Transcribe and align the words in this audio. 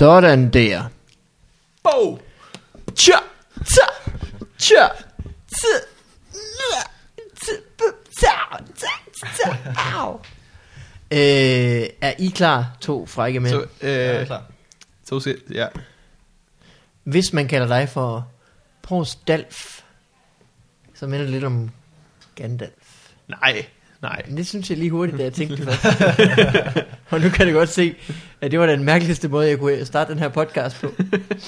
Sådan 0.00 0.50
der. 0.50 0.84
Bo! 1.82 2.18
Tja, 2.96 3.16
tja, 3.66 3.86
tja. 4.58 4.88
Øh, 11.10 11.88
er 12.00 12.12
I 12.18 12.32
klar, 12.34 12.76
to 12.80 13.06
frække 13.06 13.40
mænd? 13.40 13.52
Så, 13.54 13.60
øh, 13.60 13.66
Ja, 13.82 13.88
jeg 13.90 14.20
er 14.20 14.24
klar. 14.24 14.44
så 15.04 15.20
se, 15.20 15.36
ja. 15.50 15.66
Hvis 17.04 17.32
man 17.32 17.48
kalder 17.48 17.66
dig 17.66 17.88
for 17.88 18.28
Provst 18.82 19.28
Dalf, 19.28 19.80
så 20.94 21.06
minder 21.06 21.24
det 21.24 21.30
lidt 21.30 21.44
om 21.44 21.70
Gandalf. 22.34 23.10
Nej, 23.28 23.66
nej. 24.02 24.22
Men 24.28 24.36
det 24.36 24.46
synes 24.46 24.70
jeg 24.70 24.78
lige 24.78 24.90
hurtigt, 24.90 25.18
da 25.18 25.22
jeg 25.22 25.32
tænkte 25.32 25.56
det 25.56 25.74
først. 25.74 26.00
og 27.10 27.20
nu 27.20 27.28
kan 27.28 27.46
jeg 27.46 27.54
godt 27.54 27.68
se, 27.68 27.94
at 28.40 28.50
det 28.50 28.60
var 28.60 28.66
den 28.66 28.84
mærkeligste 28.84 29.28
måde, 29.28 29.48
jeg 29.48 29.58
kunne 29.58 29.84
starte 29.84 30.12
den 30.12 30.18
her 30.20 30.28
podcast 30.28 30.80
på. 30.80 30.86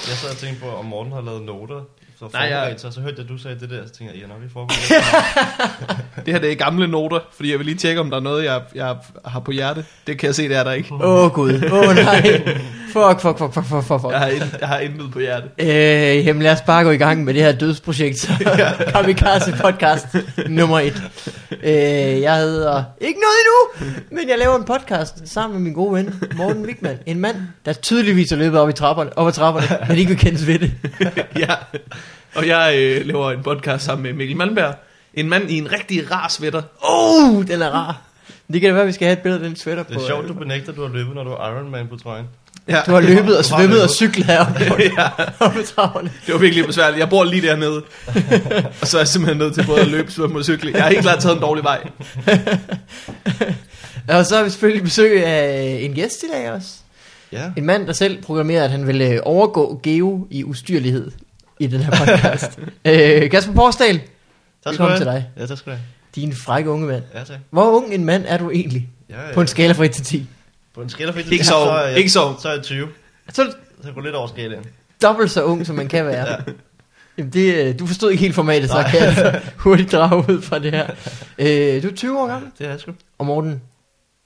Jeg 0.08 0.16
sad 0.16 0.30
og 0.30 0.36
tænkte 0.36 0.60
på, 0.62 0.68
om 0.68 0.84
Morten 0.84 1.12
har 1.12 1.20
lavet 1.20 1.42
noter. 1.42 1.80
Så 2.18 2.28
Nej, 2.32 2.42
jeg- 2.42 2.74
sig, 2.76 2.92
så 2.92 3.00
hørte 3.00 3.14
jeg, 3.16 3.24
at 3.24 3.28
du 3.28 3.38
sagde 3.38 3.60
det 3.60 3.70
der, 3.70 3.86
så 3.86 3.92
tænkte 3.92 4.14
jeg, 4.16 4.22
ja, 4.22 4.28
nok 4.28 4.42
vi 4.42 4.48
forberedt. 4.52 6.26
Det 6.26 6.34
her 6.34 6.40
det 6.40 6.52
er 6.52 6.56
gamle 6.56 6.88
noter, 6.88 7.18
fordi 7.36 7.50
jeg 7.50 7.58
vil 7.58 7.66
lige 7.66 7.78
tjekke, 7.78 8.00
om 8.00 8.10
der 8.10 8.16
er 8.16 8.20
noget, 8.20 8.44
jeg, 8.44 8.62
jeg 8.74 8.96
har 9.24 9.40
på 9.40 9.50
hjerte. 9.52 9.84
Det 10.06 10.18
kan 10.18 10.26
jeg 10.26 10.34
se, 10.34 10.48
det 10.48 10.56
er 10.56 10.64
der 10.64 10.72
ikke. 10.72 10.94
Åh 10.94 11.24
oh, 11.24 11.30
gud, 11.30 11.62
åh 11.72 11.88
oh, 11.88 11.94
nej. 11.94 12.42
Fuck, 12.92 13.20
fuck, 13.20 13.38
fuck, 13.38 13.52
fuck, 13.54 13.66
fuck, 13.66 13.84
fuck. 13.86 14.12
Jeg 14.12 14.18
har, 14.18 14.26
ind, 14.26 14.42
jeg 14.60 14.68
har 14.68 14.78
intet 14.78 15.12
på 15.12 15.20
hjerte. 15.20 15.48
Øh, 15.58 16.26
jamen 16.26 16.42
lad 16.42 16.52
os 16.52 16.60
bare 16.60 16.84
gå 16.84 16.90
i 16.90 16.96
gang 16.96 17.24
med 17.24 17.34
det 17.34 17.42
her 17.42 17.52
dødsprojekt, 17.52 18.30
Kamikaze 18.94 19.52
podcast 19.64 20.06
nummer 20.48 20.80
et. 20.80 21.02
Øh, 21.62 21.72
jeg 22.20 22.36
hedder 22.36 22.84
ikke 23.00 23.20
noget 23.20 23.36
endnu, 23.42 23.94
men 24.10 24.28
jeg 24.28 24.38
laver 24.38 24.56
en 24.56 24.64
podcast 24.64 25.28
sammen 25.28 25.58
med 25.58 25.64
min 25.64 25.72
gode 25.72 25.94
ven 25.94 26.14
Morten 26.36 26.66
Wigman. 26.66 26.98
En 27.06 27.20
mand, 27.20 27.36
der 27.64 27.72
tydeligvis 27.72 28.30
har 28.30 28.36
løbet 28.36 28.60
op, 28.60 28.68
i 28.68 28.72
trapperne, 28.72 29.18
op 29.18 29.26
ad 29.26 29.32
trapperne, 29.32 29.66
men 29.88 29.96
ikke 29.96 30.08
vil 30.08 30.18
kendes 30.18 30.46
ved 30.46 30.58
det. 30.58 30.72
ja. 31.48 31.54
Og 32.34 32.46
jeg 32.46 32.74
øh, 32.78 33.06
laver 33.06 33.30
en 33.30 33.42
podcast 33.42 33.84
sammen 33.84 34.02
med 34.02 34.12
Mikkel 34.12 34.36
Malmberg. 34.36 34.74
En 35.14 35.28
mand 35.28 35.50
i 35.50 35.58
en 35.58 35.72
rigtig 35.72 36.12
rar 36.12 36.28
sweater. 36.28 36.62
Oh, 36.82 37.46
den 37.46 37.62
er 37.62 37.70
rar. 37.70 38.00
Det 38.52 38.60
kan 38.60 38.68
da 38.68 38.72
være, 38.72 38.82
at 38.82 38.88
vi 38.88 38.92
skal 38.92 39.06
have 39.06 39.12
et 39.12 39.22
billede 39.22 39.42
af 39.42 39.48
den 39.48 39.56
sweater 39.56 39.82
på. 39.82 39.92
Det 39.92 40.02
er 40.02 40.06
sjovt, 40.06 40.22
øh, 40.22 40.28
du 40.28 40.34
benægter, 40.34 40.70
at 40.70 40.76
du 40.76 40.82
har 40.82 40.88
løbet, 40.88 41.14
når 41.14 41.24
du 41.24 41.30
har 41.30 41.50
Iron 41.50 41.70
Man 41.70 41.88
på 41.88 41.96
trøjen. 41.96 42.26
Ja. 42.68 42.80
Du 42.86 42.92
har 42.92 43.00
løbet 43.00 43.38
og 43.38 43.44
svømmet 43.44 43.82
og 43.82 43.90
cyklet 43.90 44.26
heroppe 44.26 44.60
ja, 44.98 45.08
op 45.40 45.56
ad 45.56 45.64
trapperne. 45.74 46.10
det 46.26 46.34
var 46.34 46.40
virkelig 46.40 46.66
besværligt. 46.66 47.00
Jeg 47.00 47.08
bor 47.10 47.24
lige 47.24 47.42
dernede. 47.48 47.82
og 48.80 48.86
så 48.86 48.96
er 48.96 49.00
jeg 49.00 49.08
simpelthen 49.08 49.38
nødt 49.38 49.54
til 49.54 49.66
både 49.66 49.80
at 49.80 49.86
løbe, 49.88 50.12
svømme 50.12 50.38
og 50.38 50.44
cykle. 50.44 50.72
Jeg 50.74 50.82
har 50.82 50.90
helt 50.90 51.02
klart 51.02 51.18
taget 51.18 51.34
en 51.36 51.40
dårlig 51.42 51.64
vej. 51.64 51.80
Og 54.08 54.26
så 54.26 54.36
har 54.36 54.44
vi 54.44 54.50
selvfølgelig 54.50 54.84
besøg 54.84 55.24
af 55.26 55.78
en 55.82 55.94
gæst 55.94 56.22
i 56.22 56.26
dag 56.32 56.52
også. 56.52 56.68
Ja. 57.32 57.50
En 57.56 57.66
mand, 57.66 57.86
der 57.86 57.92
selv 57.92 58.22
programmerede, 58.22 58.64
at 58.64 58.70
han 58.70 58.86
ville 58.86 59.08
øh, 59.08 59.18
overgå 59.22 59.80
Geo 59.82 60.26
i 60.30 60.44
ustyrlighed 60.44 61.10
i 61.58 61.66
den 61.66 61.80
her 61.80 61.90
podcast. 61.90 62.58
øh, 62.84 63.30
Kasper 63.30 63.54
Porsdal, 63.54 63.94
Tak 63.94 64.04
skal 64.60 64.70
Velkommen 64.70 64.92
du 64.92 64.96
til 64.96 65.06
dig. 65.06 65.26
Ja, 65.36 65.46
tak 65.46 65.58
skal 65.58 65.70
du 65.72 65.76
have. 65.76 65.84
din 66.14 66.32
frække 66.34 66.70
unge 66.70 66.86
mand. 66.86 67.02
Ja, 67.14 67.24
tak. 67.24 67.38
Hvor 67.50 67.70
ung 67.70 67.94
en 67.94 68.04
mand 68.04 68.24
er 68.28 68.36
du 68.36 68.50
egentlig? 68.50 68.88
Ja, 69.10 69.26
ja. 69.28 69.34
På 69.34 69.40
en 69.40 69.46
skala 69.46 69.72
fra 69.72 69.84
1 69.84 69.90
til 69.90 70.04
10. 70.04 70.26
På 70.74 70.80
en 70.82 70.88
skala 70.88 71.10
fra 71.12 71.18
et 71.18 71.24
til 71.24 71.32
Ikke 71.32 71.44
så 71.44 71.58
ung. 71.60 71.70
er 71.70 71.78
jeg- 71.80 71.98
Ikke 71.98 72.10
så. 72.10 72.34
Så 72.42 72.48
er 72.48 72.52
jeg 72.52 72.62
20. 72.62 72.88
Så 73.32 73.42
er 73.42 73.46
Så 73.50 73.56
jeg 73.84 73.94
går 73.94 74.00
lidt 74.00 74.14
over 74.14 74.28
skalaen. 74.28 74.64
dobbelt 75.02 75.30
så 75.30 75.44
ung, 75.44 75.66
som 75.66 75.76
man 75.76 75.88
kan 75.88 76.06
være. 76.06 76.26
Ja. 76.32 76.36
Jamen 77.18 77.32
det, 77.32 77.54
øh, 77.68 77.78
du 77.78 77.86
forstod 77.86 78.10
ikke 78.10 78.20
helt 78.20 78.34
formatet, 78.34 78.70
så 78.70 78.76
Nej. 78.76 78.90
kan 78.90 79.00
jeg 79.00 79.08
altså 79.08 79.40
hurtigt 79.56 79.92
drage 79.92 80.16
ud 80.32 80.42
fra 80.42 80.58
det 80.58 80.70
her. 80.70 80.86
Øh, 81.38 81.82
du 81.82 81.88
er 81.88 81.92
20 81.94 82.20
år 82.20 82.26
gammel, 82.26 82.50
Det 82.58 82.66
er 82.66 82.70
jeg 82.70 82.80
sgu. 82.80 82.92
og 83.18 83.26
Morten 83.26 83.62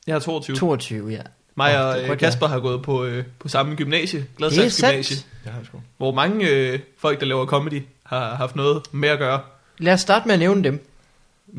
Jeg 0.07 0.15
er 0.15 0.19
22. 0.19 0.57
22, 0.57 1.09
ja. 1.11 1.21
Mig 1.57 1.85
og 1.87 2.03
øh, 2.03 2.19
Kasper 2.19 2.47
har 2.47 2.61
gået 2.61 2.83
på, 2.83 3.05
øh, 3.05 3.25
på 3.39 3.49
samme 3.49 3.75
gymnasie, 3.75 4.27
Gladsaxe. 4.39 4.87
Gymnasie, 4.87 5.17
Det 5.45 5.53
har 5.53 5.59
jeg 5.59 5.67
sgu. 5.67 5.81
hvor 5.97 6.13
mange 6.15 6.49
øh, 6.49 6.79
folk, 6.99 7.21
der 7.21 7.27
laver 7.27 7.47
comedy, 7.47 7.83
har 8.05 8.35
haft 8.35 8.57
noget 8.57 8.83
med 8.93 9.09
at 9.09 9.19
gøre. 9.19 9.41
Lad 9.79 9.93
os 9.93 10.01
starte 10.01 10.27
med 10.27 10.33
at 10.35 10.39
nævne 10.39 10.65
dem. 10.65 10.87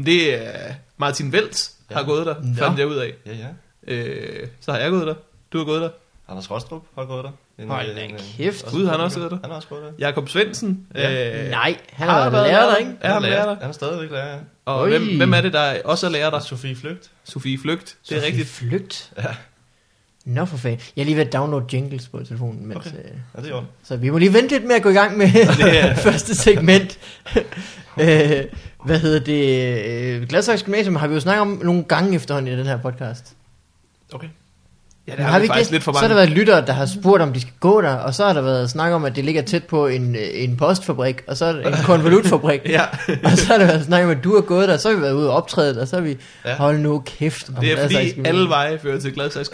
Det 0.06 0.34
er 0.47 0.74
Martin 0.97 1.31
Veldt 1.31 1.70
har 1.92 2.00
Ja. 2.00 2.06
gået 2.06 2.26
der, 2.26 2.36
fandt 2.58 2.80
jeg 2.80 2.88
ud 2.88 2.96
af. 2.96 3.14
Ja, 3.26 3.31
ja. 3.31 3.46
Øh, 3.88 4.48
så 4.62 4.72
har 4.72 4.80
jeg 4.80 4.92
gået 4.92 5.08
der. 5.08 5.14
Du 5.53 5.58
har 5.58 5.66
gået 5.66 5.81
der. 5.81 5.90
Anders 6.30 6.52
Rostrup 6.52 6.81
har 6.98 7.06
gået 7.06 7.24
der. 7.24 7.31
En, 7.64 7.70
Hold 7.70 7.96
da 7.96 8.02
en, 8.02 8.16
kæft. 8.38 8.66
Gud, 8.72 8.86
han 8.88 8.96
har 8.96 9.03
også 9.03 9.20
været 9.20 9.31
der. 9.31 9.38
Han 9.42 9.50
har 9.50 9.56
også 9.56 9.68
gået 9.68 9.81
der. 9.84 9.92
Jakob 10.00 10.30
Svendsen. 10.30 10.88
Ja. 10.96 11.44
Øh, 11.46 11.50
Nej, 11.52 11.78
han 11.92 12.08
har 12.09 12.30
været 12.30 12.47
lærer 12.47 12.70
der, 12.70 12.76
ikke? 12.76 12.92
Er 13.02 13.14
han 13.14 13.22
lærer 13.22 13.46
der? 13.46 13.56
Han 13.59 13.70
er 13.70 13.72
stadigvæk 13.72 14.12
lærer, 14.12 14.31
ja. 14.34 14.38
Og 14.66 14.88
hvem, 14.88 15.18
hvem 15.18 15.34
er 15.34 15.42
det, 15.42 15.53
der 15.53 15.81
også 15.86 16.08
er 16.08 16.12
lærer 16.12 16.30
der? 16.30 16.38
Er 16.38 16.42
Sofie 16.42 16.76
Flygt. 16.76 17.09
Sofie 17.24 17.58
Flygt. 17.59 17.97
Det 18.09 18.16
er 18.16 18.20
Sofie 18.20 18.28
rigtigt. 18.28 18.50
Flygt. 18.50 19.12
Ja. 19.18 19.24
Nå 20.26 20.46
for 20.46 20.58
fanden. 20.58 20.80
Jeg 20.96 21.02
er 21.02 21.06
lige 21.06 21.18
ved 21.18 21.26
at 21.26 21.34
downloade 21.34 21.66
jingles 21.74 22.08
på 22.08 22.24
telefonen, 22.24 22.68
mens, 22.68 22.78
Okay. 22.88 22.97
øh, 22.97 23.03
Ja, 23.38 23.42
det 23.42 23.52
er 23.52 23.64
så 23.84 23.96
vi 23.96 24.09
må 24.09 24.18
lige 24.18 24.34
vente 24.34 24.50
lidt 24.56 24.64
med 24.68 24.76
at 24.76 24.81
gå 24.84 24.90
i 24.90 24.94
gang 24.94 25.18
med 25.18 25.28
Det 25.58 25.97
første 26.08 26.36
segment. 26.36 27.00
øh, 28.02 28.44
hvad 28.86 29.00
hedder 29.00 29.20
det? 29.20 29.86
Øh, 29.86 30.28
Gladsaxe 30.28 30.66
Gymnasium 30.66 30.96
har 30.96 31.08
vi 31.08 31.14
jo 31.14 31.20
snakket 31.20 31.42
om 31.42 31.62
nogle 31.64 31.84
gange 31.84 32.16
efterhånden 32.16 32.53
i 32.53 32.58
den 32.58 32.66
her 32.66 32.78
podcast. 32.81 33.37
Okay. 34.13 34.28
Ja, 35.07 35.16
det 35.16 35.25
har, 35.25 35.40
vi 35.40 35.47
faktisk 35.47 35.69
det? 35.69 35.72
lidt 35.73 35.84
for 35.84 35.91
Så 35.91 36.00
har 36.00 36.07
mange. 36.07 36.19
der 36.19 36.25
været 36.25 36.38
lyttere, 36.38 36.66
der 36.66 36.73
har 36.73 36.85
spurgt, 36.85 37.22
om 37.23 37.34
de 37.34 37.41
skal 37.41 37.53
gå 37.59 37.81
der, 37.81 37.94
og 37.95 38.13
så 38.13 38.25
har 38.25 38.34
der 38.34 38.41
været 38.41 38.69
snak 38.69 38.91
om, 38.91 39.06
at 39.06 39.16
det 39.16 39.25
ligger 39.25 39.41
tæt 39.41 39.63
på 39.63 39.88
en, 39.88 40.16
øh, 40.16 40.22
en 40.34 40.57
postfabrik, 40.57 41.23
og 41.28 41.38
så 41.38 41.45
er 41.45 41.68
en 41.68 41.73
konvolutfabrik. 41.84 42.62
Ja, 42.69 42.81
og 43.23 43.31
så 43.31 43.46
har 43.47 43.57
der 43.57 43.66
været 43.66 43.85
snak 43.85 44.03
om, 44.03 44.09
at 44.09 44.23
du 44.23 44.34
har 44.35 44.41
gået 44.41 44.67
der, 44.67 44.78
så 44.78 44.90
har 44.90 44.96
vi 44.96 45.01
været 45.01 45.13
ude 45.13 45.29
og 45.29 45.35
optræde, 45.35 45.81
og 45.81 45.88
så 45.88 45.96
har 45.96 46.03
vi, 46.03 46.17
Ja. 46.46 46.56
hold 46.56 46.79
nu 46.79 47.03
kæft. 47.06 47.50
om 47.50 47.56
det 47.56 47.72
er 47.72 47.81
fordi 47.84 48.22
alle 48.25 48.50
veje 48.50 48.79
fører 48.79 49.00
til 49.00 49.13
Gladsaxe. 49.13 49.51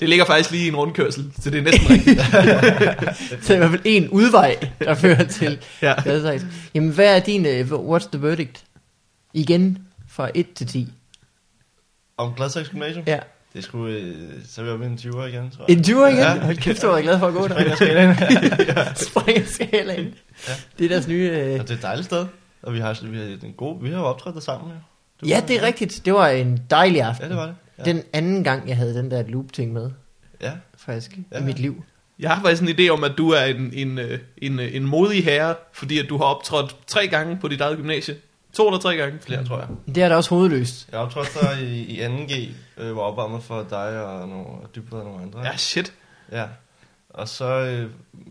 Det 0.00 0.08
ligger 0.08 0.24
faktisk 0.24 0.50
lige 0.50 0.64
i 0.64 0.68
en 0.68 0.76
rundkørsel, 0.76 1.32
så 1.40 1.50
det 1.50 1.58
er 1.58 1.62
næsten 1.62 1.90
rigtigt. 1.90 2.20
Så 3.46 3.52
er 3.52 3.54
i 3.54 3.58
hvert 3.58 3.70
fald 3.70 3.82
en 3.84 4.08
udvej, 4.08 4.56
der 4.80 4.94
fører 4.94 5.24
til 5.24 5.58
Ja. 5.82 6.02
Gladsaxe. 6.02 6.46
Jamen, 6.74 6.90
hvad 6.90 7.16
er 7.16 7.20
din, 7.20 7.46
uh, 7.72 7.96
what's 7.96 8.08
the 8.12 8.22
verdict? 8.22 8.64
Igen, 9.34 9.78
fra 10.08 10.28
1 10.34 10.46
til 10.54 10.66
10. 10.66 10.88
Om 12.18 12.32
Gladsaxe 12.36 12.70
Gymnasium? 12.72 13.04
Ja. 13.06 13.18
Det 13.56 13.64
skulle 13.64 13.96
øh, 13.96 14.14
så 14.48 14.60
er 14.60 14.64
vi 14.64 14.70
oppe 14.70 14.84
i 14.84 14.88
en 14.88 14.94
20'er 14.94 15.22
igen, 15.22 15.50
tror 15.50 15.64
jeg. 15.68 15.76
En 15.76 15.84
20 15.84 16.06
igen? 16.08 16.16
Ja. 16.18 16.40
Hold 16.44 16.56
kæft, 16.56 16.82
du 16.82 16.86
er 16.86 17.00
glad 17.02 17.18
for 17.18 17.26
at 17.26 17.34
gå 17.34 17.48
der. 17.48 17.54
Springer 17.54 17.76
skalaen. 17.76 18.14
Springer 19.10 19.44
skalaen. 19.46 20.14
Ja. 20.48 20.52
Det 20.78 20.84
er 20.84 20.88
deres 20.88 21.08
nye... 21.08 21.30
Uh... 21.30 21.60
Og 21.60 21.68
det 21.68 21.70
er 21.70 21.74
et 21.74 21.82
dejligt 21.82 22.04
sted. 22.06 22.26
Og 22.62 22.74
vi 22.74 22.78
har, 22.78 22.98
vi 23.02 23.16
har, 23.18 23.24
en 23.24 23.54
god, 23.56 23.82
vi 23.82 23.90
har 23.90 23.98
jo 23.98 24.04
optrådt 24.04 24.34
der 24.34 24.40
sammen, 24.40 24.70
jo. 24.70 24.76
Du 25.20 25.26
Ja, 25.26 25.40
var- 25.40 25.46
det 25.46 25.56
er 25.56 25.62
rigtigt. 25.62 26.02
Det 26.04 26.14
var 26.14 26.28
en 26.28 26.60
dejlig 26.70 27.02
aften. 27.02 27.24
Ja, 27.24 27.28
det 27.28 27.36
var 27.36 27.46
det. 27.46 27.54
Ja. 27.78 27.82
Den 27.84 28.02
anden 28.12 28.44
gang, 28.44 28.68
jeg 28.68 28.76
havde 28.76 28.94
den 28.94 29.10
der 29.10 29.22
loop-ting 29.28 29.72
med, 29.72 29.90
ja. 30.42 30.52
faktisk, 30.78 31.16
Ja. 31.32 31.38
i 31.38 31.42
mit 31.42 31.58
liv. 31.58 31.84
Jeg 32.18 32.30
har 32.30 32.42
faktisk 32.42 32.62
en 32.62 32.68
idé 32.68 32.88
om, 32.88 33.04
at 33.04 33.12
du 33.18 33.30
er 33.30 33.44
en, 33.44 33.70
en, 33.74 33.98
øh, 33.98 34.18
en, 34.38 34.60
øh, 34.60 34.74
en 34.74 34.82
modig 34.84 35.24
herre, 35.24 35.54
fordi 35.72 35.98
at 35.98 36.08
du 36.08 36.16
har 36.16 36.24
optrådt 36.24 36.76
tre 36.86 37.06
gange 37.08 37.38
på 37.40 37.48
dit 37.48 37.60
eget 37.60 37.76
gymnasie. 37.76 38.16
To 38.56 38.66
eller 38.66 38.80
tre 38.80 38.96
gange. 38.96 39.18
Flere, 39.20 39.44
tror 39.44 39.58
jeg. 39.58 39.68
Det 39.94 40.02
er 40.02 40.08
da 40.08 40.16
også 40.16 40.30
hovedløst. 40.30 40.88
Jeg 40.92 41.00
optrådte 41.00 41.30
der 41.40 41.56
i, 41.58 41.74
i 41.76 42.00
2G, 42.06 42.48
øh, 42.82 42.96
var 42.96 43.02
opvarmet 43.02 43.42
for 43.42 43.66
dig 43.70 44.02
og 44.04 44.28
nogle 44.28 44.46
dybere 44.76 45.00
og 45.00 45.06
nogle 45.06 45.22
andre. 45.22 45.40
Ja, 45.44 45.56
shit. 45.56 45.92
ja. 46.32 46.44
Og 47.10 47.28
så 47.28 47.44
øh, 47.44 47.90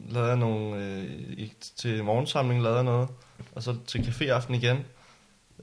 lavede 0.09 0.30
jeg 0.30 0.38
nogle, 0.38 0.84
øh, 0.86 1.03
i, 1.38 1.53
til 1.78 2.03
morgensamling 2.03 2.62
lavede 2.63 2.75
jeg 2.78 2.86
noget, 2.86 3.08
og 3.56 3.63
så 3.63 3.75
til 3.88 4.00
caféaften 4.00 4.53
igen. 4.53 4.78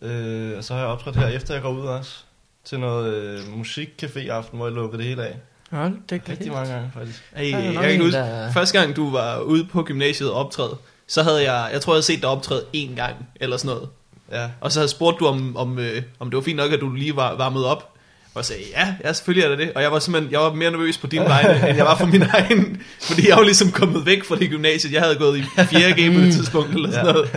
Øh, 0.02 0.56
og 0.58 0.64
så 0.64 0.74
har 0.74 0.80
jeg 0.80 0.88
optrådt 0.90 1.16
her, 1.16 1.26
efter 1.26 1.54
jeg 1.54 1.62
går 1.62 1.70
ud 1.72 1.86
også, 1.86 2.24
til 2.64 2.80
noget 2.80 3.14
øh, 3.14 3.40
musikcafé-aften, 3.60 4.56
hvor 4.56 4.66
jeg 4.66 4.74
lukkede 4.74 4.98
det 5.02 5.08
hele 5.08 5.26
af. 5.26 5.36
Hold 5.70 5.96
det 6.10 6.22
Rigtig 6.28 6.52
mange 6.52 6.72
gange, 6.72 6.90
faktisk. 6.94 7.22
Ej, 7.36 7.42
er 7.42 7.58
jeg 7.58 7.74
kan 7.82 7.90
en, 7.94 8.00
huske, 8.00 8.18
der- 8.18 8.52
første 8.52 8.78
gang 8.80 8.96
du 8.96 9.10
var 9.10 9.38
ude 9.40 9.64
på 9.64 9.82
gymnasiet 9.82 10.30
og 10.30 10.36
optræde, 10.36 10.76
så 11.06 11.22
havde 11.22 11.52
jeg, 11.52 11.70
jeg 11.72 11.80
tror 11.80 11.92
jeg 11.92 11.96
havde 11.96 12.02
set 12.06 12.20
dig 12.22 12.28
optræde 12.30 12.64
én 12.76 12.94
gang, 12.94 13.14
eller 13.40 13.56
sådan 13.56 13.74
noget. 13.76 13.88
Ja, 14.32 14.46
Og 14.60 14.72
så 14.72 14.78
havde 14.80 14.88
spurgt 14.88 15.18
du, 15.20 15.26
om, 15.26 15.56
om, 15.56 15.78
øh, 15.78 16.02
om 16.20 16.30
det 16.30 16.36
var 16.36 16.42
fint 16.42 16.56
nok, 16.56 16.72
at 16.72 16.80
du 16.80 16.92
lige 16.92 17.16
var 17.16 17.36
varmet 17.36 17.64
op. 17.64 17.88
Og 18.34 18.38
jeg 18.38 18.44
sagde, 18.44 18.62
ja, 18.76 18.94
ja, 19.04 19.12
selvfølgelig 19.12 19.44
er 19.44 19.48
det 19.50 19.58
det. 19.58 19.72
Og 19.74 19.82
jeg 19.82 19.92
var 19.92 19.98
simpelthen, 19.98 20.32
jeg 20.32 20.40
var 20.40 20.52
mere 20.52 20.70
nervøs 20.70 20.98
på 20.98 21.06
din 21.06 21.20
vegne, 21.22 21.68
end 21.68 21.76
jeg 21.76 21.84
var 21.84 21.96
for 21.96 22.06
min 22.06 22.22
egen. 22.22 22.82
Fordi 23.08 23.28
jeg 23.28 23.36
var 23.36 23.42
ligesom 23.42 23.70
kommet 23.70 24.06
væk 24.06 24.24
fra 24.24 24.36
det 24.36 24.50
gymnasiet. 24.50 24.92
Jeg 24.92 25.02
havde 25.02 25.16
gået 25.16 25.38
i 25.38 25.42
4G 25.42 26.14
på 26.14 26.20
det 26.20 26.32
tidspunkt, 26.34 26.74
eller 26.74 26.90
sådan 26.90 27.06
Ja. 27.06 27.12
noget. 27.12 27.30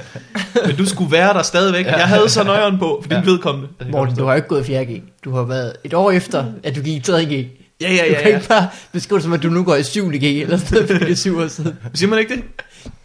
Men 0.66 0.76
du 0.76 0.86
skulle 0.86 1.12
være 1.12 1.34
der 1.34 1.42
stadigvæk. 1.42 1.86
Jeg 1.86 2.08
havde 2.08 2.30
så 2.30 2.44
nøjeren 2.44 2.78
på, 2.80 3.00
for 3.02 3.10
din 3.10 3.18
Ja. 3.18 3.24
vedkommende. 3.32 3.70
Morten, 3.92 4.16
du 4.16 4.26
har 4.26 4.36
ikke 4.36 4.48
gået 4.48 4.70
i 4.70 4.76
4G. 4.76 5.02
Du 5.24 5.32
har 5.32 5.44
været 5.44 5.74
et 5.84 5.94
år 5.94 6.12
efter, 6.12 6.46
at 6.64 6.76
du 6.76 6.82
gik 6.82 7.08
i 7.10 7.12
3G. 7.12 7.34
Ja, 7.82 7.94
ja, 7.94 8.04
Du 8.04 8.12
ja, 8.12 8.22
kan 8.22 8.30
ja. 8.32 8.36
ikke 8.36 8.48
bare 8.48 8.68
beskrive 8.92 9.18
det 9.18 9.24
som, 9.24 9.34
at 9.34 9.44
du 9.44 9.50
nu 9.50 9.64
går 9.64 9.76
i 9.76 9.82
7G, 9.82 10.26
eller 10.26 10.58
sådan 10.58 10.74
noget, 10.74 10.88
fordi 10.90 11.00
det 11.06 11.12
er 11.12 11.16
7 11.16 11.38
år 11.40 11.48
siden. 11.48 11.78
Siger 11.94 12.10
man 12.10 12.20
ikke 12.20 12.36
det? 12.36 12.44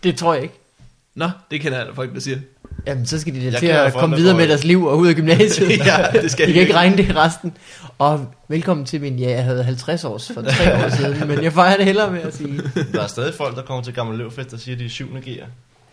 Det 0.02 0.16
tror 0.16 0.34
jeg 0.34 0.42
ikke. 0.42 0.54
Nå, 1.14 1.30
det 1.50 1.60
kender 1.60 1.78
jeg 1.78 1.86
da 1.86 1.92
folk, 1.94 2.14
der 2.14 2.20
siger. 2.20 2.38
Jamen, 2.86 3.06
så 3.06 3.20
skal 3.20 3.34
de 3.34 3.38
da 3.40 3.44
Jeg 3.44 3.58
til 3.58 3.66
at 3.66 3.92
komme 3.92 4.16
der 4.16 4.22
videre 4.22 4.36
med 4.36 4.48
deres 4.48 4.64
liv 4.64 4.84
og 4.86 4.98
ud 4.98 5.08
af 5.08 5.14
gymnasiet. 5.14 5.70
ja, 5.86 6.06
det 6.22 6.30
skal 6.30 6.48
De 6.48 6.52
kan 6.52 6.62
ikke 6.62 6.74
regne 6.74 6.96
det 6.96 7.08
i 7.08 7.12
resten. 7.12 7.56
Og 7.98 8.26
velkommen 8.48 8.86
til 8.86 9.00
min, 9.00 9.18
ja, 9.18 9.30
jeg 9.30 9.44
havde 9.44 9.64
50 9.64 10.04
års 10.04 10.30
for 10.34 10.42
tre 10.42 10.74
år 10.84 10.88
siden, 10.96 11.28
men 11.28 11.42
jeg 11.44 11.52
fejrer 11.52 11.76
det 11.76 11.84
hellere 11.84 12.10
med 12.12 12.20
at 12.22 12.34
sige. 12.36 12.62
Der 12.92 13.02
er 13.02 13.06
stadig 13.06 13.34
folk, 13.34 13.56
der 13.56 13.62
kommer 13.62 13.82
til 13.82 13.94
Gammel 13.94 14.18
Løvfest 14.18 14.52
og 14.52 14.60
siger, 14.60 14.74
at 14.74 14.78
de 14.80 14.84
er 14.84 14.88
7. 14.88 15.04
G'er. 15.06 15.44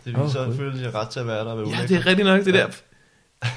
Det 0.04 0.24
viser, 0.24 0.44
Gud. 0.44 0.52
at 0.52 0.56
føler 0.58 0.90
har 0.92 1.00
ret 1.00 1.08
til 1.08 1.20
at 1.20 1.26
være 1.26 1.36
der 1.44 1.50
og 1.50 1.58
være 1.58 1.66
Ja, 1.80 1.86
det 1.86 1.96
er 1.96 2.06
rigtig 2.06 2.24
nok 2.24 2.44
det 2.44 2.54
der. 2.54 2.66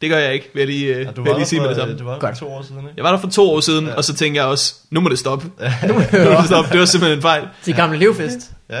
Det 0.00 0.10
gør 0.10 0.18
jeg 0.18 0.34
ikke, 0.34 0.50
vil 0.54 0.60
jeg 0.60 0.68
lige, 0.68 0.94
øh, 0.94 1.04
Ja, 1.04 1.10
du 1.10 1.22
vil 1.22 1.28
jeg 1.30 1.36
lige 1.36 1.46
sige 1.46 1.60
med 1.60 1.68
det 1.68 1.76
for, 1.76 1.80
samme. 1.80 1.92
øh, 1.94 1.98
du 2.00 2.04
var 2.04 2.18
der 2.18 2.34
for 2.34 2.46
to 2.46 2.52
år 2.52 2.62
siden, 2.62 2.78
ikke? 2.80 2.92
Jeg 2.96 3.04
var 3.04 3.10
der 3.10 3.18
for 3.18 3.28
to 3.28 3.50
år 3.50 3.60
siden, 3.60 3.86
Ja. 3.86 3.94
og 3.94 4.04
så 4.04 4.14
tænkte 4.14 4.40
jeg 4.40 4.46
også, 4.48 4.74
nu 4.90 5.00
må 5.00 5.08
det 5.08 5.18
stoppe. 5.18 5.46
Nu 5.88 5.94
må 5.94 6.00
jeg 6.00 6.24
Nu 6.24 6.30
må 6.30 6.36
det 6.36 6.46
stoppe. 6.46 6.70
Det 6.72 6.80
var 6.80 6.84
simpelthen 6.86 7.18
en 7.18 7.22
fejl. 7.22 7.42
til 7.62 7.74
gamle 7.74 7.98
levfest. 7.98 8.50
Ja, 8.70 8.80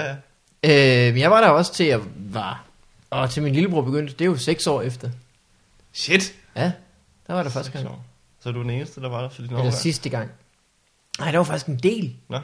ja. 0.64 1.06
Øh, 1.08 1.12
men 1.12 1.20
jeg 1.22 1.30
var 1.30 1.40
der 1.40 1.48
også 1.48 1.74
til 1.74 1.84
at 1.84 2.00
var, 2.32 2.64
og 3.10 3.30
til 3.30 3.42
min 3.42 3.52
lillebror 3.52 3.82
begyndte, 3.82 4.12
det 4.12 4.20
er 4.20 4.26
jo 4.26 4.36
seks 4.36 4.66
år 4.66 4.82
efter. 4.82 5.10
Shit. 5.92 6.34
Ja, 6.56 6.72
der 7.26 7.34
var 7.34 7.42
der 7.42 7.50
første 7.50 7.72
gang. 7.72 7.84
Så, 7.84 7.90
så 8.40 8.48
er 8.48 8.52
du 8.52 8.62
den 8.62 8.70
eneste, 8.70 9.00
der 9.00 9.08
var 9.08 9.22
der 9.22 9.28
for 9.28 9.36
din 9.42 9.44
Eller 9.44 9.58
årgang? 9.58 9.74
sidste 9.74 10.08
gang. 10.08 10.30
Nej, 11.18 11.30
der 11.30 11.38
var 11.38 11.44
faktisk 11.44 11.66
en 11.66 11.76
del. 11.76 12.14
Nå. 12.28 12.38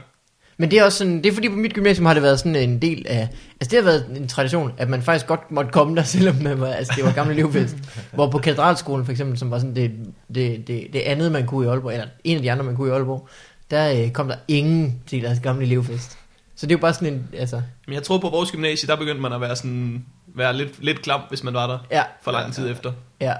Men 0.57 0.71
det 0.71 0.79
er 0.79 0.85
også 0.85 0.99
sådan, 0.99 1.17
det 1.17 1.27
er 1.27 1.33
fordi 1.33 1.49
på 1.49 1.55
mit 1.55 1.75
gymnasium 1.75 2.07
har 2.07 2.15
det 2.15 2.23
været 2.23 2.39
sådan 2.39 2.57
en 2.57 2.83
del 2.83 3.07
af, 3.09 3.29
altså 3.61 3.71
det 3.71 3.73
har 3.73 3.83
været 3.83 4.17
en 4.17 4.29
tradition, 4.29 4.73
at 4.77 4.89
man 4.89 5.03
faktisk 5.03 5.27
godt 5.27 5.51
måtte 5.51 5.71
komme 5.71 5.97
der, 5.97 6.03
selvom 6.15 6.37
man 6.37 6.61
var, 6.61 6.67
altså 6.69 6.93
det 6.97 7.05
var 7.05 7.13
gamle 7.13 7.35
livfest. 7.35 7.77
Hvor 8.15 8.31
på 8.31 8.39
katedralskolen 8.39 9.05
for 9.05 9.13
eksempel, 9.13 9.39
som 9.39 9.51
var 9.51 9.59
sådan 9.59 9.77
det, 9.77 9.93
det, 10.35 10.67
det, 10.69 10.87
det 10.93 11.01
andet 11.01 11.33
man 11.33 11.47
kunne 11.47 11.67
i 11.67 11.69
Aalborg, 11.69 11.93
eller 11.93 12.07
en 12.25 12.37
af 12.37 12.43
de 12.43 12.53
andre 12.53 12.65
man 12.65 12.77
kunne 12.77 12.89
i 12.89 12.93
Aalborg, 12.93 13.29
der 13.71 14.03
øh, 14.05 14.11
kom 14.11 14.29
der 14.29 14.37
ingen 14.49 15.03
til 15.07 15.23
deres 15.23 15.41
gamle 15.41 15.67
livfest. 15.67 16.19
Så 16.57 16.67
det 16.67 16.73
er 16.73 16.79
jo 16.79 16.81
bare 16.81 16.95
sådan 16.95 17.13
en, 17.13 17.29
altså, 17.39 17.63
Men 17.87 17.95
jeg 17.95 18.03
tror 18.03 18.19
på 18.19 18.29
vores 18.29 18.51
gymnasie, 18.51 18.89
der 18.89 18.97
begyndte 18.97 19.21
man 19.21 19.33
at 19.33 19.41
være 19.41 19.57
sådan, 19.57 20.05
være 20.27 20.57
lidt, 20.57 20.85
lidt 20.85 21.03
klam, 21.03 21.21
hvis 21.29 21.45
man 21.45 21.55
var 21.55 21.67
der 21.67 21.79
ja, 21.91 22.03
for 22.23 22.33
lang 22.33 22.55
tid 22.55 22.71
efter. 22.71 22.93
ja. 23.21 23.35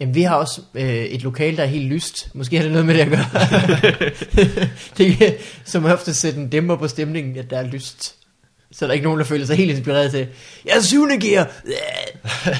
Jamen 0.00 0.14
vi 0.14 0.22
har 0.22 0.36
også 0.36 0.60
øh, 0.74 0.84
et 0.84 1.22
lokal, 1.22 1.56
der 1.56 1.62
er 1.62 1.66
helt 1.66 1.86
lyst. 1.86 2.34
Måske 2.34 2.56
har 2.56 2.62
det 2.62 2.72
noget 2.72 2.86
med 2.86 2.94
det 2.94 3.00
at 3.00 3.08
gøre. 3.08 3.26
det 4.98 5.16
kan 5.16 5.34
som 5.64 5.84
ofte 5.84 6.14
sætte 6.14 6.40
en 6.40 6.48
dæmper 6.48 6.76
på 6.76 6.88
stemningen, 6.88 7.36
at 7.36 7.50
der 7.50 7.58
er 7.58 7.66
lyst. 7.66 8.16
Så 8.72 8.84
er 8.84 8.86
der 8.86 8.94
ikke 8.94 9.04
nogen, 9.04 9.18
der 9.18 9.24
føler 9.24 9.46
sig 9.46 9.56
helt 9.56 9.70
inspireret 9.70 10.10
til, 10.10 10.28
jeg 10.64 10.76
er 10.76 10.80
syvende 10.80 11.20
gear. 11.20 11.50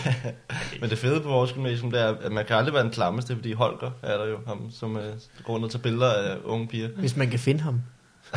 Men 0.81 0.91
det 0.91 0.99
fede 0.99 1.21
på 1.21 1.29
vores 1.29 1.53
gymnasium, 1.53 1.91
det 1.91 2.01
er, 2.01 2.15
at 2.23 2.33
man 2.33 2.45
kan 2.45 2.57
aldrig 2.57 2.75
være 2.75 2.83
den 2.83 2.93
klammeste, 2.93 3.35
fordi 3.35 3.53
Holger 3.53 3.91
er 4.03 4.17
der 4.17 4.27
jo, 4.27 4.37
ham, 4.47 4.71
som 4.71 4.97
uh, 4.97 5.03
går 5.45 5.53
rundt 5.53 5.65
og 5.65 5.71
tager 5.71 5.83
billeder 5.83 6.13
af 6.13 6.37
unge 6.45 6.69
piger. 6.69 6.89
Hvis 6.89 7.17
man 7.17 7.31
kan 7.31 7.39
finde 7.39 7.61
ham. 7.61 7.81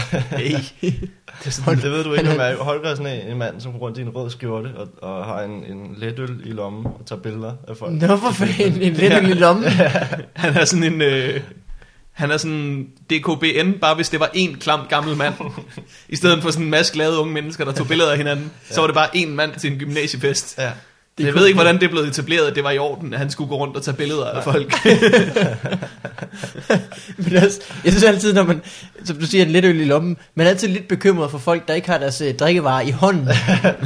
Hey. 0.01 0.51
det 0.81 1.45
er 1.45 1.49
sådan, 1.49 1.75
Det 1.81 1.91
ved 1.91 2.03
du 2.03 2.13
ikke, 2.13 2.29
er- 2.29 2.39
er. 2.41 2.57
Holger 2.57 2.89
er 2.89 2.95
sådan 2.95 3.19
en, 3.19 3.31
en 3.31 3.37
mand, 3.37 3.61
som 3.61 3.71
går 3.71 3.79
rundt 3.79 3.97
i 3.97 4.01
en 4.01 4.09
rød 4.09 4.29
skjorte 4.29 4.67
og, 4.75 4.87
og 5.01 5.25
har 5.25 5.41
en, 5.41 5.51
en 5.51 5.95
letøl 5.97 6.41
i 6.45 6.51
lommen 6.51 6.85
og 6.85 7.01
tager 7.05 7.21
billeder 7.21 7.53
af 7.67 7.77
folk. 7.77 7.91
Nå, 7.93 8.17
for 8.17 8.31
fanden, 8.31 8.81
en 8.81 8.93
lidt 8.93 9.13
lille 9.23 9.33
lomme. 9.33 9.69
han 10.35 10.57
er 10.57 10.65
sådan 10.65 10.93
en... 10.93 11.01
Øh, 11.01 11.39
han 12.11 12.31
er 12.31 12.37
sådan 12.37 12.87
DKBN, 13.09 13.71
bare 13.81 13.95
hvis 13.95 14.09
det 14.09 14.19
var 14.19 14.29
en 14.33 14.55
klam 14.55 14.79
gammel 14.89 15.17
mand. 15.17 15.33
I 16.09 16.15
stedet 16.15 16.41
for 16.43 16.51
sådan 16.51 16.65
en 16.65 16.71
masse 16.71 16.93
glade 16.93 17.19
unge 17.19 17.33
mennesker, 17.33 17.65
der 17.65 17.71
tog 17.71 17.87
billeder 17.87 18.11
af 18.11 18.17
hinanden. 18.17 18.51
Så 18.69 18.79
var 18.81 18.87
det 18.87 18.93
bare 18.93 19.17
en 19.17 19.35
mand 19.35 19.51
til 19.59 19.71
en 19.71 19.79
gymnasiefest. 19.79 20.57
Ja. 20.57 20.71
Det 21.17 21.25
jeg 21.25 21.33
ved 21.33 21.45
ikke, 21.45 21.57
hvordan 21.57 21.81
det 21.81 21.89
blev 21.89 22.01
etableret, 22.01 22.47
at 22.47 22.55
det 22.55 22.63
var 22.63 22.71
i 22.71 22.77
orden, 22.77 23.13
at 23.13 23.19
han 23.19 23.29
skulle 23.29 23.49
gå 23.49 23.55
rundt 23.55 23.77
og 23.77 23.83
tage 23.83 23.97
billeder 23.97 24.25
af 24.25 24.43
folk. 24.43 24.73
Men 27.17 27.37
også, 27.37 27.61
jeg 27.83 27.91
synes 27.91 28.03
altid, 28.03 28.33
når 28.33 28.43
man, 28.43 28.61
som 29.03 29.17
du 29.17 29.25
siger, 29.25 29.45
en 29.45 29.51
lidt 29.51 29.65
øl 29.65 29.79
i 29.79 29.85
lommen, 29.85 30.17
man 30.35 30.45
er 30.45 30.49
altid 30.49 30.67
lidt 30.67 30.87
bekymret 30.87 31.31
for 31.31 31.37
folk, 31.37 31.67
der 31.67 31.73
ikke 31.73 31.89
har 31.89 31.97
deres 31.97 32.21
uh, 32.21 32.27
drikkevarer 32.39 32.81
i 32.81 32.91
hånden. 32.91 33.27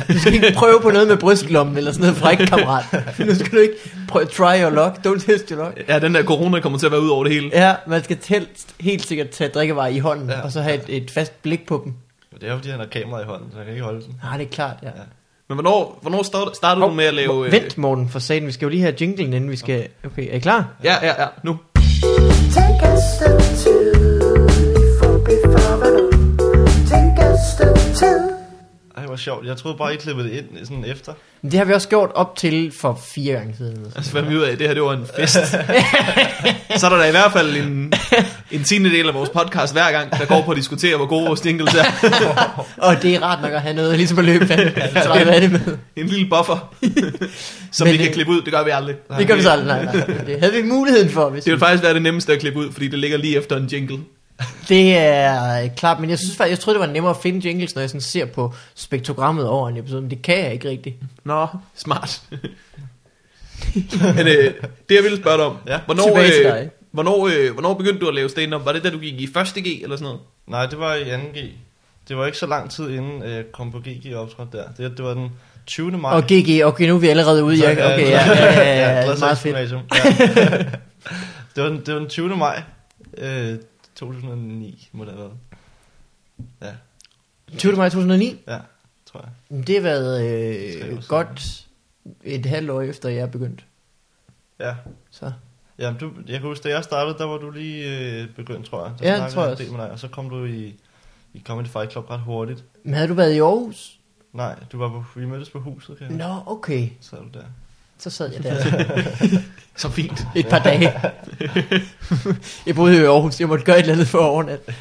Du 0.07 0.19
skal 0.19 0.33
ikke 0.33 0.53
prøve 0.55 0.79
på 0.81 0.89
noget 0.89 1.07
med 1.07 1.17
brystlommen 1.17 1.77
eller 1.77 1.91
sådan 1.91 2.01
noget 2.01 2.17
fræk, 2.17 2.37
kammerat. 2.37 2.83
Nu 3.19 3.35
skal 3.35 3.51
du 3.51 3.57
ikke 3.57 3.73
prøve, 4.07 4.25
try 4.25 4.61
your 4.61 4.69
luck, 4.69 5.07
don't 5.07 5.25
test 5.31 5.49
your 5.49 5.65
luck. 5.65 5.81
ja, 5.87 5.99
den 5.99 6.15
der 6.15 6.23
corona 6.23 6.59
kommer 6.59 6.79
til 6.79 6.85
at 6.85 6.91
være 6.91 7.01
ud 7.01 7.09
over 7.09 7.23
det 7.23 7.33
hele. 7.33 7.49
Ja, 7.53 7.75
man 7.87 8.03
skal 8.03 8.17
helst, 8.27 8.75
helt 8.79 9.07
sikkert 9.07 9.29
tage 9.29 9.49
drikkevarer 9.49 9.87
i 9.87 9.99
hånden, 9.99 10.29
ja. 10.29 10.41
Og 10.41 10.51
så 10.51 10.61
have 10.61 10.75
et, 10.75 10.83
et 11.03 11.11
fast 11.11 11.41
blik 11.41 11.65
på 11.67 11.81
dem. 11.85 11.93
Men 12.31 12.41
det 12.41 12.47
er 12.47 12.51
jo, 12.51 12.57
fordi 12.57 12.69
han 12.69 12.79
har 12.79 12.87
kamera 12.87 13.21
i 13.21 13.25
hånden, 13.25 13.47
så 13.51 13.57
han 13.57 13.65
kan 13.65 13.73
ikke 13.73 13.85
holde 13.85 14.01
den. 14.01 14.15
Ah, 14.31 14.39
det 14.39 14.45
er 14.45 14.49
klart, 14.51 14.75
ja. 14.83 14.87
Ja. 14.87 14.93
Men 15.51 15.55
hvornår, 15.55 15.99
hvornår 16.01 16.23
start- 16.23 16.55
startede 16.55 16.85
du 16.85 16.91
med 16.91 17.05
at 17.05 17.13
lave... 17.13 17.45
øh, 17.45 17.51
Vent, 17.51 17.77
Morten, 17.77 18.09
for 18.09 18.19
satan, 18.19 18.47
vi 18.47 18.51
skal 18.51 18.65
jo 18.65 18.69
lige 18.69 18.81
have 18.81 18.95
jinglen, 19.01 19.33
inden 19.33 19.51
vi 19.51 19.55
skal... 19.55 19.87
Okay, 20.05 20.27
er 20.31 20.35
I 20.35 20.39
klar? 20.39 20.65
Ja, 20.83 20.95
ja, 21.01 21.21
ja, 21.21 21.27
nu. 21.43 21.57
Take 22.53 22.81
a 22.83 22.95
step 23.15 23.39
two 23.63 23.91
before 24.75 25.19
before 25.25 26.09
Take 26.89 27.21
a 27.21 27.37
step 27.53 27.75
two. 27.95 28.30
Hvor 29.11 29.17
sjovt. 29.17 29.45
Jeg 29.47 29.57
troede 29.57 29.77
bare, 29.77 29.93
I 29.93 29.97
klippede 29.97 30.29
det 30.29 30.37
ind 30.37 30.65
sådan 30.65 30.85
efter. 30.85 31.13
Men 31.41 31.51
det 31.51 31.57
har 31.57 31.65
vi 31.65 31.73
også 31.73 31.89
gjort 31.89 32.11
op 32.15 32.35
til 32.35 32.71
for 32.79 33.01
fire 33.15 33.33
gange 33.33 33.55
siden. 33.57 33.85
Altså, 33.95 34.11
hvad 34.11 34.21
vi 34.21 34.35
ud 34.35 34.41
af, 34.41 34.57
det 34.57 34.67
her, 34.67 34.73
det 34.73 34.83
var 34.83 34.93
en 34.93 35.05
fest. 35.19 35.33
så 36.79 36.85
er 36.85 36.89
der 36.89 36.97
da 36.97 37.07
i 37.07 37.11
hvert 37.11 37.31
fald 37.31 37.55
en, 37.55 37.93
en 38.51 38.63
tiende 38.63 38.89
del 38.89 39.07
af 39.07 39.13
vores 39.13 39.29
podcast 39.29 39.73
hver 39.73 39.91
gang, 39.91 40.11
der 40.11 40.25
går 40.25 40.41
på 40.41 40.51
at 40.51 40.57
diskutere, 40.57 40.97
hvor 40.97 41.05
gode 41.05 41.27
vores 41.27 41.45
jingles 41.45 41.73
er. 41.73 41.83
Og 42.87 43.01
det 43.01 43.15
er 43.15 43.19
rart 43.23 43.41
nok 43.41 43.51
at 43.51 43.61
have 43.61 43.75
noget 43.75 43.97
ligesom 43.97 44.19
at 44.19 44.25
løbe 44.25 44.47
fand. 44.47 44.75
Så 45.03 45.09
er 45.11 45.39
det 45.39 45.51
med. 45.51 45.77
En 45.95 46.07
lille 46.07 46.29
buffer, 46.29 46.73
som 47.71 47.87
Men, 47.87 47.93
vi 47.93 47.97
kan 47.97 48.07
øh, 48.07 48.13
klippe 48.13 48.31
ud. 48.31 48.41
Det 48.41 48.53
gør 48.53 48.63
vi 48.63 48.69
aldrig. 48.69 48.95
Det 49.17 49.27
gør 49.27 49.35
vi 49.35 49.41
så 49.41 49.51
aldrig, 49.51 49.67
nej, 49.67 49.95
nej. 50.07 50.17
Det 50.25 50.39
havde 50.39 50.53
vi 50.53 50.61
muligheden 50.61 51.09
for, 51.09 51.29
hvis 51.29 51.43
Det 51.43 51.51
vi... 51.51 51.55
vil 51.55 51.59
faktisk 51.59 51.83
være 51.83 51.93
det 51.93 52.01
nemmeste 52.01 52.33
at 52.33 52.39
klippe 52.39 52.59
ud, 52.59 52.71
fordi 52.71 52.87
det 52.87 52.99
ligger 52.99 53.17
lige 53.17 53.37
efter 53.37 53.57
en 53.57 53.65
jingle. 53.65 53.97
Det 54.69 54.97
er 54.97 55.67
klart, 55.67 55.99
men 55.99 56.09
jeg 56.09 56.19
synes 56.19 56.35
faktisk, 56.37 56.49
jeg 56.51 56.59
troede, 56.59 56.79
det 56.79 56.87
var 56.87 56.93
nemmere 56.93 57.09
at 57.15 57.21
finde 57.23 57.47
jingles, 57.47 57.75
når 57.75 57.81
jeg 57.81 57.89
sådan 57.89 58.01
ser 58.01 58.25
på 58.25 58.53
spektrogrammet 58.75 59.47
over 59.47 59.69
en 59.69 59.77
episode, 59.77 60.01
men 60.01 60.09
det 60.09 60.21
kan 60.21 60.37
jeg 60.37 60.53
ikke 60.53 60.69
rigtigt. 60.69 60.95
Nå, 61.23 61.47
smart. 61.75 62.21
Men 64.15 64.27
øh, 64.27 64.53
det 64.89 64.95
jeg 64.95 65.03
ville 65.03 65.17
spørge 65.17 65.37
dig 65.37 65.45
om, 65.45 65.57
Ja. 65.67 65.79
hvornår, 65.85 66.17
øh, 66.17 66.25
dig. 66.53 66.69
hvornår, 66.91 67.27
øh, 67.27 67.53
hvornår 67.53 67.73
begyndte 67.73 67.99
du 67.99 68.07
at 68.07 68.15
lave 68.15 68.29
stand-up? 68.29 68.65
Var 68.65 68.71
det 68.71 68.83
da 68.83 68.89
du 68.89 68.99
gik 68.99 69.21
i 69.21 69.29
første 69.33 69.61
G 69.61 69.65
eller 69.83 69.95
sådan 69.95 70.03
noget? 70.03 70.19
Nej, 70.47 70.65
det 70.65 70.79
var 70.79 70.95
i 70.95 71.03
2G. 71.03 71.39
Det 72.07 72.17
var 72.17 72.25
ikke 72.25 72.37
så 72.37 72.45
lang 72.47 72.71
tid 72.71 72.89
inden 72.89 73.23
øh, 73.23 73.31
jeg 73.35 73.43
kom 73.53 73.71
på 73.71 73.79
GG 73.79 74.15
optrådt 74.15 74.51
der. 74.53 74.63
Det, 74.77 74.97
det 74.97 75.05
var 75.05 75.13
den 75.13 75.29
20. 75.67 75.91
maj. 75.97 76.13
Og 76.15 76.23
GG, 76.23 76.65
okay, 76.65 76.87
nu 76.87 76.95
er 76.95 76.99
vi 76.99 77.07
allerede 77.07 77.43
ude. 77.43 77.57
Så, 77.57 77.65
Ja, 77.65 77.71
okay, 77.93 78.09
ja, 78.09 78.25
ja, 78.27 78.53
ja, 78.53 78.63
ja, 78.63 78.97
ja, 78.99 79.03
Gladsaxe 79.05 79.51
meget 79.51 79.69
fedt. 79.69 79.85
Ja. 79.95 80.57
det, 81.55 81.63
var 81.63 81.69
den, 81.69 81.79
det 81.85 81.93
var 81.93 81.99
den 81.99 82.09
20. 82.09 82.35
maj 82.37 82.61
øh, 83.17 83.55
2009, 84.01 84.89
må 84.91 85.05
det 85.05 85.13
have 85.13 85.23
været. 85.23 85.37
Ja, 86.61 87.57
20. 87.57 87.75
maj 87.75 87.89
2009, 87.89 88.41
ja, 88.47 88.59
tror 89.05 89.25
jeg. 89.49 89.67
det 89.67 89.75
har 89.75 89.81
været 89.81 90.25
øh, 90.25 91.03
godt 91.07 91.67
et 92.23 92.45
halvt 92.45 92.69
år 92.69 92.81
efter, 92.81 93.09
jeg 93.09 93.21
er 93.21 93.27
begyndt. 93.27 93.65
Ja. 94.59 94.75
Så. 95.11 95.31
Jamen, 95.79 95.99
du, 95.99 96.11
jeg 96.27 96.39
kan 96.39 96.49
huske, 96.49 96.63
da 96.63 96.69
jeg 96.69 96.83
startede, 96.83 97.17
der 97.17 97.25
var 97.25 97.37
du 97.37 97.49
lige 97.51 97.97
øh, 98.21 98.29
begyndt, 98.35 98.65
tror 98.65 98.85
jeg. 98.85 98.93
Der 98.99 99.13
Ja, 99.17 99.23
det 99.23 99.33
tror 99.33 99.41
jeg 99.41 99.51
også. 99.51 99.71
Med 99.71 99.79
dig, 99.79 99.91
og 99.91 99.99
så 99.99 100.07
kom 100.07 100.29
du 100.29 100.45
i, 100.45 100.75
i 101.33 101.41
Comedy 101.45 101.67
Fight 101.67 101.91
Club 101.91 102.09
ret 102.09 102.19
hurtigt. 102.19 102.63
Men 102.83 102.93
havde 102.93 103.07
du 103.07 103.13
været 103.13 103.33
i 103.33 103.39
Aarhus? 103.39 103.99
Nej, 104.33 104.55
du 104.71 104.77
var 104.77 104.89
på, 104.89 105.19
vi 105.19 105.25
mødtes 105.25 105.49
på 105.49 105.59
huset, 105.59 105.97
kan 105.97 106.07
jeg. 106.07 106.17
Nå, 106.17 106.51
okay. 106.51 106.89
Så 106.99 107.09
sad 107.09 107.17
du 107.19 107.29
der. 107.33 107.43
Så 108.01 108.09
sad 108.09 108.33
jeg 108.33 108.43
der 108.43 108.63
Så 109.75 109.89
fint. 109.89 110.27
et 110.35 110.47
par 110.47 110.59
dage. 110.59 110.93
jeg 112.65 112.75
boede 112.75 112.97
jo 112.97 113.03
i 113.03 113.05
Aarhus, 113.05 113.39
jeg 113.39 113.47
måtte 113.47 113.65
gøre 113.65 113.75
et 113.75 113.79
eller 113.81 113.93
andet 113.93 114.07
for 114.07 114.17
at 114.19 114.23
overnatte. 114.29 114.73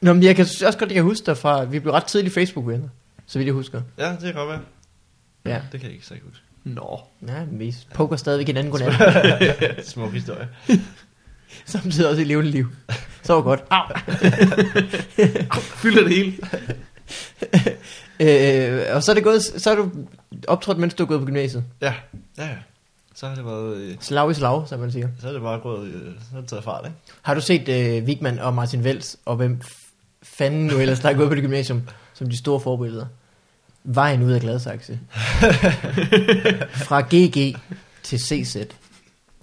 Nå, 0.00 0.12
men 0.12 0.22
jeg 0.22 0.36
kan 0.36 0.42
også 0.42 0.76
godt 0.78 0.90
jeg 0.90 0.94
kan 0.94 1.02
huske 1.02 1.26
derfra, 1.26 1.64
vi 1.64 1.78
blev 1.78 1.92
ret 1.92 2.04
tidligt 2.04 2.34
Facebook-venner, 2.34 2.88
så 3.26 3.38
vidt 3.38 3.46
jeg 3.46 3.54
husker. 3.54 3.82
Ja, 3.98 4.10
det 4.10 4.20
kan 4.20 4.34
godt 4.34 4.48
være. 4.48 4.60
Ja. 5.46 5.60
Det 5.72 5.80
kan 5.80 5.88
jeg 5.88 5.92
ikke 5.94 6.06
så 6.06 6.14
ikke 6.14 6.26
huske. 6.26 6.42
Nå. 6.64 7.00
Ja, 7.28 7.44
men 7.44 7.58
vi 7.58 7.74
poker 7.94 8.16
stadigvæk 8.16 8.46
hinanden 8.46 8.70
godnat. 8.72 9.86
Smuk 9.88 10.12
historie. 10.12 10.48
Samtidig 11.64 12.08
også 12.10 12.20
i 12.22 12.24
levende 12.24 12.50
liv. 12.50 12.66
Så 13.22 13.34
var 13.34 13.42
godt. 13.42 13.64
Au. 13.70 13.84
Fylder 15.60 16.02
det 16.04 16.16
hele. 16.16 16.34
Øh, 18.20 18.86
og 18.96 19.02
så 19.02 19.12
er 19.12 19.14
det 19.14 19.24
gået, 19.24 19.42
så 19.42 19.70
er 19.70 19.74
du 19.74 19.90
optrådt, 20.48 20.78
mens 20.78 20.94
du 20.94 21.02
er 21.02 21.06
gået 21.06 21.20
på 21.20 21.26
gymnasiet. 21.26 21.64
Ja, 21.80 21.94
ja, 22.38 22.44
ja. 22.46 22.56
Så 23.14 23.28
har 23.28 23.34
det 23.34 23.44
været... 23.44 23.76
Øh, 23.76 23.94
Slag 24.00 24.30
i 24.30 24.34
slag, 24.34 24.68
som 24.68 24.80
man 24.80 24.92
siger. 24.92 25.08
så 25.20 25.28
er 25.28 25.32
det 25.32 25.42
bare 25.42 25.60
gået... 25.60 25.86
Øh, 25.88 25.92
så 26.20 26.26
har 26.32 26.40
det 26.40 26.48
taget 26.48 26.64
fart, 26.64 26.84
ikke? 26.86 26.96
Har 27.22 27.34
du 27.34 27.40
set 27.40 27.68
øh, 27.68 28.06
Vigman 28.06 28.38
og 28.38 28.54
Martin 28.54 28.84
Vels, 28.84 29.16
og 29.24 29.36
hvem 29.36 29.60
fanden 30.22 30.66
nu 30.66 30.78
ellers, 30.78 31.00
der 31.00 31.08
er 31.08 31.14
gået 31.14 31.28
på 31.28 31.34
det 31.34 31.42
gymnasium, 31.42 31.82
som 32.14 32.30
de 32.30 32.36
store 32.38 32.60
forbilleder? 32.60 33.06
Vejen 33.84 34.22
ud 34.22 34.32
af 34.32 34.40
Gladsaxe. 34.40 34.98
Fra 36.88 37.00
GG 37.00 37.56
til 38.02 38.18
CZ. 38.20 38.56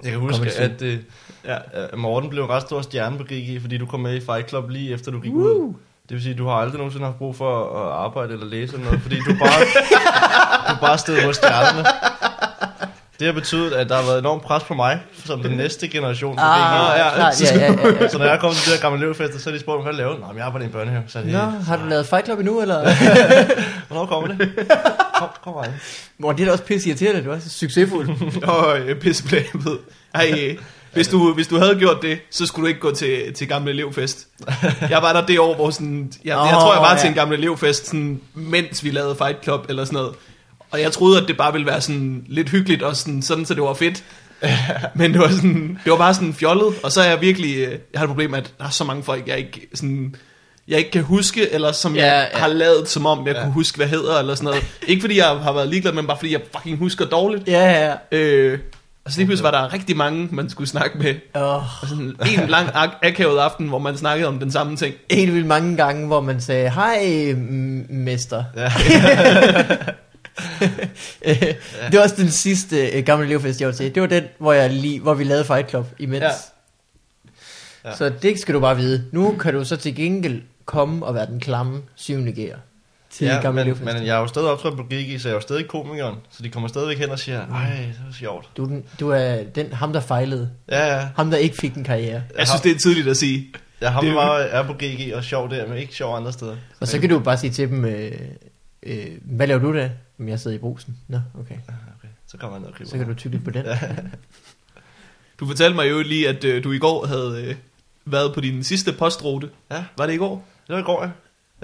Jeg 0.04 0.12
kan 0.12 0.20
huske, 0.20 0.52
at, 0.52 0.82
øh, 0.82 1.00
Ja. 1.46 1.58
at 1.74 1.98
Morten 1.98 2.30
blev 2.30 2.44
en 2.44 2.50
ret 2.50 2.62
stor 2.62 2.82
stjerne 2.82 3.18
på 3.18 3.24
GG, 3.24 3.62
fordi 3.62 3.78
du 3.78 3.86
kom 3.86 4.00
med 4.00 4.16
i 4.16 4.20
Fight 4.20 4.50
Club 4.50 4.70
lige 4.70 4.94
efter 4.94 5.12
du 5.12 5.20
gik 5.20 5.32
ud. 5.34 5.74
Det 6.10 6.16
vil 6.16 6.22
sige, 6.22 6.32
at 6.34 6.38
du 6.38 6.48
har 6.48 6.54
aldrig 6.56 6.78
nogensinde 6.78 7.06
haft 7.06 7.18
brug 7.18 7.36
for 7.36 7.80
at 7.86 7.92
arbejde 8.06 8.34
eller 8.34 8.46
læse 8.46 8.74
eller 8.74 8.86
noget, 8.86 9.02
fordi 9.02 9.16
du 9.20 9.32
er 9.32 9.38
bare, 9.40 9.60
du 10.70 10.76
er 10.76 10.80
bare 10.82 10.98
stedet 10.98 11.24
hos 11.24 11.36
stjernerne. 11.36 11.86
Det 13.20 13.28
har 13.28 13.34
betydet, 13.34 13.72
at 13.72 13.90
der 13.90 13.96
har 13.96 14.04
været 14.04 14.20
enormt 14.20 14.44
pres 14.44 14.64
på 14.64 14.74
mig, 14.74 15.00
som 15.26 15.42
den 15.44 15.52
næste 15.52 15.88
generation 15.88 16.40
Ah, 16.40 16.56
GG. 16.96 16.98
ja, 17.00 17.16
klart, 17.16 17.42
ja, 17.42 17.58
ja, 17.60 17.72
ja, 17.74 18.04
ja. 18.04 18.08
Så 18.10 18.18
når 18.18 18.26
jeg 18.26 18.40
kom 18.40 18.54
til 18.54 18.72
de 18.72 18.76
der 18.76 18.82
gamle 18.82 19.00
elevfester, 19.04 19.40
så 19.40 19.50
har 19.50 19.56
de 19.56 19.60
spurgt 19.62 19.78
mig, 19.78 19.84
hvad 19.84 19.94
laver 19.94 20.14
du? 20.16 20.20
Nå, 20.22 20.28
men 20.28 20.38
jeg 20.38 20.46
arbejder 20.46 20.66
i 20.66 20.68
en 20.68 20.74
børnehave. 20.74 21.04
Så 21.08 21.20
er 21.20 21.24
det, 21.24 21.32
Nå, 21.32 21.40
har 21.40 21.78
du 21.78 21.86
lavet 21.86 22.06
Fight 22.08 22.26
Club 22.26 22.40
endnu, 22.40 22.62
eller? 22.62 22.82
Hvornår 23.88 24.06
kommer 24.06 24.28
det? 24.28 24.50
Kom, 25.20 25.28
kom 25.44 25.54
vej. 25.54 25.68
Morten, 26.18 26.38
det 26.38 26.44
er 26.44 26.46
da 26.46 26.52
også 26.52 26.64
pisse 26.64 26.90
irriterende, 26.90 27.24
du 27.24 27.32
er 27.32 27.40
så 27.40 27.50
succesfuld. 27.50 28.10
Og 28.44 28.80
øh, 28.80 29.00
pisseblæbet. 29.00 29.78
Ej, 30.16 30.34
øh, 30.50 30.58
hvis 30.96 31.08
du, 31.08 31.34
hvis 31.34 31.48
du 31.48 31.58
havde 31.58 31.76
gjort 31.76 32.02
det, 32.02 32.20
så 32.32 32.46
skulle 32.46 32.64
du 32.64 32.68
ikke 32.68 32.80
gå 32.80 32.92
til, 32.92 33.34
til 33.34 33.48
gamle 33.48 33.72
elevfest. 33.72 34.28
Jeg 34.90 35.02
var 35.02 35.14
der 35.14 35.26
det 35.26 35.40
år, 35.40 35.56
hvor 35.56 35.70
sådan... 35.70 36.12
Jeg, 36.26 36.30
jeg 36.30 36.38
Åh, 36.56 36.62
tror, 36.62 36.74
jeg 36.74 36.82
var 36.82 36.94
ja. 36.94 37.00
til 37.00 37.08
en 37.08 37.14
gamle 37.14 37.38
elevfest, 37.38 37.86
sådan, 37.86 38.22
mens 38.34 38.84
vi 38.84 38.90
lavede 38.92 39.16
Fight 39.16 39.44
Club 39.44 39.66
eller 39.70 39.86
sådan 39.86 39.98
noget. 39.98 40.16
Og 40.72 40.82
jeg 40.82 40.92
troede, 40.92 41.22
at 41.22 41.28
det 41.28 41.38
bare 41.38 41.52
ville 41.52 41.68
være 41.68 41.82
sådan 41.82 42.26
lidt 42.28 42.50
hyggeligt, 42.50 42.84
og 42.84 42.96
sådan, 42.96 43.22
sådan 43.22 43.46
så 43.46 43.54
det 43.54 43.64
var 43.64 43.74
fedt. 43.74 44.04
Men 44.96 45.14
det 45.14 45.22
var, 45.22 45.30
sådan, 45.30 45.80
det 45.84 45.92
var 45.92 45.98
bare 45.98 46.14
sådan 46.14 46.34
fjollet, 46.34 46.74
og 46.84 46.92
så 46.92 47.02
er 47.02 47.06
jeg 47.10 47.22
virkelig, 47.22 47.56
øh, 47.58 47.72
jeg 47.72 48.00
har 48.00 48.04
et 48.04 48.10
problem 48.10 48.30
med, 48.32 48.40
at 48.40 48.54
der 48.60 48.66
er 48.66 48.70
så 48.70 48.84
mange 48.84 49.04
folk, 49.04 49.28
jeg 49.28 49.38
ikke, 49.38 49.68
sådan, 49.74 50.16
jeg 50.68 50.78
ikke 50.78 50.92
kan 50.92 51.04
huske, 51.04 51.50
eller 51.54 51.72
som 51.72 51.96
Ja, 51.96 52.06
jeg 52.16 52.30
ja. 52.34 52.40
har 52.40 52.48
lavet, 52.48 52.90
som 52.90 53.06
om 53.06 53.28
jeg 53.28 53.36
Ja. 53.36 53.42
kunne 53.42 53.52
huske, 53.54 53.78
hvad 53.78 53.88
hedder, 53.88 54.20
eller 54.20 54.36
sådan 54.36 54.46
noget. 54.46 54.64
Ikke 54.88 55.02
fordi 55.02 55.18
jeg 55.18 55.28
har 55.28 55.54
været 55.54 55.70
ligeglad, 55.70 55.94
men 55.94 56.08
bare 56.08 56.18
fordi 56.18 56.32
jeg 56.32 56.42
fucking 56.56 56.78
husker 56.78 57.06
dårligt. 57.06 57.48
Ja, 57.48 57.86
ja. 58.12 58.18
Øh, 58.18 58.60
og 59.06 59.12
så 59.12 59.18
lige 59.20 59.26
pludselig 59.28 59.44
var 59.44 59.62
der 59.62 59.74
rigtig 59.74 59.98
mange, 59.98 60.28
man 60.32 60.50
skulle 60.50 60.70
snakke 60.70 60.98
med. 60.98 61.16
Oh, 61.34 61.82
Og 61.82 61.88
sådan 61.88 62.16
en 62.42 62.50
lang 62.50 62.70
ak- 62.70 63.00
akavet 63.04 63.38
aften, 63.40 63.68
hvor 63.68 63.80
man 63.80 63.98
snakkede 63.98 64.28
om 64.28 64.40
den 64.40 64.52
samme 64.52 64.76
ting. 64.78 64.96
helt 65.12 65.34
vildt 65.34 65.48
mange 65.48 65.78
gange, 65.78 66.08
hvor 66.08 66.22
man 66.22 66.42
sagde, 66.42 66.70
hej, 66.70 67.34
mester. 67.90 68.44
Ja. 68.56 68.72
Det 71.92 71.94
var 71.98 72.02
også 72.04 72.16
den 72.18 72.32
sidste 72.32 72.88
øh, 72.88 73.04
gamle 73.06 73.28
levefest, 73.28 73.60
jeg 73.62 73.68
var 73.68 73.74
til. 73.74 73.96
Det 73.96 74.02
var 74.02 74.08
den, 74.08 74.24
hvor, 74.40 74.54
jeg 74.54 74.70
lige, 74.70 75.00
hvor 75.00 75.14
vi 75.14 75.24
lavede 75.24 75.46
Fight 75.46 75.70
Club 75.70 75.88
imens. 76.00 76.22
Ja. 76.24 76.30
Ja. 77.90 77.96
Så 77.96 78.12
det 78.22 78.40
skal 78.40 78.56
du 78.56 78.60
bare 78.60 78.78
vide. 78.78 79.06
Nu 79.12 79.32
kan 79.40 79.54
du 79.54 79.64
så 79.66 79.76
til 79.76 79.96
gengæld 79.96 80.42
komme 80.66 81.06
og 81.06 81.16
være 81.16 81.26
den 81.26 81.40
klamme 81.40 81.82
syvende 81.96 82.34
gear 82.34 82.60
til 83.16 83.28
ja, 83.28 83.42
gamle 83.42 83.66
men, 83.66 83.86
men 83.86 84.06
jeg 84.06 84.16
er 84.16 84.20
jo 84.20 84.28
stadig 84.28 84.50
optrådt 84.50 84.78
på 84.78 84.84
Gigi, 84.84 85.20
så 85.20 85.28
jeg 85.28 85.34
er 85.34 85.38
jo 85.38 85.42
stadig 85.42 85.68
komikeren. 85.68 86.16
Så 86.30 86.44
de 86.44 86.50
kommer 86.50 86.70
stadigvæk 86.70 86.98
hen 86.98 87.10
og 87.10 87.20
siger, 87.20 87.48
ej, 87.48 87.70
det 87.70 88.02
var 88.06 88.14
sjovt. 88.14 88.50
Du, 88.58 88.64
er 88.64 88.68
den, 88.68 88.86
du 89.00 89.10
er 89.10 89.44
den, 89.44 89.74
ham, 89.74 89.94
der 89.94 90.00
fejlede. 90.00 90.52
Ja, 90.70 90.96
ja. 90.96 91.08
Ham, 91.16 91.30
der 91.32 91.38
ikke 91.38 91.56
fik 91.56 91.76
en 91.76 91.84
karriere. 91.84 92.24
Jeg 92.38 92.48
synes, 92.48 92.62
det 92.62 92.72
er 92.72 92.78
tidligt 92.80 93.08
at 93.08 93.18
sige. 93.18 93.48
Jeg 93.82 93.94
har 93.94 94.02
bare 94.02 94.42
er 94.42 94.64
på 94.64 94.74
GG 94.74 95.16
og 95.16 95.24
sjov 95.24 95.50
der, 95.50 95.68
men 95.68 95.78
ikke 95.78 95.96
sjov 95.96 96.16
andre 96.16 96.34
steder. 96.34 96.56
Og 96.80 96.88
så 96.88 97.00
kan 97.00 97.10
du 97.10 97.20
bare 97.20 97.38
sige 97.38 97.52
til 97.52 97.70
dem, 97.70 97.86
øh, 97.86 98.12
øh, 98.84 99.06
hvad 99.22 99.48
laver 99.48 99.60
du 99.60 99.74
da? 99.74 99.92
Jamen, 100.20 100.30
jeg 100.30 100.40
sidder 100.40 100.58
i 100.58 100.60
brusen. 100.60 100.98
Nå, 101.08 101.18
okay. 101.40 101.56
Okay, 102.00 102.08
så 102.28 102.38
kommer 102.38 102.58
jeg 102.58 102.62
ned 102.62 102.70
og. 102.82 102.88
Så 102.88 102.98
kan 102.98 103.08
du 103.08 103.14
tykke 103.14 103.40
på 103.40 103.52
den. 103.52 103.66
Du 105.40 105.48
fortalte 105.48 105.76
mig 105.76 105.90
jo 105.90 106.02
lige, 106.02 106.30
at 106.30 106.44
øh, 106.44 106.64
du 106.64 106.72
i 106.72 106.78
går 106.78 107.06
havde 107.06 107.46
øh, 107.46 107.56
været 108.06 108.34
på 108.34 108.42
din 108.42 108.64
sidste 108.64 108.94
postrute. 108.94 109.50
Ja, 109.72 109.84
Var 109.98 110.06
det 110.06 110.14
i 110.14 110.18
går? 110.18 110.46
det 110.68 110.74
var 110.76 110.82
i 110.82 110.84
går, 110.84 111.04
ja. 111.04 111.10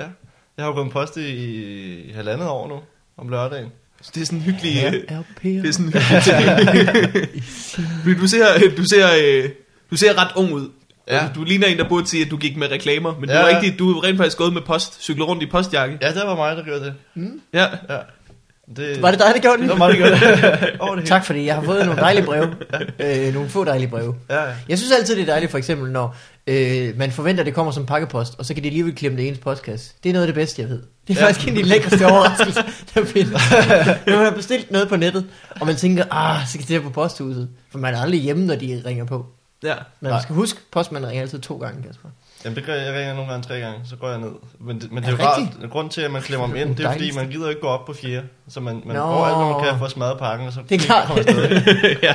ja. 0.03 0.09
Jeg 0.57 0.65
har 0.65 0.71
jo 0.71 0.83
post 0.91 1.17
i, 1.17 1.29
i 2.09 2.11
halvandet 2.11 2.47
år 2.47 2.67
nu, 2.67 2.79
om 3.17 3.29
lørdagen. 3.29 3.69
Så 4.01 4.11
det 4.15 4.21
er 4.21 4.25
sådan 4.25 4.39
en 4.39 4.43
hyggelig... 4.43 4.73
Ja, 4.73 4.93
Øh, 4.93 5.03
er 5.07 5.21
det 5.41 5.67
er 5.67 5.71
sådan 5.73 5.85
en 5.85 5.93
hyggelig 5.93 6.23
ting. 8.05 8.19
Du 8.21 8.27
ser, 8.27 8.75
du 8.77 8.83
ser, 8.83 9.07
øh, 9.23 9.49
du 9.91 9.95
ser 9.95 10.21
ret 10.21 10.31
ung 10.35 10.53
ud. 10.53 10.69
Ja. 11.07 11.23
Ja. 11.23 11.29
Du 11.35 11.43
ligner 11.43 11.67
en, 11.67 11.77
der 11.77 11.89
burde 11.89 12.07
sige, 12.07 12.25
at 12.25 12.31
du 12.31 12.37
gik 12.37 12.57
med 12.57 12.71
reklamer. 12.71 13.19
Men 13.19 13.29
ja. 13.29 13.35
Du, 13.35 13.45
er 13.47 13.55
rigtig, 13.55 13.79
du 13.79 13.91
er 13.91 14.03
rent 14.03 14.17
faktisk 14.17 14.37
gået 14.37 14.53
med 14.53 14.61
post, 14.61 15.03
cyklet 15.03 15.27
rundt 15.27 15.43
i 15.43 15.45
postjakke. 15.45 15.97
Ja, 16.01 16.07
det 16.13 16.21
var 16.25 16.35
mig, 16.35 16.57
der 16.57 16.63
gjorde 16.63 16.85
det. 16.85 16.93
Ja. 17.53 17.67
Ja. 17.89 17.97
Det, 18.75 19.01
Var 19.01 19.11
det 19.11 19.19
dig, 19.19 19.31
der 19.35 19.39
gjorde 19.41 19.61
det 19.61 19.67
var 19.69 19.73
det? 19.73 19.77
mig, 19.77 19.89
der 19.89 19.95
gjorde 19.95 20.11
det. 20.61 20.69
Over 20.79 20.89
det 20.95 20.99
hele. 21.03 21.07
Tak 21.07 21.25
fordi 21.25 21.45
jeg 21.45 21.55
har 21.55 21.63
fået 21.63 21.85
nogle 21.85 22.01
dejlige 22.01 22.25
breve. 22.25 22.55
øh, 23.27 23.33
nogle 23.33 23.49
få 23.49 23.63
dejlige 23.63 23.87
breve. 23.89 24.15
Ja, 24.29 24.43
ja. 24.43 24.53
Jeg 24.69 24.77
synes 24.77 24.91
altid, 24.91 25.15
det 25.15 25.21
er 25.21 25.25
dejligt, 25.25 25.51
for 25.51 25.57
eksempel, 25.57 25.91
når 25.91 26.15
øh, 26.47 26.97
man 26.97 27.11
forventer, 27.11 27.41
at 27.41 27.45
det 27.45 27.53
kommer 27.53 27.71
som 27.71 27.85
pakkepost, 27.85 28.35
og 28.39 28.45
så 28.45 28.53
kan 28.53 28.63
de 28.63 28.67
alligevel 28.67 28.95
klemme 28.95 29.17
det 29.17 29.23
i 29.23 29.27
ens 29.27 29.39
postkasse. 29.39 29.93
Det 30.03 30.09
er 30.09 30.13
noget 30.13 30.23
af 30.23 30.27
det 30.27 30.35
bedste, 30.35 30.61
jeg 30.61 30.69
ved. 30.69 30.81
Det 31.07 31.17
er 31.17 31.21
ja. 31.21 31.27
Faktisk 31.27 31.47
en 31.47 31.57
af 31.57 31.63
de 31.63 31.69
lækreste 31.69 32.05
overraskelser, 32.05 32.61
der 32.95 33.05
findes. 33.05 33.31
Når 34.07 34.15
man 34.15 34.25
har 34.25 34.31
bestilt 34.31 34.71
noget 34.71 34.89
på 34.89 34.95
nettet, 34.95 35.25
og 35.61 35.67
man 35.67 35.75
tænker, 35.75 36.03
ah, 36.11 36.45
så 36.45 36.51
skal 36.53 36.61
det 36.67 36.69
her 36.69 36.81
på 36.81 36.89
posthuset. 36.89 37.49
For 37.71 37.79
man 37.79 37.93
er 37.93 38.01
aldrig 38.01 38.19
hjemme, 38.21 38.45
når 38.45 38.55
de 38.55 38.81
ringer 38.85 39.05
på. 39.05 39.25
ja. 39.63 39.73
Men 40.01 40.11
man 40.11 40.21
skal 40.21 40.35
huske, 40.35 40.59
postmanden 40.71 41.09
ringer 41.09 41.21
altid 41.23 41.39
to 41.39 41.57
gange, 41.57 41.83
Kasper. 41.87 42.09
Jamen 42.45 42.55
det 42.55 42.65
gør 42.65 42.73
jeg, 42.73 42.85
jeg 42.85 42.93
ringer 42.93 43.13
nogle 43.13 43.31
gange 43.31 43.47
tre 43.47 43.59
gange, 43.59 43.79
så 43.85 43.95
går 43.95 44.09
jeg 44.09 44.19
ned. 44.19 44.31
Men 44.59 44.81
det, 44.81 44.91
men 44.91 45.03
Er 45.03 45.07
det 45.07 45.07
er 45.07 45.11
jo 45.11 45.17
det 45.17 45.25
rart, 45.61 45.69
grund 45.71 45.89
til 45.89 46.01
at 46.01 46.11
man 46.11 46.21
klemmer 46.21 46.47
dem 46.47 46.55
ind, 46.55 46.75
det 46.75 46.85
er 46.85 46.91
fordi 46.91 47.11
man 47.15 47.27
gider 47.29 47.49
ikke 47.49 47.61
gå 47.61 47.67
op 47.67 47.85
på 47.85 47.93
fjerde. 47.93 48.23
Så 48.49 48.59
man, 48.59 48.81
man 48.85 48.95
Nå. 48.95 49.01
går 49.01 49.25
alt, 49.25 49.35
hvad 49.37 49.45
man 49.45 49.63
kan 49.63 49.77
for 49.77 49.85
at 49.85 49.91
smadre 49.91 50.17
pakken, 50.17 50.47
og 50.47 50.53
så 50.53 50.59
Det 50.69 50.81
er 50.81 50.85
klart. 50.85 51.07
kommer 51.07 51.23
afsted. 51.27 51.61
ja. 52.03 52.13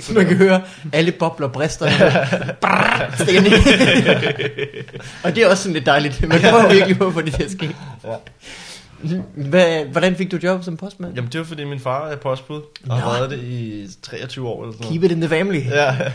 Så 0.00 0.12
man 0.14 0.26
kan 0.26 0.36
høre 0.36 0.62
alle 0.92 1.12
bobler 1.12 1.48
brister. 1.48 1.86
Og 5.24 5.34
det 5.36 5.42
er 5.42 5.48
også 5.50 5.62
sådan 5.62 5.74
lidt 5.74 5.86
dejligt. 5.86 6.28
Man 6.28 6.40
prøver 6.40 6.68
virkelig 6.72 6.98
på 6.98 7.06
at 7.06 7.12
få 7.12 7.20
det 7.20 7.34
til 7.34 7.42
at 7.42 7.50
ske. 7.50 7.76
Ja. 8.04 8.14
Hvad, 9.34 9.84
hvordan 9.84 10.16
fik 10.16 10.30
du 10.30 10.38
job 10.42 10.64
som 10.64 10.76
postmand? 10.76 11.14
Jamen 11.14 11.30
det 11.32 11.38
var 11.38 11.44
fordi 11.46 11.64
min 11.64 11.80
far 11.80 12.08
er 12.08 12.16
postbud, 12.16 12.60
og 12.88 12.96
har 12.96 13.10
været 13.18 13.30
det 13.30 13.38
i 13.38 13.88
23 14.02 14.48
år 14.48 14.62
eller 14.62 14.76
sådan 14.76 14.90
Keep 14.92 15.02
it 15.04 15.10
in 15.10 15.20
the 15.20 15.28
family. 15.28 15.60
Ja. 15.70 15.96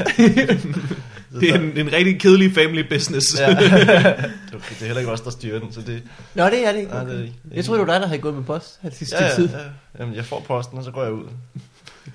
Det 1.42 1.50
er 1.50 1.56
en, 1.56 1.78
en 1.78 1.94
rigtig 1.94 2.20
kedelig 2.20 2.54
family 2.54 2.84
business. 2.90 3.40
ja. 3.40 3.50
det, 3.56 3.60
okay, 3.60 4.76
det 4.76 4.82
er 4.82 4.86
heller 4.86 5.00
ikke 5.00 5.12
os, 5.12 5.22
der 5.22 5.30
styrer 5.30 5.60
den, 5.60 5.72
så 5.74 5.82
det... 5.82 6.04
Nå, 6.36 6.46
det 6.46 6.68
er 6.68 6.72
det 6.72 6.80
ikke. 6.80 6.92
Nej, 6.92 7.04
det 7.04 7.12
er 7.12 7.16
Okay. 7.16 7.24
ikke. 7.24 7.36
Jeg 7.52 7.66
troede, 7.66 7.80
det 7.80 7.88
var 7.88 7.94
dig, 7.94 8.02
der 8.02 8.08
havde 8.08 8.22
gået 8.22 8.34
med 8.34 8.44
post 8.44 8.80
her 8.82 8.90
sidste 8.90 9.16
ja, 9.20 9.26
ja, 9.26 9.36
tid. 9.36 9.50
ja. 9.50 9.58
Jamen, 10.00 10.16
jeg 10.16 10.26
får 10.26 10.40
posten, 10.48 10.78
og 10.78 10.84
så 10.84 10.92
går 10.92 11.04
jeg 11.04 11.14
ud. 11.14 11.24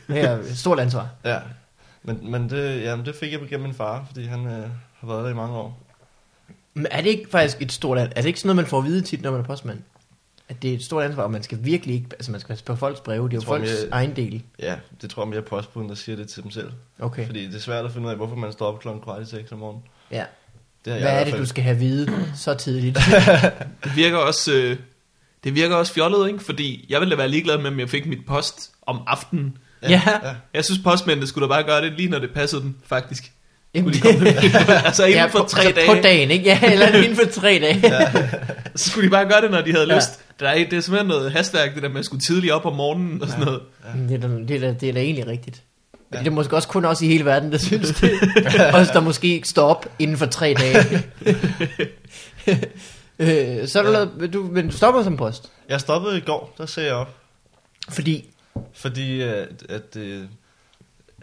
Det 0.08 0.20
er 0.20 0.38
et 0.38 0.58
stort 0.58 0.80
ansvar. 0.80 1.08
Ja. 1.24 1.38
Men, 2.02 2.30
men 2.30 2.50
det, 2.50 2.82
jamen, 2.82 3.06
det 3.06 3.14
fik 3.14 3.32
jeg 3.32 3.40
gennem 3.48 3.66
min 3.66 3.74
far, 3.74 4.04
fordi 4.06 4.26
han 4.26 4.46
øh, 4.46 4.52
har 5.00 5.06
været 5.06 5.24
der 5.24 5.30
i 5.30 5.34
mange 5.34 5.56
år. 5.56 5.78
Men 6.74 6.86
er 6.90 7.00
det 7.02 7.08
ikke 7.10 7.30
faktisk 7.30 7.62
et 7.62 7.72
stort? 7.72 7.98
Er 7.98 8.06
det 8.06 8.26
ikke 8.26 8.40
sådan 8.40 8.48
noget, 8.48 8.56
man 8.56 8.66
får 8.66 8.78
at 8.78 8.84
vide 8.84 9.00
tit, 9.02 9.22
når 9.22 9.30
man 9.30 9.40
er 9.40 9.44
postmand? 9.44 9.78
At 10.50 10.62
det 10.62 10.71
er 10.71 10.75
et 10.75 10.85
stort 10.85 11.04
ansvar, 11.04 11.23
og 11.23 11.30
man 11.30 11.42
skal 11.42 11.59
virkelig 11.62 11.95
ikke... 11.95 12.07
Altså, 12.12 12.30
man 12.30 12.40
skal 12.40 12.49
passe 12.49 12.64
på 12.64 12.76
folks 12.76 13.00
breve. 13.00 13.28
Det 13.28 13.33
er 13.33 13.37
jo 13.37 13.42
tror, 13.42 13.57
folks 13.57 13.71
jeg- 13.71 13.88
egen 13.92 14.16
del. 14.16 14.42
Ja, 14.59 14.75
det 15.02 15.11
tror 15.11 15.23
jeg 15.23 15.28
mere 15.28 15.42
postbuden, 15.42 15.88
der 15.88 15.95
siger 15.95 16.16
det 16.16 16.28
til 16.28 16.42
dem 16.42 16.50
selv. 16.50 16.73
Okay. 16.99 17.26
Fordi 17.26 17.47
det 17.47 17.54
er 17.54 17.61
svært 17.61 17.85
at 17.85 17.92
finde 17.92 18.07
ud 18.07 18.11
af, 18.11 18.16
hvorfor 18.16 18.37
man 18.37 18.52
står 18.52 18.66
op 18.66 18.80
klokken 18.80 19.02
kvart 19.02 19.23
i 19.23 19.26
seks 19.26 19.52
om 19.52 19.59
morgenen. 19.59 19.83
Ja. 20.11 20.25
Det 20.85 20.92
Hvad 20.92 21.02
er 21.21 21.25
det, 21.25 21.35
du 21.38 21.47
skal 21.47 21.64
have 21.64 21.75
at 21.75 21.80
vide 21.80 22.12
så 22.35 22.54
tidligt? 22.54 22.99
Det 23.85 23.97
virker 23.97 24.16
også... 24.19 24.52
Øh, 24.54 24.76
det 25.45 25.54
virker 25.54 25.76
også 25.76 25.92
fjollet, 25.92 26.28
ikke? 26.28 26.38
Fordi 26.45 26.87
jeg 26.88 27.00
ville 27.00 27.11
da 27.12 27.16
være 27.16 27.28
ligeglad 27.28 27.59
med, 27.59 27.66
om 27.66 27.80
jeg 27.80 27.90
fik 27.90 28.07
mit 28.07 28.26
post 28.26 28.71
om 28.87 29.02
aftenen. 29.07 29.59
Ja. 29.83 29.88
ja. 30.23 30.35
Jeg 30.54 30.64
synes, 30.64 30.80
postmændene 30.85 31.26
skulle 31.26 31.42
da 31.49 31.49
bare 31.49 31.62
gøre 31.62 31.83
det 31.83 31.92
lige, 31.92 32.09
når 32.09 32.19
det 32.19 32.30
passede 32.35 32.62
dem, 32.62 32.75
faktisk. 32.85 33.33
Jamen, 33.74 33.92
de 33.94 34.00
komme 34.00 34.28
altså 34.86 35.04
inden 35.04 35.18
ja, 35.18 35.26
for 35.26 35.38
på, 35.38 35.44
tre 35.48 35.60
altså 35.62 35.74
dage. 35.80 35.96
På 35.96 36.02
dagen, 36.02 36.30
ikke? 36.30 36.44
Ja, 36.44 36.72
eller 36.72 36.86
inden 37.04 37.16
for 37.16 37.24
tre 37.40 37.58
dage. 37.62 37.92
Så 38.76 38.90
skulle 38.90 39.06
de 39.06 39.10
bare 39.10 39.24
gøre 39.28 39.40
det, 39.40 39.50
når 39.50 39.60
de 39.60 39.72
havde 39.72 39.86
Ja. 39.88 39.96
lyst. 39.96 40.20
Der 40.40 40.48
er, 40.48 40.54
det 40.54 40.72
er 40.72 40.80
simpelthen 40.80 41.06
noget 41.08 41.32
hastværk, 41.32 41.74
det 41.74 41.82
der 41.82 41.88
med 41.88 41.98
at 41.98 42.04
skulle 42.04 42.20
tidligt 42.20 42.52
op 42.52 42.66
om 42.66 42.76
morgenen 42.76 43.22
og 43.22 43.28
sådan 43.28 43.44
noget. 43.44 43.60
Det, 44.08 44.14
er 44.24 44.28
da, 44.28 44.28
det, 44.48 44.50
er 44.56 44.60
da, 44.60 44.72
det 44.80 44.88
er 44.88 44.92
da 44.92 45.00
egentlig 45.00 45.26
rigtigt. 45.26 45.62
Ja. 46.12 46.16
Ja. 46.18 46.20
Det 46.24 46.26
er 46.26 46.34
måske 46.34 46.56
også 46.56 46.68
kun 46.68 46.84
os 46.84 47.02
i 47.02 47.06
hele 47.06 47.24
verden, 47.24 47.52
der 47.52 47.58
synes 47.58 47.90
det. 48.00 48.10
Os, 48.74 48.88
der 48.88 49.00
måske 49.00 49.28
ikke 49.34 49.48
står 49.48 49.68
op 49.68 49.86
inden 49.98 50.16
for 50.16 50.26
tre 50.26 50.54
dage. 50.58 51.02
øh, 53.18 53.68
så 53.68 53.78
er 53.78 53.82
du, 53.82 53.88
Ja. 53.90 53.94
lavet, 54.18 54.32
du, 54.32 54.48
men 54.52 54.68
du 54.68 54.76
stopper 54.76 55.02
som 55.02 55.16
post. 55.16 55.50
Jeg 55.68 55.80
stoppede 55.80 56.16
i 56.18 56.20
går, 56.20 56.54
der 56.58 56.66
sagde 56.66 56.88
jeg 56.88 56.96
op. 56.96 57.16
Fordi, 57.90 58.24
Fordi 58.74 59.20
at, 59.20 59.48
at 59.68 59.96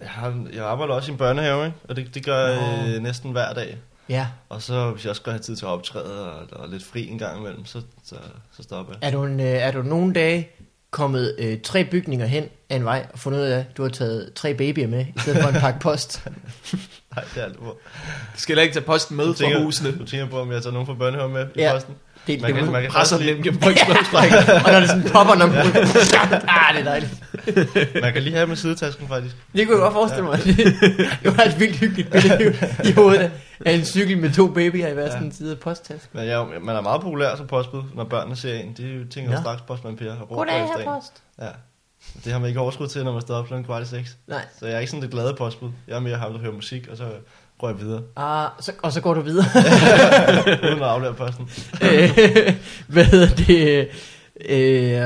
øh, 0.01 0.55
jeg, 0.55 0.65
arbejder 0.65 0.93
også 0.93 1.11
i 1.11 1.13
en 1.13 1.17
børnehave, 1.17 1.65
ikke? 1.65 1.77
og 1.89 1.95
det, 1.95 2.15
det 2.15 2.25
gør 2.25 2.47
jeg 2.47 2.95
øh, 2.95 3.03
næsten 3.03 3.31
hver 3.31 3.53
dag. 3.53 3.77
ja, 4.09 4.27
Og 4.49 4.61
så 4.61 4.91
hvis 4.91 5.03
jeg 5.03 5.09
også 5.09 5.19
skal 5.19 5.31
have 5.31 5.41
tid 5.41 5.55
til 5.55 5.65
at 5.65 5.69
optræde 5.69 6.31
og, 6.31 6.47
og 6.51 6.69
lidt 6.69 6.83
fri 6.83 7.07
en 7.07 7.17
gang 7.19 7.39
imellem, 7.39 7.65
så, 7.65 7.81
så, 8.03 8.15
så 8.51 8.63
stopper 8.63 8.93
jeg. 8.93 9.07
er 9.07 9.11
du, 9.11 9.23
en, 9.23 9.39
øh, 9.39 9.45
er 9.45 9.71
du 9.71 9.81
nogle 9.81 10.13
dage 10.13 10.49
kommet 10.91 11.35
øh, 11.39 11.61
tre 11.61 11.85
bygninger 11.85 12.25
hen 12.25 12.43
af 12.69 12.75
en 12.75 12.85
vej 12.85 13.05
og 13.13 13.19
fundet 13.19 13.39
ud 13.39 13.45
af, 13.45 13.59
at 13.59 13.77
du 13.77 13.81
har 13.81 13.89
taget 13.89 14.33
tre 14.35 14.53
babyer 14.53 14.87
med, 14.87 15.05
i 15.15 15.19
stedet 15.19 15.41
for 15.41 15.49
en 15.49 15.59
pakke 15.59 15.79
post? 15.79 16.23
Nej, 17.17 17.25
det 17.35 17.43
er 17.43 17.53
på. 17.59 17.77
Du 18.35 18.39
skal 18.41 18.53
heller 18.53 18.63
ikke 18.63 18.73
tage 18.73 18.85
posten 18.85 19.17
med 19.17 19.25
Du 19.25 19.33
fra 19.33 19.37
tænker, 19.39 19.63
husene. 19.63 19.91
du 19.99 20.05
tænker 20.05 20.27
på, 20.27 20.39
om 20.41 20.51
jeg 20.51 20.61
tager 20.61 20.73
nogen 20.73 20.87
fra 20.87 20.93
børnehaven 20.93 21.33
med 21.33 21.45
i 21.55 21.59
Ja. 21.59 21.73
posten? 21.73 21.95
Det, 22.27 22.41
Man 22.41 22.53
det, 22.53 22.63
kan, 22.63 22.71
man 22.71 22.81
kan 22.81 22.91
Presser 22.91 23.17
lige, 23.19 23.33
gennem 23.43 23.57
brygtsmødsprækken. 23.59 24.37
og 24.65 24.71
når 24.71 24.79
det 24.79 24.89
sådan 24.89 25.03
popper, 25.03 25.35
når 25.35 25.45
man... 25.45 25.57
ah, 26.57 26.73
det 26.75 26.79
er 26.79 26.83
dejligt. 26.83 27.13
man 28.03 28.13
kan 28.13 28.21
lige 28.23 28.35
have 28.35 28.47
med 28.47 28.55
sidetasken 28.55 29.07
faktisk. 29.07 29.35
Det 29.55 29.67
kunne 29.67 29.75
jeg 29.75 29.81
godt 29.83 29.93
forestille 29.93 30.25
mig. 30.25 30.39
det 31.23 31.37
var 31.37 31.43
et 31.43 31.59
vildt 31.59 31.75
hyggeligt 31.75 32.11
billede 32.11 32.55
i 32.83 32.91
hovedet 32.91 33.31
af 33.65 33.71
en 33.71 33.85
cykel 33.85 34.17
med 34.17 34.31
to 34.33 34.47
babyer 34.47 34.87
i 34.87 34.93
hver 34.93 35.03
Ja. 35.03 35.19
sin 35.19 35.31
side 35.31 35.51
af 35.51 35.57
posttasken. 35.59 36.19
Men 36.19 36.27
jeg, 36.27 36.45
man 36.61 36.75
er 36.75 36.81
meget 36.81 37.01
populær 37.01 37.35
som 37.35 37.47
postbud, 37.47 37.83
når 37.95 38.03
børnene 38.03 38.35
ser 38.35 38.53
en. 38.53 38.73
De 38.77 39.05
tænker 39.13 39.31
jo 39.31 39.37
straks 39.41 39.61
postmand 39.61 39.97
Per 39.97 40.15
Goddag, 40.29 40.53
her 40.55 40.85
post. 40.85 41.11
Ja. 41.41 41.47
Det 42.23 42.31
har 42.31 42.39
man 42.39 42.47
ikke 42.47 42.59
overskud 42.59 42.87
til, 42.87 43.03
når 43.03 43.11
man 43.11 43.21
står 43.21 43.35
op 43.35 43.47
klokken 43.47 43.65
kvart 43.65 43.83
i 43.83 43.85
seks. 43.85 44.17
Nej. 44.27 44.45
Så 44.59 44.65
jeg 44.65 44.75
er 44.75 44.79
ikke 44.79 44.89
sådan 44.91 45.01
det 45.03 45.11
glade 45.11 45.35
postbud. 45.37 45.69
Jeg 45.87 45.95
er 45.95 45.99
mere 45.99 46.17
ham, 46.17 46.31
der 46.33 46.39
hører 46.39 46.53
musik, 46.53 46.87
og 46.91 46.97
så 46.97 47.03
går 47.59 47.69
jeg 47.69 47.79
videre. 47.79 48.01
Ah, 48.15 48.49
så, 48.59 48.71
og 48.83 48.91
så 48.91 49.01
går 49.01 49.13
du 49.13 49.21
videre. 49.21 49.45
uden 50.71 50.83
at 50.83 50.89
aflevere 50.89 51.13
posten. 51.13 51.49
Øh, 51.81 52.55
hvad 52.87 53.05
hedder 53.05 53.35
det? 53.35 53.87
Øh, 54.49 54.99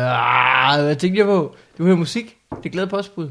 ah, 0.73 0.83
hvad 0.83 0.95
tænkte 0.95 1.19
jeg 1.19 1.25
på? 1.25 1.55
Du 1.77 1.83
hører 1.83 1.95
musik. 1.97 2.35
Det 2.49 2.65
er 2.65 2.69
glad 2.69 2.87
postbud. 2.87 3.29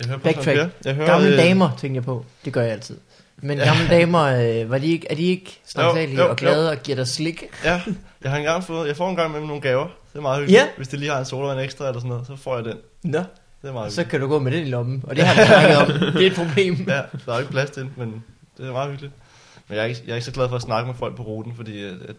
Jeg 0.00 0.06
hører 0.06 0.18
Backtrack. 0.18 0.46
postmand 0.46 0.70
Per. 0.70 0.88
Jeg 0.88 0.94
hører, 0.94 1.06
Gamle 1.06 1.28
øh, 1.28 1.38
damer, 1.38 1.70
tænker 1.78 1.96
jeg 1.96 2.04
på. 2.04 2.24
Det 2.44 2.52
gør 2.52 2.62
jeg 2.62 2.72
altid. 2.72 2.96
Men 3.42 3.58
gamle 3.58 3.88
damer, 3.90 4.22
øh, 4.22 4.70
var 4.70 4.78
de 4.78 4.86
ikke, 4.86 5.06
er 5.10 5.14
de 5.14 5.22
ikke 5.22 5.60
snaksalige 5.66 6.16
Jo, 6.16 6.22
jo, 6.24 6.30
og 6.30 6.36
glade 6.36 6.70
og 6.70 6.76
giver 6.82 6.96
dig 6.96 7.08
slik? 7.08 7.44
Ja, 7.64 7.82
jeg 8.22 8.30
har 8.30 8.38
engang 8.38 8.64
fået, 8.64 8.88
jeg 8.88 8.96
får 8.96 9.10
engang 9.10 9.32
med 9.32 9.40
nogle 9.40 9.60
gaver. 9.60 9.86
Det 10.18 10.22
er 10.24 10.28
meget 10.28 10.38
hyggeligt. 10.38 10.62
Ja. 10.62 10.68
Hvis 10.76 10.88
det 10.88 10.98
lige 10.98 11.10
har 11.10 11.18
en 11.18 11.24
sodavand 11.24 11.60
ekstra 11.60 11.86
eller 11.88 12.00
sådan 12.00 12.08
noget, 12.08 12.26
så 12.26 12.36
får 12.36 12.56
jeg 12.56 12.64
den. 12.64 12.76
Nå, 13.02 13.18
Det 13.62 13.68
er 13.68 13.72
meget 13.72 13.92
så 13.92 14.04
kan 14.04 14.20
du 14.20 14.28
gå 14.28 14.38
med 14.38 14.52
den 14.52 14.66
i 14.66 14.70
lommen. 14.70 15.04
Og 15.06 15.16
det 15.16 15.24
har 15.24 15.34
vi 15.42 15.46
snakket 15.46 15.76
om. 15.78 16.12
Det 16.12 16.26
er 16.26 16.30
et 16.30 16.36
problem. 16.36 16.74
Ja, 16.88 17.02
der 17.26 17.34
er 17.34 17.38
ikke 17.38 17.50
plads 17.50 17.70
til 17.70 17.82
den, 17.82 17.92
men 17.96 18.24
det 18.56 18.66
er 18.66 18.72
meget 18.72 18.90
hyggeligt. 18.90 19.12
Men 19.68 19.76
jeg 19.76 19.82
er 19.82 19.86
ikke, 19.88 20.00
jeg 20.06 20.10
er 20.12 20.14
ikke 20.16 20.24
så 20.24 20.32
glad 20.32 20.48
for 20.48 20.56
at 20.56 20.62
snakke 20.62 20.86
med 20.86 20.94
folk 20.94 21.16
på 21.16 21.22
ruten, 21.22 21.56
fordi 21.56 21.84
at, 21.84 21.92
at, 22.08 22.16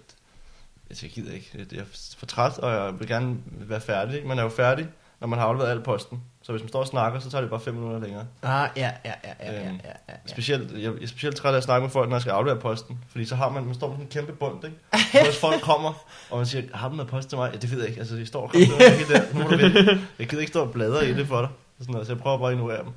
at 0.90 1.04
jeg 1.04 1.12
gider 1.12 1.34
ikke. 1.34 1.66
Jeg 1.72 1.80
er 1.80 1.84
for 2.18 2.26
træt, 2.26 2.58
og 2.58 2.72
jeg 2.74 3.00
vil 3.00 3.08
gerne 3.08 3.38
være 3.48 3.82
færdig. 3.82 4.26
Man 4.26 4.40
er 4.40 4.44
jo 4.44 4.50
færdig, 4.50 4.88
når 5.20 5.28
man 5.28 5.40
har 5.40 5.46
afleveret 5.46 5.72
al 5.72 5.82
posten. 5.82 6.22
Så 6.50 6.54
hvis 6.54 6.64
man 6.64 6.70
står 6.70 6.80
og 6.80 6.88
snakker, 6.88 7.20
så 7.20 7.30
tager 7.30 7.42
det 7.42 7.50
bare 7.50 7.60
5 7.60 7.74
minutter 7.74 8.00
længere. 8.00 8.26
Ah, 8.44 8.70
ja, 8.78 8.92
ja, 9.06 9.12
ja, 9.24 9.34
ja, 9.44 9.54
ja, 9.54 9.68
Øhm, 9.68 9.80
ja, 9.84 9.90
ja. 10.10 10.14
Specielt, 10.26 10.72
jeg, 10.72 10.82
jeg 10.82 11.04
er 11.04 11.08
specielt 11.08 11.36
træt 11.36 11.54
af 11.54 11.58
at 11.58 11.64
snakke 11.64 11.84
med 11.84 11.90
folk, 11.90 12.10
når 12.10 12.16
jeg 12.16 12.22
skal 12.22 12.32
aflevere 12.32 12.60
posten. 12.60 12.98
Fordi 13.10 13.26
så 13.26 13.36
har 13.36 13.50
man, 13.50 13.66
man 13.66 13.74
står 13.76 13.88
med 13.88 13.96
sådan 13.96 14.06
en 14.06 14.12
kæmpe 14.12 14.34
bund, 14.34 14.64
ikke? 14.66 14.78
Og 15.20 15.26
hvis 15.26 15.38
folk 15.40 15.62
kommer, 15.62 16.06
og 16.30 16.38
man 16.38 16.46
siger, 16.46 16.64
har 16.74 16.90
du 16.90 16.96
noget 16.96 17.10
post 17.12 17.30
til 17.30 17.38
mig? 17.38 17.50
Ja, 17.54 17.58
det 17.58 17.72
ved 17.72 17.80
jeg 17.80 17.88
ikke. 17.88 18.00
Altså, 18.00 18.16
de 18.16 18.26
står 18.26 18.42
og 18.42 18.50
kommer 18.50 18.68
der. 19.10 19.22
Nu 19.34 19.44
må 19.44 19.50
du 19.50 19.58
vente. 19.58 20.00
Jeg 20.20 20.28
gider 20.28 20.42
ikke 20.42 20.52
stå 20.52 20.62
og 20.62 20.72
bladre 20.72 21.10
i 21.10 21.14
det 21.14 21.28
for 21.28 21.40
dig. 21.42 21.50
Sådan 21.80 21.92
noget, 21.92 22.08
så 22.08 22.14
jeg 22.14 22.22
prøver 22.22 22.38
bare 22.38 22.48
at 22.48 22.54
ignorere 22.54 22.84
dem. 22.84 22.92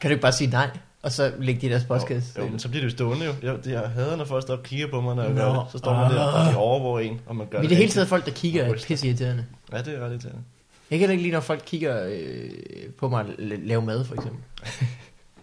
Kan 0.00 0.10
du 0.10 0.12
ikke 0.12 0.22
bare 0.22 0.32
sige 0.32 0.50
nej, 0.50 0.70
og 1.02 1.12
så 1.12 1.32
lægge 1.38 1.60
de 1.60 1.66
i 1.66 1.70
deres 1.70 1.84
postkasse? 1.84 2.32
Jo, 2.38 2.44
jo, 2.44 2.50
men 2.50 2.58
så 2.58 2.68
bliver 2.68 2.80
det 2.84 2.90
jo 2.92 2.96
stående 2.96 3.26
jo. 3.26 3.32
Jeg, 3.42 3.56
jeg 3.66 3.80
hader, 3.80 4.16
når 4.16 4.24
folk 4.24 4.42
står 4.42 4.56
og 4.56 4.62
kigger 4.62 4.86
på 4.90 5.00
mig, 5.00 5.16
når 5.16 5.22
jeg 5.22 5.34
gør 5.34 5.52
det. 5.52 5.62
Så 5.72 5.78
står 5.78 5.94
man 5.94 6.10
der, 6.10 6.24
og 6.24 6.52
de 6.52 6.56
overvåger 6.56 7.00
en, 7.00 7.20
og 7.26 7.36
man 7.36 7.46
gør 7.46 7.58
Men 7.58 7.62
det 7.62 7.70
det 7.70 7.76
hele 7.76 7.90
taget 7.90 8.08
folk, 8.08 8.24
der 8.24 8.32
kigger, 8.32 8.64
er 8.64 8.74
pisse 8.86 9.06
irriterende. 9.06 9.44
Ja, 9.72 9.78
det 9.78 9.94
er 9.94 10.04
ret 10.04 10.10
irriterende. 10.10 10.42
Jeg 10.90 10.98
kan 10.98 10.98
heller 10.98 11.12
ikke 11.12 11.22
lide, 11.22 11.32
når 11.32 11.40
folk 11.40 11.62
kigger 11.66 12.06
øh, 12.06 12.50
på 12.98 13.08
mig 13.08 13.24
lave 13.38 13.82
mad, 13.82 14.04
for 14.04 14.14
eksempel. 14.14 14.40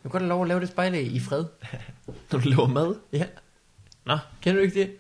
Jeg 0.04 0.12
kan 0.12 0.12
godt 0.12 0.24
have 0.24 0.30
lov 0.30 0.42
at 0.42 0.48
lave 0.48 0.60
det 0.60 0.68
spejle 0.68 1.04
i 1.04 1.20
fred. 1.20 1.46
Når 2.32 2.40
du 2.40 2.50
laver 2.50 2.68
mad. 2.68 2.96
Ja. 3.14 3.24
Nå. 4.06 4.18
Kender 4.42 4.60
du 4.60 4.64
ikke 4.64 4.80
det? 4.80 4.92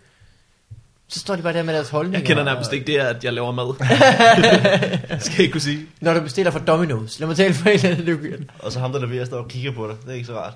Så 1.08 1.20
står 1.20 1.36
de 1.36 1.42
bare 1.42 1.54
der 1.54 1.64
med 1.64 1.74
deres 1.74 1.90
holdninger. 1.90 2.20
Jeg 2.20 2.28
kender 2.28 2.44
nærmest 2.44 2.74
ikke 2.74 2.86
det, 2.88 2.98
at 2.98 3.24
jeg 3.24 3.34
laver 3.34 3.52
mad. 3.52 3.76
Skal 5.20 5.32
jeg 5.34 5.40
ikke 5.40 5.52
kunne 5.52 5.62
sige. 5.62 5.86
Når 6.02 6.14
du 6.14 6.22
bestiller 6.22 6.52
fra 6.52 6.60
Domino's. 6.60 7.20
Lad 7.20 7.28
mig 7.28 7.36
tale 7.38 7.54
for 7.54 7.70
en 7.70 7.86
eller 7.86 8.14
anden. 8.18 8.52
Og 8.60 8.72
så 8.72 8.80
ham, 8.80 8.92
der 8.92 9.00
leverer, 9.00 9.26
står 9.26 9.38
og 9.38 9.48
kigger 9.48 9.72
på 9.72 9.88
dig. 9.88 9.96
Det 10.02 10.10
er 10.10 10.14
ikke 10.14 10.26
så 10.26 10.36
rart. 10.36 10.54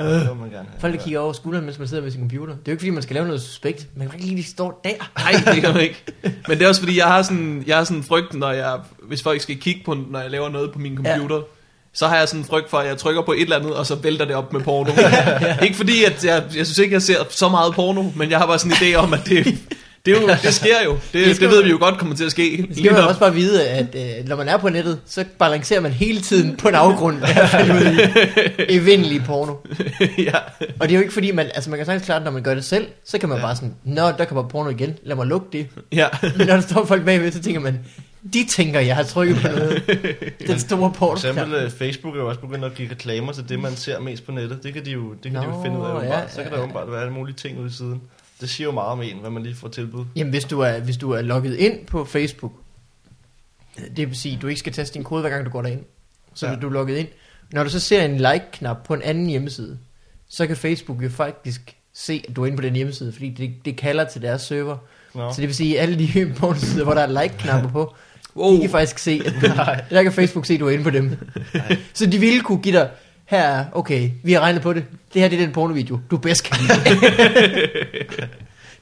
Øh. 0.00 0.06
Det 0.06 0.28
må 0.28 0.34
man 0.34 0.50
gerne 0.50 0.68
have. 0.68 0.80
Folk, 0.80 0.94
der 0.94 1.00
kigger 1.00 1.20
over 1.20 1.32
skulderen, 1.32 1.64
mens 1.64 1.78
man 1.78 1.88
sidder 1.88 2.02
med 2.02 2.10
sin 2.10 2.20
computer. 2.20 2.52
Det 2.52 2.60
er 2.60 2.62
jo 2.66 2.72
ikke, 2.72 2.80
fordi 2.80 2.90
man 2.90 3.02
skal 3.02 3.14
lave 3.14 3.26
noget 3.26 3.42
suspekt. 3.42 3.86
Man 3.96 4.08
kan 4.08 4.20
ikke 4.20 4.34
lige 4.34 4.44
stå 4.44 4.80
der. 4.84 4.90
Nej, 5.18 5.54
det 5.54 5.62
kan 5.62 5.74
man 5.74 5.82
ikke. 5.82 6.04
Men 6.22 6.58
det 6.58 6.62
er 6.62 6.68
også 6.68 6.80
fordi, 6.80 6.98
jeg 6.98 7.06
har 7.06 7.22
sådan, 7.22 7.64
jeg 7.66 7.76
har 7.76 7.84
sådan 7.84 7.96
en 7.96 8.04
frygt, 8.04 8.34
når 8.34 8.50
jeg, 8.50 8.78
hvis 9.02 9.22
folk 9.22 9.40
skal 9.40 9.56
kigge 9.56 9.80
på, 9.84 9.96
når 10.10 10.20
jeg 10.20 10.30
laver 10.30 10.48
noget 10.48 10.72
på 10.72 10.78
min 10.78 10.96
computer, 10.96 11.36
ja. 11.36 11.42
så 11.92 12.06
har 12.06 12.16
jeg 12.16 12.28
sådan 12.28 12.40
en 12.40 12.44
frygt 12.44 12.70
for, 12.70 12.78
at 12.78 12.86
jeg 12.86 12.98
trykker 12.98 13.22
på 13.22 13.32
et 13.32 13.42
eller 13.42 13.56
andet, 13.56 13.74
og 13.74 13.86
så 13.86 13.94
vælter 13.94 14.24
det 14.24 14.34
op 14.34 14.52
med 14.52 14.60
porno. 14.60 14.90
Ikke 15.66 15.76
fordi, 15.76 16.04
at 16.04 16.24
jeg, 16.24 16.42
jeg 16.56 16.66
synes 16.66 16.78
ikke, 16.78 16.92
jeg 16.92 17.02
ser 17.02 17.16
så 17.30 17.48
meget 17.48 17.74
porno, 17.74 18.04
men 18.16 18.30
jeg 18.30 18.38
har 18.38 18.46
bare 18.46 18.58
sådan 18.58 18.72
en 18.72 18.94
idé 18.94 18.96
om, 18.96 19.14
at 19.14 19.20
det, 19.26 19.46
det, 20.08 20.16
er 20.16 20.20
jo, 20.20 20.28
det 20.42 20.54
sker 20.54 20.84
jo. 20.84 20.92
Det, 20.92 21.00
Det 21.12 21.26
det, 21.26 21.36
skal 21.36 21.48
det 21.48 21.56
ved 21.56 21.64
vi 21.64 21.70
jo 21.70 21.76
godt 21.80 21.98
kommer 21.98 22.16
til 22.16 22.24
at 22.24 22.30
ske. 22.30 22.66
Det 22.68 22.76
skal 22.76 22.92
man 22.92 23.02
også 23.04 23.20
bare 23.20 23.34
vide, 23.34 23.68
at 23.68 23.86
øh, 23.94 24.28
når 24.28 24.36
man 24.36 24.48
er 24.48 24.56
på 24.56 24.68
nettet, 24.68 25.00
så 25.06 25.24
balancerer 25.38 25.80
man 25.80 25.90
hele 25.92 26.20
tiden 26.20 26.56
på 26.56 26.68
en 26.68 26.74
afgrund 26.74 27.16
ud 27.16 27.96
i 27.96 28.00
evindelig 28.76 29.22
porno. 29.26 29.54
ja. 30.28 30.36
Og 30.80 30.88
det 30.88 30.90
er 30.90 30.94
jo 30.94 31.00
ikke 31.00 31.12
fordi, 31.14 31.30
man, 31.30 31.46
altså 31.54 31.70
man 31.70 31.78
kan 31.78 31.86
sagtens 31.86 32.04
klare 32.06 32.24
når 32.24 32.30
man 32.30 32.42
gør 32.42 32.54
det 32.54 32.64
selv, 32.64 32.86
så 33.04 33.18
kan 33.18 33.28
man 33.28 33.38
ja. 33.38 33.44
bare 33.44 33.56
sådan, 33.56 33.74
nå, 33.84 34.02
der 34.18 34.24
kommer 34.24 34.48
porno 34.48 34.70
igen, 34.70 34.96
lad 35.02 35.16
mig 35.16 35.26
lukke 35.26 35.46
det. 35.52 35.66
ja. 35.92 36.06
Men 36.22 36.46
når 36.46 36.54
der 36.54 36.60
står 36.60 36.84
folk 36.84 37.04
bagved, 37.04 37.32
så 37.32 37.42
tænker 37.42 37.60
man, 37.60 37.78
de 38.32 38.46
tænker, 38.50 38.80
jeg 38.80 38.96
har 38.96 39.02
trykket 39.02 39.36
på 39.36 39.48
noget. 39.48 39.82
Den 40.46 40.58
store 40.58 40.78
For 40.78 40.98
porno. 40.98 41.12
eksempel 41.14 41.54
øh, 41.54 41.70
Facebook 41.70 42.14
er 42.14 42.18
jo 42.20 42.28
også 42.28 42.40
begyndt 42.40 42.64
at 42.64 42.74
give 42.74 42.90
reklamer 42.90 43.32
til 43.32 43.48
det, 43.48 43.60
man 43.60 43.76
ser 43.76 44.00
mest 44.00 44.26
på 44.26 44.32
nettet. 44.32 44.62
Det 44.62 44.74
kan 44.74 44.84
de 44.84 44.90
jo, 44.90 45.12
det 45.22 45.32
kan 45.32 45.40
de 45.40 45.46
jo 45.46 45.50
Nå, 45.50 45.62
finde 45.64 45.78
ud 45.78 45.84
af. 45.84 46.04
ja, 46.08 46.20
så 46.28 46.36
kan 46.36 46.44
ja, 46.44 46.50
der 46.50 46.56
ja. 46.56 46.62
åbenbart 46.62 46.92
være 46.92 47.00
alle 47.00 47.12
mulige 47.12 47.36
ting 47.36 47.58
ude 47.58 47.66
i 47.66 47.70
siden. 47.72 48.00
Det 48.40 48.50
siger 48.50 48.64
jo 48.64 48.72
meget 48.72 48.88
om 48.90 49.02
en, 49.02 49.16
hvad 49.20 49.30
man 49.30 49.42
lige 49.42 49.54
får 49.54 49.68
tilbud. 49.68 50.04
Jamen, 50.16 50.30
hvis 50.30 50.44
du, 50.44 50.60
er, 50.60 50.80
hvis 50.80 50.96
du 50.96 51.10
er 51.10 51.22
logget 51.22 51.56
ind 51.56 51.86
på 51.86 52.04
Facebook, 52.04 52.52
det 53.96 54.08
vil 54.08 54.16
sige, 54.16 54.36
at 54.36 54.42
du 54.42 54.46
ikke 54.46 54.58
skal 54.58 54.72
teste 54.72 54.94
din 54.94 55.04
kode, 55.04 55.20
hver 55.20 55.30
gang 55.30 55.44
du 55.46 55.50
går 55.50 55.62
derind. 55.62 55.80
Så 56.34 56.46
Ja. 56.46 56.54
du 56.54 56.66
er 56.68 56.72
logget 56.72 56.96
ind. 56.96 57.08
Når 57.52 57.64
du 57.64 57.70
så 57.70 57.80
ser 57.80 58.02
en 58.04 58.16
like-knap 58.16 58.76
på 58.84 58.94
en 58.94 59.02
anden 59.02 59.26
hjemmeside, 59.26 59.78
så 60.28 60.46
kan 60.46 60.56
Facebook 60.56 61.02
jo 61.02 61.08
faktisk 61.08 61.76
se, 61.94 62.24
at 62.28 62.36
du 62.36 62.42
er 62.42 62.46
inde 62.46 62.56
på 62.56 62.62
den 62.62 62.74
hjemmeside, 62.76 63.12
fordi 63.12 63.30
det, 63.30 63.50
det 63.64 63.76
kalder 63.76 64.04
til 64.04 64.22
deres 64.22 64.42
server. 64.42 64.76
Nå. 65.14 65.32
Så 65.32 65.40
det 65.40 65.46
vil 65.48 65.54
sige, 65.56 65.76
at 65.80 65.82
alle 65.82 65.98
de 65.98 66.32
pornosider, 66.38 66.84
hvor 66.84 66.94
der 66.94 67.00
er 67.02 67.22
like-knapper 67.22 67.70
på, 67.70 67.94
Wow. 68.36 68.54
de 68.54 68.60
kan 68.60 68.70
faktisk 68.70 68.98
se, 68.98 69.22
at 69.26 69.32
du, 69.42 69.46
der 69.94 70.02
kan 70.02 70.12
Facebook 70.12 70.46
se, 70.46 70.54
at 70.54 70.60
du 70.60 70.66
er 70.66 70.70
inde 70.70 70.84
på 70.84 70.90
dem. 70.90 71.16
så 71.92 72.06
de 72.06 72.18
ville 72.18 72.40
kunne 72.40 72.62
give 72.62 72.76
dig, 72.78 72.90
her 73.28 73.42
er, 73.42 73.64
okay, 73.72 74.10
vi 74.22 74.32
har 74.32 74.40
regnet 74.40 74.62
på 74.62 74.72
det, 74.72 74.84
det 75.14 75.22
her 75.22 75.28
det 75.28 75.40
er 75.40 75.44
den 75.44 75.52
pornovideo, 75.52 76.00
du 76.10 76.16
bedst 76.16 76.44
kan 76.44 76.56
lide. 76.60 77.68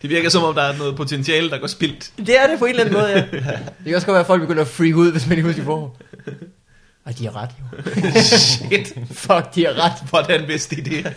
Det 0.02 0.11
virker 0.11 0.28
som 0.28 0.44
om, 0.44 0.54
der 0.54 0.62
er 0.62 0.78
noget 0.78 0.96
potentiale, 0.96 1.50
der 1.50 1.59
går 1.59 1.66
spildt. 1.66 2.11
Det 2.18 2.40
er 2.40 2.46
det 2.46 2.59
på 2.59 2.64
en 2.64 2.70
eller 2.70 2.85
anden 2.85 2.94
måde, 2.94 3.09
ja. 3.09 3.20
Det 3.20 3.85
kan 3.87 3.94
også 3.94 4.06
godt 4.06 4.14
være, 4.14 4.20
at 4.20 4.26
folk 4.26 4.40
begynder 4.40 4.62
at 4.62 4.68
freak 4.68 4.94
ud, 4.94 5.12
hvis 5.12 5.26
man 5.26 5.38
ikke 5.38 5.48
husker 5.48 5.64
får. 5.64 5.98
Og 7.04 7.18
de 7.18 7.24
har 7.24 7.37
ret, 7.37 7.50
jo. 7.61 8.20
Shit. 8.20 8.94
Fuck, 9.12 9.54
de 9.54 9.66
har 9.66 9.85
ret. 9.85 10.09
Hvordan 10.11 10.48
vidste 10.48 10.76
de 10.76 10.82
det? 10.82 11.12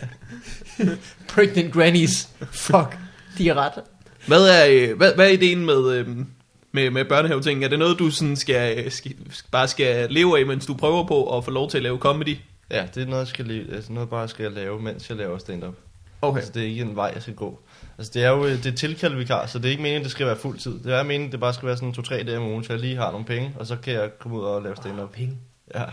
Pregnant 1.27 1.73
grannies. 1.73 2.29
Fuck, 2.51 2.97
de 3.37 3.47
har 3.47 3.55
ret. 3.55 3.83
Hvad 4.27 4.41
er, 4.41 4.67
øh, 4.69 4.97
hvad, 4.97 5.13
hvad 5.15 5.25
er 5.25 5.31
ideen 5.31 5.65
med, 5.65 5.91
øhm, 5.93 6.25
med, 6.71 6.89
med 6.89 7.05
børnehaveting? 7.05 7.63
Er 7.63 7.67
det 7.67 7.79
noget, 7.79 7.99
du 7.99 8.11
sådan 8.11 8.35
skal, 8.35 8.91
skal, 8.91 9.11
bare 9.51 9.67
skal 9.67 10.07
leve 10.09 10.39
af, 10.39 10.45
mens 10.45 10.65
du 10.65 10.73
prøver 10.73 11.07
på 11.07 11.37
at 11.37 11.45
få 11.45 11.51
lov 11.51 11.69
til 11.69 11.77
at 11.77 11.83
lave 11.83 11.97
comedy? 11.97 12.37
Ja, 12.71 12.87
det 12.95 13.03
er 13.03 13.07
noget, 13.07 13.19
jeg 13.19 13.27
skal 13.27 13.45
leve, 13.45 13.73
altså 13.75 13.93
noget 13.93 14.09
bare 14.09 14.27
skal 14.27 14.43
jeg 14.43 14.51
lave, 14.51 14.81
mens 14.81 15.09
jeg 15.09 15.17
laver 15.17 15.37
stand-up. 15.37 15.75
Okay. 16.21 16.37
Altså, 16.37 16.51
det 16.53 16.61
er 16.63 16.67
ikke 16.67 16.81
en 16.81 16.95
vej, 16.95 17.11
jeg 17.13 17.21
skal 17.21 17.35
gå. 17.35 17.59
Altså, 17.97 18.11
det 18.13 18.23
er 18.23 18.29
jo 18.29 18.45
øh, 18.45 18.51
det 18.51 18.65
er 18.65 18.71
tilkaldt 18.75 19.17
vikar, 19.17 19.45
så 19.45 19.59
det 19.59 19.65
er 19.65 19.69
ikke 19.69 19.81
meningen, 19.83 20.03
det 20.03 20.11
skal 20.11 20.25
være 20.27 20.35
fuld 20.35 20.59
tid. 20.59 20.79
Det 20.83 20.93
er 20.93 21.03
meningen, 21.03 21.31
det 21.31 21.39
bare 21.39 21.53
skal 21.53 21.67
være 21.67 21.77
sådan 21.77 21.93
to-tre 21.93 22.23
dage 22.23 22.37
om 22.37 22.43
ugen, 22.43 22.63
så 22.63 22.73
jeg 22.73 22.79
lige 22.79 22.95
har 22.95 23.11
nogle 23.11 23.25
penge, 23.25 23.55
og 23.59 23.65
så 23.65 23.75
kan 23.75 23.93
jeg 23.93 24.09
komme 24.19 24.37
ud 24.37 24.43
og 24.43 24.61
lave 24.61 24.75
stand-up. 24.75 25.11
Penge. 25.11 25.37
Ja, 25.75 25.83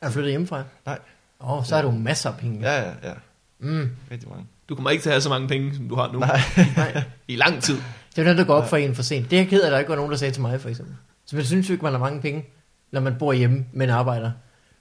Er 0.00 0.06
du 0.06 0.12
flyttet 0.12 0.32
hjemmefra? 0.32 0.62
Nej. 0.86 0.98
Åh, 1.40 1.52
oh, 1.58 1.64
så 1.64 1.74
har 1.74 1.82
du 1.82 1.90
masser 1.90 2.30
af 2.30 2.36
penge. 2.36 2.70
ja, 2.70 2.82
ja, 2.82 2.92
ja. 3.02 3.12
Mm. 3.58 3.90
Rigtig 4.10 4.28
mange. 4.28 4.46
Du 4.68 4.74
kommer 4.74 4.90
ikke 4.90 5.02
til 5.02 5.08
at 5.08 5.14
have 5.14 5.20
så 5.20 5.28
mange 5.28 5.48
penge, 5.48 5.74
som 5.74 5.88
du 5.88 5.94
har 5.94 6.12
nu. 6.12 6.18
Nej. 6.18 6.40
Nej. 6.76 7.02
I 7.28 7.36
lang 7.36 7.62
tid. 7.62 7.76
Det 8.10 8.18
er 8.18 8.22
noget, 8.24 8.38
der 8.38 8.44
går 8.44 8.54
op 8.54 8.68
for 8.68 8.76
en 8.76 8.94
for 8.94 9.02
sent. 9.02 9.30
Det 9.30 9.36
er 9.36 9.40
jeg 9.40 9.48
ked 9.48 9.62
af, 9.62 9.66
at 9.66 9.72
der 9.72 9.78
ikke 9.78 9.88
var 9.88 9.96
nogen, 9.96 10.10
der 10.10 10.16
sagde 10.16 10.32
til 10.34 10.42
mig, 10.42 10.60
for 10.60 10.68
eksempel. 10.68 10.94
Så 11.26 11.36
man 11.36 11.44
synes 11.44 11.68
jo 11.68 11.72
ikke, 11.72 11.84
man 11.84 11.92
har 11.92 12.00
mange 12.00 12.20
penge, 12.20 12.44
når 12.92 13.00
man 13.00 13.14
bor 13.18 13.32
hjemme, 13.32 13.66
men 13.72 13.90
arbejder. 13.90 14.30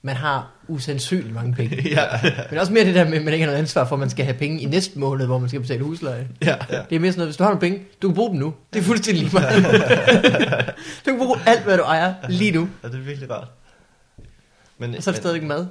Man 0.04 0.16
har 0.16 0.52
usandsynligt 0.68 1.34
mange 1.34 1.54
penge. 1.54 1.76
ja. 1.96 2.06
Men 2.50 2.60
også 2.60 2.74
mere 2.74 2.86
det 2.86 2.96
der 2.96 3.10
med, 3.10 3.18
at 3.18 3.24
man 3.24 3.34
ikke 3.34 3.44
har 3.46 3.52
noget 3.52 3.60
ansvar 3.62 3.86
for, 3.86 3.96
at 3.96 4.00
man 4.00 4.10
skal 4.10 4.26
have 4.26 4.38
penge 4.38 4.62
i 4.62 4.66
næste 4.66 5.00
måned, 5.00 5.26
hvor 5.26 5.40
man 5.40 5.50
skal 5.50 5.62
betale 5.62 5.84
husleje. 5.84 6.28
ja. 6.42 6.56
Ja. 6.70 6.82
Det 6.90 6.96
er 6.96 7.00
mere 7.00 7.12
sådan 7.12 7.20
noget, 7.20 7.28
hvis 7.28 7.38
du 7.38 7.44
har 7.44 7.50
nogle 7.50 7.60
penge, 7.60 7.80
du 8.02 8.08
kan 8.08 8.16
bruge 8.16 8.30
dem 8.30 8.40
nu. 8.40 8.54
Det 8.74 8.80
er 8.80 8.84
fuldstændig 8.84 9.24
lige 9.24 9.34
meget. 9.34 9.64
du 11.06 11.12
kan 11.12 11.18
bruge 11.18 11.38
alt, 11.46 11.64
hvad 11.64 11.78
du 11.78 11.84
ejer 11.84 12.14
lige 12.30 12.52
nu. 12.52 12.70
Ja, 12.84 12.88
det 12.88 12.96
er 12.96 13.00
virkelig 13.00 13.32
rart. 13.32 13.48
Men, 14.78 14.96
Og 14.96 15.04
så 15.04 15.10
er 15.10 15.14
der 15.14 15.22
stadigvæk 15.22 15.48
mad. 15.48 15.68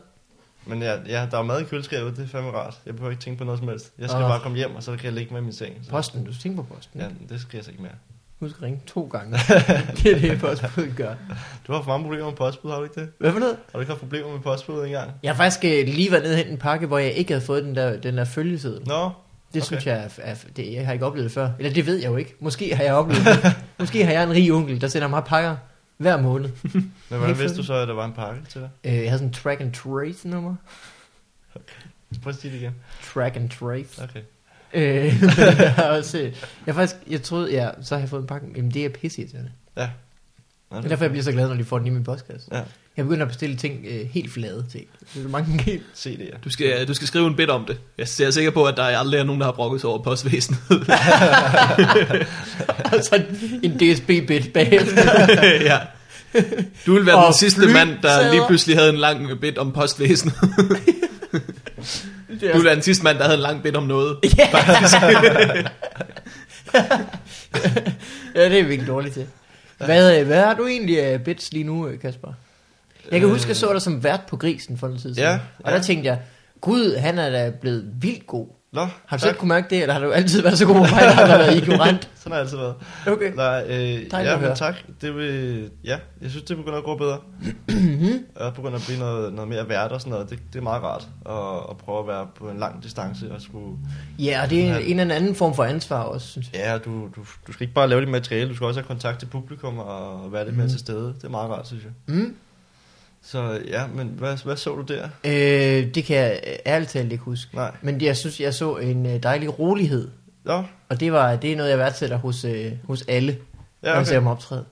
men 0.67 0.83
ja, 0.83 0.95
ja, 1.07 1.27
der 1.31 1.39
er 1.39 1.43
mad 1.43 1.61
i 1.61 1.65
køleskabet, 1.65 2.17
det 2.17 2.25
er 2.25 2.29
fandme 2.29 2.51
rart. 2.51 2.75
Jeg 2.87 2.95
behøver 2.95 3.11
ikke 3.11 3.23
tænke 3.23 3.39
på 3.39 3.45
noget 3.45 3.59
som 3.59 3.69
helst. 3.69 3.93
Jeg 3.99 4.09
skal 4.11 4.23
Åh. 4.23 4.29
bare 4.29 4.41
komme 4.41 4.57
hjem, 4.59 4.75
og 4.77 4.83
så 4.83 4.91
kan 4.97 5.05
jeg 5.05 5.13
ligge 5.13 5.35
med 5.35 5.41
min 5.43 5.53
seng. 5.53 5.75
Så. 5.85 5.91
Posten, 5.91 6.25
du 6.25 6.35
tænker 6.35 6.63
på 6.63 6.75
posten. 6.75 7.01
Ja, 7.01 7.07
det 7.29 7.41
skal 7.41 7.57
jeg 7.57 7.65
så 7.65 7.71
ikke 7.71 7.83
mere. 7.83 7.93
Husk 8.41 8.57
at 8.57 8.63
ringe 8.63 8.81
to 8.87 9.09
gange. 9.13 9.33
det 10.03 10.07
er 10.07 10.19
det, 10.21 10.41
postbuddet 10.41 10.97
gør. 10.97 11.15
Du 11.67 11.73
har 11.73 11.83
for 11.83 11.89
mange 11.91 12.05
problemer 12.05 12.27
med 12.29 12.37
postbud, 12.37 12.71
har 12.71 12.79
du 12.79 12.85
ikke 12.85 13.01
det? 13.01 13.11
Hvad 13.19 13.33
for 13.33 13.39
noget? 13.39 13.57
Har 13.73 13.73
du 13.73 13.81
ikke 13.81 13.91
haft 13.91 14.01
problemer 14.01 14.31
med 14.33 14.41
postbud 14.41 14.85
engang? 14.85 15.11
Jeg 15.23 15.31
har 15.31 15.37
faktisk 15.37 15.65
øh, 15.65 15.87
lige 15.95 16.11
været 16.11 16.23
nede 16.23 16.33
og 16.33 16.37
hente 16.37 16.53
en 16.53 16.59
pakke, 16.59 16.87
hvor 16.87 16.99
jeg 16.99 17.13
ikke 17.13 17.33
havde 17.33 17.45
fået 17.47 17.65
den 17.65 17.75
der, 17.77 17.97
den 18.01 18.17
der 18.19 18.25
følgeseddel. 18.25 18.89
Nå, 18.89 19.05
Det 19.05 19.13
Okay. 19.63 19.67
synes 19.67 19.87
jeg, 19.87 19.97
er, 19.97 20.09
er, 20.23 20.35
det, 20.57 20.73
jeg 20.73 20.87
har 20.87 20.93
ikke 20.93 21.07
oplevet 21.07 21.33
før. 21.33 21.51
Eller 21.59 21.73
det 21.73 21.87
ved 21.87 21.97
jeg 21.97 22.11
jo 22.11 22.17
ikke. 22.17 22.35
Måske 22.41 22.77
har 22.77 22.85
jeg 22.85 22.95
oplevet 22.95 23.25
det. 23.25 23.53
Måske 23.79 24.05
har 24.05 24.13
jeg 24.13 24.23
en 24.25 24.31
rig 24.31 24.53
onkel, 24.53 24.81
der 24.81 24.89
sender 24.89 25.09
mig 25.09 25.25
pakker 25.25 25.57
hver 25.97 26.21
måned. 26.23 26.51
men 26.75 26.93
hvordan 27.19 27.39
vidste 27.39 27.59
du 27.59 27.63
så, 27.63 27.75
at 27.75 27.89
der 27.89 27.95
var 27.95 28.05
en 28.05 28.13
pakke 28.13 28.41
til 28.49 28.61
dig? 28.61 28.69
Øh, 28.85 28.93
jeg 28.93 29.01
havde 29.03 29.11
sådan 29.19 29.27
en 29.29 29.33
track 29.35 29.61
and 29.61 29.73
trace 29.73 30.29
nummer. 30.29 30.55
Prøv 32.23 32.31
at 32.31 32.37
sige 32.37 32.53
det 32.53 32.61
igen. 32.61 32.75
Track 33.15 33.37
and 33.37 33.51
trace. 33.51 34.03
Okay. 34.03 34.21
Øh, 34.75 35.05
jeg 35.39 35.73
har 35.77 35.85
også, 35.99 36.31
jeg 36.67 36.75
faktisk, 36.75 36.97
jeg 37.11 37.23
troede, 37.23 37.53
ja, 37.53 37.69
så 37.83 37.95
har 37.95 38.01
jeg 38.01 38.09
fået 38.09 38.21
en 38.21 38.27
pakke. 38.27 38.47
Jamen 38.57 38.71
det 38.71 38.85
er 38.85 38.89
pisse 38.89 39.17
til 39.27 39.39
det. 39.39 39.51
Nå, 40.71 40.77
Det 40.77 40.85
er 40.85 40.89
derfor, 40.89 41.05
jeg 41.05 41.11
bliver 41.11 41.25
så 41.25 41.33
glad, 41.33 41.49
når 41.49 41.55
de 41.55 41.65
får 41.65 41.79
den 41.79 41.87
i 41.87 41.91
min 41.91 42.05
postkasse. 42.05 42.49
Ja, 42.53 42.61
Jeg 42.97 43.05
begynder 43.05 43.23
at 43.23 43.29
bestille 43.29 43.57
ting 43.57 43.87
øh, 43.89 44.07
helt 44.11 44.33
flade 44.33 44.65
ting. 44.73 44.85
Det 45.15 45.25
er 45.25 45.29
mange 45.29 45.63
helt... 45.63 45.83
se 45.95 46.11
det, 46.17 46.25
ja. 46.25 46.37
Du 46.45 46.51
skal, 46.51 46.89
du 46.89 46.95
skal 46.95 47.09
skrive 47.09 47.27
en 47.27 47.37
bit 47.37 47.51
om 47.51 47.65
det. 47.65 47.79
Jeg 47.99 48.07
er 48.27 48.31
sikker 48.31 48.51
på, 48.51 48.65
at 48.65 48.77
der 48.77 48.83
aldrig 48.83 49.19
er 49.21 49.25
nogen, 49.25 49.41
der 49.41 49.47
har 49.47 49.53
brokket 49.53 49.81
sig 49.81 49.91
over 49.91 50.03
postvæsenet. 50.03 50.59
og 52.85 53.05
så 53.05 53.23
en 53.63 53.71
DSB-bit 53.79 54.53
bagefter. 54.53 55.27
ja. 55.61 55.79
Du 56.87 56.95
vil 56.95 57.07
være 57.07 57.17
Og 57.17 57.25
den 57.25 57.35
sidste 57.35 57.69
mand, 57.69 57.91
der 58.03 58.31
lige 58.33 58.43
pludselig 58.47 58.77
havde 58.77 58.91
en 58.91 58.97
lang 58.97 59.41
bit 59.41 59.59
om 59.59 59.73
postvæsenet. 59.73 60.35
Du 62.55 62.63
være 62.63 62.75
den 62.75 62.83
sidste 62.83 63.05
mand, 63.05 63.19
der 63.19 63.25
havde 63.25 63.35
en 63.37 63.41
lang 63.43 63.63
bit 63.63 63.77
om 63.77 63.83
noget. 63.83 64.19
Ja. 64.39 64.49
ja, 68.35 68.49
det 68.49 68.59
er 68.61 68.65
vi 68.65 68.73
ikke 68.73 68.87
dårligt 68.87 69.15
til. 69.15 69.27
Hvad, 69.79 70.21
øh, 70.21 70.27
hvad 70.27 70.41
har 70.41 70.55
du 70.55 70.67
egentlig 70.67 71.23
bits 71.25 71.53
lige 71.53 71.65
nu, 71.65 71.89
øh, 71.89 72.01
Kasper? 72.01 72.33
Jeg 73.13 73.21
kan 73.21 73.29
huske, 73.29 73.49
jeg 73.49 73.57
så 73.57 73.73
dig 73.73 73.83
som 73.83 74.05
vært 74.05 74.21
på 74.29 74.37
Grisen 74.37 74.79
for 74.79 74.87
noget 74.87 75.03
tid 75.03 75.15
siden. 75.15 75.29
Ja, 75.29 75.39
Og 75.59 75.71
ja. 75.71 75.77
der 75.77 75.83
tænkte 75.83 76.07
jeg, 76.07 76.19
gud, 76.61 76.97
han 76.97 77.19
er 77.19 77.31
da 77.31 77.53
blevet 77.61 77.91
vildt 78.01 78.27
god. 78.27 78.47
Nå, 78.73 78.87
Har 79.07 79.17
du 79.17 79.23
selv 79.23 79.37
kunne 79.37 79.49
mærke 79.49 79.67
det, 79.71 79.83
eller 79.83 79.93
har 79.93 80.01
du 80.01 80.11
altid 80.13 80.43
været 80.43 80.59
så 80.59 80.67
god 80.67 80.75
på 80.75 80.81
eller 80.81 81.13
har 81.13 81.27
været 81.39 81.57
ignorant? 81.63 82.11
Sådan 82.21 82.33
har 82.33 82.39
jeg 82.39 82.45
altid 82.45 82.57
været. 82.57 82.75
Okay. 83.07 83.33
Nej, 83.35 83.65
øh, 83.69 84.21
at 84.21 84.27
ja, 84.27 84.39
men 84.39 84.57
tak. 84.57 84.75
Det 85.01 85.15
vil, 85.17 85.71
ja, 85.85 85.99
jeg 86.23 86.31
synes, 86.31 86.45
det 86.45 86.57
begynder 86.57 86.79
at 86.79 86.85
gå 86.85 86.97
bedre. 86.97 87.19
Mhm. 87.69 88.25
Jeg 88.41 88.53
begynder 88.55 88.77
at 88.77 88.83
blive 88.87 88.99
noget, 88.99 89.33
noget 89.33 89.49
mere 89.49 89.69
vært 89.69 89.93
og 89.93 90.01
sådan 90.01 90.11
noget. 90.11 90.31
Det, 90.31 90.39
det 90.53 90.59
er 90.59 90.63
meget 90.63 90.83
rart 90.83 91.09
at, 91.27 91.71
at 91.71 91.77
prøve 91.77 91.99
at 92.01 92.07
være 92.07 92.27
på 92.39 92.49
en 92.51 92.59
lang 92.59 92.83
distance 92.83 93.33
og 93.35 93.41
skulle... 93.43 93.77
Ja, 94.19 94.43
og 94.43 94.51
det 94.51 94.69
er 94.69 94.77
en 94.79 95.01
eller 95.01 95.15
anden 95.15 95.35
form 95.35 95.55
for 95.55 95.65
ansvar 95.65 96.03
også, 96.03 96.27
synes 96.29 96.51
jeg. 96.53 96.61
Ja, 96.65 96.79
du, 96.79 96.91
du, 97.17 97.21
du 97.47 97.53
skal 97.53 97.63
ikke 97.65 97.75
bare 97.75 97.89
lave 97.89 98.01
dit 98.01 98.09
materiale, 98.09 98.51
du 98.51 98.55
skal 98.55 98.67
også 98.67 98.81
have 98.81 98.87
kontakt 98.87 99.19
til 99.19 99.27
publikum 99.27 99.79
og 99.79 100.33
være 100.33 100.45
lidt 100.45 100.57
mere 100.57 100.65
Mhm. 100.67 100.71
til 100.71 100.79
stede. 100.81 101.07
Det 101.19 101.25
er 101.25 101.29
meget 101.29 101.51
rart, 101.51 101.67
synes 101.67 101.85
jeg. 101.85 101.93
Mm. 102.15 102.35
Så 103.25 103.61
ja, 103.69 103.87
men 103.87 104.09
hvad, 104.19 104.37
hvad 104.45 104.57
så 104.57 104.75
du 104.75 104.83
der? 104.83 105.09
Øh, 105.25 105.95
det 105.95 106.05
kan 106.05 106.17
jeg 106.17 106.41
ærligt 106.67 106.91
talt 106.91 107.13
ikke 107.13 107.25
huske. 107.25 107.55
Nej. 107.57 107.71
Men 107.83 108.01
jeg 108.01 108.17
synes, 108.17 108.41
jeg 108.41 108.55
så 108.55 108.77
en 108.77 109.07
øh, 109.07 109.23
dejlig 109.23 109.59
rolighed. 109.59 110.11
Nå, 110.45 110.65
Og 110.89 111.01
det, 111.01 111.13
var, 111.13 111.37
det 111.37 111.53
er 111.53 111.57
noget, 111.57 111.71
jeg 111.71 111.79
værdsætter 111.79 112.17
hos, 112.17 112.45
øh, 112.45 112.73
hos 112.85 113.05
alle, 113.09 113.33
ja, 113.83 113.89
ja, 113.89 113.93
når 113.93 113.99
jeg 113.99 114.07
ser 114.07 114.13
okay. 114.17 114.21
dem 114.21 114.27
optræde. 114.27 114.65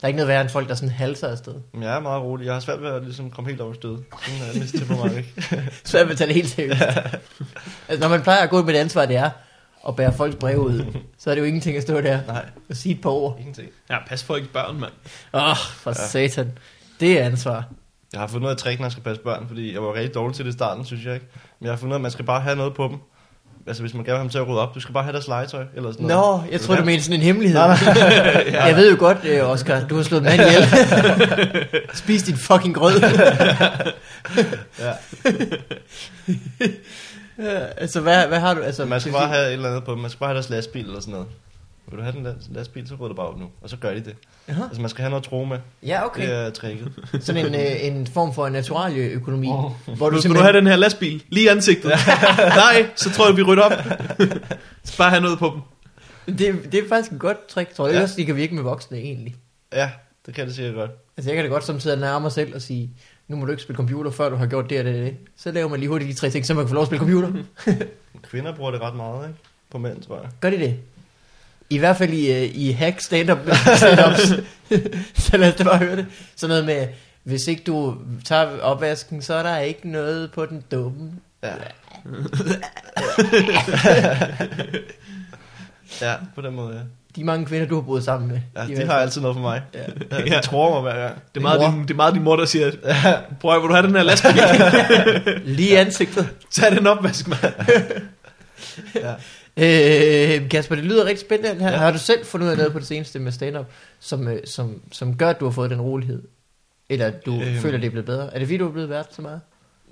Der 0.00 0.04
er 0.04 0.06
ikke 0.08 0.16
noget 0.16 0.28
værre 0.28 0.40
end 0.40 0.48
folk, 0.50 0.68
der 0.68 0.74
sådan 0.74 0.88
halser 0.90 1.28
afsted. 1.28 1.54
Jeg 1.80 1.96
er 1.96 2.00
meget 2.00 2.22
rolig. 2.22 2.44
Jeg 2.46 2.52
har 2.52 2.60
svært 2.60 2.82
ved 2.82 2.88
at 2.90 3.02
ligesom 3.02 3.30
komme 3.30 3.50
helt 3.50 3.60
over 3.60 3.72
stød. 3.74 3.98
Sådan 4.26 4.40
er 4.54 4.58
mit 4.60 4.68
temperament, 4.72 5.16
ikke? 5.16 5.70
Så 5.84 5.98
jeg 5.98 6.08
vil 6.08 6.16
tage 6.16 6.28
det 6.28 6.34
helt 6.34 6.48
seriøst. 6.48 6.82
altså, 7.88 8.00
når 8.00 8.08
man 8.08 8.22
plejer 8.22 8.42
at 8.42 8.50
gå 8.50 8.62
med 8.62 8.74
det 8.74 8.78
ansvar, 8.80 9.06
det 9.06 9.16
er 9.16 9.30
at 9.88 9.96
bære 9.96 10.12
folks 10.12 10.36
brev 10.36 10.58
ud, 10.58 10.84
så 11.18 11.30
er 11.30 11.34
det 11.34 11.40
jo 11.40 11.46
ingenting 11.46 11.76
at 11.76 11.82
stå 11.82 12.00
der 12.00 12.20
Nej, 12.26 12.44
og 12.70 12.76
sige 12.76 12.94
et 12.94 13.00
par 13.00 13.10
ord. 13.10 13.36
ingenting. 13.38 13.68
Ja, 13.90 13.96
pas 14.08 14.24
på 14.24 14.34
ikke 14.34 14.52
børn, 14.52 14.80
mand. 14.80 14.92
Åh, 15.34 15.50
oh, 15.50 15.56
for 15.56 15.90
Ja. 15.90 16.02
ja. 16.02 16.08
satan. 16.28 16.58
Det 17.00 17.20
er 17.20 17.24
ansvar. 17.24 17.64
Jeg 18.12 18.20
har 18.20 18.26
fundet 18.26 18.46
ud 18.46 18.50
af 18.50 18.56
trick, 18.56 18.78
når 18.80 18.84
jeg 18.86 18.92
skal 18.92 19.04
passe 19.04 19.22
børn, 19.22 19.44
fordi 19.48 19.72
jeg 19.74 19.82
var 19.82 19.94
rigtig 19.94 20.14
dårlig 20.14 20.36
til 20.36 20.44
det 20.44 20.50
i 20.50 20.52
starten, 20.54 20.84
synes 20.84 21.04
jeg 21.04 21.14
ikke. 21.14 21.26
Men 21.60 21.64
jeg 21.66 21.72
har 21.72 21.76
fundet 21.78 21.92
ud 21.92 21.94
af, 21.94 21.98
at 21.98 22.02
man 22.02 22.10
skal 22.10 22.24
bare 22.24 22.40
have 22.40 22.56
noget 22.56 22.74
på 22.74 22.88
dem. 22.88 22.98
Altså, 23.68 23.82
hvis 23.82 23.94
man 23.94 24.04
gerne 24.04 24.12
vil 24.12 24.16
have 24.16 24.22
dem 24.22 24.30
til 24.30 24.38
at 24.38 24.48
rydde 24.48 24.60
op, 24.60 24.74
du 24.74 24.80
skal 24.80 24.92
bare 24.92 25.04
have 25.04 25.12
deres 25.12 25.28
legetøj, 25.28 25.64
eller 25.76 25.92
sådan 25.92 26.06
noget. 26.06 26.42
Nå, 26.44 26.52
jeg 26.52 26.60
tror 26.60 26.74
du 26.76 26.84
mente 26.84 27.04
sådan 27.04 27.20
en 27.20 27.24
hemmelighed. 27.24 27.58
Nej, 27.58 27.78
nej. 27.84 28.66
Jeg 28.68 28.76
ved 28.76 28.90
jo 28.90 28.96
godt, 28.98 29.18
øh, 29.24 29.50
Oscar, 29.50 29.80
du 29.80 29.96
har 29.96 30.02
slået 30.02 30.22
mand 30.22 30.40
ihjel. 30.42 30.66
Spis 31.94 32.22
din 32.22 32.36
fucking 32.36 32.74
grød. 32.74 33.00
Ja. 34.78 34.92
Ja, 37.38 37.58
altså, 37.76 38.00
hvad, 38.00 38.26
hvad 38.26 38.38
har 38.40 38.54
du? 38.54 38.60
Altså, 38.60 38.84
Man 38.84 39.00
skal 39.00 39.12
bare 39.12 39.28
have 39.28 39.46
et 39.46 39.52
eller 39.52 39.68
andet 39.68 39.84
på 39.84 39.92
dem. 39.92 40.00
Man 40.00 40.10
skal 40.10 40.18
bare 40.18 40.28
have 40.28 40.34
deres 40.34 40.50
lastbil 40.50 40.84
eller 40.86 41.00
sådan 41.00 41.12
noget. 41.12 41.26
Vil 41.90 41.98
du 41.98 42.02
have 42.02 42.16
den 42.16 42.22
last- 42.22 42.48
lastbil, 42.54 42.88
så 42.88 42.94
rydder 42.94 43.08
du 43.08 43.14
bare 43.14 43.26
op 43.26 43.38
nu. 43.40 43.46
Og 43.62 43.70
så 43.70 43.76
gør 43.76 43.90
de 43.94 44.00
det. 44.00 44.14
Aha. 44.48 44.62
Altså, 44.62 44.80
man 44.80 44.90
skal 44.90 45.02
have 45.02 45.10
noget 45.10 45.22
at 45.24 45.28
tro 45.28 45.44
med. 45.44 45.58
Ja, 45.82 46.06
okay. 46.06 46.22
Det 46.28 46.34
er 46.34 46.50
tricket. 46.50 46.92
Sådan 47.20 47.46
en, 47.46 47.54
øh, 47.54 47.86
en 47.86 48.06
form 48.06 48.34
for 48.34 48.48
naturalieøkonomi, 48.48 49.48
Åh. 49.48 49.70
hvor 49.96 50.10
du 50.10 50.16
Du, 50.16 50.20
skal 50.22 50.34
du 50.34 50.40
have 50.40 50.52
den 50.52 50.66
her 50.66 50.76
lastbil 50.76 51.22
lige 51.28 51.44
i 51.44 51.48
ansigtet? 51.48 51.92
Nej, 52.38 52.86
så 52.96 53.10
tror 53.10 53.26
jeg, 53.28 53.36
vi 53.36 53.42
rydder 53.42 53.62
op. 53.62 53.72
skal 54.84 54.98
bare 54.98 55.10
have 55.10 55.22
noget 55.22 55.38
på 55.38 55.60
dem. 56.26 56.36
det, 56.38 56.72
det 56.72 56.84
er 56.84 56.88
faktisk 56.88 57.12
et 57.12 57.18
godt 57.18 57.46
trick, 57.46 57.74
tror 57.74 57.86
jeg. 57.86 57.96
Ja. 57.96 58.02
Også, 58.02 58.14
de 58.16 58.24
kan 58.26 58.36
virke 58.36 58.54
med 58.54 58.62
voksne 58.62 58.98
egentlig. 58.98 59.36
Ja, 59.72 59.90
det 60.26 60.34
kan 60.34 60.46
det 60.46 60.54
sikkert 60.54 60.74
godt. 60.74 60.90
Altså, 61.16 61.30
jeg 61.30 61.36
kan 61.36 61.44
da 61.44 61.50
godt 61.50 61.64
samtidig 61.64 61.98
nærme 61.98 62.22
mig 62.22 62.32
selv 62.32 62.54
og 62.54 62.62
sige, 62.62 62.90
nu 63.28 63.36
må 63.36 63.44
du 63.44 63.50
ikke 63.50 63.62
spille 63.62 63.76
computer, 63.76 64.10
før 64.10 64.28
du 64.28 64.36
har 64.36 64.46
gjort 64.46 64.70
det 64.70 64.78
og 64.78 64.84
det 64.84 64.94
det. 64.94 65.16
Så 65.36 65.52
laver 65.52 65.68
man 65.68 65.80
lige 65.80 65.88
hurtigt 65.88 66.08
de 66.10 66.14
tre 66.16 66.30
ting, 66.30 66.46
så 66.46 66.54
man 66.54 66.64
kan 66.64 66.68
få 66.68 66.74
lov 66.74 66.82
at 66.82 66.86
spille 66.88 66.98
computer. 67.00 67.32
Kvinder 68.22 68.54
bruger 68.56 68.70
det 68.70 68.80
ret 68.80 68.96
meget, 68.96 69.28
ikke? 69.28 69.38
På 69.70 69.78
mænd, 69.78 70.02
tror 70.02 70.16
jeg. 70.20 70.30
Gør 70.40 70.50
de 70.50 70.58
det? 70.58 70.76
I 71.70 71.78
hvert 71.78 71.96
fald 71.96 72.12
i, 72.12 72.32
øh, 72.32 72.50
i 72.54 72.70
hack 72.72 73.00
stand-up 73.00 73.38
setups. 73.80 74.32
så 75.24 75.36
lad 75.36 75.48
os 75.48 75.54
da 75.54 75.64
bare 75.64 75.78
høre 75.78 75.96
det. 75.96 76.06
Sådan 76.36 76.48
noget 76.48 76.64
med, 76.64 76.88
hvis 77.24 77.46
ikke 77.46 77.62
du 77.66 77.94
tager 78.24 78.60
opvasken, 78.60 79.22
så 79.22 79.34
er 79.34 79.42
der 79.42 79.58
ikke 79.58 79.88
noget 79.90 80.32
på 80.32 80.46
den 80.46 80.62
dumme. 80.70 81.10
Ja. 81.42 81.48
ja, 86.02 86.14
på 86.34 86.40
den 86.40 86.54
måde, 86.54 86.74
ja. 86.76 86.80
De 87.16 87.24
mange 87.24 87.46
kvinder, 87.46 87.66
du 87.66 87.74
har 87.74 87.82
boet 87.82 88.04
sammen 88.04 88.28
med. 88.28 88.40
Ja, 88.56 88.66
de 88.66 88.74
hvert 88.74 88.86
har 88.86 88.94
altid 88.94 89.20
noget 89.20 89.34
for 89.34 89.40
mig. 89.42 89.62
Ja. 89.74 89.80
Ja, 90.10 90.16
de 90.24 90.34
Ja. 90.34 90.40
tror 90.40 90.82
mig 90.82 90.92
hver 90.92 91.02
gang. 91.02 91.14
Det 91.34 91.40
er 91.40 91.42
meget, 91.42 91.60
mor. 91.60 91.70
din, 91.70 91.82
det 91.82 91.90
er 91.90 91.94
meget 91.94 92.14
din 92.14 92.22
mor, 92.22 92.36
der 92.36 92.44
siger, 92.44 92.70
prøv 93.40 93.54
at, 93.56 93.62
vil 93.62 93.68
du 93.68 93.74
have 93.74 93.86
den 93.86 93.96
her 93.96 94.02
lastbil? 94.02 94.32
Lige 95.56 95.78
ansigtet. 95.78 96.28
Tag 96.50 96.72
den 96.72 96.86
opvask, 96.86 97.28
mand. 97.28 97.54
Ja. 98.94 99.12
Øh, 99.58 100.48
Kasper, 100.48 100.74
det 100.74 100.84
lyder 100.84 101.04
rigtig 101.04 101.20
spændende 101.26 101.54
her. 101.54 101.66
Ja. 101.68 101.72
Ja. 101.72 101.78
Har 101.78 101.90
du 101.92 101.98
selv 101.98 102.24
fundet 102.24 102.46
ud 102.46 102.50
af 102.50 102.56
noget 102.56 102.72
på 102.72 102.78
det 102.78 102.86
seneste 102.86 103.18
med 103.18 103.32
stand-up, 103.32 103.66
som, 104.00 104.28
øh, 104.28 104.38
som, 104.46 104.82
som 104.92 105.16
gør, 105.16 105.28
at 105.30 105.40
du 105.40 105.44
har 105.44 105.52
fået 105.52 105.70
den 105.70 105.80
rolighed? 105.80 106.22
Eller 106.88 107.10
du 107.10 107.34
Øhm. 107.34 107.56
føler, 107.56 107.78
det 107.78 107.86
er 107.86 107.90
blevet 107.90 108.06
bedre? 108.06 108.34
Er 108.34 108.38
det 108.38 108.48
fordi, 108.48 108.56
du 108.56 108.68
er 108.68 108.72
blevet 108.72 108.88
vært 108.90 109.14
så 109.14 109.22
meget? 109.22 109.40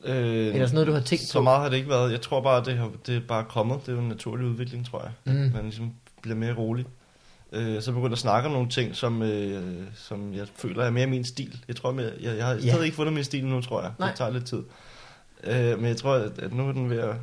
Øh, 0.05 0.17
Eller 0.17 0.53
sådan 0.67 0.75
noget, 0.75 0.87
du 0.87 0.93
har 0.93 1.01
tænkt 1.01 1.25
så 1.25 1.39
på? 1.39 1.43
meget 1.43 1.61
har 1.61 1.69
det 1.69 1.77
ikke 1.77 1.89
været. 1.89 2.13
Jeg 2.13 2.21
tror 2.21 2.41
bare, 2.41 2.65
det, 2.65 2.77
har, 2.79 2.91
det 3.07 3.17
er 3.17 3.21
bare 3.29 3.45
kommet. 3.49 3.79
Det 3.87 3.89
er 3.89 3.93
jo 3.97 4.03
en 4.03 4.09
naturlig 4.09 4.47
udvikling, 4.47 4.87
tror 4.87 5.03
jeg. 5.03 5.35
Mm. 5.35 5.41
Man 5.55 5.63
ligesom 5.63 5.93
bliver 6.23 6.37
mere 6.37 6.55
rolig. 6.55 6.87
Øh, 7.53 7.83
så 7.83 7.93
begynder 7.93 8.13
at 8.13 8.19
snakke 8.19 8.47
om 8.47 8.53
nogle 8.53 8.69
ting, 8.69 8.97
som, 8.97 9.23
øh, 9.23 9.63
som 9.95 10.35
jeg 10.35 10.47
føler 10.57 10.85
er 10.85 10.91
mere 10.91 11.07
min 11.07 11.25
stil. 11.25 11.57
Jeg 11.69 11.77
tror, 11.77 12.01
jeg, 12.01 12.11
jeg, 12.23 12.37
jeg 12.37 12.47
har 12.47 12.55
Ja. 12.55 12.61
stadig 12.61 12.85
ikke 12.85 12.97
fundet 12.97 13.13
min 13.15 13.25
stil 13.25 13.47
nu, 13.47 13.61
tror 13.61 13.83
jeg. 13.83 13.91
Nej. 13.99 14.09
Det 14.09 14.17
tager 14.17 14.31
lidt 14.31 14.47
tid. 14.47 14.63
Øh, 15.45 15.79
men 15.79 15.85
jeg 15.87 15.97
tror, 15.97 16.15
at, 16.15 16.39
at 16.39 16.53
nu 16.55 16.69
er 16.69 16.73
den 16.73 16.91
ved 16.91 16.99
at, 16.99 17.09
at 17.11 17.17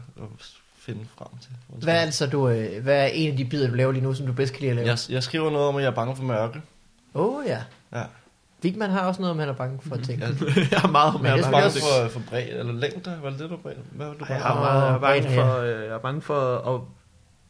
finde 0.82 1.06
frem 1.18 1.28
til. 1.42 1.52
Hvad 1.84 2.02
er 2.02 2.06
det 2.06 2.14
så, 2.14 2.28
du, 2.28 2.50
øh, 2.50 2.84
hvad 2.84 3.02
er 3.04 3.06
en 3.06 3.32
af 3.32 3.38
de 3.38 3.46
bidder, 3.46 3.70
du 3.70 3.76
laver 3.76 3.92
lige 3.92 4.04
nu, 4.04 4.14
som 4.14 4.26
du 4.28 4.34
bedst 4.34 4.54
kan 4.54 4.60
lide 4.62 4.70
at 4.70 4.76
lave? 4.76 4.88
Jeg, 4.88 4.98
jeg 5.10 5.24
skriver 5.24 5.52
noget 5.52 5.68
om, 5.68 5.76
at 5.76 5.84
jeg 5.84 5.90
er 5.90 5.96
bange 5.96 6.16
for 6.16 6.24
mørke. 6.24 6.62
Åh 7.16 7.36
oh, 7.36 7.46
ja. 7.48 7.60
Ja. 7.94 8.04
Wigman 8.64 8.90
har 8.90 9.00
også 9.08 9.22
noget, 9.22 9.32
om 9.32 9.40
han 9.40 9.50
er 9.50 9.54
bange 9.54 9.80
for 9.82 9.96
ting. 9.96 10.22
Jeg, 10.22 10.30
Jeg 10.72 10.84
er 10.84 10.88
meget 10.92 11.14
det 11.14 11.24
jeg 11.24 11.32
er 11.38 11.42
bange 11.42 11.52
bange 11.52 11.66
også- 11.66 11.80
for, 12.04 12.10
for 12.20 12.30
bred 12.30 12.44
eller 12.50 12.74
længder. 12.74 13.20
Var 13.22 13.30
det 13.30 13.40
det, 13.40 13.50
du 13.50 13.58
bred? 13.58 13.74
Hvad 13.92 14.08
var 14.08 14.14
du 14.14 14.26
Jeg 14.30 14.42
bange 14.42 14.44
er, 14.44 14.54
for? 14.54 14.60
meget, 14.60 14.82
jeg 14.86 14.94
er 14.96 15.00
bange 15.00 15.22
Bredde, 15.24 15.36
for, 15.36 15.58
øh, 15.58 15.70
jeg 15.86 15.96
er 15.96 16.00
bange 16.00 16.22
for 16.22 16.76
at, 16.76 16.82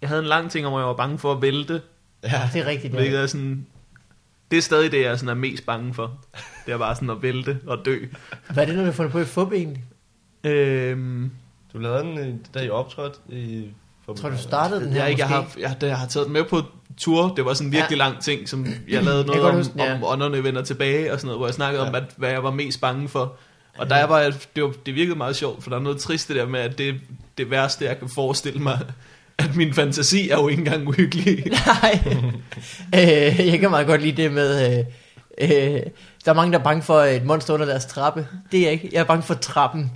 jeg 0.02 0.10
havde 0.10 0.22
en 0.22 0.28
lang 0.28 0.52
ting 0.52 0.68
om, 0.68 0.74
at 0.74 0.80
jeg 0.80 0.88
var 0.88 0.94
bange 0.94 1.18
for 1.18 1.32
at 1.34 1.42
vælte, 1.42 1.82
Ja, 2.24 2.50
det 2.54 2.62
er 2.62 2.66
rigtigt. 2.66 2.94
hvilket 2.94 3.18
Ja. 3.18 3.22
er 3.24 3.28
sådan, 3.28 3.66
det 4.52 4.58
er 4.58 4.62
stadig 4.62 4.92
det, 4.92 5.02
jeg 5.04 5.20
sådan 5.20 5.30
er 5.30 5.40
mest 5.40 5.66
bange 5.66 5.94
for. 5.94 6.18
Det 6.66 6.74
er 6.74 6.78
bare 6.78 6.96
sådan 6.96 7.10
at 7.10 7.22
vælte 7.22 7.60
og 7.68 7.78
dø. 7.86 8.06
Hvad 8.54 8.64
er 8.64 8.68
det, 8.68 8.76
når 8.76 8.82
du 8.82 8.86
har 8.86 8.92
fundet 8.94 9.12
på 9.12 9.20
i 9.20 9.26
FUB 9.26 9.54
egentlig? 9.54 9.84
Øhm, 10.44 11.32
Du 11.74 11.78
lavede 11.78 12.04
den, 12.04 12.18
øh, 12.18 12.34
da 12.54 12.60
I 12.60 12.70
optrådte 12.70 13.20
i... 13.30 13.68
For, 14.06 14.14
Tror 14.14 14.30
du 14.30 14.38
startede 14.38 14.82
den 14.86 14.94
her 14.94 15.02
jeg, 15.02 15.10
ikke, 15.10 15.22
jeg, 15.22 15.42
måske? 15.44 15.64
har, 15.64 15.74
jeg, 15.82 15.84
jeg 15.90 15.98
har 15.98 16.08
taget 16.08 16.26
den 16.26 16.34
med 16.34 16.44
på 16.44 16.62
tur. 16.98 17.34
Det 17.36 17.46
var 17.46 17.54
sådan 17.54 17.68
en 17.68 17.72
virkelig 17.72 17.98
ja. 17.98 18.04
lang 18.04 18.22
ting, 18.22 18.50
som 18.50 18.66
jeg 18.66 19.04
lavede 19.04 19.18
Jeg 19.18 19.26
noget 19.26 19.42
godt 19.42 19.52
om, 19.52 19.58
huske 19.58 19.74
ja. 19.84 19.96
om 19.96 20.04
ånderne 20.04 20.44
vender 20.44 20.62
tilbage 20.62 21.14
og 21.14 21.20
sådan 21.20 21.28
noget, 21.28 21.40
hvor 21.40 21.48
jeg 21.48 21.54
snakkede 21.54 21.84
ja. 21.84 21.90
om, 21.90 21.96
at, 21.96 22.04
hvad 22.18 22.30
jeg 22.30 22.44
var 22.44 22.52
mest 22.52 22.82
bange 22.82 23.10
for. 23.10 23.36
Og 23.78 23.90
der 23.90 24.06
var 24.06 24.20
jeg, 24.20 24.34
det, 24.56 24.64
var, 24.64 24.74
det 24.86 24.96
virkede 24.96 25.16
meget 25.16 25.36
sjovt, 25.36 25.64
for 25.64 25.70
der 25.70 25.78
er 25.78 25.82
noget 25.82 26.00
trist 26.00 26.28
det 26.28 26.36
der 26.36 26.46
med, 26.46 26.60
at 26.60 26.78
det 26.78 26.96
det 27.38 27.50
værste, 27.52 27.86
jeg 27.86 28.00
kan 28.00 28.10
forestille 28.16 28.60
mig, 28.60 28.80
at 29.38 29.56
min 29.56 29.74
fantasi 29.74 30.30
er 30.30 30.38
jo 30.38 30.48
ikke 30.48 30.60
engang 30.60 30.88
uhyggelig. 30.88 31.46
Nej. 31.68 32.00
øh, 32.96 33.48
jeg 33.48 33.60
kan 33.60 33.70
meget 33.70 33.88
godt 33.88 34.02
lide 34.02 34.24
det 34.24 34.32
med... 34.32 34.80
Øh, 34.80 34.86
øh, 35.42 35.82
der 36.26 36.32
er 36.32 36.36
mange, 36.36 36.52
der 36.52 36.60
er 36.60 36.64
bange 36.64 36.84
for 36.84 37.02
et 37.02 37.26
monster 37.26 37.54
under 37.54 37.66
deres 37.66 37.86
trappe. 37.86 38.28
Det 38.52 38.60
er 38.60 38.64
jeg 38.64 38.72
ikke. 38.72 38.90
Jeg 38.92 39.00
er 39.00 39.04
bange 39.04 39.24
for 39.24 39.34
trappen. 39.34 39.92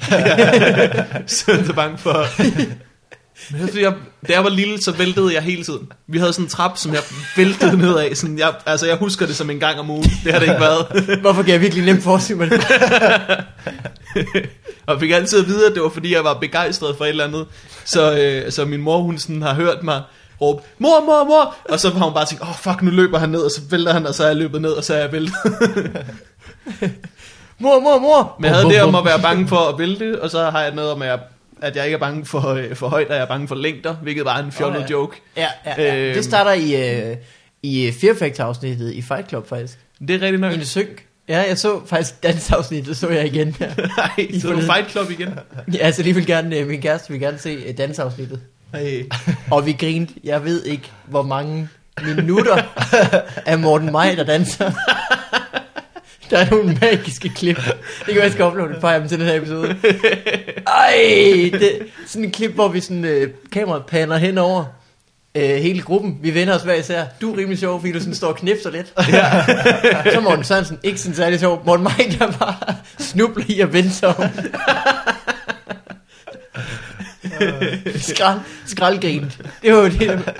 så 1.28 1.52
er 1.70 1.74
bange 1.76 1.98
for... 1.98 2.26
Men 3.52 3.70
jeg, 3.82 3.94
da 4.28 4.34
jeg 4.34 4.44
var 4.44 4.50
lille, 4.50 4.82
så 4.82 4.92
væltede 4.92 5.34
jeg 5.34 5.42
hele 5.42 5.64
tiden. 5.64 5.92
Vi 6.08 6.18
havde 6.18 6.34
sådan 6.34 6.46
en 6.46 6.50
trap, 6.50 6.78
som 6.78 6.94
jeg 6.94 7.02
væltede 7.38 7.78
nedad. 7.78 8.16
Sådan, 8.16 8.40
jeg, 8.40 8.54
altså, 8.66 8.88
jeg 8.88 8.98
husker 8.98 9.26
det 9.26 9.36
som 9.36 9.50
en 9.50 9.60
gang 9.60 9.80
om 9.80 9.90
ugen. 9.90 10.04
Det 10.24 10.32
har 10.32 10.40
det 10.40 10.48
ikke 10.48 10.62
været. 10.62 10.86
Hvorfor 11.22 11.44
kan 11.44 11.54
jeg 11.54 11.62
virkelig 11.62 11.86
nemt 11.86 12.04
forestille 12.04 12.38
mig 12.38 12.50
det? 12.50 12.66
Og 14.88 15.00
fik 15.00 15.12
altid 15.12 15.40
at 15.40 15.48
vide, 15.48 15.68
at 15.68 15.74
det 15.74 15.84
var 15.84 15.90
fordi, 15.90 16.14
jeg 16.14 16.24
var 16.24 16.34
begejstret 16.34 16.98
for 16.98 17.06
et 17.06 17.10
eller 17.10 17.24
andet. 17.24 17.46
Så, 17.86 18.18
øh, 18.18 18.52
så 18.52 18.66
min 18.66 18.82
mor, 18.82 19.02
hun 19.02 19.18
sådan 19.18 19.42
har 19.42 19.54
hørt 19.54 19.84
mig 19.84 20.02
råbe, 20.42 20.64
mor, 20.80 21.06
mor, 21.06 21.24
mor. 21.24 21.56
Og 21.70 21.80
så 21.80 21.90
har 21.90 22.06
hun 22.06 22.14
bare 22.14 22.26
tænkt, 22.26 22.44
åh 22.44 22.50
oh, 22.50 22.56
fuck, 22.56 22.82
nu 22.82 22.92
løber 22.92 23.18
han 23.18 23.30
ned, 23.30 23.40
og 23.40 23.52
så 23.52 23.62
vælter 23.70 23.94
han, 23.94 24.08
og 24.08 24.14
så 24.14 24.24
er 24.24 24.28
jeg 24.28 24.36
løbet 24.36 24.62
ned, 24.62 24.72
og 24.72 24.84
så 24.84 24.94
er 24.94 24.98
jeg 24.98 25.12
væltet. 25.12 25.36
Mor, 27.60 27.80
mor, 27.80 28.00
mor! 28.00 28.36
Men 28.40 28.46
jeg 28.46 28.56
havde 28.56 28.70
det 28.70 28.82
om 28.82 28.96
at 28.96 29.06
være 29.06 29.22
bange 29.22 29.48
for 29.48 29.58
at 29.58 29.80
vælte, 29.80 30.22
og 30.22 30.30
så 30.30 30.50
har 30.50 30.62
jeg 30.62 30.74
noget 30.74 30.92
om, 30.92 31.02
at 31.02 31.08
jeg, 31.08 31.20
at 31.62 31.76
jeg 31.76 31.86
ikke 31.86 31.96
er 31.96 32.00
bange 32.00 32.26
for, 32.26 32.48
øh, 32.48 32.76
for 32.76 32.88
højt, 32.88 33.08
og 33.08 33.16
jeg 33.16 33.22
er 33.22 33.28
bange 33.28 33.48
for 33.48 33.56
længder, 33.56 33.94
hvilket 33.94 34.26
var 34.26 34.40
en 34.40 34.52
fjollet 34.52 34.84
oh, 34.84 34.90
ja. 34.90 34.92
joke. 34.92 35.22
Ja, 35.38 35.48
ja, 35.66 35.84
ja. 35.84 35.96
Øhm. 35.96 36.16
Det 36.16 36.24
starter 36.24 36.52
i, 36.52 37.00
øh, 37.10 37.16
i 37.64 37.92
Fear 38.02 38.14
Factor-afsnittet 38.14 38.94
i 38.94 39.02
Fight 39.02 39.30
Club, 39.30 39.48
faktisk. 39.48 39.80
Det 40.00 40.10
er 40.10 40.22
rigtigt 40.22 40.42
nok. 40.42 40.54
En 40.54 40.66
synk. 40.66 41.06
Ja, 41.30 41.44
jeg 41.48 41.58
så 41.58 41.82
faktisk 41.86 42.24
dansafsnittet, 42.24 42.98
så 42.98 43.10
jeg 43.10 43.26
igen. 43.26 43.56
Nej, 43.98 44.40
så 44.42 44.48
du. 44.48 44.62
Fight 44.62 44.92
Club 44.92 45.12
igen. 45.12 45.40
ja 45.74 45.78
altså 45.78 46.04
lige 46.04 46.16
vil 46.16 46.26
gerne, 46.26 46.56
øh, 46.56 46.68
min 46.68 46.82
kæreste 46.82 47.12
vil 47.12 47.20
gerne 47.20 47.38
se 47.38 47.50
øh, 47.50 47.78
dansafsnittet. 47.78 48.42
Hey. 48.74 49.06
Og 49.52 49.66
vi 49.66 49.72
grinte, 49.72 50.14
jeg 50.24 50.44
ved 50.44 50.64
ikke, 50.64 50.92
hvor 51.06 51.22
mange 51.22 51.70
minutter 52.16 52.58
af 53.46 53.60
Morten 53.60 53.92
Maj, 53.92 54.16
der 54.16 54.24
danser. 54.24 54.72
Der 56.30 56.38
er 56.38 56.50
nogle 56.50 56.78
magiske 56.82 57.30
klip. 57.30 57.56
Det 57.56 57.74
kan 58.06 58.16
være, 58.16 58.24
jeg 58.24 58.32
skal 58.32 58.46
uploade 58.46 58.74
et 58.74 58.82
par 58.82 58.92
af 58.94 59.00
dem 59.00 59.10
til 59.10 59.20
den 59.20 59.28
her 59.28 59.36
episode. 59.36 59.76
Ej, 60.68 61.50
det, 61.52 61.80
sådan 62.08 62.26
en 62.26 62.32
klip, 62.32 62.52
hvor 62.52 62.68
vi 62.68 62.80
sådan, 62.80 63.06
øh, 63.06 63.30
kameraet 63.52 63.86
paner 63.86 64.18
henover 64.18 64.66
øh, 65.36 65.44
hele 65.44 65.82
gruppen. 65.82 66.18
Vi 66.22 66.34
vender 66.34 66.56
os 66.56 66.62
hver 66.62 66.74
især. 66.74 67.04
Du 67.22 67.34
er 67.34 67.38
rimelig 67.38 67.60
sjov, 67.60 67.80
fordi 67.80 67.94
du 67.94 68.00
sådan 68.00 68.16
står 68.16 68.28
og 68.28 68.36
knipser 68.36 68.72
lidt. 68.72 68.94
Ja. 69.10 69.46
Så 70.14 70.22
Morten 70.22 70.44
Sørensen, 70.44 70.80
ikke 70.84 71.00
sådan 71.00 71.16
særlig 71.16 71.40
sjov. 71.40 71.64
Morten 71.66 71.84
Maj, 71.84 72.16
der 72.20 72.32
bare 72.32 72.76
snubler 73.00 73.46
i 73.48 73.60
at 73.60 73.74
vende 73.74 73.92
sig 73.92 74.08
om. 74.08 74.24
Skrald, 77.96 78.40
skraldgrint. 78.66 79.42
Det 79.62 79.74
var 79.74 79.82
det. 79.90 80.34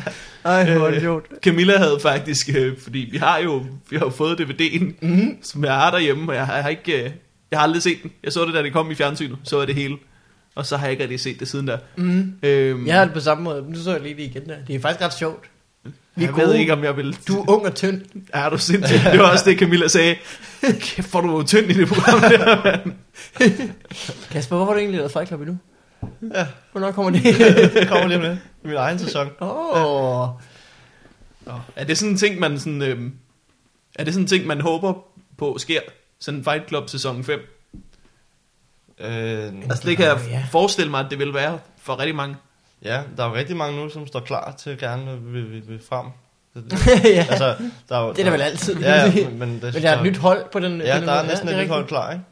Ej, 0.46 0.74
hvor 0.78 0.88
er 0.88 0.92
det 0.92 1.02
sjovt. 1.02 1.26
Camilla 1.44 1.78
havde 1.78 2.00
faktisk, 2.02 2.50
øh, 2.56 2.74
fordi 2.84 3.08
vi 3.12 3.18
har 3.18 3.38
jo 3.40 3.66
vi 3.90 3.98
har 3.98 4.06
jo 4.06 4.10
fået 4.12 4.40
DVD'en, 4.42 4.84
Mm-hmm. 5.02 5.38
som 5.44 5.64
jeg 5.64 5.74
har 5.74 5.92
derhjemme, 5.92 6.32
og 6.32 6.36
jeg 6.36 6.46
har, 6.46 6.54
jeg 6.54 6.64
har 6.64 6.70
ikke, 6.70 7.04
øh, 7.04 7.12
jeg 7.52 7.60
har 7.60 7.64
aldrig 7.64 7.82
set 7.82 7.98
den. 8.04 8.12
Jeg 8.24 8.32
så 8.34 8.46
det, 8.46 8.54
da 8.54 8.64
det 8.64 8.74
kom 8.74 8.92
i 8.92 8.96
fjernsynet, 8.96 9.38
så 9.44 9.60
er 9.60 9.66
det 9.66 9.76
hele. 9.76 9.96
Og 10.56 10.66
så 10.66 10.78
har 10.78 10.86
jeg 10.86 10.92
ikke 10.92 11.04
rigtig 11.04 11.20
set 11.20 11.40
det 11.40 11.48
siden 11.48 11.68
der. 11.68 11.78
Mm. 11.98 12.34
Øhm, 12.44 12.88
Jeg 12.88 12.96
har 12.96 13.04
det 13.06 13.14
på 13.14 13.20
samme 13.20 13.44
måde. 13.44 13.66
Nu 13.70 13.80
så 13.84 13.92
jeg 13.92 14.02
lige 14.02 14.16
det 14.16 14.22
igen 14.24 14.46
der. 14.46 14.56
Det 14.68 14.76
er 14.76 14.80
faktisk 14.80 15.06
ret 15.06 15.14
sjovt. 15.14 15.46
Vi 16.16 16.24
jeg 16.26 16.36
ved 16.36 16.54
ikke, 16.54 16.74
om 16.74 16.84
jeg 16.84 16.98
vil... 16.98 17.18
Du 17.28 17.40
er 17.42 17.50
ung 17.50 17.66
og 17.66 17.76
tynd. 17.76 18.02
Er 18.34 18.50
du 18.50 18.58
sindssygt? 18.58 19.02
Det 19.12 19.20
var 19.20 19.32
også 19.32 19.50
det, 19.50 19.60
Camilla 19.60 19.88
sagde. 19.88 20.16
Kæft, 20.80 21.12
hvor 21.12 21.22
du 21.22 21.38
var 21.38 21.44
tynd 21.44 21.70
i 21.70 21.74
det 21.74 21.88
program 21.88 22.20
der. 22.22 22.78
Kasper, 24.32 24.56
hvorfor 24.56 24.66
har 24.66 24.74
du 24.74 24.80
egentlig 24.80 24.98
lavet 24.98 25.12
Fight 25.12 25.28
Club 25.28 25.42
endnu? 25.42 25.58
Ja. 26.34 26.48
Hvornår 26.72 26.92
kommer 26.92 27.12
det? 27.12 27.24
Det 27.74 27.88
kommer 27.88 28.08
lige 28.08 28.20
med. 28.20 28.38
I 28.64 28.68
min 28.68 28.76
egen 28.76 29.00
sæson. 29.00 29.30
Åh. 29.42 30.28
Oh. 30.28 30.30
Er 31.76 31.84
det 31.84 31.98
sådan 31.98 32.12
en 32.12 32.18
ting, 32.18 32.40
man 32.40 32.60
sådan... 32.60 32.82
Øhm, 32.82 33.14
er 33.96 34.04
det 34.04 34.14
sådan 34.14 34.24
en 34.24 34.28
ting, 34.28 34.48
man 34.48 34.62
håber 34.62 34.94
på 35.38 35.58
sker? 35.58 35.80
Sådan 36.20 36.44
Fight 36.44 36.68
Club 36.68 36.90
sæson 36.90 37.24
5? 37.24 37.40
Øh, 39.00 39.54
Altså 39.70 39.84
det 39.90 39.98
kan 39.98 40.06
jeg 40.06 40.18
ja. 40.30 40.44
forestille 40.52 40.92
mig, 40.92 41.00
at 41.00 41.06
det 41.10 41.20
vil 41.20 41.34
være 41.34 41.60
for 41.82 42.00
rigtig 42.00 42.16
mange. 42.16 42.36
ja, 42.84 43.02
der 43.18 43.24
er 43.26 43.34
rigtig 43.34 43.58
mange 43.58 43.78
nu, 43.84 43.90
som 43.90 44.08
står 44.08 44.20
klar 44.20 44.52
til 44.58 44.70
at 44.70 44.78
gerne 44.78 45.22
vil, 45.22 45.52
vil, 45.52 45.68
vil 45.68 45.80
frem. 45.90 46.06
ja, 47.04 47.26
Altså, 47.30 47.56
der 47.90 47.98
er, 47.98 48.02
jo- 48.04 48.12
det 48.14 48.20
er 48.20 48.24
der 48.24 48.32
vel 48.32 48.42
altid. 48.42 48.80
Ja, 48.80 49.06
ja, 49.06 49.30
men, 49.30 49.40
men, 49.40 49.50
det, 49.62 49.74
Men 49.74 49.84
der 49.84 49.90
er 49.90 49.98
et 49.98 50.04
nyt 50.04 50.18
hold 50.18 50.46
på 50.52 50.60
den. 50.60 50.82
Ja, 50.82 51.00
den 51.00 51.08
der 51.08 51.14
er 51.14 51.24
næsten 51.28 51.48
det 51.48 51.54
et 51.54 51.58
nyt 51.58 51.62
rigtigt. 51.62 51.74
hold 51.74 51.88
klar, 51.88 52.12
ikke? 52.12 52.24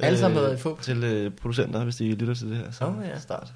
Alle 0.00 0.18
sammen 0.18 0.36
har 0.36 0.42
Øh, 0.44 0.48
været 0.50 0.58
i 0.58 0.62
fup. 0.62 0.80
Til 0.82 1.04
øh, 1.04 1.30
producenter, 1.42 1.84
hvis 1.84 1.96
de 1.96 2.14
lytter 2.14 2.34
til 2.34 2.48
det 2.50 2.56
her. 2.56 2.64
Så 2.70 2.84
Åh, 2.84 2.92
ja. 3.14 3.18
start. 3.20 3.48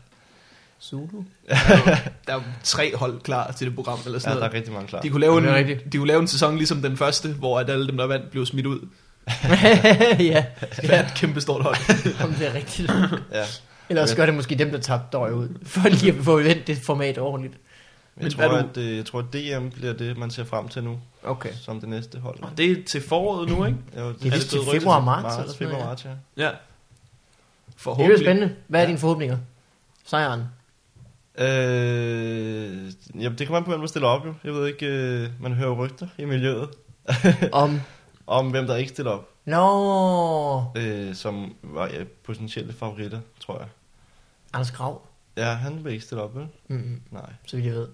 Zulu. 0.82 1.06
Der 1.48 1.54
er, 1.54 1.78
jo, 1.78 1.84
der 2.26 2.32
er 2.32 2.34
jo 2.34 2.42
tre 2.62 2.96
hold 2.96 3.20
klar 3.20 3.52
til 3.52 3.66
det 3.66 3.74
program, 3.74 3.98
eller 4.04 4.16
Ja, 4.16 4.18
sådan 4.20 4.36
der 4.36 4.40
noget. 4.40 4.52
er 4.54 4.56
rigtig 4.56 4.72
mange 4.72 4.88
klar. 4.88 5.00
De 5.00 5.08
kunne, 5.08 5.20
lave 5.20 5.38
en, 5.38 5.54
rigtigt. 5.54 5.92
de 5.92 5.98
kunne 5.98 6.06
lave 6.08 6.20
en 6.20 6.26
sæson 6.28 6.56
ligesom 6.56 6.82
den 6.82 6.96
første, 6.96 7.28
hvor 7.28 7.60
at 7.60 7.70
alle 7.70 7.86
dem, 7.86 7.96
der 7.96 8.06
vandt, 8.06 8.30
blev 8.30 8.46
smidt 8.46 8.66
ud. 8.66 8.78
ja, 10.18 10.44
Det 10.80 10.90
er 10.94 11.02
et 11.06 11.12
kæmpe 11.16 11.40
stort 11.40 11.62
hold. 11.62 11.76
om 12.24 12.32
det 12.34 12.48
er 12.48 12.54
rigtigt. 12.54 12.90
Ja. 13.32 13.44
Eller 13.88 14.02
også 14.02 14.16
gør 14.16 14.26
det 14.26 14.34
måske 14.34 14.54
dem, 14.54 14.70
der 14.70 14.78
tabte 14.78 15.06
døj 15.12 15.30
ud. 15.30 15.48
For 15.66 15.88
lige 15.88 16.12
at 16.12 16.24
få 16.24 16.36
vendt 16.42 16.66
det 16.66 16.78
format 16.78 17.18
ordentligt. 17.18 17.54
Men 18.14 18.24
Men 18.24 18.30
jeg 18.30 18.36
hvad 18.36 18.48
tror, 18.48 18.56
er 18.56 18.62
du- 18.62 18.68
at, 18.68 18.76
øh, 18.76 18.96
jeg 18.96 19.06
tror, 19.06 19.18
at 19.18 19.24
DM 19.32 19.68
bliver 19.68 19.92
det, 19.92 20.18
man 20.18 20.30
ser 20.30 20.44
frem 20.44 20.68
til 20.68 20.84
nu, 20.84 21.00
Okay. 21.24 21.52
som 21.54 21.80
det 21.80 21.88
næste 21.88 22.18
hold. 22.18 22.42
Og 22.42 22.50
det 22.56 22.70
er 22.72 22.76
til 22.90 23.02
foråret 23.02 23.48
nu, 23.48 23.64
ikke? 23.64 23.78
Jo, 23.96 24.08
Det 24.08 24.14
er 24.14 24.18
det 24.22 24.32
vist 24.32 24.50
til 24.50 24.58
februar 24.72 24.98
til 24.98 25.04
marts, 25.04 25.22
marts, 25.22 25.38
eller 25.38 25.54
februar, 25.54 25.84
marts, 25.86 26.04
ja. 26.04 26.10
Ja. 26.36 26.50
Det 27.84 28.12
er 28.12 28.18
spændende. 28.18 28.54
Hvad 28.68 28.80
er 28.80 28.84
Ja. 28.84 28.88
dine 28.88 28.98
forhåbninger? 28.98 29.38
Sejren. 30.04 30.40
Øh, 31.38 32.92
jamen, 33.22 33.38
det 33.38 33.46
kommer 33.46 33.58
an 33.58 33.64
på, 33.64 33.70
hvem 33.70 33.80
der 33.80 33.86
stiller 33.88 34.08
op, 34.08 34.26
jo. 34.26 34.34
Jeg 34.44 34.52
ved 34.52 34.66
ikke, 34.66 34.86
øh, 34.86 35.28
man 35.40 35.52
hører 35.52 35.72
rygter 35.72 36.06
i 36.18 36.24
miljøet, 36.24 36.68
Om... 37.52 37.80
om 38.26 38.50
hvem 38.50 38.66
der 38.66 38.76
ikke 38.76 38.90
stiller 38.90 39.10
op, 39.12 39.28
Nå... 39.44 40.64
øh, 40.76 41.14
som 41.14 41.54
var 41.62 41.86
ja, 41.86 42.04
potentielle 42.24 42.72
favoritter, 42.72 43.20
tror 43.40 43.58
jeg. 43.58 43.68
Anders 44.52 44.70
Grav. 44.70 45.02
Ja, 45.36 45.52
han 45.52 45.84
vil 45.84 45.92
ikke 45.92 46.04
stille 46.04 46.22
op, 46.22 46.36
vel? 46.36 46.46
Mm, 46.68 47.00
Nej. 47.10 47.30
så 47.46 47.56
vidt 47.56 47.66
jeg 47.66 47.74
ved. 47.74 47.88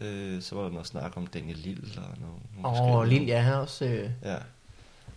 Øh, 0.00 0.42
så 0.42 0.54
var 0.54 0.62
der 0.62 0.70
noget 0.70 0.86
snak 0.86 1.12
om 1.16 1.26
Daniel 1.26 1.56
Lille 1.58 1.82
og 1.96 2.02
noget. 2.20 2.36
nogle 2.62 2.78
Åh, 2.78 2.96
oh, 2.96 3.06
Lille, 3.08 3.26
ja, 3.26 3.40
han 3.40 3.52
er 3.52 3.56
også... 3.56 3.84
Øh, 3.84 4.10
Ja. 4.24 4.36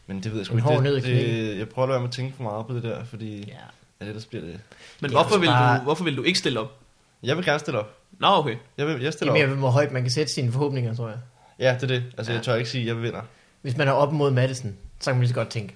Men 0.10 0.24
det 0.24 0.32
ved 0.32 0.38
jeg 0.40 0.46
sgu 0.46 0.56
ikke. 0.58 0.94
Det, 0.96 1.04
det, 1.04 1.58
jeg 1.58 1.70
prøver 1.70 1.84
at 1.88 1.90
være 1.92 2.00
med 2.00 2.08
at 2.08 2.13
tænke 2.13 2.36
for 2.36 2.44
meget 2.44 2.68
på 2.68 2.74
det 2.74 2.84
der, 2.84 3.04
fordi 3.06 3.38
ja. 3.48 3.54
ja, 4.02 4.06
ellers 4.06 4.26
bliver 4.26 4.46
det... 4.46 4.60
Men 5.00 5.10
Det 5.10 5.12
hvorfor 5.12 5.38
vil, 5.38 5.46
bare- 5.48 5.78
du, 5.80 5.84
hvorfor 5.84 6.04
vil 6.04 6.18
du 6.18 6.24
ikke 6.24 6.40
stille 6.40 6.60
op? 6.60 6.80
Jeg 7.24 7.38
vil 7.38 7.46
gerne 7.46 7.60
stille 7.60 7.80
op. 7.80 7.98
Nå, 8.20 8.28
okay. 8.28 8.56
Jeg, 8.78 8.86
vil, 8.88 8.94
jeg 8.94 9.02
Det 9.02 9.13
stiller 9.13 9.34
er 9.34 9.44
op. 9.44 9.50
mere, 9.50 9.58
hvor 9.58 9.70
højt 9.70 9.92
man 9.92 10.02
kan 10.02 10.12
sætte 10.12 10.34
sine 10.34 10.52
forhåbninger, 10.52 10.96
tror 10.96 11.08
jeg. 11.10 11.18
Ja, 11.60 11.74
det 11.74 11.84
er 11.84 11.88
det. 11.88 12.04
Altså, 12.18 12.32
Ja. 12.32 12.38
jeg 12.38 12.46
tør 12.46 12.56
ikke 12.56 12.70
sige, 12.70 12.82
at 12.82 12.88
jeg 12.88 13.02
vinder. 13.04 13.22
Hvis 13.62 13.78
man 13.78 13.88
er 13.88 13.92
op 13.92 14.13
mod 14.13 14.32
Madison, 14.32 14.76
så 15.00 15.10
kan 15.12 15.16
man 15.16 15.22
lige 15.22 15.30
så 15.30 15.36
godt 15.36 15.50
tænke, 15.50 15.76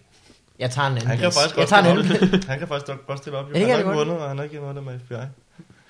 jeg 0.59 0.71
tager 0.71 0.87
en 0.87 0.93
anden 0.93 1.07
Han 1.07 1.17
kan 1.17 1.21
plads. 1.23 1.35
faktisk 1.41 1.57
Jeg 1.57 1.67
tager 1.67 1.81
en 1.83 1.97
anden. 1.97 2.43
Han 2.43 2.59
kan 2.59 2.67
faktisk 2.67 2.97
godt 3.07 3.19
stille 3.19 3.37
op. 3.37 3.49
Jo. 3.49 3.53
Ja, 3.53 3.59
han 3.59 3.69
har 3.69 3.77
ikke 3.77 3.87
godt. 3.87 3.97
vundet, 3.97 4.17
og 4.17 4.27
han 4.29 4.37
har 4.37 4.43
ikke 4.43 4.55
noget 4.55 4.75
der 4.75 4.81
med 4.81 4.99
FBI. 4.99 5.15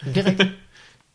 Men 0.06 0.16
det 0.16 0.18
er 0.26 0.30
rigtigt. 0.30 0.50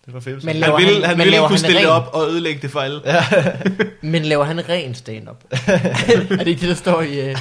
Det 0.07 0.15
var 0.15 0.21
fedt. 0.21 0.45
Men 0.45 0.55
Han 0.55 0.61
Laver 0.61 0.77
vil, 0.79 0.87
han- 0.95 1.03
han 1.05 1.17
men 1.17 1.25
vil 1.25 1.33
laver 1.33 1.47
kunne 1.47 1.57
han 1.59 1.59
stille 1.59 1.79
ren? 1.81 1.87
op 1.87 2.11
og 2.13 2.29
ødelægge 2.31 2.63
det 2.63 2.71
for 2.71 2.81
alle. 2.81 3.01
Ja. 3.05 3.25
Men 4.03 4.23
laver 4.25 4.45
han 4.45 4.69
ren 4.69 4.95
stand-up? 4.95 5.45
er 5.51 6.37
det 6.37 6.47
ikke 6.49 6.61
det, 6.61 6.69
der 6.69 6.75
står 6.75 7.03
i... 7.03 7.31
Uh, 7.33 7.39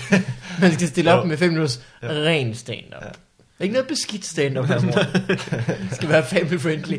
man 0.62 0.74
skal 0.74 0.88
stille 0.88 1.14
op 1.14 1.20
Jo. 1.24 1.28
med 1.28 1.38
5 1.38 1.50
minutters 1.50 1.82
Ja. 2.04 2.08
ren 2.08 2.56
stand-up. 2.56 3.04
Ja. 3.04 3.64
Ikke 3.64 3.74
noget 3.74 3.88
beskidt 3.88 4.26
stand-up 4.26 4.66
her, 4.72 4.82
Morten. 4.82 5.38
Det 5.90 5.90
skal 5.92 6.10
være 6.10 6.26
family 6.26 6.60
friendly. 6.60 6.98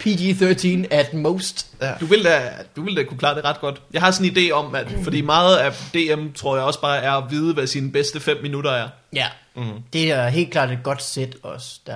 PG-13 0.00 0.86
at 0.94 1.14
most. 1.14 1.66
Ja. 1.82 1.92
Du 2.00 2.06
vil, 2.06 2.24
da, 2.24 2.40
du 2.76 2.82
vil 2.84 2.96
da 2.96 3.02
kunne 3.04 3.18
klare 3.18 3.34
det 3.34 3.44
ret 3.44 3.60
godt. 3.60 3.82
Jeg 3.92 4.02
har 4.02 4.10
sådan 4.10 4.30
en 4.30 4.36
idé 4.36 4.50
om, 4.52 4.74
at 4.74 4.86
fordi 5.04 5.20
meget 5.20 5.56
af 5.56 5.72
DM, 5.94 6.32
tror 6.34 6.56
jeg 6.56 6.64
også 6.64 6.80
bare 6.80 6.98
er 7.02 7.12
at 7.12 7.24
vide, 7.30 7.54
hvad 7.54 7.66
sine 7.66 7.92
bedste 7.92 8.20
5 8.20 8.36
minutter 8.42 8.70
er. 8.70 8.88
Ja, 9.12 9.26
Mm. 9.56 9.62
det 9.92 10.12
er 10.12 10.28
helt 10.28 10.50
klart 10.50 10.70
et 10.70 10.78
godt 10.82 11.02
sæt 11.02 11.36
også, 11.42 11.80
der 11.86 11.94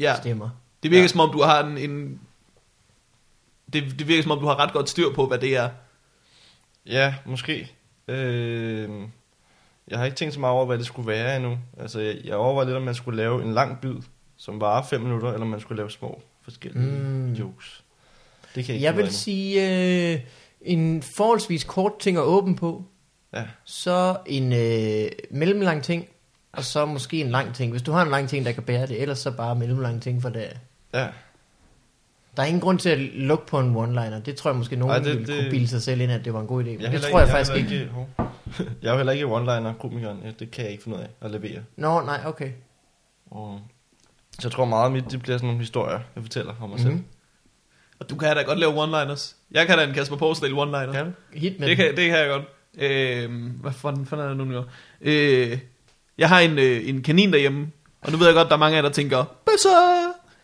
Ja, 0.00 0.14
stemmer. 0.16 0.48
Det 0.86 0.90
virker 0.90 1.02
Ja. 1.02 1.08
som 1.08 1.20
om, 1.20 1.30
du 1.32 1.42
har 1.42 1.64
en... 1.64 1.78
en 1.78 2.20
det, 3.72 3.84
det 3.98 4.08
virker 4.08 4.22
som 4.22 4.32
om, 4.32 4.38
du 4.40 4.46
har 4.46 4.58
ret 4.58 4.72
godt 4.72 4.88
styr 4.88 5.12
på, 5.14 5.26
hvad 5.26 5.38
det 5.38 5.56
er. 5.56 5.68
Ja, 6.86 7.14
måske. 7.26 7.72
Øh, 8.08 8.90
jeg 9.88 9.98
har 9.98 10.04
ikke 10.04 10.16
tænkt 10.16 10.34
så 10.34 10.40
meget 10.40 10.54
over, 10.54 10.66
hvad 10.66 10.78
det 10.78 10.86
skulle 10.86 11.08
være 11.08 11.36
endnu. 11.36 11.58
Altså, 11.80 12.00
jeg, 12.00 12.16
jeg 12.24 12.34
overvejer 12.36 12.66
lidt, 12.66 12.76
om 12.76 12.82
man 12.82 12.94
skulle 12.94 13.16
lave 13.16 13.42
en 13.42 13.52
lang 13.54 13.80
bid, 13.80 13.94
som 14.36 14.60
varer 14.60 14.82
5 14.82 15.00
minutter, 15.00 15.28
eller 15.28 15.40
om 15.44 15.50
man 15.50 15.60
skulle 15.60 15.76
lave 15.76 15.90
små 15.90 16.22
forskellige 16.42 16.86
Mm. 16.86 17.32
jokes. 17.32 17.84
Det 18.54 18.64
kan 18.64 18.74
jeg 18.74 18.74
ikke 18.74 18.84
Jeg 18.84 18.96
vil 18.96 19.04
af 19.06 19.12
sige 19.12 20.12
øh, 20.14 20.20
en 20.60 21.02
forholdsvis 21.02 21.64
kort 21.64 21.98
ting 21.98 22.16
at 22.16 22.22
åbne 22.22 22.56
på, 22.56 22.68
endnu. 22.68 22.84
Ja. 23.40 23.44
så 23.64 24.16
en 24.26 24.52
øh, 24.52 25.08
mellemlang 25.30 25.82
ting, 25.82 26.06
og 26.52 26.64
så 26.64 26.84
måske 26.86 27.20
en 27.20 27.30
lang 27.30 27.54
ting. 27.54 27.70
Hvis 27.70 27.82
du 27.82 27.92
har 27.92 28.02
en 28.02 28.10
lang 28.10 28.28
ting, 28.28 28.44
der 28.46 28.52
kan 28.52 28.62
bære 28.62 28.86
det, 28.86 29.02
ellers 29.02 29.18
så 29.18 29.30
bare 29.30 29.54
mellemlang 29.54 30.02
ting 30.02 30.22
for 30.22 30.28
det. 30.28 30.58
Ja. 31.00 31.06
Der 32.36 32.42
er 32.42 32.46
ingen 32.46 32.60
grund 32.60 32.78
til 32.78 32.88
at 32.88 32.98
lukke 32.98 33.46
på 33.46 33.60
en 33.60 33.76
one-liner. 33.76 34.20
Det 34.20 34.36
tror 34.36 34.50
jeg 34.50 34.56
måske 34.58 34.76
nogen 34.76 34.92
Ej, 34.92 34.98
det- 34.98 35.06
ville 35.06 35.26
det- 35.26 35.42
kunne 35.42 35.50
bilde 35.50 35.68
sig 35.68 35.82
selv 35.82 36.00
ind, 36.00 36.12
at 36.12 36.24
det 36.24 36.34
var 36.34 36.40
en 36.40 36.46
god 36.46 36.62
idé. 36.64 36.66
Men 36.66 36.80
Jeg 36.80 36.92
det 36.92 37.02
tror 37.02 37.18
jeg 37.20 37.28
heller 37.28 37.44
faktisk 37.44 37.72
ikke. 37.72 37.88
Hov. 37.92 38.08
jeg 38.82 38.88
er 38.88 38.90
jo 38.92 38.96
heller 38.96 39.12
ikke 39.12 39.24
one-liner 39.26 39.72
komikeren. 39.80 40.20
Ja, 40.24 40.30
det 40.38 40.50
kan 40.50 40.64
jeg 40.64 40.72
ikke 40.72 40.84
finde 40.84 40.96
ud 40.98 41.02
af 41.02 41.08
at 41.20 41.30
levere. 41.30 41.60
Nå, 41.76 42.00
nej, 42.00 42.20
okay. 42.26 42.50
Og 43.30 43.60
så 44.32 44.40
jeg 44.48 44.52
tror 44.52 44.64
meget, 44.64 44.86
at 44.86 44.92
mit 44.92 45.04
det 45.10 45.22
bliver 45.22 45.36
sådan 45.38 45.46
nogle 45.46 45.60
historier, 45.60 45.98
jeg 46.14 46.22
fortæller 46.22 46.54
om 46.62 46.70
mig 46.70 46.80
selv. 46.80 46.92
Mhm. 46.92 47.04
Og 47.98 48.10
du 48.10 48.16
kan 48.16 48.36
da 48.36 48.42
godt 48.42 48.58
lave 48.58 48.72
one-liners. 48.84 49.34
Jeg 49.50 49.66
kan 49.66 49.78
da 49.78 49.84
en 49.84 49.92
Kasper 49.94 50.16
Porsdal 50.16 50.52
one-liner. 50.52 50.92
Kan? 50.92 51.14
Hit 51.34 51.60
med 51.60 51.68
Det 51.68 51.76
kan, 51.76 51.86
det 51.96 52.08
kan 52.10 52.18
jeg 52.18 52.28
godt. 52.28 52.44
Øh, 52.78 53.30
hvad 53.60 53.72
fanden, 53.72 54.06
fanden 54.06 54.24
er 54.24 54.28
det 54.28 54.36
nu, 54.38 54.44
nu? 54.44 54.64
Øh, 55.00 55.58
jeg 56.18 56.28
har 56.28 56.40
en, 56.40 56.58
øh, 56.58 56.88
en 56.88 57.02
kanin 57.02 57.32
derhjemme, 57.32 57.70
og 58.02 58.12
nu 58.12 58.18
ved 58.18 58.26
jeg 58.26 58.34
godt, 58.34 58.48
der 58.48 58.54
er 58.54 58.58
mange 58.58 58.76
af 58.78 58.82
jer, 58.82 58.88
der 58.88 58.94
tænker, 58.94 59.24
bøsse! 59.46 59.68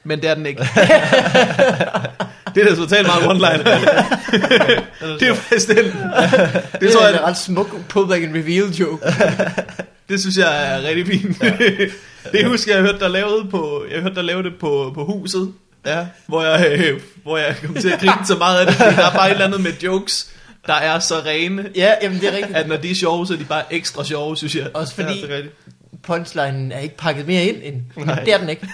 Men 0.04 0.20
det 0.22 0.30
er 0.30 0.34
den 0.34 0.46
ikke. 0.46 0.60
det 2.54 2.62
er 2.62 2.68
da 2.68 2.74
totalt 2.74 3.06
meget 3.06 3.22
one-liner. 3.22 3.64
det 5.20 5.28
er 5.28 5.34
faktisk 5.34 5.68
den. 5.68 5.76
Det, 5.76 5.92
Det 6.80 6.92
tror 6.92 7.00
er 7.06 7.18
en 7.18 7.24
ret 7.24 7.36
smuk 7.38 7.76
public 7.88 8.22
and 8.22 8.34
reveal 8.34 8.64
joke. 8.70 9.06
det 10.08 10.20
synes 10.20 10.36
jeg 10.36 10.72
er 10.74 10.82
rigtig 10.82 11.06
fint. 11.06 11.40
det 12.32 12.46
husker 12.46 12.72
jeg, 12.72 12.76
jeg 12.76 12.86
hørte 12.90 12.98
der 13.04 13.08
lavede 13.08 13.44
på, 13.50 13.84
jeg 13.94 14.00
hørte 14.00 14.14
der 14.14 14.22
lavede 14.22 14.44
det 14.50 14.52
på, 14.60 14.90
på 14.94 15.04
huset, 15.04 15.52
Ja. 15.86 16.06
hvor 16.26 16.42
jeg, 16.42 16.72
øh, 16.78 17.00
hvor 17.22 17.38
jeg 17.38 17.56
kom 17.66 17.74
til 17.74 17.88
at 17.92 18.00
grine 18.00 18.26
så 18.26 18.36
meget 18.36 18.58
af 18.60 18.66
det, 18.66 18.74
fordi 18.74 18.94
der 18.96 19.06
er 19.10 19.12
bare 19.14 19.26
et 19.26 19.32
eller 19.32 19.44
andet 19.46 19.60
med 19.60 19.72
jokes, 19.82 20.28
der 20.66 20.74
er 20.74 20.98
så 20.98 21.14
rene, 21.26 21.64
ja, 21.76 21.94
jamen 22.02 22.20
det 22.20 22.28
er 22.28 22.36
rigtigt. 22.36 22.56
at 22.56 22.68
når 22.68 22.76
de 22.76 22.90
er 22.90 22.94
sjove, 22.94 23.26
så 23.26 23.32
er 23.32 23.36
de 23.38 23.44
bare 23.44 23.62
ekstra 23.70 24.04
sjove, 24.04 24.36
synes 24.36 24.54
jeg. 24.54 24.66
Også 24.74 24.94
Fordi... 24.94 25.20
Ja, 25.20 25.26
det 25.36 25.44
er. 25.44 25.48
Punchlinen 26.02 26.72
er 26.72 26.78
ikke 26.78 26.96
pakket 26.96 27.26
mere 27.26 27.44
ind 27.44 27.56
end. 27.62 28.06
Nej. 28.06 28.24
Det 28.24 28.34
er 28.34 28.38
den 28.38 28.48
ikke. 28.48 28.68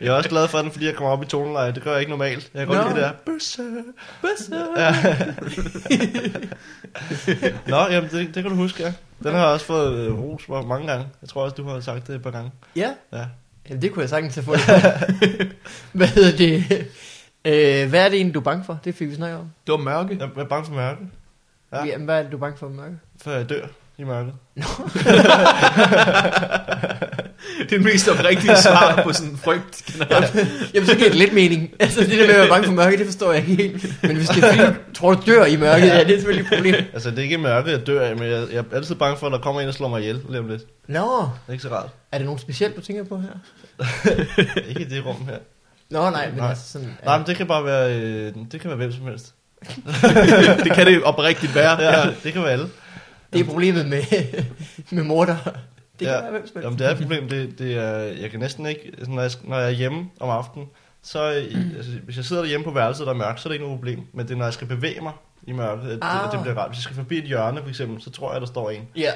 Jeg 0.00 0.08
er 0.08 0.12
også 0.12 0.28
glad 0.28 0.48
for 0.48 0.58
den, 0.58 0.70
fordi 0.70 0.86
jeg 0.86 0.94
kommer 0.94 1.10
op 1.12 1.22
i 1.22 1.26
toneleje. 1.26 1.72
Det 1.72 1.82
gør 1.82 1.90
jeg 1.90 2.00
ikke 2.00 2.10
normalt. 2.10 2.50
Jeg 2.54 2.66
kan 2.66 2.76
Nå. 2.76 2.82
godt 2.82 2.94
lide 2.94 3.04
det 3.06 3.12
der. 3.26 3.32
Bøsse. 3.32 3.62
Bøsse. 4.22 4.54
Nå, 7.66 7.76
jamen 7.76 8.10
det, 8.10 8.34
det 8.34 8.42
kan 8.42 8.44
du 8.50 8.54
huske, 8.56 8.82
ja. 8.82 8.92
Den 9.22 9.32
har 9.32 9.38
jeg 9.38 9.48
også 9.48 9.66
fået 9.66 9.98
øh, 9.98 10.18
ros 10.18 10.42
for 10.46 10.62
mange 10.62 10.86
gange. 10.86 11.06
Jeg 11.22 11.28
tror 11.28 11.42
også, 11.42 11.54
du 11.56 11.64
har 11.64 11.80
sagt 11.80 12.06
det 12.06 12.14
et 12.14 12.22
par 12.22 12.30
gange. 12.30 12.50
Ja, 12.76 12.90
Ja. 13.12 13.24
Jamen, 13.68 13.82
det 13.82 13.92
kunne 13.92 14.00
jeg 14.00 14.08
sagtens 14.08 14.34
have 14.34 14.44
fundet. 14.44 14.64
Hvad 15.92 16.06
hedder 16.06 16.36
det? 16.36 16.64
Øh, 17.44 17.88
hvad 17.90 18.04
er 18.04 18.08
det 18.08 18.16
egentlig, 18.16 18.34
du 18.34 18.40
er 18.40 18.44
bange 18.44 18.64
for? 18.64 18.78
Det 18.84 18.94
fik 18.94 19.08
vi 19.08 19.14
snakket 19.14 19.38
om. 19.38 19.50
Det 19.66 19.72
var 19.72 19.78
mørke. 19.78 20.16
Jeg 20.20 20.28
er 20.36 20.44
bange 20.44 20.66
for 20.66 20.72
mørke, 20.74 21.00
Ja. 21.72 21.78
Ja. 21.78 21.84
Jamen, 21.84 22.04
hvad 22.04 22.18
er 22.18 22.22
det, 22.22 22.32
du 22.32 22.36
er 22.36 22.40
bange 22.40 22.58
for 22.58 22.68
mørke? 22.68 22.96
for 23.22 23.30
jeg 23.30 23.48
dør 23.48 23.66
i 23.98 24.04
mørket. 24.04 24.34
Det 27.58 27.72
er 27.72 27.76
den 27.76 27.84
mest 27.84 28.08
oprigtige 28.08 28.56
svar 28.56 29.00
på 29.02 29.12
sådan 29.12 29.30
en 29.30 29.36
frygt 29.36 29.84
generelt. 29.86 30.34
Jamen, 30.74 30.86
så 30.88 30.94
giver 30.96 31.08
det 31.08 31.18
lidt 31.18 31.32
mening. 31.32 31.70
Altså, 31.80 32.00
det 32.00 32.10
der 32.10 32.26
med 32.26 32.34
at 32.34 32.40
være 32.40 32.48
bange 32.48 32.66
for 32.66 32.72
mørke, 32.72 32.96
det 32.98 33.06
forstår 33.06 33.32
jeg 33.32 33.48
ikke 33.48 33.62
helt. 33.62 34.02
Men 34.02 34.16
hvis 34.16 34.28
det 34.28 34.44
er 34.44 34.70
du 34.70 34.74
tror, 34.94 35.14
du 35.14 35.22
dør 35.26 35.44
i 35.44 35.56
mørket, 35.56 35.86
ja, 35.86 35.98
det 36.04 36.10
er 36.10 36.16
selvfølgelig 36.16 36.42
et 36.50 36.56
problem. 36.56 36.74
Altså, 36.92 37.10
det 37.10 37.18
er 37.18 37.22
ikke 37.22 37.38
mørket, 37.38 37.72
jeg 37.72 37.86
dør 37.86 38.00
af, 38.08 38.16
men 38.16 38.30
jeg, 38.30 38.46
jeg 38.52 38.64
er 38.72 38.76
altid 38.76 38.94
bange 38.94 39.16
for, 39.16 39.26
at 39.26 39.32
der 39.32 39.38
kommer 39.38 39.60
en 39.60 39.68
og 39.68 39.74
slår 39.74 39.88
mig 39.88 40.00
ihjel 40.00 40.20
lige 40.28 40.38
om 40.40 40.48
lidt. 40.48 40.60
Det 40.60 40.68
Nå, 40.94 41.20
er 41.48 41.52
ikke 41.52 41.62
så 41.62 41.68
rart. 41.70 41.88
er 42.12 42.18
det 42.18 42.24
nogen 42.24 42.38
specielt, 42.38 42.76
du 42.76 42.80
tænker 42.80 43.04
på 43.04 43.18
her? 43.20 43.30
ikke 44.68 44.80
i 44.80 44.84
det 44.84 45.06
rum 45.06 45.26
her. 45.28 45.38
Nå, 45.90 46.10
nej, 46.10 46.28
men 46.30 46.38
Nej. 46.38 46.48
altså 46.48 46.72
sådan... 46.72 46.96
Nej, 47.04 47.18
men 47.18 47.26
det 47.26 47.36
kan 47.36 47.46
bare 47.46 47.64
være, 47.64 47.94
øh, 48.00 48.32
det 48.52 48.60
kan 48.60 48.70
være 48.70 48.76
hvem 48.76 48.92
som 48.92 49.06
helst. 49.06 49.34
det 50.64 50.72
kan 50.72 50.86
det 50.86 51.02
oprigtigt 51.02 51.54
være. 51.54 51.82
Ja, 51.82 52.10
det 52.24 52.32
kan 52.32 52.42
være 52.42 52.52
alle. 52.52 52.68
Det 53.34 53.40
er 53.40 53.44
problemet 53.44 53.86
med, 53.88 54.02
med 54.96 55.02
morder. 55.02 55.36
Det 55.44 55.52
kan 55.98 56.06
Ja. 56.08 56.20
være 56.20 56.30
hvem 56.30 56.46
som 56.46 56.54
helst. 56.56 56.64
Jamen, 56.64 56.78
det 56.78 56.86
er 56.86 56.90
et 56.90 56.98
problem. 56.98 57.28
Det, 57.28 57.58
det 57.58 57.74
er, 57.76 57.96
jeg 57.98 58.30
kan 58.30 58.40
næsten 58.40 58.66
ikke, 58.66 58.80
altså, 58.98 59.10
når 59.10 59.22
jeg, 59.22 59.30
når 59.44 59.56
jeg 59.58 59.66
er 59.66 59.70
hjemme 59.70 60.06
om 60.20 60.30
aftenen, 60.30 60.68
så 61.02 61.32
øh, 61.32 61.76
altså, 61.76 61.90
hvis 62.04 62.16
jeg 62.16 62.24
sidder 62.24 62.42
derhjemme 62.42 62.64
på 62.64 62.70
værelset, 62.70 63.06
der 63.06 63.12
er 63.12 63.16
mørkt, 63.16 63.40
så 63.40 63.48
er 63.48 63.50
det 63.50 63.54
ikke 63.54 63.64
noget 63.66 63.78
problem. 63.80 64.00
Men 64.12 64.26
det 64.26 64.32
er, 64.34 64.38
når 64.38 64.44
jeg 64.44 64.54
skal 64.54 64.66
bevæge 64.66 65.00
mig 65.00 65.12
i 65.46 65.52
mørket, 65.52 65.82
at, 65.88 65.90
det, 65.90 65.98
Ah. 66.02 66.26
at 66.26 66.32
det 66.32 66.40
bliver 66.40 66.56
rart. 66.58 66.68
Hvis 66.70 66.76
jeg 66.78 66.82
skal 66.82 66.96
forbi 66.96 67.18
et 67.18 67.24
hjørne, 67.24 67.60
for 67.62 67.68
eksempel, 67.68 68.02
så 68.02 68.10
tror 68.10 68.32
jeg, 68.32 68.40
der 68.40 68.46
står 68.46 68.70
en. 68.70 68.88
Ja. 68.96 69.10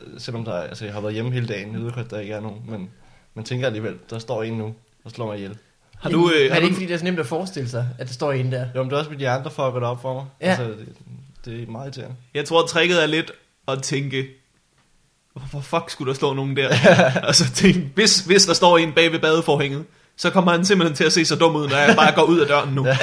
Øh, 0.00 0.06
Selvom 0.20 0.44
der 0.44 0.52
er, 0.52 0.62
altså, 0.62 0.84
jeg 0.84 0.94
har 0.94 1.00
været 1.00 1.14
hjemme 1.14 1.30
hele 1.32 1.46
dagen, 1.46 1.72
jeg 1.72 1.80
ved 1.82 1.92
godt, 1.92 2.10
der 2.10 2.18
ikke 2.20 2.34
er 2.34 2.40
nogen, 2.40 2.60
men 2.68 2.90
man 3.34 3.44
tænker 3.44 3.66
alligevel, 3.66 3.94
der 4.10 4.18
står 4.18 4.42
en 4.42 4.52
nu 4.58 4.74
og 5.04 5.10
slår 5.10 5.26
mig 5.26 5.36
ihjel. 5.36 5.56
Har 5.98 6.10
du, 6.10 6.30
øh, 6.30 6.40
er 6.46 6.48
har 6.48 6.54
det 6.54 6.62
du, 6.62 6.66
ikke 6.66 6.74
fordi, 6.74 6.86
det 6.86 6.94
er 6.94 6.98
så 6.98 7.04
nemt 7.04 7.18
at 7.18 7.26
forestille 7.26 7.68
sig, 7.68 7.88
at 7.98 8.06
der 8.06 8.12
står 8.12 8.32
en 8.32 8.52
der? 8.52 8.66
Jo, 8.74 8.82
men 8.82 8.90
det 8.90 8.94
er 8.96 8.98
også 8.98 9.10
mit 9.10 9.18
hjerne, 9.18 9.44
der 9.44 9.50
fucker 9.50 9.72
det 9.74 9.82
op 9.82 10.02
for 10.02 10.14
mig. 10.14 10.24
Ja. 10.40 10.46
Altså, 10.46 10.64
det, 10.64 10.88
det 11.44 11.62
er 11.62 11.66
meget 11.70 11.84
irriterende. 11.86 12.16
jeg 12.34 12.44
tror, 12.44 12.66
tricket 12.66 13.02
er 13.02 13.06
lidt 13.06 13.30
at 13.68 13.82
tænke, 13.82 14.26
hvorfor 15.34 15.60
fuck 15.60 15.90
skulle 15.90 16.08
der 16.08 16.14
stå 16.16 16.34
nogen 16.34 16.56
der? 16.56 16.68
og 17.28 17.34
så 17.34 17.50
tænke, 17.52 17.90
hvis, 17.94 18.20
hvis 18.20 18.46
der 18.46 18.54
står 18.54 18.78
en 18.78 18.92
bag 18.92 19.12
ved 19.12 19.18
badeforhænget, 19.18 19.84
så 20.16 20.30
kommer 20.30 20.52
han 20.52 20.64
simpelthen 20.64 20.96
til 20.96 21.04
at 21.04 21.12
se 21.12 21.24
så 21.24 21.36
dum 21.36 21.56
ud, 21.56 21.68
når 21.68 21.76
jeg 21.76 21.96
bare 21.96 22.12
går 22.14 22.22
ud 22.22 22.38
af 22.38 22.46
døren 22.46 22.74
nu. 22.74 22.86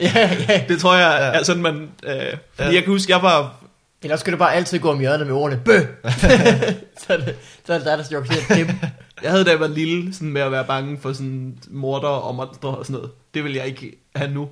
ja, 0.00 0.36
ja. 0.48 0.64
Det 0.68 0.80
tror 0.80 0.94
jeg 0.94 1.36
er 1.38 1.42
sådan, 1.42 1.62
man... 1.62 1.74
Øh, 2.04 2.12
fordi 2.54 2.68
Ja. 2.68 2.74
jeg 2.74 2.82
kan 2.84 2.92
huske, 2.92 3.12
jeg 3.12 3.22
var... 3.22 3.56
Eller 4.02 4.16
skal 4.16 4.32
du 4.32 4.38
bare 4.38 4.54
altid 4.54 4.78
gå 4.78 4.90
om 4.90 4.98
hjørnet 5.00 5.26
med 5.26 5.34
ordene, 5.34 5.60
bø! 5.64 5.78
så, 7.02 7.06
er 7.12 7.16
det, 7.16 7.36
så 7.66 7.72
er 7.72 7.76
det 7.78 7.86
dig, 7.86 7.98
der 7.98 8.04
står 8.04 8.22
til 8.22 8.56
dem. 8.56 8.68
Jeg 9.22 9.30
havde 9.30 9.44
da 9.44 9.50
jeg 9.50 9.60
var 9.60 9.66
lille, 9.66 10.14
sådan 10.14 10.28
med 10.32 10.42
at 10.42 10.52
være 10.52 10.64
bange 10.64 10.98
for 11.00 11.12
sådan 11.12 11.58
morder 11.70 12.08
og 12.08 12.34
monstre 12.34 12.68
og 12.68 12.86
sådan 12.86 12.94
noget. 12.94 13.10
Det 13.34 13.44
vil 13.44 13.52
jeg 13.54 13.66
ikke 13.66 13.92
have 14.16 14.30
nu. 14.30 14.48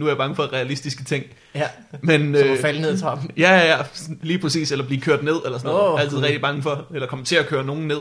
Nu 0.00 0.06
er 0.06 0.10
jeg 0.10 0.16
bange 0.18 0.36
for 0.36 0.52
realistiske 0.52 1.04
ting. 1.04 1.24
Ja, 1.54 1.66
Men, 2.02 2.34
så 2.34 2.44
øh, 2.44 2.56
du 2.56 2.60
falde 2.60 2.80
ned 2.80 2.90
ad 2.90 2.98
trappen. 2.98 3.30
Ja, 3.36 3.58
ja, 3.58 3.76
ja, 3.76 3.82
lige 4.22 4.38
præcis, 4.38 4.72
eller 4.72 4.84
blive 4.84 5.00
kørt 5.00 5.22
ned, 5.22 5.36
eller 5.44 5.58
sådan 5.58 5.70
noget. 5.70 5.88
Oh, 5.88 6.00
Altid 6.00 6.18
rigtig 6.18 6.40
bange 6.40 6.62
for, 6.62 6.86
eller 6.94 7.06
komme 7.06 7.24
til 7.24 7.36
at 7.36 7.46
køre 7.46 7.64
nogen 7.64 7.88
ned. 7.88 8.00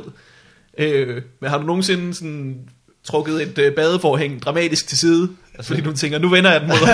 Øh, 0.78 1.22
men 1.40 1.50
har 1.50 1.58
du 1.58 1.64
nogensinde 1.64 2.14
sådan 2.14 2.60
trukket 3.04 3.42
et 3.42 3.58
øh, 3.58 3.76
badeforhæng 3.76 4.42
dramatisk 4.42 4.88
til 4.88 4.98
side, 4.98 5.30
altså, 5.56 5.68
fordi 5.68 5.82
du 5.82 5.94
tænker, 5.94 6.20
nu 6.20 6.30
vender 6.30 6.52
jeg 6.52 6.62
den 6.62 6.70
mod. 6.70 6.78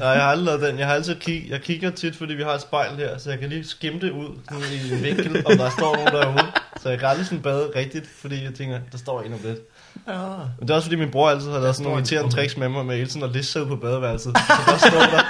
Nej, 0.00 0.08
jeg 0.08 0.22
har 0.22 0.30
aldrig 0.30 0.46
lavet 0.46 0.62
den. 0.62 0.78
Jeg 0.78 0.86
har 0.86 0.94
altid 0.94 1.16
kig, 1.20 1.46
jeg 1.48 1.60
kigger 1.60 1.90
tit, 1.90 2.16
fordi 2.16 2.34
vi 2.34 2.42
har 2.42 2.50
et 2.50 2.60
spejl 2.60 2.96
her, 2.96 3.18
så 3.18 3.30
jeg 3.30 3.38
kan 3.38 3.48
lige 3.48 3.64
skimme 3.64 4.00
det 4.00 4.10
ud 4.10 4.38
sådan 4.48 4.62
i 4.72 4.94
en 4.94 5.02
vinkel, 5.02 5.46
om 5.46 5.56
der 5.56 5.70
står 5.70 5.96
nogen 5.96 6.12
derude. 6.12 6.52
Så 6.82 6.88
jeg 6.90 6.98
kan 6.98 7.08
aldrig 7.08 7.26
sådan 7.26 7.42
bade 7.42 7.70
rigtigt, 7.76 8.06
fordi 8.18 8.44
jeg 8.44 8.54
tænker, 8.54 8.80
der 8.92 8.98
står 8.98 9.22
en 9.22 9.32
om 9.32 9.38
lidt. 9.44 9.58
Ja. 10.08 10.28
Men 10.58 10.68
det 10.68 10.70
er 10.70 10.74
også 10.74 10.86
fordi 10.86 10.96
min 10.96 11.10
bror 11.10 11.30
altid 11.30 11.50
har 11.50 11.58
lavet 11.58 11.76
sådan 11.76 11.84
nogle 11.84 11.98
irriterende 11.98 12.30
tricks 12.34 12.56
med 12.56 12.68
mig, 12.68 12.86
med 12.86 12.96
hele 12.96 13.08
tiden 13.08 13.22
at 13.22 13.32
liste 13.32 13.62
ud 13.62 13.66
på 13.66 13.76
badeværelset. 13.76 14.38
Så 14.38 14.62
der 14.66 14.78
står 14.78 14.98
der, 14.98 15.22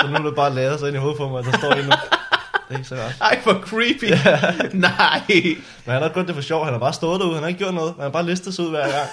så 0.00 0.06
nu 0.06 0.14
er 0.14 0.22
det 0.22 0.34
bare 0.34 0.54
lavet 0.54 0.78
sig 0.78 0.88
ind 0.88 0.96
i 0.96 1.00
hovedet 1.00 1.18
på 1.18 1.28
mig, 1.28 1.38
at 1.38 1.44
der 1.44 1.58
står 1.58 1.72
en 1.72 1.84
nu. 1.84 1.90
Det 2.68 2.74
er 2.74 2.78
ikke 2.78 2.88
så 2.88 2.94
rart. 2.94 3.16
Ej, 3.20 3.40
for 3.42 3.52
creepy. 3.52 4.04
Nej. 4.88 5.22
Men 5.84 5.92
han 5.92 6.02
har 6.02 6.08
kun 6.08 6.26
det 6.26 6.34
for 6.34 6.42
sjov, 6.42 6.64
han 6.64 6.72
har 6.72 6.80
bare 6.80 6.92
stået 6.92 7.20
derude, 7.20 7.34
han 7.34 7.42
har 7.42 7.48
ikke 7.48 7.58
gjort 7.58 7.74
noget, 7.74 7.94
han 7.94 8.02
har 8.02 8.10
bare 8.10 8.26
listet 8.26 8.54
sig 8.54 8.64
ud 8.64 8.70
hver 8.70 8.86
gang. 8.90 9.08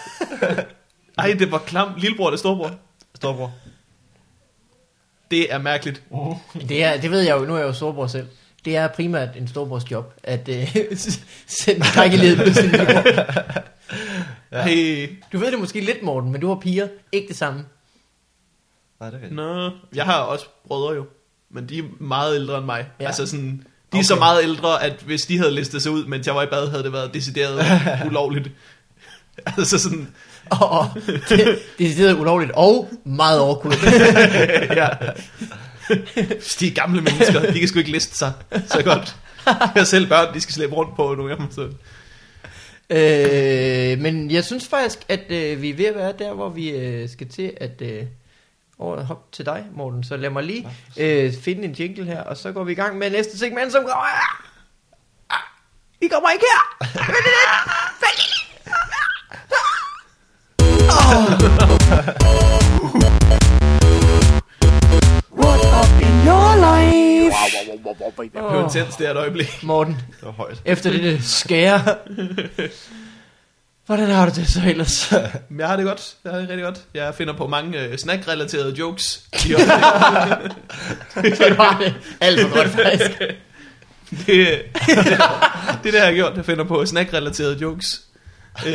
Ej, 1.17 1.35
det 1.39 1.51
var 1.51 1.57
klamt. 1.57 1.99
Lillebror 1.99 2.27
eller 2.27 2.37
storbror? 2.37 2.71
Storbror. 3.15 3.51
Det 5.31 5.53
er 5.53 5.57
mærkeligt. 5.57 6.03
Det, 6.69 6.83
er, 6.83 7.01
det 7.01 7.11
ved 7.11 7.21
jeg 7.21 7.37
jo, 7.37 7.45
nu 7.45 7.53
er 7.53 7.57
jeg 7.57 7.67
jo 7.67 7.73
storbror 7.73 8.07
selv. 8.07 8.27
Det 8.65 8.77
er 8.77 8.87
primært 8.87 9.29
en 9.35 9.47
storbrors 9.47 9.91
job, 9.91 10.13
at 10.23 10.49
øh, 10.49 10.75
sende 11.47 12.17
ledet 12.17 12.37
på 12.37 12.53
sin 12.53 12.69
lillebror. 12.69 13.63
Ja. 14.51 14.61
Hey. 14.63 15.09
Du 15.33 15.37
ved 15.37 15.51
det 15.51 15.59
måske 15.59 15.81
lidt, 15.81 16.03
Morten, 16.03 16.31
men 16.31 16.41
du 16.41 16.47
har 16.47 16.55
piger. 16.55 16.87
Ikke 17.11 17.27
det 17.27 17.37
samme. 17.37 17.65
Nej, 18.99 19.09
det 19.09 19.15
er 19.17 19.21
rigtigt. 19.21 19.35
Nå, 19.35 19.71
jeg 19.95 20.05
har 20.05 20.19
også 20.19 20.45
brødre 20.67 20.95
jo, 20.95 21.05
men 21.51 21.69
de 21.69 21.79
er 21.79 21.83
meget 21.99 22.35
ældre 22.35 22.57
end 22.57 22.65
mig. 22.65 22.85
Ja. 22.99 23.05
Altså 23.05 23.27
sådan, 23.27 23.63
de 23.91 23.97
er 23.97 23.99
Okay. 23.99 24.03
så 24.03 24.15
meget 24.15 24.43
ældre, 24.43 24.83
at 24.83 24.93
hvis 25.05 25.21
de 25.21 25.37
havde 25.37 25.51
listet 25.55 25.81
sig 25.81 25.91
ud, 25.91 26.05
mens 26.05 26.27
jeg 26.27 26.35
var 26.35 26.43
i 26.43 26.47
bad, 26.47 26.69
havde 26.69 26.83
det 26.83 26.93
været 26.93 27.13
decideret 27.13 27.65
ulovligt. 28.07 28.51
altså 29.45 29.79
sådan, 29.79 30.07
Og, 30.49 30.69
og 30.69 30.87
det, 31.79 31.99
er 32.09 32.13
ulovligt 32.19 32.51
og 32.55 32.89
meget 33.03 33.39
awkward. 33.39 33.73
ja. 34.81 34.89
De 36.59 36.67
er 36.67 36.73
gamle 36.75 37.01
mennesker, 37.01 37.51
de 37.51 37.59
kan 37.59 37.67
sgu 37.67 37.79
ikke 37.79 37.91
liste 37.91 38.17
sig 38.17 38.33
så 38.67 38.81
godt. 38.83 39.15
Jeg 39.45 39.55
har 39.75 39.83
selv 39.83 40.07
børn, 40.09 40.33
de 40.33 40.41
skal 40.41 40.53
slæbe 40.53 40.73
rundt 40.75 40.95
på 40.95 41.29
af 41.29 41.37
dem. 41.37 41.51
Så. 41.51 41.69
Øh, 42.89 43.99
men 43.99 44.31
jeg 44.31 44.43
synes 44.43 44.67
faktisk, 44.67 44.99
at 45.09 45.31
øh, 45.31 45.61
vi 45.61 45.69
er 45.69 45.75
ved 45.75 45.85
at 45.85 45.95
være 45.95 46.13
der, 46.19 46.33
hvor 46.33 46.49
vi 46.49 46.69
øh, 46.69 47.09
skal 47.09 47.29
til 47.29 47.53
at 47.57 47.81
øh, 47.81 48.03
over, 48.79 49.03
hoppe 49.03 49.23
til 49.31 49.45
dig, 49.45 49.65
Morten. 49.73 50.03
Så 50.03 50.17
lad 50.17 50.29
mig 50.29 50.43
lige 50.43 50.67
øh, 50.97 51.33
finde 51.33 51.63
en 51.63 51.71
jingle 51.71 52.05
her, 52.05 52.23
og 52.23 52.37
så 52.37 52.51
går 52.51 52.63
vi 52.63 52.71
i 52.71 52.75
gang 52.75 52.97
med 52.97 53.09
næste 53.09 53.37
segment, 53.37 53.71
som 53.71 53.81
kommer 53.81 54.05
her. 54.05 54.45
Ah, 55.29 55.39
I 56.01 56.07
kommer 56.07 56.29
ikke 56.29 56.45
her. 56.45 56.87
Vent 56.95 57.25
lidt. 57.25 57.49
Vent 58.01 58.17
lidt. 58.17 58.39
What 61.99 62.53
life? 67.51 67.71
Det 68.23 68.31
blev 68.49 68.63
intens 68.63 68.95
det 68.95 69.05
her 69.07 69.11
et 69.13 69.17
øjeblik. 69.17 69.63
Morten, 69.63 69.93
Det 69.93 70.03
var 70.25 70.31
højt. 70.31 70.61
efter 70.65 70.91
det 70.91 71.03
der 71.03 71.17
skære. 71.21 71.81
Hvordan 73.85 74.09
har 74.09 74.29
du 74.29 74.35
det 74.35 74.47
så 74.47 74.61
ellers? 74.67 75.11
Jeg 75.59 75.67
har 75.67 75.75
det 75.75 75.85
godt. 75.85 76.15
Jeg 76.23 76.31
har 76.31 76.39
det 76.39 76.49
rigtig 76.49 76.63
godt. 76.63 76.79
Jeg 76.93 77.15
finder 77.15 77.33
på 77.33 77.47
mange 77.47 77.79
øh, 77.79 77.97
snack-relaterede 77.97 78.73
jokes. 78.79 79.23
i 79.45 79.47
det 81.21 81.57
var 81.57 81.77
det 81.81 81.93
alt 82.21 82.41
for 82.41 82.55
godt 82.57 82.67
faktisk. 82.69 83.19
det, 83.19 83.27
det 84.27 84.37
er 84.37 85.81
det, 85.83 85.93
jeg 85.93 86.05
har 86.05 86.13
gjort. 86.13 86.33
Jeg 86.37 86.45
finder 86.45 86.63
på 86.63 86.85
snack-relaterede 86.85 87.57
jokes. 87.61 88.01
Øh, 88.67 88.73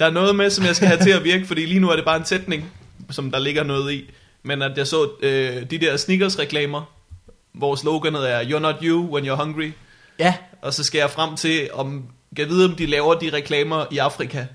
der 0.00 0.06
er 0.06 0.10
noget 0.10 0.36
med, 0.36 0.50
som 0.50 0.64
jeg 0.64 0.76
skal 0.76 0.88
have 0.88 1.00
til 1.02 1.10
at 1.10 1.24
virke, 1.24 1.46
fordi 1.46 1.66
lige 1.66 1.80
nu 1.80 1.90
er 1.90 1.96
det 1.96 2.04
bare 2.04 2.16
en 2.16 2.24
sætning, 2.24 2.72
som 3.10 3.30
der 3.30 3.38
ligger 3.38 3.64
noget 3.64 3.92
i. 3.92 4.10
Men 4.42 4.62
at 4.62 4.78
jeg 4.78 4.86
så 4.86 5.10
øh, 5.22 5.70
de 5.70 5.78
der 5.78 5.96
Snickers-reklamer, 5.96 6.90
hvor 7.54 7.74
sloganet 7.74 8.30
er, 8.30 8.40
You're 8.40 8.58
not 8.58 8.74
you 8.82 9.14
when 9.14 9.24
you're 9.24 9.42
hungry. 9.44 9.72
Ja, 10.18 10.34
Og 10.62 10.74
så 10.74 10.84
skal 10.84 10.98
jeg 10.98 11.10
frem 11.10 11.36
til, 11.36 11.68
om 11.72 12.04
jeg 12.38 12.48
vide, 12.48 12.64
om 12.64 12.76
de 12.76 12.86
laver 12.86 13.14
de 13.14 13.30
reklamer 13.32 13.84
i 13.90 13.98
Afrika. 13.98 14.46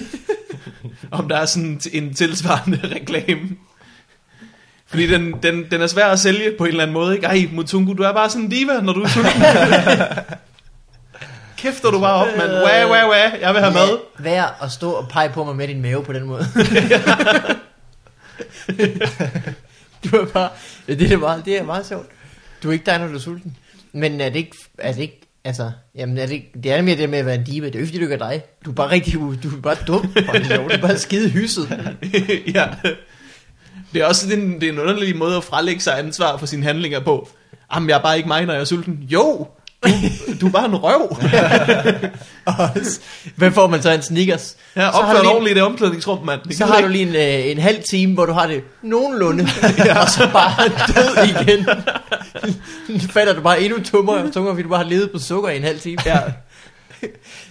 om 1.10 1.28
der 1.28 1.36
er 1.36 1.46
sådan 1.46 1.80
en 1.92 2.14
tilsvarende 2.14 2.80
reklame. 2.96 3.48
Fordi 4.86 5.06
den, 5.06 5.34
den, 5.42 5.70
den 5.70 5.80
er 5.80 5.86
svær 5.86 6.06
at 6.06 6.20
sælge 6.20 6.52
på 6.58 6.64
en 6.64 6.68
eller 6.70 6.82
anden 6.82 6.94
måde. 6.94 7.14
Ikke? 7.14 7.26
Ej, 7.26 7.48
Mutungu, 7.52 7.92
du 7.92 8.02
er 8.02 8.12
bare 8.12 8.30
sådan 8.30 8.44
en 8.44 8.50
diva, 8.50 8.80
når 8.80 8.92
du 8.92 9.02
er 9.02 9.08
sulten. 9.08 9.32
Kæfter 11.58 11.90
du 11.90 12.00
bare 12.00 12.14
op, 12.14 12.26
mand. 12.38 12.52
Wah, 12.52 12.90
wah, 12.90 13.08
wah. 13.10 13.40
Jeg 13.40 13.54
vil 13.54 13.62
have 13.62 13.74
mad. 13.74 13.98
Vær 14.18 14.58
at 14.62 14.72
stå 14.72 14.90
og 14.90 15.08
pege 15.08 15.28
på 15.28 15.44
mig 15.44 15.56
med 15.56 15.68
din 15.68 15.82
mave 15.82 16.04
på 16.04 16.12
den 16.12 16.24
måde. 16.24 16.44
du 20.10 20.16
er 20.16 20.26
bare... 20.26 20.48
Ja, 20.88 20.94
det, 20.94 21.12
er 21.12 21.16
meget, 21.18 21.44
det 21.44 21.58
er 21.58 21.62
meget 21.64 21.86
sjovt. 21.86 22.06
Du 22.62 22.68
er 22.68 22.72
ikke 22.72 22.86
dig, 22.86 22.98
når 22.98 23.06
du 23.06 23.14
er 23.14 23.18
sulten. 23.18 23.56
Men 23.92 24.20
er 24.20 24.28
det 24.28 24.36
ikke... 24.36 24.56
Er 24.78 24.92
det 24.92 25.00
ikke 25.02 25.20
Altså, 25.44 25.70
jamen 25.94 26.18
er 26.18 26.26
det, 26.26 26.32
ikke- 26.32 26.52
det 26.62 26.72
er 26.72 26.82
mere 26.82 26.96
det 26.96 27.10
med 27.10 27.18
at 27.18 27.26
være 27.26 27.34
en 27.34 27.44
diva. 27.44 27.66
Det 27.66 27.74
er 27.74 27.78
jo 27.78 27.82
ikke, 27.82 27.88
fordi 27.88 27.98
du 27.98 28.04
ikke 28.12 28.24
er 28.24 28.28
dig. 28.30 28.42
Du 28.64 28.70
er 28.70 28.74
bare 28.74 28.90
rigtig, 28.90 29.12
du 29.14 29.30
er 29.56 29.60
bare 29.62 29.76
dum. 29.86 30.12
For 30.26 30.32
det. 30.32 30.50
Du 30.50 30.68
er 30.70 30.78
bare 30.80 30.98
skide 30.98 31.30
hyset. 31.30 31.68
ja. 32.54 32.68
Det 33.92 34.02
er 34.02 34.06
også 34.06 34.32
en, 34.34 34.54
det 34.60 34.68
er 34.68 34.72
en 34.72 34.78
underlig 34.78 35.16
måde 35.16 35.36
at 35.36 35.44
frelægge 35.44 35.80
sig 35.80 35.98
ansvar 35.98 36.36
for 36.36 36.46
sine 36.46 36.62
handlinger 36.62 37.00
på. 37.00 37.28
Jamen, 37.74 37.88
jeg 37.88 37.98
er 37.98 38.02
bare 38.02 38.16
ikke 38.16 38.28
mig, 38.28 38.46
når 38.46 38.52
jeg 38.52 38.60
er 38.60 38.64
sulten. 38.64 38.94
Jo, 39.12 39.48
du, 39.84 39.90
du 40.40 40.46
er 40.46 40.50
bare 40.50 40.64
en 40.64 40.74
røv. 40.76 41.00
Og 42.44 42.70
Hvad 43.36 43.50
får 43.50 43.66
man 43.66 43.82
så 43.82 43.90
en 43.90 44.02
Snickers? 44.02 44.56
Ja, 44.76 44.88
opfør 44.88 45.20
dig 45.22 45.30
ordentligt 45.30 45.52
i 45.52 45.54
det 45.54 45.62
omklædningsrum, 45.62 46.26
mand. 46.26 46.40
Det 46.48 46.56
Så 46.56 46.66
har 46.66 46.76
ikke. 46.76 46.86
du 46.86 46.92
lige 46.92 47.08
en, 47.08 47.44
øh, 47.44 47.50
en 47.50 47.58
halv 47.58 47.82
time, 47.82 48.14
hvor 48.14 48.26
du 48.26 48.32
har 48.32 48.46
det 48.46 48.62
nogenlunde, 48.82 49.42
og 50.02 50.08
så 50.08 50.28
bare 50.32 50.68
død 50.68 51.24
igen. 51.42 51.66
Nu 52.88 52.98
falder 53.10 53.34
du 53.34 53.40
bare 53.40 53.60
endnu 53.60 53.82
tungere 53.82 54.22
og 54.24 54.32
tungere, 54.32 54.54
fordi 54.54 54.62
du 54.62 54.68
bare 54.68 54.82
har 54.82 54.90
levet 54.90 55.10
på 55.10 55.18
sukker 55.18 55.50
i 55.50 55.56
en 55.56 55.62
halv 55.62 55.80
time. 55.80 55.98
Ja. 56.06 56.18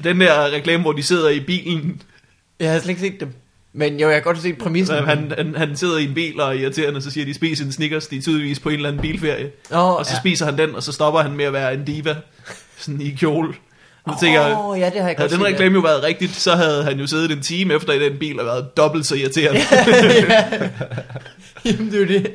Den 0.03 0.21
der 0.21 0.49
reklame, 0.51 0.81
hvor 0.83 0.91
de 0.91 1.03
sidder 1.03 1.29
i 1.29 1.39
bilen. 1.39 2.01
Jeg 2.59 2.71
har 2.71 2.79
slet 2.79 2.89
ikke 2.89 3.01
set 3.01 3.19
dem. 3.19 3.33
Men 3.77 3.99
jo, 3.99 4.07
jeg 4.09 4.15
kan 4.15 4.23
godt 4.23 4.41
se 4.41 4.53
præmissen. 4.53 4.95
Han, 4.95 5.31
han, 5.37 5.55
han 5.57 5.75
sidder 5.75 5.97
i 5.97 6.03
en 6.03 6.13
bil 6.13 6.41
og 6.41 6.47
er 6.47 6.51
irriterende, 6.59 7.01
så 7.01 7.11
siger 7.11 7.25
de, 7.25 7.33
spis 7.33 7.61
en 7.61 7.71
Snickers. 7.71 8.07
De 8.07 8.17
er 8.17 8.21
tydeligvis 8.21 8.59
på 8.59 8.69
en 8.69 8.75
eller 8.75 8.89
anden 8.89 9.01
bilferie. 9.01 9.51
Åh, 9.71 9.93
Og 9.95 10.05
så 10.05 10.11
ja. 10.13 10.19
spiser 10.19 10.45
han 10.45 10.57
den, 10.57 10.75
og 10.75 10.83
så 10.83 10.91
stopper 10.91 11.19
han 11.21 11.31
med 11.31 11.45
at 11.45 11.53
være 11.53 11.73
en 11.73 11.85
diva. 11.85 12.15
Sådan 12.77 13.01
i 13.01 13.09
kjole. 13.09 13.53
Nu 14.07 14.13
tænker 14.21 14.41
jeg, 14.41 14.57
Åh, 14.57 14.79
ja, 14.79 14.85
det 14.85 15.01
har 15.01 15.07
jeg 15.07 15.15
havde 15.17 15.33
den 15.33 15.45
reklame 15.45 15.75
jo 15.75 15.81
været 15.81 16.03
rigtigt, 16.03 16.35
så 16.35 16.51
havde 16.51 16.83
han 16.83 16.99
jo 16.99 17.07
siddet 17.07 17.31
en 17.31 17.41
time 17.41 17.73
efter 17.73 17.93
i 17.93 17.99
den 17.99 18.17
bil 18.19 18.39
og 18.39 18.45
været 18.45 18.77
dobbelt 18.77 19.05
så 19.05 19.15
irriterende. 19.15 19.61
ja. 20.29 20.43
Jamen, 21.65 21.91
det 21.91 22.01
er 22.01 22.05
det. 22.05 22.31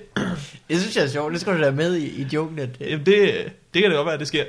Det 0.70 0.80
synes 0.80 0.97
jeg 0.97 1.05
er 1.05 1.09
sjovt. 1.09 1.32
Det 1.32 1.41
skal 1.41 1.59
du 1.59 1.62
da 1.62 1.70
med 1.70 1.97
i, 1.97 2.07
i 2.22 2.26
joken. 2.32 2.59
At, 2.59 2.68
øh. 2.80 2.91
Jamen, 2.91 3.07
det, 3.07 3.34
det 3.74 3.82
kan 3.82 3.91
det 3.91 3.97
godt 3.97 4.07
være, 4.07 4.14
at 4.14 4.20
det 4.20 4.28
sker. 4.28 4.45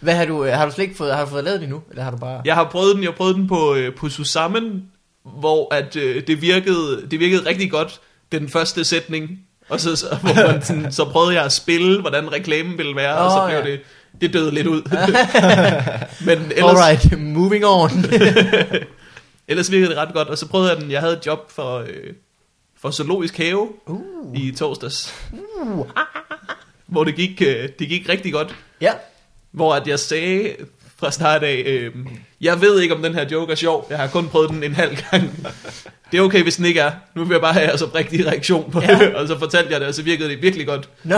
Hvad 0.00 0.14
har 0.14 0.24
du, 0.24 0.44
øh, 0.44 0.52
har 0.52 0.66
du 0.66 0.72
slet 0.72 0.84
ikke 0.84 0.96
fået, 0.96 1.14
har 1.14 1.24
du 1.24 1.30
fået 1.30 1.44
lavet 1.44 1.60
det 1.60 1.68
nu? 1.68 1.82
Eller 1.90 2.02
har 2.02 2.10
du 2.10 2.16
bare... 2.16 2.42
Jeg 2.44 2.54
har 2.54 2.64
prøvet 2.64 2.94
den, 2.94 3.02
jeg 3.02 3.10
har 3.10 3.16
prøvet 3.16 3.36
den 3.36 3.48
på, 3.48 3.74
øh, 3.74 3.94
på 3.94 4.08
Susammen, 4.08 4.82
hvor 5.24 5.74
at, 5.74 5.96
øh, 5.96 6.26
det, 6.26 6.42
virkede, 6.42 7.06
det 7.10 7.20
virkede 7.20 7.46
rigtig 7.46 7.70
godt, 7.70 8.00
den 8.32 8.48
første 8.48 8.84
sætning. 8.84 9.40
Og 9.68 9.80
så, 9.80 9.96
så, 9.96 10.18
hvor 10.22 10.52
man 10.52 10.62
sådan, 10.66 10.92
så 10.92 11.04
prøvede 11.04 11.34
jeg 11.34 11.44
at 11.44 11.52
spille, 11.52 12.00
hvordan 12.00 12.32
reklamen 12.32 12.78
ville 12.78 12.96
være, 12.96 13.18
oh, 13.18 13.24
og 13.24 13.30
så 13.30 13.46
blev 13.46 13.58
ja. 13.58 13.70
det 13.70 13.80
det 14.20 14.32
døde 14.32 14.50
lidt 14.54 14.66
ud. 14.66 14.82
Men 16.26 16.38
ellers, 16.52 16.78
Alright, 16.78 17.18
moving 17.18 17.66
on. 17.66 17.90
ellers 19.48 19.70
virkede 19.70 19.90
det 19.90 19.98
ret 19.98 20.14
godt. 20.14 20.28
Og 20.28 20.38
så 20.38 20.48
prøvede 20.48 20.70
jeg 20.70 20.80
den, 20.80 20.90
jeg 20.90 21.00
havde 21.00 21.16
et 21.16 21.26
job 21.26 21.50
for, 21.50 21.78
øh, 21.78 22.12
for 22.80 22.90
Zoologisk 22.90 23.36
Have 23.36 23.68
uh. 23.86 24.00
i 24.34 24.52
torsdags. 24.52 25.14
Uh. 25.62 25.86
Hvor 26.86 27.04
det 27.04 27.14
gik, 27.14 27.42
øh, 27.42 27.68
det 27.78 27.88
gik 27.88 28.08
rigtig 28.08 28.32
godt. 28.32 28.56
Ja. 28.80 28.92
Hvor 29.50 29.74
at 29.74 29.86
jeg 29.86 29.98
sagde 29.98 30.56
fra 31.00 31.10
start 31.10 31.42
af, 31.42 31.62
øh, 31.66 31.90
jeg 32.40 32.60
ved 32.60 32.80
ikke 32.80 32.94
om 32.94 33.02
den 33.02 33.14
her 33.14 33.26
joke 33.32 33.52
er 33.52 33.56
sjov, 33.56 33.86
jeg 33.90 33.98
har 33.98 34.06
kun 34.06 34.28
prøvet 34.28 34.50
den 34.50 34.62
en 34.64 34.74
halv 34.74 34.96
gang. 35.10 35.50
Det 36.12 36.18
er 36.18 36.22
okay, 36.22 36.42
hvis 36.42 36.56
den 36.56 36.64
ikke 36.64 36.80
er. 36.80 36.90
Nu 37.16 37.24
vil 37.24 37.34
jeg 37.34 37.40
bare 37.40 37.52
have 37.52 37.66
jeres 37.66 37.82
oprigtige 37.82 38.26
reaktion 38.30 38.70
på 38.70 38.80
Ja. 38.80 38.98
det. 38.98 39.14
Og 39.14 39.28
så 39.28 39.38
fortalte 39.38 39.72
jeg 39.72 39.80
det, 39.80 39.88
og 39.88 39.94
så 39.94 40.02
virkede 40.02 40.28
det 40.28 40.42
virkelig 40.42 40.66
godt. 40.66 40.88
Nå, 41.04 41.16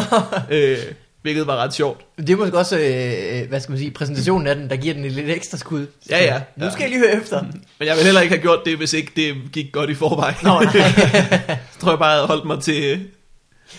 Øh, 0.51 0.79
hvilket 1.23 1.47
var 1.47 1.57
ret 1.57 1.75
sjovt. 1.75 2.01
det 2.19 2.31
er 2.31 2.37
måske 2.37 2.59
også, 2.59 2.79
øh, 2.79 3.49
hvad 3.49 3.61
skal 3.61 3.71
man 3.71 3.79
sige, 3.79 3.91
præsentationen 3.91 4.47
af 4.47 4.55
den, 4.57 4.71
der 4.71 4.77
giver 4.77 4.95
den 4.95 5.05
et 5.05 5.13
lidt 5.13 5.31
ekstra 5.31 5.59
skud. 5.59 5.87
Ja, 6.11 6.25
ja. 6.25 6.41
Nu 6.57 6.71
skal 6.71 6.81
jeg 6.83 6.91
lige 6.91 6.99
høre 7.01 7.23
efter. 7.23 7.43
Men 7.79 7.89
jeg 7.89 7.95
ville 7.95 8.05
heller 8.05 8.21
ikke 8.21 8.35
have 8.35 8.43
gjort 8.43 8.59
det, 8.65 8.77
hvis 8.77 8.93
ikke 8.93 9.13
det 9.17 9.35
gik 9.53 9.73
godt 9.73 9.91
i 9.91 9.95
forvejen. 9.95 10.35
Nå, 10.43 10.61
nej. 10.61 10.73
så 11.73 11.79
tror 11.81 11.91
jeg 11.93 11.99
bare, 11.99 12.09
jeg 12.09 12.17
havde 12.17 12.27
holdt 12.27 12.45
mig 12.45 12.61
til 12.63 13.01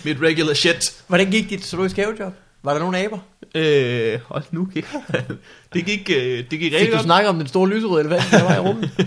mit 0.04 0.18
regular 0.22 0.54
shit. 0.54 0.94
Hvordan 1.08 1.32
gik 1.32 1.50
dit 1.50 1.66
zoologisk 1.66 1.96
havejob? 1.96 2.34
Var 2.64 2.74
der 2.74 2.80
nogen 2.80 2.96
aber? 2.96 3.18
Øh, 3.56 4.20
hold 4.28 4.44
nu 4.52 4.68
kæft. 4.74 4.88
det 5.74 5.86
gik, 5.86 6.10
øh, 6.18 6.38
det 6.38 6.50
gik 6.50 6.60
Fik 6.62 6.74
rigtig 6.74 6.88
du 6.88 6.92
godt. 6.94 7.04
snakket 7.04 7.30
om 7.30 7.38
den 7.38 7.48
store 7.48 7.70
lyserøde 7.70 8.06
elefant, 8.06 8.32
der 8.32 8.44
var 8.44 8.56
i 8.56 8.60
rummet? 8.60 8.92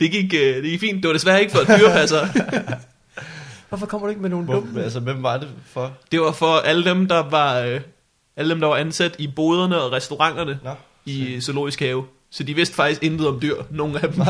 Det 0.00 0.10
gik, 0.10 0.34
øh, 0.34 0.56
det 0.56 0.64
gik 0.64 0.80
fint. 0.80 1.02
Det 1.02 1.06
var 1.08 1.12
desværre 1.12 1.40
ikke 1.40 1.52
for 1.52 1.58
et 1.58 1.68
dyrepasser. 1.80 2.26
Hvorfor 3.68 3.86
kommer 3.86 4.06
du 4.06 4.10
ikke 4.10 4.22
med 4.22 4.30
nogen 4.30 4.44
Hvor, 4.44 4.54
dumme? 4.54 4.82
altså, 4.82 5.00
hvem 5.00 5.22
var 5.22 5.36
det 5.36 5.48
for? 5.66 5.92
Det 6.12 6.20
var 6.20 6.32
for 6.32 6.56
alle 6.56 6.84
dem, 6.84 7.08
der 7.08 7.30
var, 7.30 7.58
øh, 7.60 7.80
alle 8.36 8.50
dem, 8.50 8.60
der 8.60 8.66
var 8.68 8.76
ansat 8.76 9.16
i 9.18 9.26
boderne 9.36 9.80
og 9.82 9.92
restauranterne 9.92 10.58
Nå, 10.64 10.70
i 11.06 11.40
Zoologisk 11.40 11.80
Have. 11.80 12.04
Så 12.30 12.42
de 12.42 12.54
vidste 12.54 12.74
faktisk 12.74 13.02
intet 13.02 13.28
om 13.28 13.38
dyr, 13.42 13.54
nogle 13.70 14.02
af 14.02 14.08
dem. 14.12 14.22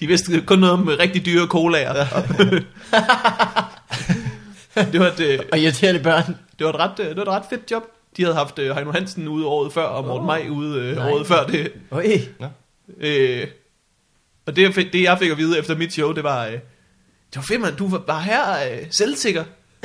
de 0.00 0.06
vidste 0.06 0.40
kun 0.40 0.58
noget 0.58 0.72
om 0.72 0.88
øh, 0.88 0.98
rigtig 0.98 1.26
dyre 1.26 1.46
colaer. 1.46 2.06
det, 4.92 5.00
var 5.00 5.06
et, 5.06 5.20
øh, 5.20 5.38
Og 5.52 5.58
irriterende 5.58 6.00
børn. 6.00 6.36
det, 6.58 6.66
var 6.66 6.72
et 6.72 6.78
ret, 6.80 7.00
øh, 7.00 7.06
det 7.08 7.16
var 7.16 7.22
et 7.22 7.28
ret 7.28 7.42
fedt 7.50 7.70
job. 7.70 7.82
De 8.16 8.22
havde 8.22 8.34
haft 8.34 8.58
øh, 8.58 8.74
Heino 8.74 8.92
Hansen 8.92 9.28
ude 9.28 9.46
året 9.46 9.72
før, 9.72 9.82
og 9.82 10.04
Morten 10.04 10.20
Åh. 10.20 10.26
Maj 10.26 10.46
ude 10.50 10.80
øh, 10.80 10.96
Nej. 10.96 11.10
året 11.10 11.26
før 11.26 11.46
det. 11.46 11.72
Øj. 11.90 12.06
Øh, 13.00 13.46
og 14.46 14.56
det, 14.56 14.62
jeg 14.62 14.74
fik- 14.74 14.92
det, 14.92 15.02
jeg 15.02 15.18
fik 15.18 15.30
at 15.30 15.38
vide 15.38 15.58
efter 15.58 15.76
mit 15.76 15.92
show, 15.92 16.12
det 16.12 16.24
var... 16.24 16.46
Øh, 16.46 16.52
det 16.52 16.60
var 17.36 17.42
fedt, 17.42 17.60
man. 17.60 17.74
Du 17.74 17.88
var 17.88 17.98
bare 17.98 18.22
her 18.22 18.50
øh, 18.72 18.78
selvsikker. 18.90 19.44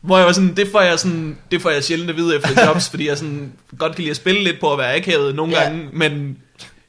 Hvor 0.00 0.16
jeg 0.16 0.26
var 0.26 0.32
sådan, 0.32 0.54
det 0.56 0.68
får 0.72 0.80
jeg, 0.80 0.98
sådan, 0.98 1.38
det 1.50 1.62
får 1.62 1.70
jeg 1.70 1.84
sjældent 1.84 2.10
at 2.10 2.16
vide 2.16 2.36
efter 2.36 2.66
jobs, 2.66 2.88
fordi 2.90 3.08
jeg 3.08 3.18
sådan, 3.18 3.52
godt 3.78 3.92
kan 3.94 4.00
lide 4.02 4.10
at 4.10 4.16
spille 4.16 4.44
lidt 4.44 4.60
på 4.60 4.72
at 4.72 4.78
være 4.78 4.94
akavet 4.96 5.34
nogle 5.34 5.52
Ja. 5.56 5.62
gange, 5.62 5.88
men 5.92 6.38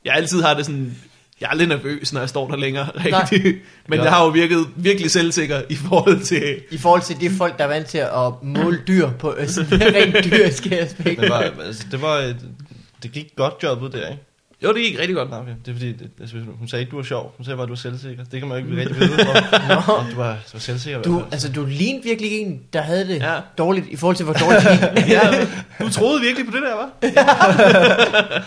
jeg 0.05 0.13
altid 0.15 0.41
har 0.41 0.53
det 0.53 0.65
sådan, 0.65 0.97
jeg 1.43 1.47
er 1.47 1.51
aldrig 1.51 1.67
nervøs, 1.67 2.13
når 2.13 2.19
jeg 2.19 2.29
står 2.29 2.47
der 2.49 2.57
længere, 2.57 2.85
rigtig. 3.05 3.55
Men 3.87 3.99
Ja. 3.99 4.03
jeg 4.03 4.13
har 4.13 4.23
jo 4.23 4.29
virket 4.29 4.57
virkelig 4.75 5.11
selvsikker 5.11 5.61
i 5.69 5.75
forhold 5.75 6.19
til, 6.23 6.55
I 6.71 6.77
forhold 6.77 7.01
til 7.01 7.19
de 7.21 7.29
folk, 7.29 7.57
der 7.57 7.63
er 7.63 7.67
vant 7.67 7.87
til 7.87 7.97
at 7.97 8.09
måle 8.43 8.79
dyr 8.87 9.09
på 9.19 9.35
sådan 9.47 9.81
rent 9.95 10.15
dyriske 10.31 10.79
aspekt. 10.79 11.21
det 11.21 11.29
var, 11.29 11.39
altså, 11.65 11.83
det 11.91 12.01
var 12.01 12.15
et, 12.17 12.37
det 13.03 13.11
gik 13.11 13.27
godt 13.35 13.53
jobbet 13.63 13.93
der, 13.93 14.07
ikke? 14.09 14.21
jo 14.63 14.73
det 14.73 14.81
gik 14.83 14.99
rigtig 14.99 15.15
godt. 15.15 15.29
Okay. 15.31 15.51
Det 15.65 15.71
er 15.71 15.75
fordi, 15.75 15.91
det, 15.91 16.09
altså, 16.19 16.35
hun 16.59 16.67
sagde 16.67 16.81
ikke, 16.81 16.91
du 16.91 16.95
var 16.95 17.03
sjov. 17.03 17.33
Hun 17.37 17.45
sagde 17.45 17.57
bare, 17.57 17.65
du 17.65 17.71
var 17.71 17.75
selvsikker. 17.77 18.23
Det 18.31 18.39
kan 18.39 18.49
man 18.49 18.57
jo 18.63 18.65
ikke 18.69 18.81
rigtig 18.81 18.99
vide. 18.99 19.13
Om, 19.13 19.95
om 19.99 20.05
du, 20.11 20.15
var, 20.15 20.31
du 20.31 20.49
var 20.53 20.59
selvsikker. 20.59 21.01
Du, 21.01 21.23
altså, 21.31 21.51
du 21.51 21.65
lignede 21.65 22.03
virkelig 22.03 22.31
en, 22.31 22.59
der 22.73 22.81
havde 22.81 23.07
det 23.07 23.19
Ja. 23.19 23.33
ja. 23.33 23.39
dårligt, 23.57 23.85
i 23.89 23.95
forhold 23.95 24.15
til, 24.15 24.23
hvor 24.25 24.33
dårligt 24.33 24.63
det 24.63 25.03
gik. 25.05 25.13
ja, 25.13 25.47
du 25.81 25.89
troede 25.89 26.21
virkelig 26.21 26.45
på 26.45 26.51
det 26.55 26.61
der, 26.61 26.75
var? 26.75 28.43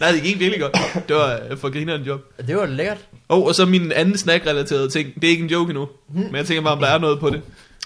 Nej, 0.00 0.12
det 0.12 0.22
gik 0.22 0.38
virkelig 0.40 0.60
godt. 0.60 0.78
Det 1.08 1.16
var 1.16 1.40
øh, 1.50 1.58
for 1.58 1.70
grineren 1.70 2.02
job. 2.02 2.20
Det 2.46 2.56
var 2.56 2.66
lækkert. 2.66 2.98
Oh, 3.28 3.46
og 3.46 3.54
så 3.54 3.66
min 3.66 3.92
anden 3.92 4.18
snack-relaterede 4.18 4.88
ting. 4.88 5.14
Det 5.14 5.24
er 5.24 5.28
ikke 5.28 5.44
en 5.44 5.50
joke 5.50 5.70
endnu, 5.70 5.88
men 6.08 6.36
jeg 6.36 6.46
tænker 6.46 6.62
bare, 6.62 6.72
om 6.72 6.78
der 6.80 6.86
er 6.86 6.98
noget 6.98 7.20
på 7.20 7.30
det. 7.30 7.42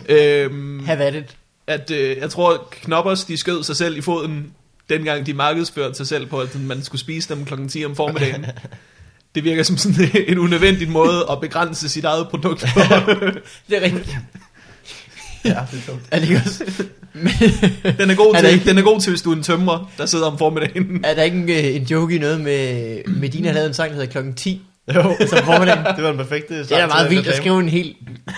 Øhm, 0.09 0.85
Have 0.87 1.01
at 1.05 1.15
it. 1.15 1.37
at 1.67 1.91
øh, 1.91 2.17
jeg 2.17 2.31
tror, 2.31 2.69
Knoppers, 2.83 3.25
de 3.25 3.37
skød 3.37 3.63
sig 3.63 3.77
selv 3.77 3.97
i 3.99 4.01
foden, 4.01 4.53
dengang 4.89 5.27
de 5.27 5.35
markedsførte 5.35 5.95
sig 5.95 6.07
selv 6.07 6.27
på, 6.27 6.41
at 6.41 6.61
man 6.61 6.83
skulle 6.83 7.01
spise 7.01 7.35
dem 7.35 7.45
klokken 7.45 7.69
10 7.69 7.85
om 7.85 7.97
formiddagen. 7.97 8.47
Det 9.35 9.45
virker 9.45 9.63
som 9.63 9.77
sådan 9.77 10.11
en 10.29 10.39
unødvendig 10.39 10.89
måde 10.89 11.27
at 11.31 11.41
begrænse 11.41 11.89
sit 11.89 12.05
eget 12.05 12.29
produkt 12.29 12.65
på. 12.75 12.81
Det 13.69 13.77
er 13.77 13.81
rigtigt. 13.81 14.17
Ja, 15.45 15.51
det 15.71 15.79
er 15.89 15.91
dumt. 15.93 16.01
Er 16.11 16.19
det 16.19 16.29
ikke 16.29 16.43
også? 16.47 16.65
Men, 17.13 17.33
Den 17.99 18.11
er 18.11 18.15
god 18.15 18.35
Er 18.35 18.41
til, 18.41 18.51
ikke- 18.51 18.69
den 18.71 18.79
er 18.79 18.83
god 18.83 19.01
til 19.01 19.11
hvis 19.11 19.23
du 19.23 19.33
er 19.33 19.37
en 19.37 19.43
tømrer, 19.43 19.91
der 19.99 20.07
sidder 20.07 20.27
om 20.27 20.39
formiddagen. 20.39 21.01
er 21.05 21.15
der 21.15 21.23
ikke 21.23 21.37
en, 21.37 21.49
øh, 21.51 21.77
en 21.77 21.83
joke 21.83 22.15
i 22.15 22.19
noget 22.19 22.41
med, 22.41 23.01
Medina 23.07 23.53
havde 23.53 23.67
en 23.67 23.75
sang, 23.75 23.91
der 23.91 23.95
hedder 23.97 24.11
klokken 24.13 24.35
10, 24.35 24.63
Jo, 24.95 25.03
som 25.29 25.39
formiddagen? 25.45 25.85
det 25.97 26.03
var 26.05 26.09
den 26.09 26.17
perfekte 26.19 26.59
Det 26.59 26.73
er 26.73 26.87
meget 26.87 27.11
vildt 27.11 27.27
at 27.27 27.37
skrive 27.37 27.61
en 27.61 27.69
hel 27.69 27.95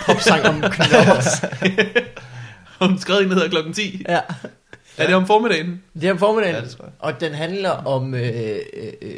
popsang 0.07 0.47
om 0.47 0.61
knoppers. 0.71 1.27
Hun 2.81 2.99
skrev 2.99 3.17
en, 3.23 3.29
der 3.29 3.35
hedder 3.35 3.49
klokken 3.49 3.73
10. 3.73 4.05
Ja, 4.09 4.21
Er 4.99 5.07
det 5.07 5.15
om 5.15 5.27
formiddagen? 5.27 5.83
det 5.95 6.05
er 6.05 6.13
om 6.13 6.19
formiddagen. 6.19 6.55
Ja, 6.57 6.61
det 6.61 6.71
tror 6.71 6.85
jeg. 6.85 6.93
Og 6.99 7.21
den 7.21 7.33
handler 7.35 7.71
om 7.71 8.15
øh, 8.15 8.23
øh, 8.23 8.93
øh, 9.03 9.11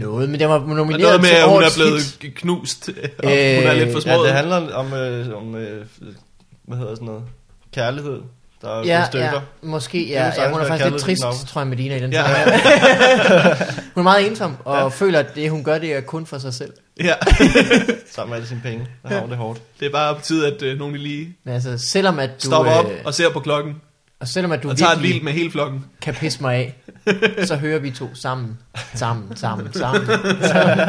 noget, 0.00 0.30
men 0.30 0.40
den 0.40 0.48
var 0.48 0.58
nomineret 0.58 1.00
noget 1.00 1.20
med, 1.20 1.28
til 1.28 1.36
at 1.36 1.48
hun 1.48 1.62
er 1.62 1.68
blevet 1.76 2.16
hit. 2.22 2.34
knust, 2.34 2.88
og 3.18 3.24
hun 3.28 3.32
er 3.32 3.72
lidt 3.72 3.92
for 3.92 3.98
Ja, 4.08 4.14
smået. 4.14 4.26
det 4.28 4.36
handler 4.36 4.56
om, 4.74 4.92
øh, 4.94 5.36
om 5.36 5.54
øh, 5.54 5.84
hvad 6.66 6.78
hedder 6.78 6.94
sådan 6.94 7.06
noget, 7.06 7.22
kærlighed, 7.74 8.20
der 8.62 8.80
er 8.80 8.84
Ja, 8.84 9.06
stykker. 9.06 9.32
ja, 9.32 9.40
måske, 9.62 9.98
Det 9.98 10.08
ja, 10.08 10.24
vil 10.24 10.32
ja. 10.38 10.50
Hun 10.52 10.60
er 10.60 10.64
faktisk 10.66 10.90
lidt 10.90 11.02
trist, 11.02 11.22
til 11.38 11.46
tror 11.48 11.60
jeg, 11.60 11.68
Medina 11.68 11.96
i 11.96 12.00
den 12.00 12.12
Ja. 12.12 12.30
ja. 12.30 12.44
Hun 13.94 14.00
er 14.00 14.02
meget 14.02 14.26
ensom, 14.30 14.56
og 14.64 14.76
ja. 14.76 14.88
føler, 14.88 15.18
at 15.18 15.34
det, 15.34 15.50
hun 15.50 15.64
gør, 15.64 15.78
det 15.78 15.92
er 15.94 16.00
kun 16.00 16.26
for 16.26 16.38
sig 16.38 16.54
selv. 16.54 16.72
Ja, 17.00 17.14
Sammen 18.14 18.30
med 18.30 18.36
alle 18.36 18.48
sine 18.48 18.60
penge. 18.64 18.86
Der 19.02 19.08
har 19.08 19.20
hun 19.20 19.30
det 19.30 19.38
hårdt. 19.38 19.60
det 19.80 19.86
er 19.86 19.92
bare 19.92 20.14
på 20.14 20.20
tide, 20.20 20.46
at 20.54 20.62
øh, 20.62 20.78
nogen 20.78 20.96
lige 20.96 21.36
Men 21.44 21.54
altså, 21.54 21.78
selvom 21.78 22.18
at 22.18 22.30
du, 22.42 22.46
stopper 22.46 22.72
op 22.72 22.84
øh, 22.90 22.98
og 23.04 23.14
ser 23.14 23.30
på 23.30 23.40
klokken, 23.40 23.80
og 24.22 24.28
selvom 24.28 24.52
at 24.52 24.62
du 24.62 24.70
og 24.70 24.76
tager 24.76 24.92
et 24.92 25.22
med 25.22 25.32
hele 25.32 25.50
flokken. 25.50 25.84
kan 26.00 26.14
pisse 26.14 26.42
mig 26.42 26.54
af, 26.56 26.74
så 27.46 27.56
hører 27.56 27.78
vi 27.78 27.90
to 27.90 28.14
sammen, 28.14 28.58
sammen, 28.94 29.36
sammen, 29.36 29.72
sammen. 29.72 30.06
sammen. 30.42 30.88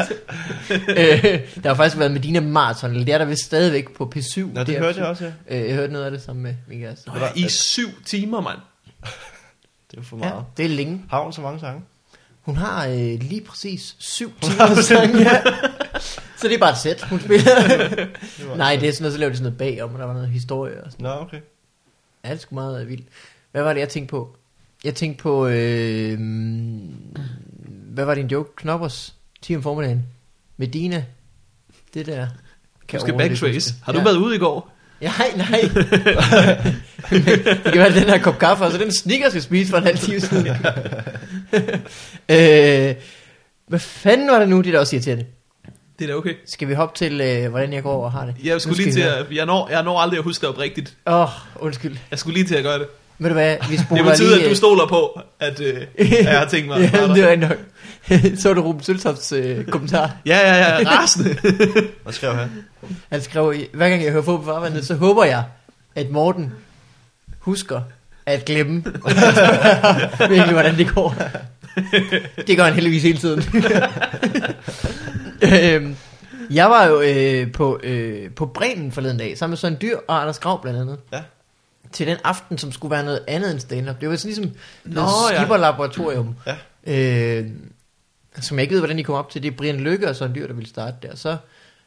øh, 0.98 1.40
der 1.62 1.68
har 1.68 1.74
faktisk 1.74 1.98
været 1.98 2.12
Medina 2.12 2.40
Marathon, 2.40 2.90
eller 2.90 3.04
det 3.04 3.14
er 3.14 3.18
der 3.18 3.24
vist 3.24 3.44
stadigvæk 3.44 3.94
på 3.96 4.12
P7. 4.16 4.40
Nå, 4.54 4.64
det 4.64 4.74
er- 4.76 4.78
hørte 4.82 4.98
jeg 5.00 5.06
også, 5.08 5.24
ja. 5.50 5.60
Øh, 5.62 5.68
jeg 5.68 5.74
hørte 5.76 5.92
noget 5.92 6.04
af 6.06 6.10
det 6.10 6.22
sammen 6.22 6.42
med 6.42 6.54
min 6.68 6.80
kæreste. 6.80 7.08
Nå, 7.10 7.14
I 7.36 7.48
syv 7.48 7.88
timer, 8.06 8.40
mand. 8.40 8.58
Det 9.90 9.98
er 9.98 10.02
for 10.02 10.16
Ja, 10.16 10.28
meget. 10.28 10.44
det 10.56 10.64
er 10.64 10.68
længe. 10.68 11.02
Har 11.10 11.22
hun 11.22 11.32
så 11.32 11.40
mange 11.40 11.60
sange? 11.60 11.82
Hun 12.42 12.56
har 12.56 12.86
øh, 12.86 12.94
lige 13.20 13.40
præcis 13.48 13.96
syv 13.98 14.32
timer 14.42 14.74
sang, 14.82 15.14
ja. 15.18 15.42
Så 16.38 16.48
det 16.48 16.54
er 16.54 16.58
bare 16.58 16.70
et 16.72 16.78
sæt, 16.78 17.02
hun 17.02 17.20
spiller. 17.20 17.54
Det 17.78 18.08
Nej, 18.56 18.76
det 18.76 18.88
er 18.88 18.92
sådan 18.92 19.02
noget, 19.02 19.12
så 19.12 19.18
laver 19.18 19.30
de 19.30 19.36
sådan 19.36 19.52
noget 19.52 19.58
bagom, 19.76 19.92
og 19.94 19.98
der 19.98 20.06
var 20.06 20.12
noget 20.14 20.28
historie 20.28 20.84
og 20.84 20.92
sådan 20.92 21.04
Nå, 21.04 21.10
okay. 21.10 21.36
Ja, 22.24 22.28
det 22.28 22.36
er 22.36 22.40
sgu 22.40 22.54
meget 22.54 22.82
øh, 22.82 22.88
vildt. 22.88 23.06
Hvad 23.52 23.62
var 23.62 23.72
det, 23.72 23.80
jeg 23.80 23.88
tænkte 23.88 24.10
på? 24.10 24.36
Jeg 24.84 24.94
tænkte 24.94 25.22
på, 25.22 25.46
øh, 25.46 26.18
hvad 27.66 28.04
var 28.04 28.14
din 28.14 28.26
joke? 28.26 28.56
Knoppers, 28.56 29.14
10 29.42 29.56
om 29.56 29.62
formiddagen. 29.62 30.02
Medina, 30.56 31.04
det 31.94 32.06
der. 32.06 32.28
Du 32.92 33.00
skal 33.00 33.16
backtrace. 33.16 33.74
Har 33.82 33.92
du 33.92 33.98
ja. 33.98 34.04
været 34.04 34.16
ude 34.16 34.36
i 34.36 34.38
går? 34.38 34.70
Ja, 35.00 35.12
nej, 35.18 35.46
nej. 35.50 35.60
det 37.64 37.72
kan 37.72 37.80
være 37.80 37.94
den 37.94 38.08
her 38.08 38.18
kop 38.18 38.38
kaffe, 38.38 38.64
og 38.64 38.72
så 38.72 38.78
den 38.78 38.92
snikker 38.92 39.28
skal 39.28 39.42
spise 39.42 39.70
for 39.70 39.78
en 39.78 39.84
halv 39.84 39.98
time 39.98 40.20
siden. 40.20 40.46
øh, 42.28 42.94
hvad 43.66 43.78
fanden 43.78 44.28
var 44.28 44.38
det 44.38 44.48
nu, 44.48 44.60
det 44.60 44.72
der 44.72 44.78
også 44.78 44.96
irriterende? 44.96 45.24
Det 45.98 46.04
er 46.04 46.08
da 46.08 46.14
okay. 46.18 46.34
Skal 46.46 46.68
vi 46.68 46.74
hoppe 46.74 46.98
til, 46.98 47.20
øh, 47.20 47.50
hvordan 47.50 47.72
jeg 47.72 47.82
går 47.82 48.04
og 48.04 48.12
har 48.12 48.24
det? 48.24 48.34
Jeg 48.44 48.60
skulle 48.60 48.82
lige 48.82 48.92
til 48.92 49.00
at, 49.00 49.26
jeg 49.32 49.46
når, 49.46 49.68
jeg 49.70 49.82
når 49.82 49.98
aldrig 50.00 50.18
at 50.18 50.24
huske 50.24 50.40
det 50.40 50.48
oprigtigt. 50.48 50.96
Åh, 51.06 51.20
oh, 51.20 51.28
undskyld. 51.56 51.96
Jeg 52.10 52.18
skulle 52.18 52.34
lige 52.34 52.46
til 52.46 52.54
at 52.54 52.62
gøre 52.62 52.78
det. 52.78 52.86
Ved 53.18 53.28
du 53.28 53.34
hvad, 53.34 53.56
vi 53.68 53.76
Det 53.76 53.84
spoler 53.86 54.04
betyder, 54.04 54.28
lige... 54.28 54.40
at 54.40 54.44
du 54.44 54.50
øh, 54.50 54.56
stoler 54.56 54.86
på, 54.86 55.20
at 55.40 55.60
øh, 55.60 55.80
at 55.98 56.10
jeg 56.10 56.38
har 56.38 56.48
tænkt 56.48 56.66
mig. 56.66 56.76
at 56.84 56.92
ja, 56.92 57.08
det 57.08 57.24
er 57.24 57.30
rigtig 57.30 57.48
nok. 57.48 57.58
Så 58.42 58.54
du 58.54 58.60
Ruben 58.60 58.82
Søltofts 58.82 59.32
øh, 59.32 59.64
kommentar. 59.64 60.10
Ja, 60.26 60.38
ja, 60.38 60.78
ja, 60.78 60.90
rasende. 60.90 61.36
Hvad 62.02 62.12
skrev 62.12 62.34
han? 62.34 62.48
Han 63.12 63.22
skrev, 63.22 63.54
hver 63.72 63.88
gang 63.88 64.02
jeg 64.04 64.12
hører 64.12 64.22
på 64.22 64.36
på 64.36 64.44
farvandet, 64.44 64.86
så 64.86 64.94
håber 64.94 65.24
jeg, 65.24 65.44
at 65.94 66.10
Morten 66.10 66.52
husker 67.38 67.80
at 68.26 68.44
glemme. 68.44 68.84
Virkelig, 70.18 70.52
hvordan 70.52 70.76
det 70.78 70.94
går. 70.94 71.14
Det 72.46 72.56
gør 72.56 72.64
han 72.64 72.74
heldigvis 72.74 73.02
hele 73.02 73.18
tiden. 73.18 73.42
Øhm, 75.42 75.96
jeg 76.50 76.70
var 76.70 76.86
jo 76.86 77.00
øh, 77.00 77.52
på, 77.52 77.80
øh, 77.82 78.30
på 78.30 78.46
Bremen 78.46 78.92
forleden 78.92 79.18
dag, 79.18 79.38
sammen 79.38 79.52
med 79.52 79.56
Søren 79.56 79.76
Dyr 79.82 79.96
og 80.08 80.20
Anders 80.20 80.38
Grav 80.38 80.62
blandt 80.62 80.80
andet. 80.80 80.98
Ja. 81.12 81.22
Til 81.92 82.06
den 82.06 82.16
aften, 82.24 82.58
som 82.58 82.72
skulle 82.72 82.90
være 82.90 83.04
noget 83.04 83.24
andet 83.28 83.50
end 83.50 83.60
stand-up. 83.60 84.00
Det 84.00 84.08
var 84.08 84.16
sådan 84.16 84.28
ligesom 84.28 84.44
Nå, 84.84 85.00
Nå, 85.00 85.06
ja. 85.32 85.40
Ja. 86.46 86.56
Øh, 86.86 87.50
som 88.40 88.58
jeg 88.58 88.62
ikke 88.62 88.72
ved, 88.72 88.80
hvordan 88.80 88.98
de 88.98 89.04
kom 89.04 89.14
op 89.14 89.30
til. 89.30 89.42
Det 89.42 89.52
er 89.52 89.56
Brian 89.56 89.80
Lykke 89.80 90.08
og 90.08 90.16
Søren 90.16 90.34
Dyr, 90.34 90.46
der 90.46 90.54
ville 90.54 90.68
starte 90.68 90.96
der. 91.02 91.16
Så 91.16 91.36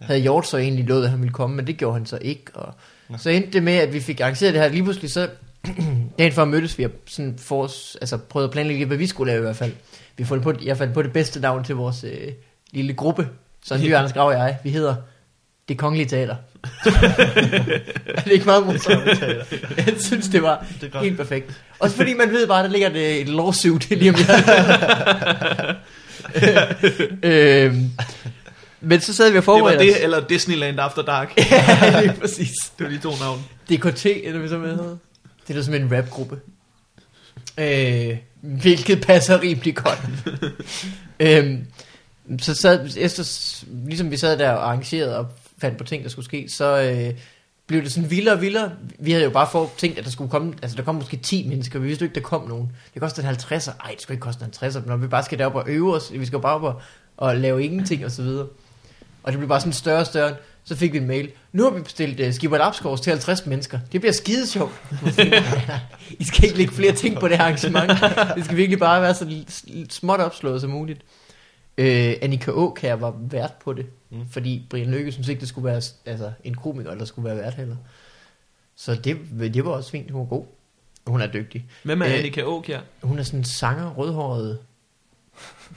havde 0.01 0.19
Hjort 0.19 0.47
så 0.47 0.57
egentlig 0.57 0.85
lovet, 0.85 1.03
at 1.03 1.09
han 1.09 1.19
ville 1.19 1.33
komme, 1.33 1.55
men 1.55 1.67
det 1.67 1.77
gjorde 1.77 1.93
han 1.93 2.05
så 2.05 2.17
ikke. 2.21 2.45
Og 2.53 2.73
Nå. 3.09 3.17
så 3.17 3.29
endte 3.29 3.51
det 3.51 3.63
med, 3.63 3.73
at 3.73 3.93
vi 3.93 3.99
fik 3.99 4.19
arrangeret 4.19 4.53
det 4.53 4.61
her. 4.61 4.69
Lige 4.69 4.83
pludselig 4.83 5.11
så, 5.11 5.29
dagen 6.19 6.31
før 6.31 6.45
mødtes 6.45 6.77
vi, 6.77 6.83
og 6.83 6.91
sådan 7.05 7.35
for 7.37 7.63
altså 8.01 8.17
prøvede 8.17 8.47
at 8.47 8.51
planlægge, 8.51 8.85
hvad 8.85 8.97
vi 8.97 9.07
skulle 9.07 9.31
lave 9.31 9.39
i 9.39 9.41
hvert 9.41 9.55
fald. 9.55 9.73
Vi 10.17 10.25
fandt 10.25 10.43
på, 10.43 10.53
jeg 10.63 10.77
fandt 10.77 10.93
på 10.93 11.01
det 11.01 11.13
bedste 11.13 11.39
navn 11.39 11.63
til 11.63 11.75
vores 11.75 12.03
øh, 12.03 12.31
lille 12.77 12.93
gruppe. 12.93 13.27
Så 13.65 13.75
en 13.75 13.81
ny 13.81 13.93
Anders 13.93 14.13
Grav 14.13 14.27
og 14.27 14.33
jeg, 14.33 14.57
vi 14.63 14.69
hedder 14.69 14.95
Det 15.69 15.77
Kongelige 15.77 16.09
Teater. 16.09 16.35
er 18.15 18.21
det 18.23 18.31
ikke 18.31 18.45
meget 18.45 18.65
morsomt? 18.65 19.21
jeg 19.77 19.93
synes, 19.99 20.27
det 20.27 20.41
var 20.43 20.65
Det 20.81 20.91
godt. 20.91 21.03
helt 21.03 21.17
perfekt. 21.17 21.61
Også 21.79 21.95
fordi 21.95 22.13
man 22.13 22.31
ved 22.31 22.47
bare, 22.47 22.63
der 22.63 22.69
ligger 22.69 22.89
et, 22.89 23.21
et 23.21 23.29
lawsuit 23.29 23.89
lige 23.89 24.09
om 24.09 24.15
lidt. 24.15 24.29
øhm, 27.23 27.89
men 28.81 29.01
så 29.01 29.13
sad 29.13 29.31
vi 29.31 29.37
og 29.37 29.41
Det 29.41 29.47
var 29.47 29.53
forberedte 29.57 29.85
det, 29.85 30.03
eller 30.03 30.27
Disneyland 30.27 30.79
After 30.79 31.01
Dark. 31.01 31.33
ja, 31.51 32.01
lige 32.01 32.13
præcis. 32.21 32.53
Det 32.79 32.85
var 32.85 32.89
de 32.91 32.97
to 32.97 33.11
navne. 33.19 33.41
DKT, 33.69 34.05
eller 34.05 34.39
hvad 34.39 34.49
så 34.49 34.57
med 34.57 34.69
hedder. 34.69 34.97
Det 35.47 35.49
er 35.49 35.53
da 35.53 35.63
som 35.63 35.73
en 35.73 35.97
rapgruppe. 35.97 36.39
Øh, 37.57 38.17
hvilket 38.41 39.01
passer 39.05 39.41
rimelig 39.41 39.75
godt. 39.75 39.99
øhm, 41.19 41.65
så 42.39 42.53
sad, 42.53 42.89
efter, 42.97 43.23
ligesom 43.85 44.11
vi 44.11 44.17
sad 44.17 44.37
der 44.37 44.51
og 44.51 44.65
arrangerede 44.65 45.17
og 45.17 45.27
fandt 45.57 45.77
på 45.77 45.83
ting, 45.83 46.03
der 46.03 46.09
skulle 46.09 46.25
ske, 46.25 46.49
så 46.49 46.81
øh, 46.81 47.13
blev 47.67 47.83
det 47.83 47.91
sådan 47.91 48.11
vildere 48.11 48.35
og 48.35 48.41
vildere. 48.41 48.71
Vi 48.99 49.11
havde 49.11 49.23
jo 49.23 49.29
bare 49.29 49.47
for 49.51 49.71
tænkt, 49.77 49.97
at 49.97 50.05
der 50.05 50.11
skulle 50.11 50.31
komme, 50.31 50.53
altså 50.61 50.77
der 50.77 50.83
kom 50.83 50.95
måske 50.95 51.17
10 51.17 51.47
mennesker, 51.47 51.79
vi 51.79 51.87
vidste 51.87 52.03
jo 52.03 52.05
ikke, 52.05 52.15
der 52.15 52.21
kom 52.21 52.47
nogen. 52.47 52.71
Det 52.93 53.01
kostede 53.01 53.27
en 53.27 53.35
50'er. 53.35 53.71
Ej, 53.85 53.91
det 53.91 54.01
skulle 54.01 54.15
ikke 54.15 54.23
koste 54.23 54.45
en 54.45 54.69
50'er, 54.69 54.87
når 54.87 54.97
vi 54.97 55.07
bare 55.07 55.23
skal 55.23 55.39
derop 55.39 55.55
og 55.55 55.63
øve 55.67 55.95
os. 55.95 56.11
Vi 56.13 56.25
skal 56.25 56.39
bare 56.39 56.55
op 56.55 56.63
og, 56.63 56.81
og 57.17 57.37
lave 57.37 57.63
ingenting 57.63 58.05
og 58.05 58.11
så 58.11 58.21
videre. 58.21 58.47
Og 59.23 59.31
det 59.31 59.39
blev 59.39 59.49
bare 59.49 59.59
sådan 59.59 59.73
større 59.73 59.99
og 59.99 60.05
større. 60.05 60.35
Så 60.63 60.75
fik 60.75 60.93
vi 60.93 60.97
en 60.97 61.07
mail. 61.07 61.31
Nu 61.51 61.63
har 61.63 61.69
vi 61.69 61.81
bestilt 61.81 62.19
uh, 62.19 62.33
Skibber 62.33 62.57
Lapskovs 62.57 63.01
til 63.01 63.09
50 63.11 63.45
mennesker. 63.45 63.79
Det 63.91 64.01
bliver 64.01 64.13
skide 64.13 64.47
sjovt. 64.47 64.81
I 66.19 66.23
skal 66.23 66.43
ikke 66.43 66.57
lægge 66.57 66.73
flere 66.73 66.91
ting 66.91 67.19
på 67.19 67.27
det 67.27 67.37
her 67.37 67.43
arrangement. 67.43 67.91
Det 68.35 68.45
skal 68.45 68.57
virkelig 68.57 68.79
bare 68.79 69.01
være 69.01 69.13
så 69.13 69.43
småt 69.89 70.19
opslået 70.19 70.61
som 70.61 70.69
muligt. 70.69 71.01
Uh, 71.81 72.13
Annika 72.21 72.51
Åkær 72.51 72.95
var 72.95 73.15
vært 73.19 73.53
på 73.63 73.73
det. 73.73 73.85
Mm. 74.09 74.17
Fordi 74.31 74.65
Brian 74.69 74.91
Lykke 74.91 75.11
synes 75.11 75.27
ikke, 75.27 75.39
det 75.39 75.47
skulle 75.47 75.65
være 75.65 75.81
altså, 76.05 76.31
en 76.43 76.53
komiker, 76.55 76.95
der 76.95 77.05
skulle 77.05 77.29
være 77.29 77.37
vært 77.37 77.53
heller. 77.53 77.75
Så 78.75 78.95
det, 78.95 79.17
det 79.53 79.65
var 79.65 79.71
også 79.71 79.91
fint. 79.91 80.11
Hun 80.11 80.19
var 80.19 80.25
god. 80.25 80.45
Hun 81.07 81.21
er 81.21 81.27
dygtig. 81.27 81.65
Hvem 81.83 82.01
er 82.01 82.07
Øh, 82.07 82.13
Annika 82.13 82.41
Aukjær? 82.41 82.79
Hun 83.03 83.19
er 83.19 83.23
sådan 83.23 83.39
en 83.39 83.43
sanger, 83.43 83.89
rødhåret 83.93 84.57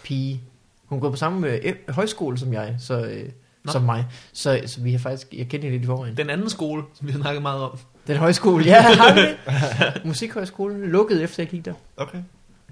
pige. 0.04 0.40
Hun 0.86 1.00
går 1.00 1.10
på 1.10 1.16
samme 1.16 1.48
øh, 1.48 1.74
højskole 1.88 2.38
som 2.38 2.52
jeg, 2.52 2.74
så, 2.78 3.04
øh, 3.04 3.28
Nå. 3.64 3.72
som 3.72 3.82
mig. 3.82 4.04
Så, 4.32 4.60
så 4.66 4.80
vi 4.80 4.92
har 4.92 4.98
faktisk, 4.98 5.34
jeg 5.34 5.48
kender 5.48 5.64
hende 5.64 5.70
lidt 5.70 5.82
i 5.82 5.86
forvejen. 5.86 6.16
Den, 6.16 6.24
Den 6.26 6.30
anden 6.30 6.50
skole, 6.50 6.82
som 6.94 7.06
vi 7.06 7.12
har 7.12 7.20
snakket 7.20 7.42
meget 7.42 7.62
om. 7.62 7.78
den 8.06 8.16
højskole, 8.16 8.64
ja, 8.64 8.82
har 8.82 9.14
vi 9.14 9.20
det? 9.20 10.04
Musikhøjskolen 10.06 10.82
lukkede 10.90 11.22
efter 11.22 11.42
jeg 11.42 11.50
gik 11.50 11.64
der. 11.64 11.74
Okay. 11.96 12.18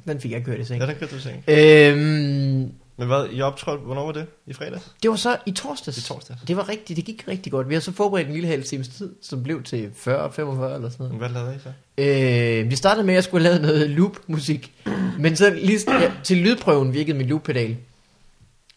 Den 0.07 0.21
fik 0.21 0.31
jeg 0.33 0.45
kørt 0.45 0.61
i 0.61 0.65
seng. 0.65 0.81
Ja, 0.81 0.87
det 0.87 0.99
kan 0.99 1.09
du 1.09 1.21
tænke. 1.21 1.91
Øhm, 1.93 2.73
Men 2.99 3.07
hvad, 3.07 3.27
I 3.33 3.41
optrådte, 3.41 3.83
hvornår 3.85 4.05
var 4.05 4.13
det? 4.13 4.27
I 4.47 4.53
fredags? 4.53 4.93
det 5.03 5.11
var 5.11 5.17
så 5.17 5.37
i 5.47 5.51
torsdags. 5.51 5.99
I 5.99 6.03
torsdags. 6.03 6.41
Det 6.49 6.57
var 6.57 6.69
rigtigt, 6.69 6.97
det 6.97 7.05
gik 7.05 7.25
rigtig 7.29 7.53
godt. 7.53 7.69
Vi 7.69 7.75
har 7.75 7.81
så 7.81 7.93
forberedt 7.93 8.29
en 8.29 8.35
lille 8.35 8.49
halv 8.49 8.65
times 8.65 8.89
tid, 8.89 9.13
som 9.23 9.43
blev 9.43 9.63
til 9.63 9.91
40-45 10.07 10.11
eller 10.11 10.29
sådan 10.39 10.91
noget. 10.99 11.13
Hvad 11.13 11.29
lavede 11.29 11.55
I 11.55 11.59
så? 11.59 11.73
Øh, 11.99 12.71
vi 12.71 12.77
startede 12.77 13.07
med, 13.07 13.15
at 13.15 13.17
jeg 13.17 13.25
skulle 13.25 13.43
lave 13.45 13.59
noget 13.59 13.91
loop-musik. 13.91 14.73
Men 15.19 15.37
så 15.37 15.51
lige, 15.51 15.79
ja, 15.89 16.13
til 16.25 16.37
lydprøven 16.37 16.93
virkede 16.93 17.19
min 17.19 17.27
loop-pedal. 17.27 17.77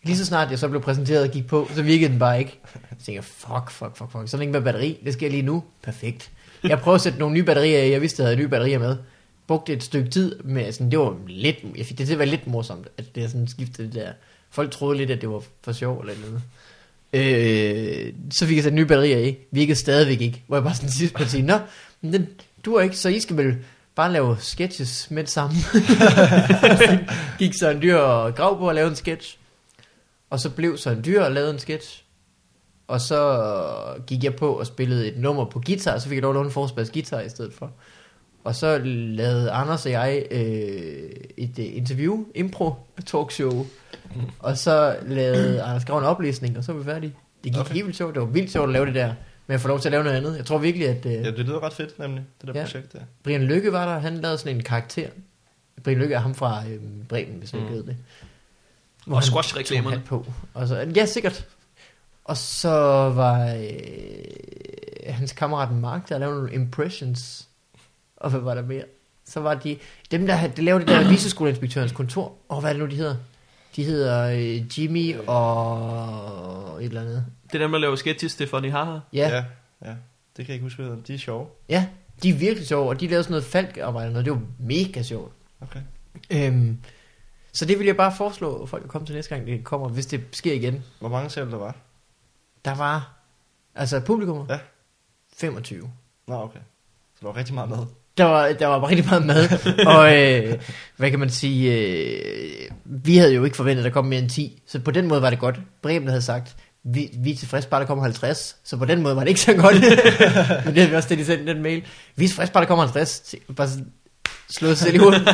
Lige 0.04 0.18
så 0.18 0.26
snart 0.26 0.52
jeg 0.52 0.60
så 0.60 0.68
blev 0.68 0.82
præsenteret 0.82 1.24
og 1.24 1.30
gik 1.30 1.48
på, 1.48 1.68
så 1.76 1.82
virkede 1.82 2.10
den 2.10 2.20
bare 2.20 2.40
ikke. 2.40 2.60
Jeg 2.74 2.98
tænker, 3.06 3.22
fuck, 3.22 3.72
fuck, 3.72 3.98
fuck, 3.98 4.12
fuck. 4.12 4.30
Så 4.30 4.38
er 4.38 4.40
der 4.40 4.42
ikke 4.42 4.52
med 4.52 4.62
batteri. 4.62 5.00
Det 5.06 5.14
sker 5.14 5.30
lige 5.30 5.42
nu. 5.42 5.64
Perfekt. 5.84 6.32
Jeg 6.64 6.80
prøvede 6.80 6.96
at 6.96 7.02
sætte 7.02 7.20
nogle 7.20 7.34
nye 7.34 7.44
batterier 7.44 7.84
i. 7.84 7.92
Jeg 7.92 8.02
vidste, 8.02 8.16
at 8.16 8.20
jeg 8.20 8.28
havde 8.28 8.40
nye 8.42 8.48
batterier 8.48 8.80
med. 8.80 8.98
Brugte 9.48 9.74
et 9.74 9.84
stykke 9.84 10.10
tid 10.10 10.36
med, 10.44 10.72
sådan, 10.72 10.92
det 10.92 11.00
var 11.00 11.16
lidt, 11.28 11.58
jeg 11.78 11.86
fik 11.86 11.98
det 11.98 12.08
til 12.08 12.14
at 12.14 12.20
være 12.20 12.28
lidt 12.28 12.48
morsomt, 12.48 12.88
at 12.98 13.16
det 13.16 13.24
er 13.24 13.28
sådan 13.28 13.48
skiftede 13.48 13.88
det 13.88 13.96
der. 13.96 14.12
Folk 14.50 14.72
troede 14.72 14.98
lidt, 14.98 15.12
at 15.12 15.22
det 15.22 15.30
var 15.30 15.44
for 15.62 15.72
sjov 15.72 16.00
eller 16.00 16.14
noget. 16.22 16.42
Øh, 17.14 18.14
så 18.32 18.46
fik 18.46 18.56
jeg 18.56 18.64
sat 18.64 18.74
nye 18.74 18.86
batterier 18.86 19.20
i. 19.20 19.38
Virkede 19.52 19.80
stadigvæk 19.80 20.22
ikke. 20.22 20.44
Hvor 20.48 20.56
jeg 20.58 20.64
bare 20.64 20.76
sådan 20.76 20.90
sidst 20.90 21.14
på 21.14 21.26
sige, 21.26 21.44
nå, 21.44 21.60
men 22.02 22.14
den 22.14 22.28
dur 22.66 22.82
ikke, 22.82 22.98
så 22.98 23.10
I 23.10 23.20
skal 23.20 23.38
vel 23.38 23.58
bare 23.96 24.12
lave 24.12 24.38
sketches 24.40 25.12
med 25.12 25.24
det 25.24 25.32
samme. 25.32 25.56
Gik 27.40 27.54
så 27.60 27.70
en 27.70 27.82
dyr 27.82 27.96
og 27.96 28.36
grav 28.36 28.58
på 28.58 28.70
at 28.70 28.76
lave 28.76 28.90
en 28.90 28.96
sketch. 28.96 29.38
Og 30.30 30.40
så 30.40 30.50
blev 30.50 30.78
så 30.78 30.90
en 30.90 31.06
dyr 31.06 31.22
og 31.22 31.32
lavede 31.32 31.54
en 31.54 31.60
sketch. 31.60 32.04
Og 32.88 33.02
så 33.02 33.44
gik 34.08 34.24
jeg 34.24 34.36
på 34.36 34.54
og 34.54 34.68
spillede 34.68 35.08
et 35.08 35.18
nummer 35.18 35.46
på 35.46 35.62
guitar, 35.66 35.98
så 35.98 36.08
fik 36.08 36.16
jeg 36.16 36.22
lov 36.22 36.32
at 36.32 36.54
låne 36.54 36.70
en 36.80 36.88
guitar 36.94 37.20
i 37.20 37.30
stedet 37.30 37.54
for. 37.54 37.72
Og 38.44 38.56
så 38.56 38.78
lavede 38.86 39.52
Anders 39.52 39.86
og 39.86 39.92
jeg 39.92 40.24
øh, 40.32 40.42
et 41.38 41.60
øh, 41.60 41.66
interview, 41.78 42.26
impro 42.36 42.74
talkshow. 43.06 43.66
Og 44.40 44.58
så 44.58 44.98
lavede 45.08 45.62
Anders 45.64 45.86
Grav 45.86 45.98
en 45.98 46.04
oplæsning, 46.04 46.58
og 46.58 46.64
så 46.64 46.72
var 46.74 46.80
vi 46.80 46.86
færdige. 46.86 47.14
Det 47.44 47.52
gik 47.54 47.62
Okay. 47.62 47.74
helt 47.74 47.86
vildt 47.86 47.98
sjovt. 47.98 48.14
Det 48.16 48.22
var 48.22 48.28
vildt 48.28 48.52
sjovt 48.52 48.68
at 48.70 48.74
lave 48.74 48.86
det 48.86 48.96
der. 48.96 49.08
Men 49.48 49.52
jeg 49.52 49.62
får 49.62 49.70
lov 49.70 49.80
til 49.80 49.88
at 49.88 49.92
lave 49.92 50.04
noget 50.04 50.18
andet. 50.18 50.38
Jeg 50.38 50.46
tror 50.46 50.58
virkelig, 50.58 50.88
at 50.88 51.06
øh, 51.06 51.12
Ja, 51.14 51.32
det 51.32 51.40
lyder 51.40 51.64
ret 51.64 51.74
fedt, 51.74 52.00
nemlig, 52.00 52.24
det 52.42 52.48
der 52.48 52.60
Ja. 52.60 52.66
projekt 52.66 52.94
der. 52.94 53.00
Brian 53.24 53.44
Lykke 53.44 53.72
var 53.72 53.94
der. 53.94 54.00
Han 54.00 54.18
lavede 54.18 54.38
sådan 54.38 54.56
en 54.56 54.64
karakter. 54.64 55.08
Brian 55.84 55.98
Lykke 56.00 56.16
er 56.16 56.20
ham 56.20 56.36
fra 56.36 56.64
øh, 56.70 56.80
Bremen, 57.10 57.36
hvis 57.40 57.54
man 57.54 57.64
Mm. 57.64 57.70
ved 57.70 57.84
det. 57.84 57.98
Hvor 59.06 59.16
Og 59.16 59.24
squash-reklamerne. 59.24 60.02
på. 60.06 60.26
Og 60.54 60.68
så, 60.68 60.88
ja, 60.96 61.06
sikkert. 61.06 61.48
Og 62.26 62.38
så 62.38 62.70
var 63.16 63.54
øh, 63.54 65.14
hans 65.14 65.32
kammerat 65.32 65.72
Mark, 65.72 66.10
der 66.10 66.18
lavede 66.18 66.36
nogle 66.38 66.54
impressions. 66.54 67.48
Og 68.22 68.30
hvad 68.30 68.40
var 68.40 68.54
der 68.54 68.62
mere? 68.62 68.84
Så 69.26 69.40
var 69.40 69.54
de, 69.56 69.78
dem 70.12 70.28
der, 70.28 70.48
de 70.48 70.62
lavede 70.62 70.86
det 70.86 70.88
der 70.94 71.10
viseskoleinspektørens 71.10 71.92
kontor. 71.92 72.34
Og 72.50 72.62
hvad 72.62 72.70
er 72.70 72.74
det 72.74 72.84
nu, 72.84 72.90
de 72.90 72.96
hedder? 72.96 73.16
De 73.76 73.84
hedder 73.84 74.24
øh, 74.30 74.80
Jimmy 74.80 75.16
og 75.28 76.84
et 76.84 76.86
eller 76.86 77.02
andet. 77.02 77.26
Det 77.52 77.56
er 77.56 77.60
dem, 77.64 77.72
der 77.72 77.80
laver 77.80 77.96
sketches 77.96 78.36
til 78.36 78.48
Funny 78.48 78.72
Haha. 78.72 79.00
Ja, 79.14 79.30
ja, 79.30 79.46
ja. 79.86 79.96
Det 80.38 80.46
kan 80.46 80.48
jeg 80.48 80.54
ikke 80.54 80.64
huske, 80.64 80.84
hvad. 80.84 80.98
De 81.08 81.14
er 81.14 81.18
sjove. 81.18 81.48
ja 81.70 81.88
de 82.24 82.30
er 82.30 82.34
virkelig 82.34 82.68
sjove. 82.68 82.90
Og 82.90 83.00
de 83.00 83.08
lavede 83.08 83.24
sådan 83.24 83.32
noget 83.32 83.44
falkarbejde, 83.44 84.08
og 84.08 84.12
noget. 84.12 84.26
det 84.26 84.34
var 84.34 84.42
mega 84.60 85.04
sjovt. 85.04 85.34
Okay. 85.62 85.80
Øhm, 86.32 86.78
så 87.54 87.66
det 87.66 87.80
vil 87.80 87.86
jeg 87.86 87.98
bare 87.98 88.14
foreslå, 88.18 88.64
at 88.64 88.70
folk 88.70 88.88
komme 88.88 89.06
til 89.08 89.16
næste 89.16 89.36
gang, 89.36 89.48
det 89.48 89.64
kommer, 89.64 89.90
hvis 89.90 90.06
det 90.06 90.22
sker 90.32 90.54
igen. 90.54 90.84
Hvor 91.00 91.10
mange 91.10 91.30
ser 91.30 91.46
der 91.46 91.58
var? 91.58 91.76
Der 92.66 92.76
var, 92.76 93.14
altså 93.76 94.00
publikum, 94.00 94.46
Ja. 94.50 94.60
25. 95.34 95.92
Nå, 96.28 96.36
okay. 96.36 96.60
Så 97.16 97.20
der 97.22 97.28
var 97.28 97.36
rigtig 97.36 97.54
meget 97.56 97.70
med. 97.70 97.78
Der 98.18 98.24
var, 98.24 98.48
der 98.60 98.68
var 98.68 98.90
rigtig 98.90 99.06
meget 99.06 99.26
mad, 99.26 99.50
og 99.88 100.22
øh, 100.22 100.54
hvad 100.98 101.10
kan 101.10 101.20
man 101.20 101.30
sige, 101.30 101.74
øh, 101.74 102.70
vi 102.86 103.18
havde 103.18 103.34
jo 103.34 103.44
ikke 103.44 103.58
forventet, 103.58 103.84
at 103.84 103.86
der 103.86 103.92
kom 103.94 104.06
mere 104.06 104.20
end 104.20 104.30
10, 104.30 104.62
så 104.68 104.80
på 104.80 104.92
den 104.92 105.08
måde 105.08 105.22
var 105.22 105.30
det 105.30 105.40
godt. 105.40 105.56
Bremen 105.84 106.08
havde 106.08 106.22
sagt, 106.22 106.56
vi, 106.86 107.10
vi 107.24 107.32
er 107.32 107.36
tilfredse 107.36 107.68
bare, 107.70 107.82
der 107.82 107.88
kommer 107.88 108.04
50, 108.04 108.56
så 108.66 108.78
på 108.78 108.86
den 108.86 109.02
måde 109.02 109.16
var 109.16 109.22
det 109.22 109.28
ikke 109.30 109.42
så 109.42 109.54
godt. 109.54 109.74
Men 110.66 110.74
det 110.74 110.76
havde 110.76 110.90
vi 110.90 110.96
også, 110.96 111.16
de 111.16 111.26
sendte 111.26 111.54
den 111.54 111.64
mail. 111.64 111.84
Vi 112.16 112.24
er 112.24 112.28
tilfredse 112.30 112.54
bare, 112.54 112.62
der 112.62 112.68
kommer 112.68 112.84
50. 112.84 113.36
Bare 113.58 113.70
slået 114.50 114.78
sig 114.78 114.94
i 114.94 114.98
hovedet. 114.98 115.26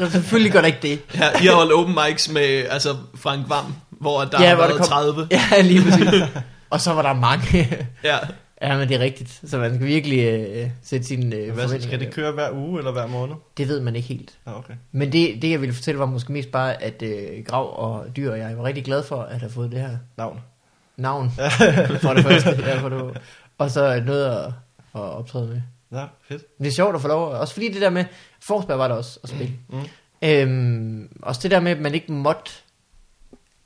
Men 0.00 0.10
selvfølgelig 0.10 0.52
gør 0.52 0.60
der 0.60 0.66
ikke 0.66 0.78
det. 0.82 1.00
Ja, 1.14 1.42
I 1.42 1.46
har 1.46 1.54
holdt 1.54 1.72
open 1.72 1.96
mics 2.08 2.28
med 2.30 2.64
altså 2.70 2.96
Frank 3.14 3.48
Vam, 3.48 3.74
hvor 3.90 4.20
der 4.24 4.42
ja, 4.42 4.48
har 4.48 4.54
hvor 4.54 4.64
været 4.64 4.72
der 4.78 4.78
kom- 4.78 4.86
30. 4.88 5.28
Ja, 5.30 5.60
lige 5.62 5.82
præcis. 5.82 6.22
Og 6.70 6.80
så 6.80 6.92
var 6.92 7.02
der 7.02 7.12
mange. 7.12 7.76
Ja. 8.04 8.16
Ja, 8.62 8.78
men 8.78 8.88
det 8.88 8.96
er 8.96 9.00
rigtigt. 9.00 9.40
Så 9.44 9.58
man 9.58 9.74
skal 9.74 9.86
virkelig 9.86 10.24
øh, 10.24 10.70
sætte 10.82 11.06
sine 11.06 11.36
øh, 11.36 11.54
Hvad, 11.54 11.80
skal 11.80 12.00
det 12.00 12.14
køre 12.14 12.32
hver 12.32 12.50
uge 12.52 12.78
eller 12.78 12.92
hver 12.92 13.06
måned? 13.06 13.34
Det 13.56 13.68
ved 13.68 13.80
man 13.80 13.96
ikke 13.96 14.08
helt. 14.08 14.38
Ja, 14.46 14.58
okay. 14.58 14.74
Men 14.92 15.12
det, 15.12 15.42
det 15.42 15.50
jeg 15.50 15.60
ville 15.60 15.74
fortælle 15.74 15.98
var 15.98 16.06
måske 16.06 16.32
mest 16.32 16.50
bare, 16.50 16.82
at 16.82 17.02
øh, 17.02 17.44
Grav 17.44 17.78
og 17.78 18.16
Dyr 18.16 18.30
og 18.30 18.38
jeg 18.38 18.58
var 18.58 18.64
rigtig 18.64 18.84
glad 18.84 19.02
for 19.02 19.22
at 19.22 19.40
have 19.40 19.50
fået 19.50 19.72
det 19.72 19.80
her 19.80 19.96
Navn. 20.16 20.40
navn. 20.96 21.30
for 22.02 22.14
det 22.14 22.24
første. 22.24 22.50
Ja, 22.50 22.80
for 22.80 22.88
det, 22.88 23.18
og 23.58 23.70
så 23.70 24.02
noget 24.06 24.24
at, 24.24 24.44
at 24.94 25.00
optræde 25.00 25.46
med. 25.48 25.60
Ja, 25.92 26.04
fedt. 26.28 26.58
Det 26.58 26.66
er 26.66 26.70
sjovt 26.70 26.94
at 26.94 27.00
få 27.00 27.08
lov. 27.08 27.28
Også 27.32 27.54
fordi 27.54 27.72
det 27.72 27.82
der 27.82 27.90
med, 27.90 28.04
Forsberg 28.40 28.78
var 28.78 28.88
der 28.88 28.94
også 28.94 29.20
at 29.22 29.28
spille. 29.28 29.52
Mm. 29.68 29.78
Øhm, 30.22 31.08
også 31.22 31.40
det 31.42 31.50
der 31.50 31.60
med, 31.60 31.72
at 31.72 31.80
man 31.80 31.94
ikke 31.94 32.12
måtte 32.12 32.50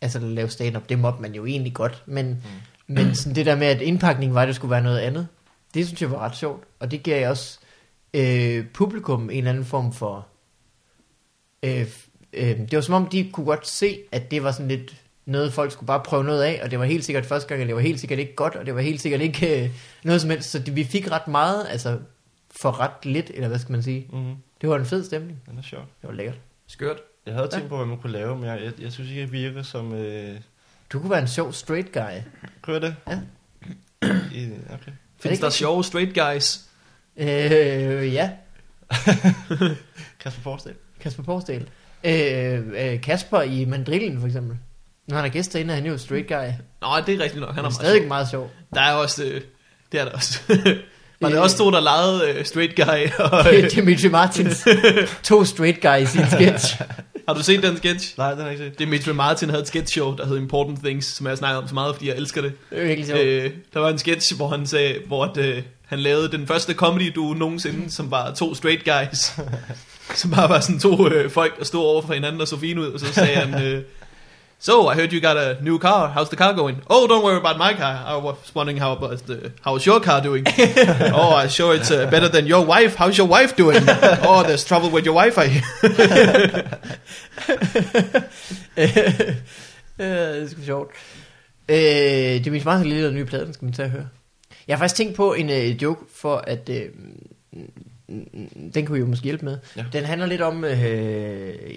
altså 0.00 0.18
lave 0.18 0.48
stand-up, 0.48 0.88
det 0.88 0.98
måtte 0.98 1.22
man 1.22 1.34
jo 1.34 1.46
egentlig 1.46 1.74
godt. 1.74 2.02
Men, 2.06 2.26
mm. 2.28 2.42
Men 2.94 3.14
sådan 3.14 3.34
det 3.34 3.46
der 3.46 3.56
med, 3.56 3.66
at 3.66 3.80
indpakningen 3.80 4.34
var, 4.34 4.42
at 4.42 4.48
det 4.48 4.56
skulle 4.56 4.70
være 4.70 4.82
noget 4.82 4.98
andet, 4.98 5.28
det 5.74 5.86
synes 5.86 6.02
jeg 6.02 6.10
var 6.10 6.18
ret 6.18 6.36
sjovt. 6.36 6.64
Og 6.80 6.90
det 6.90 7.02
gav 7.02 7.30
også 7.30 7.58
øh, 8.14 8.66
publikum 8.74 9.22
en 9.30 9.36
eller 9.38 9.50
anden 9.50 9.64
form 9.64 9.92
for... 9.92 10.26
Øh, 11.62 11.86
øh, 12.32 12.58
det 12.58 12.72
var 12.72 12.80
som 12.80 12.94
om, 12.94 13.06
de 13.06 13.30
kunne 13.32 13.46
godt 13.46 13.66
se, 13.68 13.98
at 14.12 14.30
det 14.30 14.42
var 14.42 14.52
sådan 14.52 14.68
lidt 14.68 14.96
noget, 15.26 15.52
folk 15.52 15.72
skulle 15.72 15.86
bare 15.86 16.00
prøve 16.04 16.24
noget 16.24 16.42
af, 16.42 16.60
og 16.64 16.70
det 16.70 16.78
var 16.78 16.84
helt 16.84 17.04
sikkert 17.04 17.26
første 17.26 17.48
gang, 17.48 17.60
og 17.62 17.66
det 17.66 17.74
var 17.74 17.80
helt 17.80 18.00
sikkert 18.00 18.18
ikke 18.18 18.34
godt, 18.34 18.56
og 18.56 18.66
det 18.66 18.74
var 18.74 18.80
helt 18.80 19.00
sikkert 19.00 19.20
ikke 19.20 19.64
øh, 19.64 19.70
noget 20.04 20.20
som 20.20 20.30
helst. 20.30 20.50
Så 20.50 20.58
det, 20.58 20.76
vi 20.76 20.84
fik 20.84 21.10
ret 21.10 21.28
meget, 21.28 21.66
altså 21.70 21.98
for 22.50 22.80
ret 22.80 23.04
lidt, 23.06 23.30
eller 23.34 23.48
hvad 23.48 23.58
skal 23.58 23.72
man 23.72 23.82
sige. 23.82 24.06
Mm. 24.12 24.34
Det 24.60 24.68
var 24.68 24.76
en 24.78 24.86
fed 24.86 25.04
stemning. 25.04 25.42
Den 25.48 25.58
er 25.58 25.62
sjov. 25.62 25.80
Det 26.00 26.08
var 26.08 26.14
lækkert. 26.14 26.38
Skørt. 26.66 26.96
Jeg 27.26 27.34
havde 27.34 27.48
Ja. 27.52 27.56
tænkt 27.56 27.68
på, 27.68 27.76
hvad 27.76 27.86
man 27.86 27.98
kunne 27.98 28.12
lave, 28.12 28.36
men 28.36 28.44
jeg, 28.44 28.60
jeg, 28.64 28.72
jeg 28.80 28.92
synes 28.92 29.10
ikke, 29.10 29.20
jeg 29.22 29.32
virker 29.32 29.62
som... 29.62 29.94
Øh, 29.94 30.34
Du 30.92 30.98
kunne 31.00 31.10
være 31.10 31.20
en 31.20 31.28
sjov 31.28 31.52
straight 31.52 31.92
guy. 31.92 32.20
Kører 32.62 32.78
det? 32.78 32.96
Ja. 33.08 33.18
I, 34.32 34.48
okay. 34.72 34.92
Findes 35.20 35.40
der 35.40 35.50
sjove 35.50 35.84
straight 35.84 36.14
guys? 36.14 36.60
Øh, 37.16 38.14
ja. 38.14 38.30
Kasper 40.22 40.42
Forsdal. 40.42 40.74
Kasper 41.00 41.22
Porsdal. 41.22 41.66
Øh, 42.04 42.60
øh, 42.92 43.00
Kasper 43.00 43.40
i 43.42 43.64
Mandrillen 43.64 44.20
for 44.20 44.26
eksempel. 44.26 44.56
Når 45.08 45.16
han 45.16 45.24
er 45.26 45.28
gæst 45.28 45.52
derinde, 45.52 45.72
er 45.72 45.76
han 45.76 45.86
jo 45.86 45.98
straight 45.98 46.28
guy. 46.28 46.34
Nå, 46.80 46.88
det 47.06 47.14
er 47.14 47.24
rigtigt 47.24 47.40
nok. 47.40 47.54
Han 47.54 47.58
er 47.58 47.58
er 47.58 47.62
meget 47.62 47.74
stadig 47.74 48.08
meget 48.08 48.28
sjov. 48.28 48.50
Der 48.74 48.80
er 48.80 48.92
også... 48.92 49.24
Øh, 49.24 49.40
det 49.92 50.00
er 50.00 50.04
der 50.04 50.12
også. 50.12 50.40
Var 51.20 51.28
det 51.28 51.36
Øh. 51.36 51.42
også 51.42 51.58
to, 51.58 51.70
der 51.70 51.80
legede 51.80 52.38
øh, 52.38 52.44
straight 52.44 52.76
guy? 52.76 53.22
Og, 53.24 53.44
Det 53.44 53.54
øh, 53.58 53.64
er 53.64 53.68
Dimitri 53.68 54.08
Martins. 54.08 54.66
to 55.22 55.44
straight 55.44 55.80
guys 55.82 56.14
i 56.14 56.18
en 56.18 56.30
sketch. 56.30 56.80
Har 57.32 57.38
du 57.38 57.44
set 57.44 57.62
den 57.62 57.76
sketch? 57.76 58.14
Nej, 58.18 58.30
den 58.30 58.38
har 58.38 58.46
jeg 58.46 58.52
ikke 58.52 58.64
set. 58.64 58.78
Dimitri 58.78 59.12
Martin 59.12 59.50
havde 59.50 59.62
et 59.62 59.68
sketch 59.68 59.92
show, 59.92 60.16
der 60.16 60.26
hed 60.26 60.36
Important 60.36 60.78
Things, 60.84 61.06
som 61.06 61.26
jeg 61.26 61.38
snakker 61.38 61.60
om 61.60 61.68
så 61.68 61.74
meget, 61.74 61.94
fordi 61.94 62.08
jeg 62.08 62.16
elsker 62.16 62.42
det. 62.42 62.52
Det 62.70 62.78
er 62.78 62.86
virkelig 62.86 63.06
sjovt. 63.06 63.20
Øh, 63.20 63.50
der 63.74 63.80
var 63.80 63.88
en 63.88 63.98
sketch, 63.98 64.36
hvor 64.36 64.48
han 64.48 64.66
sagde, 64.66 64.94
hvor 65.06 65.24
at, 65.24 65.36
øh, 65.36 65.62
han 65.86 65.98
lavede 65.98 66.32
den 66.32 66.46
første 66.46 66.74
comedy 66.74 67.12
duo 67.14 67.34
nogensinde, 67.34 67.90
som 67.90 68.10
var 68.10 68.34
to 68.34 68.54
straight 68.54 68.84
guys. 68.84 69.32
som 70.20 70.30
bare 70.30 70.48
var 70.48 70.60
sådan 70.60 70.80
to 70.80 71.08
øh, 71.08 71.30
folk, 71.30 71.58
der 71.58 71.64
stod 71.64 71.84
over 71.84 72.02
for 72.02 72.14
hinanden 72.14 72.40
og 72.40 72.48
så 72.48 72.58
fine 72.58 72.80
ud, 72.80 72.86
og 72.86 73.00
så 73.00 73.12
sagde 73.12 73.36
han, 73.36 73.62
øh, 73.64 73.82
So, 74.64 74.86
I 74.86 74.94
heard 74.94 75.12
you 75.12 75.20
got 75.20 75.36
a 75.36 75.60
new 75.60 75.80
car. 75.80 76.08
How's 76.08 76.30
the 76.30 76.36
car 76.36 76.54
going? 76.54 76.82
Oh, 76.88 77.08
don't 77.08 77.24
worry 77.24 77.36
about 77.36 77.58
my 77.58 77.74
car. 77.74 78.00
I 78.06 78.14
was 78.14 78.54
wondering 78.54 78.76
how 78.76 78.94
was 78.94 79.22
the, 79.22 79.50
how's 79.60 79.84
your 79.84 79.98
car 79.98 80.20
doing? 80.20 80.44
oh, 80.48 81.34
I'm 81.34 81.48
sure 81.48 81.74
it's 81.74 81.90
uh, 81.90 82.08
better 82.08 82.28
than 82.28 82.46
your 82.46 82.64
wife. 82.64 82.94
How's 82.94 83.18
your 83.18 83.26
wife 83.26 83.56
doing? 83.56 83.82
oh, 84.22 84.44
there's 84.46 84.62
trouble 84.64 84.90
with 84.90 85.04
your 85.04 85.16
wife. 85.16 85.36
I 85.36 85.48
Øh, 89.98 90.06
det 90.06 90.42
er 90.42 90.48
sgu 90.48 90.62
sjovt. 90.62 90.90
Øh, 91.68 91.76
det 91.76 92.46
er 92.46 92.50
min 92.50 92.60
smarte 92.60 92.88
lille 92.88 93.12
nye 93.12 93.24
plade, 93.24 93.44
den 93.44 93.52
skal 93.52 93.64
man 93.64 93.74
tage 93.74 93.86
og 93.86 93.90
høre. 93.90 94.08
Jeg 94.68 94.76
har 94.76 94.78
faktisk 94.78 94.96
tænkt 94.96 95.16
på 95.16 95.32
en 95.32 95.50
øh, 95.50 95.82
joke, 95.82 96.04
for 96.14 96.36
at... 96.36 96.68
Øh, 96.68 96.88
den 98.74 98.86
kunne 98.86 98.98
I 98.98 99.00
jo 99.00 99.06
måske 99.06 99.24
hjælpe 99.24 99.44
med. 99.44 99.58
Ja. 99.76 99.84
Den 99.92 100.04
handler 100.04 100.26
lidt 100.26 100.40
om... 100.40 100.64
Øh, 100.64 100.76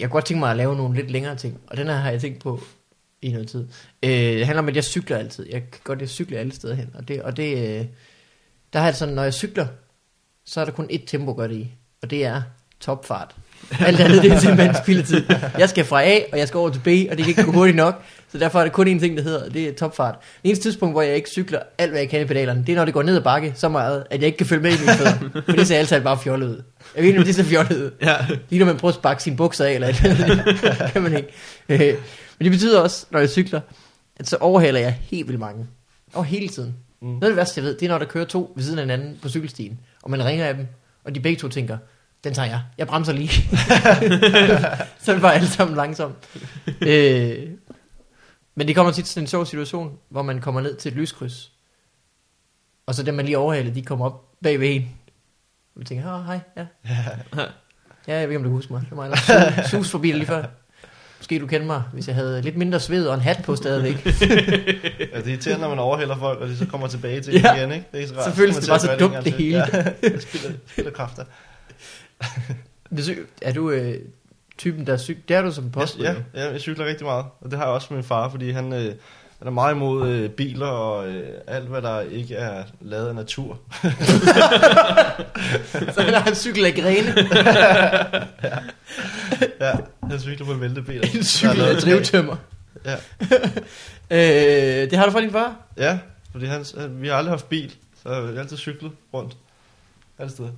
kunne 0.00 0.08
godt 0.08 0.24
tænke 0.24 0.40
mig 0.40 0.50
at 0.50 0.56
lave 0.56 0.76
nogle 0.76 0.94
lidt 0.94 1.10
længere 1.10 1.36
ting. 1.36 1.60
Og 1.66 1.76
den 1.76 1.86
her 1.86 1.94
har 1.94 2.10
jeg 2.10 2.20
tænkt 2.20 2.40
på 2.40 2.60
i 3.22 3.32
noget 3.32 3.48
tid. 3.48 3.66
Øh, 4.02 4.10
det 4.10 4.46
handler 4.46 4.62
om, 4.62 4.68
at 4.68 4.76
jeg 4.76 4.84
cykler 4.84 5.16
altid. 5.16 5.46
Jeg 5.50 5.60
kan 5.60 5.80
godt 5.84 5.98
lide 5.98 6.06
at 6.06 6.10
cykle 6.10 6.38
alle 6.38 6.52
steder 6.52 6.74
hen. 6.74 6.90
Og 6.94 7.08
det, 7.08 7.22
og 7.22 7.36
det 7.36 7.78
øh, 7.78 7.86
der 8.72 8.78
har 8.78 8.86
jeg 8.86 8.96
sådan, 8.96 9.14
når 9.14 9.22
jeg 9.22 9.34
cykler, 9.34 9.66
så 10.44 10.60
er 10.60 10.64
der 10.64 10.72
kun 10.72 10.88
ét 10.92 11.06
tempo 11.06 11.42
det 11.42 11.52
i. 11.52 11.70
Og 12.02 12.10
det 12.10 12.24
er 12.24 12.42
topfart. 12.80 13.34
Alt 13.80 14.00
andet, 14.00 14.22
det 14.22 14.32
er 14.32 14.38
simpelthen 14.38 14.76
spildetid. 14.82 15.24
Jeg 15.58 15.68
skal 15.68 15.84
fra 15.84 16.02
A, 16.02 16.18
og 16.32 16.38
jeg 16.38 16.48
skal 16.48 16.58
over 16.58 16.70
til 16.70 16.80
B, 16.80 16.86
og 16.86 17.16
det 17.16 17.18
kan 17.18 17.28
ikke 17.28 17.42
gå 17.44 17.52
hurtigt 17.52 17.76
nok. 17.76 18.02
Så 18.32 18.38
derfor 18.38 18.60
er 18.60 18.64
det 18.64 18.72
kun 18.72 18.96
én 18.96 19.00
ting, 19.00 19.16
der 19.16 19.22
hedder, 19.22 19.48
det 19.48 19.68
er 19.68 19.72
topfart. 19.72 20.14
Det 20.42 20.48
eneste 20.48 20.64
tidspunkt, 20.64 20.94
hvor 20.94 21.02
jeg 21.02 21.16
ikke 21.16 21.28
cykler 21.28 21.58
alt, 21.78 21.90
hvad 21.90 22.00
jeg 22.00 22.08
kan 22.08 22.20
i 22.20 22.24
pedalerne, 22.24 22.64
det 22.66 22.72
er, 22.72 22.76
når 22.76 22.84
det 22.84 22.94
går 22.94 23.02
ned 23.02 23.16
ad 23.16 23.22
bakke 23.22 23.52
så 23.56 23.68
meget, 23.68 24.04
at 24.10 24.20
jeg 24.20 24.26
ikke 24.26 24.36
kan 24.38 24.46
følge 24.46 24.62
med 24.62 24.70
i 24.72 24.80
mine 24.80 24.92
fødder. 24.92 25.42
For 25.44 25.52
det 25.52 25.66
ser 25.66 25.76
altid 25.78 26.00
bare 26.00 26.18
fjollet 26.18 26.48
ud. 26.48 26.62
Jeg 26.94 27.02
ved 27.02 27.08
ikke, 27.08 27.18
om 27.18 27.24
det 27.24 27.34
ser 27.34 27.44
fjollet 27.44 27.76
ud. 27.76 27.90
ja. 28.02 28.16
Lige 28.48 28.58
når 28.58 28.66
man 28.66 28.76
prøver 28.76 28.92
at 28.92 28.94
sparke 28.94 29.22
sine 29.22 29.36
bukser 29.36 29.64
af, 29.64 29.72
eller 29.72 29.88
et 29.88 30.00
eller 30.04 30.24
andet. 30.24 30.92
kan 30.92 31.02
man 31.02 31.16
ikke. 31.68 31.96
Men 32.38 32.44
det 32.44 32.52
betyder 32.52 32.80
også, 32.80 33.06
når 33.10 33.18
jeg 33.18 33.30
cykler, 33.30 33.60
at 34.16 34.28
så 34.28 34.36
overhaler 34.36 34.80
jeg 34.80 34.92
helt 34.92 35.28
vildt 35.28 35.40
mange. 35.40 35.66
Og 36.12 36.24
hele 36.24 36.48
tiden. 36.48 36.76
Mm. 37.00 37.08
Noget 37.08 37.22
af 37.22 37.28
det 37.30 37.36
værste, 37.36 37.58
jeg 37.60 37.64
ved, 37.64 37.78
det 37.78 37.86
er, 37.86 37.90
når 37.90 37.98
der 37.98 38.06
kører 38.06 38.24
to 38.24 38.52
ved 38.56 38.64
siden 38.64 38.78
af 38.78 38.82
hinanden 38.84 39.18
på 39.22 39.28
cykelstien, 39.28 39.80
og 40.02 40.10
man 40.10 40.24
ringer 40.24 40.46
af 40.46 40.54
dem, 40.54 40.66
og 41.04 41.14
de 41.14 41.20
begge 41.20 41.40
to 41.40 41.48
tænker, 41.48 41.78
den 42.24 42.34
tager 42.34 42.48
jeg. 42.48 42.60
Jeg 42.78 42.86
bremser 42.86 43.12
lige. 43.12 43.28
så 45.02 45.10
er 45.10 45.14
det 45.14 45.22
bare 45.22 45.34
alle 45.34 45.48
sammen 45.48 45.76
langsomt. 45.76 46.14
øh, 46.80 47.48
men 48.54 48.68
det 48.68 48.76
kommer 48.76 48.92
tit 48.92 49.04
til 49.04 49.20
en 49.20 49.26
sjov 49.26 49.46
situation, 49.46 49.98
hvor 50.08 50.22
man 50.22 50.40
kommer 50.40 50.60
ned 50.60 50.76
til 50.76 50.92
et 50.92 50.98
lyskryds. 50.98 51.52
Og 52.86 52.94
så 52.94 53.02
dem, 53.02 53.14
man 53.14 53.24
lige 53.24 53.38
overhaler, 53.38 53.74
de 53.74 53.82
kommer 53.82 54.06
op 54.06 54.24
bag 54.42 54.60
ved 54.60 54.74
en. 54.74 54.82
Og 55.74 55.78
man 55.78 55.86
tænker, 55.86 56.14
åh, 56.14 56.24
hej, 56.24 56.40
ja. 56.56 56.66
Ja, 58.08 58.18
jeg 58.18 58.28
ved 58.28 58.34
ikke, 58.34 58.36
om 58.36 58.44
du 58.44 58.50
husker 58.50 58.72
mig. 58.72 58.80
Det 58.80 58.90
var 58.90 58.96
mig, 58.96 59.10
der 59.10 59.62
sus, 59.62 59.70
sus 59.70 59.90
forbi 59.90 60.12
lige 60.12 60.26
før. 60.26 60.44
Måske 61.18 61.38
du 61.38 61.46
kender 61.46 61.66
mig, 61.66 61.82
hvis 61.92 62.06
jeg 62.06 62.14
havde 62.14 62.42
lidt 62.42 62.56
mindre 62.56 62.80
sved 62.80 63.06
og 63.06 63.14
en 63.14 63.20
hat 63.20 63.40
på 63.44 63.56
stadigvæk. 63.56 64.06
Ja, 64.06 64.10
det 64.20 65.10
er 65.12 65.26
irriterende, 65.26 65.60
når 65.60 65.68
man 65.68 65.78
overhælder 65.78 66.16
folk, 66.18 66.40
og 66.40 66.48
de 66.48 66.56
så 66.56 66.66
kommer 66.66 66.86
tilbage 66.86 67.20
til 67.20 67.34
Ja. 67.44 67.54
igen, 67.54 67.72
ikke? 67.72 67.86
Det 67.92 68.02
er 68.02 68.06
så 68.06 68.14
rart. 68.14 68.34
Kommer 68.34 68.60
det 68.60 68.68
bare 68.68 68.78
så 68.80 68.96
dumt, 68.98 69.14
det 69.24 69.34
til. 69.34 69.48
Ja, 69.48 69.64
det 70.02 70.22
spiller, 70.22 70.58
spiller 70.66 70.90
kræfter. 70.92 71.24
Hvis, 72.90 73.10
er 73.42 73.52
du 73.52 73.70
øh, 73.70 73.94
typen, 74.58 74.86
der 74.86 74.96
cykler? 74.96 75.22
Det 75.28 75.36
er 75.36 75.42
du 75.42 75.52
som 75.52 75.70
post. 75.70 75.98
Ja, 75.98 76.14
ja, 76.34 76.50
jeg 76.50 76.60
cykler 76.60 76.86
rigtig 76.86 77.04
meget, 77.04 77.24
og 77.40 77.50
det 77.50 77.58
har 77.58 77.64
jeg 77.66 77.74
også 77.74 77.86
med 77.90 77.96
min 77.96 78.04
far, 78.04 78.30
fordi 78.30 78.50
han, 78.50 78.72
øh, 78.72 78.94
han 79.38 79.46
er 79.48 79.50
meget 79.50 79.74
imod 79.74 80.08
øh, 80.08 80.30
biler 80.30 80.66
og 80.66 81.08
øh, 81.08 81.28
alt, 81.46 81.68
hvad 81.68 81.82
der 81.82 82.00
ikke 82.00 82.34
er 82.34 82.64
lavet 82.80 83.08
af 83.08 83.14
natur. 83.14 83.58
Så 85.94 86.02
han 86.02 86.14
har 86.14 86.28
en 86.28 86.34
cykel 86.34 86.64
af 86.64 86.74
grene. 86.74 87.14
Ja, 89.60 89.72
han 90.08 90.20
cykler 90.20 90.46
på 90.46 90.52
en 90.52 90.60
væltebil. 90.60 91.16
en 91.16 91.24
cykel 91.24 91.60
af 91.60 91.76
drivtømmer. 91.76 92.36
Ja. 92.84 92.94
øh, 94.16 94.90
det 94.90 94.98
har 94.98 95.06
du 95.06 95.12
fra 95.12 95.20
din 95.20 95.30
far? 95.30 95.56
Ja, 95.76 95.98
fordi 96.32 96.46
han, 96.46 96.64
vi 96.90 97.08
har 97.08 97.14
aldrig 97.14 97.32
haft 97.32 97.48
bil, 97.48 97.74
så 98.02 98.08
jeg 98.12 98.22
har 98.22 98.40
altid 98.40 98.56
cyklet 98.56 98.92
rundt. 99.14 99.36
Alle 100.18 100.32
steder. 100.32 100.48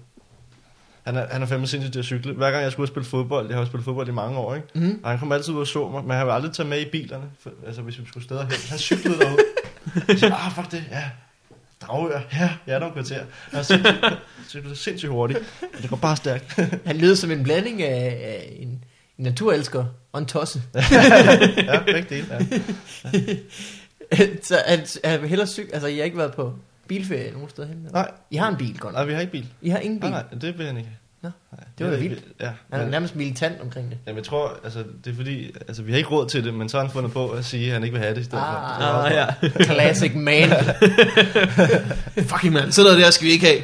Han 1.09 1.17
er, 1.17 1.27
han 1.31 1.43
er 1.43 1.47
fandme 1.47 1.67
sindssygt 1.67 1.93
til 1.93 1.99
at 1.99 2.05
cykle. 2.05 2.33
Hver 2.33 2.51
gang 2.51 2.63
jeg 2.63 2.73
skulle 2.73 2.89
spille 2.89 3.09
fodbold, 3.09 3.47
jeg 3.47 3.57
har 3.57 3.63
jo 3.63 3.67
spillet 3.67 3.85
fodbold 3.85 4.09
i 4.09 4.13
mange 4.13 4.39
år, 4.39 4.55
ikke? 4.55 4.69
Mm. 4.75 5.01
Og 5.03 5.11
han 5.11 5.19
kom 5.19 5.33
altid 5.33 5.53
ud 5.53 5.61
og 5.61 5.67
så 5.67 5.89
mig, 5.89 6.03
men 6.05 6.11
han 6.11 6.27
ville 6.27 6.35
aldrig 6.35 6.53
tage 6.53 6.69
med 6.69 6.81
i 6.81 6.85
bilerne, 6.85 7.25
for, 7.41 7.51
altså 7.67 7.83
hvis 7.83 8.01
vi 8.01 8.05
skulle 8.09 8.25
steder 8.25 8.43
hen. 8.43 8.53
Han 8.69 8.79
cyklede 8.79 9.19
derud. 9.19 9.39
Så 10.19 10.27
jeg, 10.27 10.37
ah, 10.45 10.53
fuck 10.53 10.71
det, 10.71 10.85
ja. 10.91 11.05
Dragør, 11.81 12.21
ja, 12.33 12.51
ja, 12.67 12.75
der 12.75 12.87
er 12.87 12.93
kvarter. 12.93 13.25
Han 13.53 13.65
cyklede, 13.65 14.17
cyklede 14.49 14.77
sindssygt 14.77 15.13
hurtigt, 15.13 15.41
men 15.61 15.83
det 15.83 15.91
går 15.91 15.97
bare 15.97 16.17
stærkt. 16.17 16.61
Han 16.87 16.97
lyder 16.97 17.15
som 17.15 17.31
en 17.31 17.43
blanding 17.43 17.83
af, 17.83 18.19
af 18.25 18.57
en, 18.59 18.69
en 18.69 19.25
naturelsker 19.25 19.85
og 20.13 20.21
en 20.21 20.27
tosse. 20.27 20.63
ja, 20.75 21.83
begge 21.87 22.07
dele, 22.11 22.27
ja. 22.31 24.27
så 24.43 24.57
han, 24.67 24.87
han 25.05 25.21
vil 25.21 25.29
hellere 25.29 25.49
cykle. 25.49 25.75
Altså, 25.75 25.89
I 25.89 25.97
har 25.97 26.05
ikke 26.05 26.19
været 26.19 26.35
på 26.35 26.55
bilferie 26.89 27.33
nogen 27.33 27.49
steder 27.49 27.69
hen? 27.69 27.77
eller? 27.77 27.93
Nej, 27.93 28.11
I 28.31 28.37
har 28.37 28.49
en 28.49 28.57
bil, 28.57 28.79
godt. 28.79 28.95
nej, 28.95 29.05
vi 29.05 29.13
har 29.13 29.21
ikke 29.21 29.33
bil. 29.33 29.47
I 29.63 29.69
har 29.69 29.79
ingen 29.79 30.01
bil. 30.01 30.11
Nej, 30.11 30.25
nej, 30.31 30.39
det 30.41 30.59
vil 30.59 30.67
han 30.67 30.77
ikke. 30.77 30.91
Nå, 31.23 31.31
det 31.79 31.87
var 31.91 31.97
vildt. 31.97 32.23
Ja, 32.41 32.49
Han 32.73 32.81
er 32.81 32.91
nærmest 32.91 33.17
militant 33.17 33.61
omkring 33.61 33.91
det. 33.91 33.99
Jamen, 34.07 34.17
jeg 34.17 34.25
tror, 34.25 34.59
altså, 34.65 34.79
det 35.05 35.11
er 35.13 35.17
fordi, 35.17 35.51
altså, 35.69 35.83
vi 35.83 35.93
har 35.93 35.99
ikke 35.99 36.11
råd 36.11 36.29
til 36.29 36.45
det, 36.45 36.55
men 36.55 36.69
så 36.69 36.77
har 36.77 36.85
han 36.85 36.93
fundet 36.93 37.13
på 37.13 37.29
at 37.29 37.45
sige, 37.45 37.67
at 37.67 37.73
han 37.73 37.83
ikke 37.85 37.93
vil 37.93 38.03
have 38.03 38.15
det 38.15 38.21
i 38.21 38.25
stedet 38.25 38.45
for. 38.45 38.47
Ah, 38.47 38.81
Det 38.81 38.89
også- 38.91 39.49
Ah, 39.59 39.65
ja. 39.69 39.75
Classic 39.75 40.13
man. 40.15 40.49
Fucking 42.31 42.53
man, 42.53 42.73
sådan 42.73 42.87
noget 42.91 43.05
der 43.05 43.11
skal 43.11 43.27
vi 43.27 43.33
ikke 43.33 43.47
have. 43.47 43.61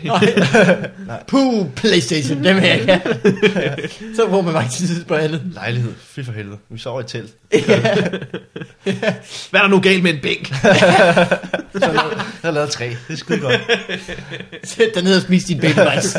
Puh, 1.29 1.67
Playstation, 1.77 2.45
dem 2.45 2.57
her 2.59 2.85
kan. 2.85 3.01
Så 4.17 4.27
bruger 4.29 4.43
man 4.43 4.63
ikke 4.63 4.75
tid 4.75 5.05
på 5.05 5.15
andet. 5.15 5.43
Lejlighed, 5.55 5.93
fy 6.01 6.21
for 6.25 6.33
helvede. 6.33 6.59
Vi 6.69 6.79
sover 6.79 7.01
i 7.01 7.05
telt. 7.05 7.35
Hvad 9.51 9.61
er 9.61 9.63
der 9.63 9.69
nu 9.69 9.81
galt 9.81 10.03
med 10.03 10.15
en 10.15 10.21
bænk? 10.23 10.51
Jeg 10.51 10.71
har 12.43 12.51
lavet 12.51 12.71
tre. 12.71 12.85
Det 12.89 12.97
er 13.13 13.17
skide 13.17 13.41
godt. 13.41 13.61
Sæt 14.65 14.89
dig 14.95 15.03
ned 15.03 15.17
og 15.17 15.23
spis 15.23 15.45
din 15.45 15.61
baby 15.61 15.79
rice. 15.79 16.19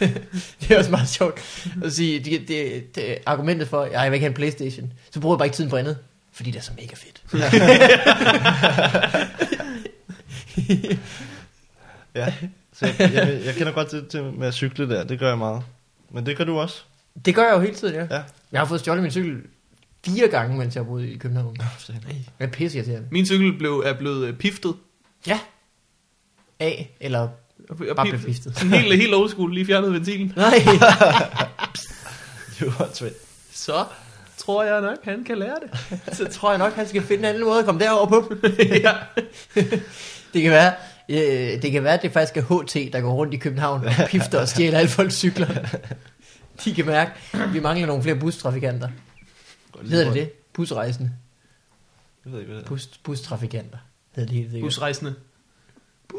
det 0.60 0.70
er 0.70 0.78
også 0.78 0.90
meget 0.90 1.08
sjovt 1.08 1.66
at 1.84 1.92
sige, 1.92 2.20
det, 2.20 2.48
det, 2.48 2.96
det 2.96 3.18
argumentet 3.26 3.68
for, 3.68 3.82
at 3.82 3.92
jeg 3.92 4.10
vil 4.10 4.14
ikke 4.14 4.24
have 4.24 4.30
en 4.30 4.34
Playstation, 4.34 4.92
så 5.10 5.20
bruger 5.20 5.34
jeg 5.34 5.38
bare 5.38 5.46
ikke 5.46 5.56
tiden 5.56 5.70
på 5.70 5.76
andet, 5.76 5.98
fordi 6.32 6.50
det 6.50 6.58
er 6.58 6.62
så 6.62 6.72
mega 6.76 6.94
fedt. 6.94 7.22
Ja. 12.14 12.34
Så 12.72 12.86
jeg, 12.86 13.12
jeg, 13.14 13.40
jeg 13.44 13.54
kender 13.54 13.72
godt 13.72 13.88
til, 13.88 14.06
til 14.06 14.22
med 14.22 14.46
at 14.46 14.54
cykle 14.54 14.88
der. 14.88 15.04
Det 15.04 15.18
gør 15.18 15.28
jeg 15.28 15.38
meget. 15.38 15.62
Men 16.10 16.26
det 16.26 16.36
gør 16.36 16.44
du 16.44 16.58
også. 16.58 16.82
Det 17.24 17.34
gør 17.34 17.42
jeg 17.42 17.54
jo 17.54 17.60
hele 17.60 17.74
tiden, 17.74 17.94
ja. 17.94 18.16
Ja. 18.16 18.22
Jeg 18.52 18.60
har 18.60 18.64
fået 18.64 18.80
stjålet 18.80 19.02
min 19.02 19.12
cykel 19.12 19.36
fire 20.06 20.28
gange, 20.28 20.58
mens 20.58 20.74
jeg 20.74 20.84
har 20.84 20.88
boet 20.88 21.08
i 21.08 21.16
København. 21.16 21.56
Jeg 21.88 21.96
er 22.38 22.46
pisse 22.46 22.78
irriterende. 22.78 23.08
Min 23.10 23.26
cykel 23.26 23.58
blev, 23.58 23.82
er 23.86 23.92
blevet 23.92 24.26
øh, 24.26 24.34
piftet. 24.34 24.74
Ja. 25.26 25.40
A, 26.60 26.72
eller 27.00 27.28
Og 27.70 27.96
bare 27.96 28.08
blev 28.08 28.20
piftet. 28.20 28.56
Sådan 28.56 28.70
helt, 28.70 28.96
helt 28.96 29.14
old 29.14 29.28
school, 29.28 29.54
lige 29.54 29.66
fjernet 29.66 29.92
ventilen. 29.92 30.32
Nej. 30.36 30.50
Det 32.58 32.66
var 32.78 32.88
svært. 32.94 33.12
Så 33.52 33.84
tror 34.36 34.64
jeg 34.64 34.80
nok, 34.80 34.96
han 35.04 35.24
kan 35.24 35.38
lære 35.38 35.56
det. 35.62 35.80
så 36.18 36.28
tror 36.32 36.50
jeg 36.50 36.58
nok, 36.58 36.72
han 36.72 36.88
skal 36.88 37.02
finde 37.02 37.18
en 37.18 37.24
anden 37.24 37.44
måde 37.44 37.58
at 37.58 37.64
komme 37.64 37.80
derover 37.80 38.06
på. 38.06 38.32
ja. 38.60 38.92
Det 40.34 40.42
kan 40.42 40.50
være, 40.50 40.72
øh, 41.08 41.62
det 41.62 41.72
kan 41.72 41.84
være, 41.84 41.94
at 41.94 42.02
det 42.02 42.12
faktisk 42.12 42.36
er 42.36 42.62
HT, 42.62 42.92
der 42.92 43.00
går 43.00 43.12
rundt 43.12 43.34
i 43.34 43.36
København 43.36 43.84
og 43.84 43.92
pifter 44.08 44.40
og 44.40 44.48
stjæler 44.48 44.78
alle 44.78 44.90
folks 44.90 45.14
cykler. 45.14 45.48
De 46.64 46.74
kan 46.74 46.86
mærke, 46.86 47.10
at 47.32 47.54
vi 47.54 47.60
mangler 47.60 47.86
nogle 47.86 48.02
flere 48.02 48.16
bustrafikanter. 48.16 48.88
Hedder 49.82 50.04
det 50.04 50.14
det? 50.14 50.32
Busrejsende. 50.52 51.10
Jeg 52.24 52.32
ved 52.32 52.40
ikke, 52.40 52.52
hvad 52.52 52.58
det 52.60 52.64
er. 52.64 52.68
Bus, 52.68 52.86
bustrafikanter. 52.86 53.78
Hedder 54.14 54.28
det 54.28 54.36
helt 54.38 54.50
sikkert. 54.50 54.66
Busrejsende. 54.66 55.14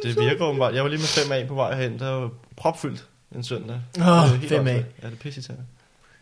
Det 0.03 0.19
virker 0.19 0.45
åbenbart. 0.45 0.75
Jeg 0.75 0.83
var 0.83 0.89
lige 0.89 0.99
med 0.99 1.41
5A 1.43 1.47
på 1.47 1.53
vej 1.55 1.81
hen. 1.81 1.99
Der 1.99 2.09
var 2.11 2.29
propfyldt 2.55 3.05
en 3.35 3.43
søndag. 3.43 3.75
Åh, 3.99 4.05
Det 4.05 4.05
var 4.05 4.25
helt 4.27 4.51
5A. 4.51 4.55
åndssvagt. 4.57 4.85
Ja, 5.03 5.07
det 5.07 5.13
er 5.13 5.17
pisse 5.19 5.53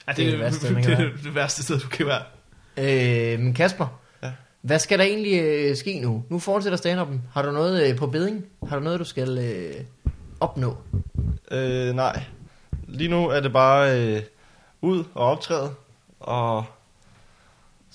Ja, 0.07 0.11
Det 0.14 0.26
er 0.28 0.32
det 0.32 0.39
værste, 0.39 0.76
det, 0.76 0.86
det, 0.86 0.97
det, 0.97 1.11
det 1.24 1.36
værste 1.36 1.64
sted, 1.64 1.80
du 1.80 1.88
kan 1.88 2.05
være. 2.05 2.24
Øh, 3.34 3.39
men 3.39 3.53
Kasper, 3.53 3.99
Ja. 4.24 4.32
Hvad 4.61 4.80
skal 4.80 4.99
der 4.99 5.05
egentlig 5.05 5.41
øh, 5.41 5.76
ske 5.76 5.99
nu? 5.99 6.24
Nu 6.30 6.39
fortsætter 6.39 6.78
stand 6.78 7.20
Har 7.34 7.41
du 7.41 7.51
noget 7.51 7.89
øh, 7.89 7.97
på 7.97 8.07
beding? 8.07 8.45
Har 8.70 8.78
du 8.78 8.84
noget, 8.84 8.99
du 8.99 9.05
skal 9.05 9.38
øh, 9.38 9.74
opnå? 10.39 10.78
Øh, 11.51 11.93
nej. 11.95 12.24
Lige 12.88 13.09
nu 13.09 13.28
er 13.30 13.39
det 13.39 13.53
bare 13.53 14.01
øh, 14.01 14.22
ud 14.82 15.03
og 15.14 15.26
optræde, 15.32 15.72
og 16.20 16.66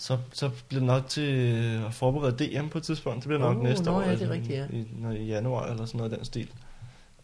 så, 0.01 0.17
så 0.33 0.49
bliver 0.69 0.81
det 0.81 0.87
nok 0.87 1.09
til 1.09 1.35
øh, 1.35 1.87
at 1.87 1.95
forberede 1.95 2.47
DM 2.47 2.69
på 2.69 2.79
et 2.79 2.85
tidspunkt. 2.85 3.19
Det 3.21 3.27
bliver 3.29 3.41
nok 3.41 3.57
Oh, 3.57 3.63
næste 3.63 3.85
nå 3.85 3.93
år. 3.93 4.03
ja, 4.03 4.13
det 4.13 4.23
er 4.23 4.31
rigtigt, 4.31 4.59
ja. 4.59 4.65
I, 4.73 4.87
når, 4.99 5.11
I 5.11 5.25
januar 5.27 5.67
eller 5.67 5.85
sådan 5.87 5.99
noget 5.99 6.11
af 6.13 6.17
den 6.19 6.25
stil. 6.25 6.49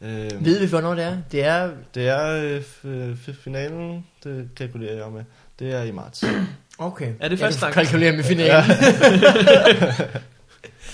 Øh, 0.00 0.44
Ved 0.44 0.60
vi, 0.60 0.66
hvornår 0.66 0.94
det 0.94 1.04
er? 1.04 1.16
Det 1.32 1.44
er... 1.44 1.70
Det 1.94 2.08
er 2.08 2.42
øh, 2.44 2.60
f- 2.60 3.28
f- 3.28 3.42
finalen, 3.44 4.06
det 4.24 4.48
kalkulerer 4.56 4.94
jeg 5.04 5.12
med. 5.12 5.24
Det 5.58 5.72
er 5.74 5.82
i 5.82 5.90
marts. 5.90 6.24
Okay. 6.78 7.12
Er 7.20 7.28
det 7.28 7.40
Ja, 7.40 7.46
fastlagt? 7.46 7.74
du 7.74 7.80
kalkulerer 7.80 8.16
med 8.16 8.24
finalen. 8.24 8.64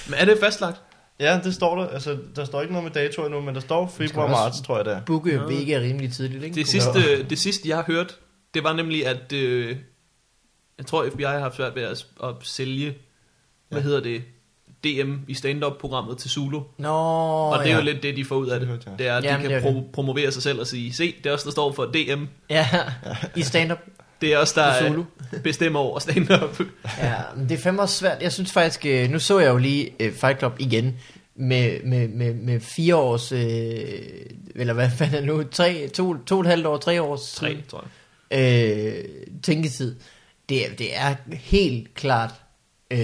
Men 0.09 0.15
er 0.19 0.25
det 0.25 0.39
fastlagt? 0.43 0.77
Ja, 1.21 1.41
det 1.45 1.55
står 1.55 1.81
der. 1.81 1.89
Altså, 1.89 2.19
der 2.37 2.45
står 2.45 2.61
ikke 2.61 2.73
noget 2.75 2.85
med 2.85 2.93
dato 3.03 3.25
endnu, 3.25 3.41
men 3.41 3.55
der 3.55 3.61
står 3.61 3.93
februar 3.97 4.25
også- 4.25 4.33
marts, 4.43 4.61
tror 4.61 4.77
jeg 4.77 4.85
det 4.85 4.93
er. 4.93 5.01
Booke 5.07 5.41
ikke 5.61 5.75
er 5.75 5.81
rimelig 5.81 6.13
tidligt, 6.13 6.45
ikke? 6.45 6.55
Det 6.55 6.69
sidste, 6.69 7.23
det 7.31 7.39
sidste, 7.39 7.69
jeg 7.69 7.77
har 7.77 7.85
hørt, 7.87 8.17
det 8.55 8.65
var 8.65 8.73
nemlig, 8.73 9.07
at 9.07 9.33
øh, 9.33 9.77
jeg 10.81 10.87
tror, 10.87 11.07
FBI 11.15 11.23
har 11.23 11.39
haft 11.39 11.57
svært 11.57 11.75
ved 11.77 11.83
at, 11.83 12.07
at 12.25 12.35
sælge, 12.43 12.95
hvad 13.69 13.79
Ja. 13.79 13.85
hedder 13.85 14.01
det, 14.01 14.23
DM 14.85 15.15
i 15.29 15.35
stand-up-programmet 15.35 16.19
til 16.19 16.31
Zulu. 16.31 16.61
Nå, 16.79 16.89
Og 16.89 17.59
det 17.59 17.67
er 17.67 17.71
ja. 17.71 17.77
jo 17.79 17.85
lidt 17.85 18.03
det, 18.03 18.17
de 18.17 18.25
får 18.25 18.37
ud 18.37 18.49
af 18.49 18.61
det. 18.61 18.89
Det 18.99 19.07
er, 19.07 19.17
at 19.17 19.23
de 19.23 19.29
Jamen, 19.29 19.43
kan 19.49 19.51
det 19.63 19.67
er 19.69 19.73
pro- 19.73 19.91
promovere 19.93 20.33
sig 20.33 20.43
selv 20.43 20.61
og 20.61 20.67
sige, 20.67 20.93
se, 20.93 21.15
det 21.25 21.27
er 21.31 21.33
også 21.33 21.45
der 21.45 21.51
står 21.51 21.73
for 21.73 21.85
DM. 21.85 22.25
Ja, 22.51 22.69
i 23.37 23.43
stand-up 23.43 23.79
Det 24.21 24.33
er 24.33 24.39
også 24.39 24.61
der 24.61 24.89
Zulu. 24.89 25.05
bestemmer 25.43 25.81
over 25.81 25.99
stand-up. 25.99 26.61
Ja, 26.99 27.15
men 27.37 27.49
det 27.49 27.59
er 27.59 27.63
fandme 27.63 27.83
også 27.83 27.97
svært. 27.97 28.23
Jeg 28.23 28.33
synes 28.33 28.53
faktisk, 28.53 28.87
øh, 28.87 29.11
nu 29.11 29.19
så 29.19 29.39
jeg 29.39 29.51
jo 29.51 29.57
lige 29.57 29.91
øh, 30.01 30.13
Fight 30.13 30.39
Club 30.39 30.53
igen, 30.59 30.97
med, 31.35 31.83
med, 31.85 32.09
med, 32.09 32.35
med 32.35 32.61
fire 32.61 32.97
års, 32.97 33.33
øh, 33.33 33.41
eller 34.55 34.73
hvad 34.75 34.91
fanden 34.99 35.15
er 35.15 35.19
det 35.21 35.27
nu, 35.29 35.43
tre, 35.43 35.89
to, 35.89 36.17
to 36.27 36.35
og 36.35 36.41
et 36.41 36.47
halvt 36.47 36.67
år, 36.67 36.77
tre 36.77 37.03
års 37.03 37.33
Tre, 37.35 37.57
tror 37.71 37.85
jeg. 38.31 38.99
øh, 38.99 39.05
tænketid. 39.43 39.97
Det 40.51 40.67
er, 40.67 40.75
det 40.75 40.97
er 40.97 41.15
helt 41.31 41.95
klart 41.95 42.31
øh, 42.91 42.99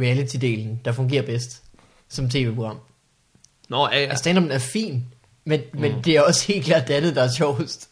reality-delen, 0.00 0.80
der 0.84 0.92
fungerer 0.92 1.22
bedst 1.22 1.62
som 2.08 2.30
tv-program. 2.30 2.78
Nå, 3.68 3.88
ja, 3.92 3.98
ja. 3.98 4.04
Altså, 4.04 4.16
stand 4.22 4.52
er 4.52 4.58
fin, 4.58 5.04
men, 5.44 5.60
mm. 5.72 5.80
men 5.80 5.94
det 6.04 6.16
er 6.16 6.22
også 6.22 6.46
helt 6.46 6.64
klart 6.64 6.88
det 6.88 6.94
andet, 6.94 7.16
der 7.16 7.22
er 7.22 7.30
sjovest. 7.30 7.88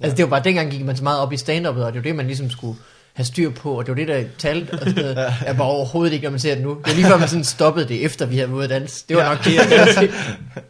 Altså, 0.00 0.16
det 0.16 0.22
var 0.24 0.30
bare, 0.30 0.44
dengang 0.44 0.70
gik 0.70 0.84
man 0.84 0.96
så 0.96 1.02
meget 1.02 1.20
op 1.20 1.32
i 1.32 1.36
stand 1.36 1.66
og 1.66 1.74
det 1.74 1.82
var 1.82 1.90
det, 1.90 2.14
man 2.16 2.26
ligesom 2.26 2.50
skulle 2.50 2.78
have 3.14 3.24
styr 3.26 3.50
på, 3.50 3.78
og 3.78 3.86
det 3.86 3.90
var 3.92 3.96
det, 3.96 4.08
der 4.08 4.24
talte, 4.38 4.72
og 4.72 4.78
sådan 4.78 4.94
noget. 4.94 5.16
Jeg 5.46 5.56
bare 5.56 5.68
overhovedet 5.68 6.12
ikke, 6.12 6.24
når 6.24 6.30
man 6.30 6.40
ser 6.40 6.54
det 6.54 6.64
nu. 6.64 6.70
Det 6.70 6.86
var 6.86 6.92
lige 6.94 7.06
før, 7.06 7.18
man 7.18 7.28
sådan 7.28 7.44
stoppede 7.44 7.88
det, 7.88 8.04
efter 8.04 8.26
vi 8.26 8.36
havde 8.36 8.52
været 8.56 8.70
danse. 8.70 9.04
Det 9.08 9.16
var 9.16 9.22
Ja. 9.22 9.28
nok 9.28 9.44
det, 9.44 9.54
jeg 9.54 9.94
sige. 9.98 10.12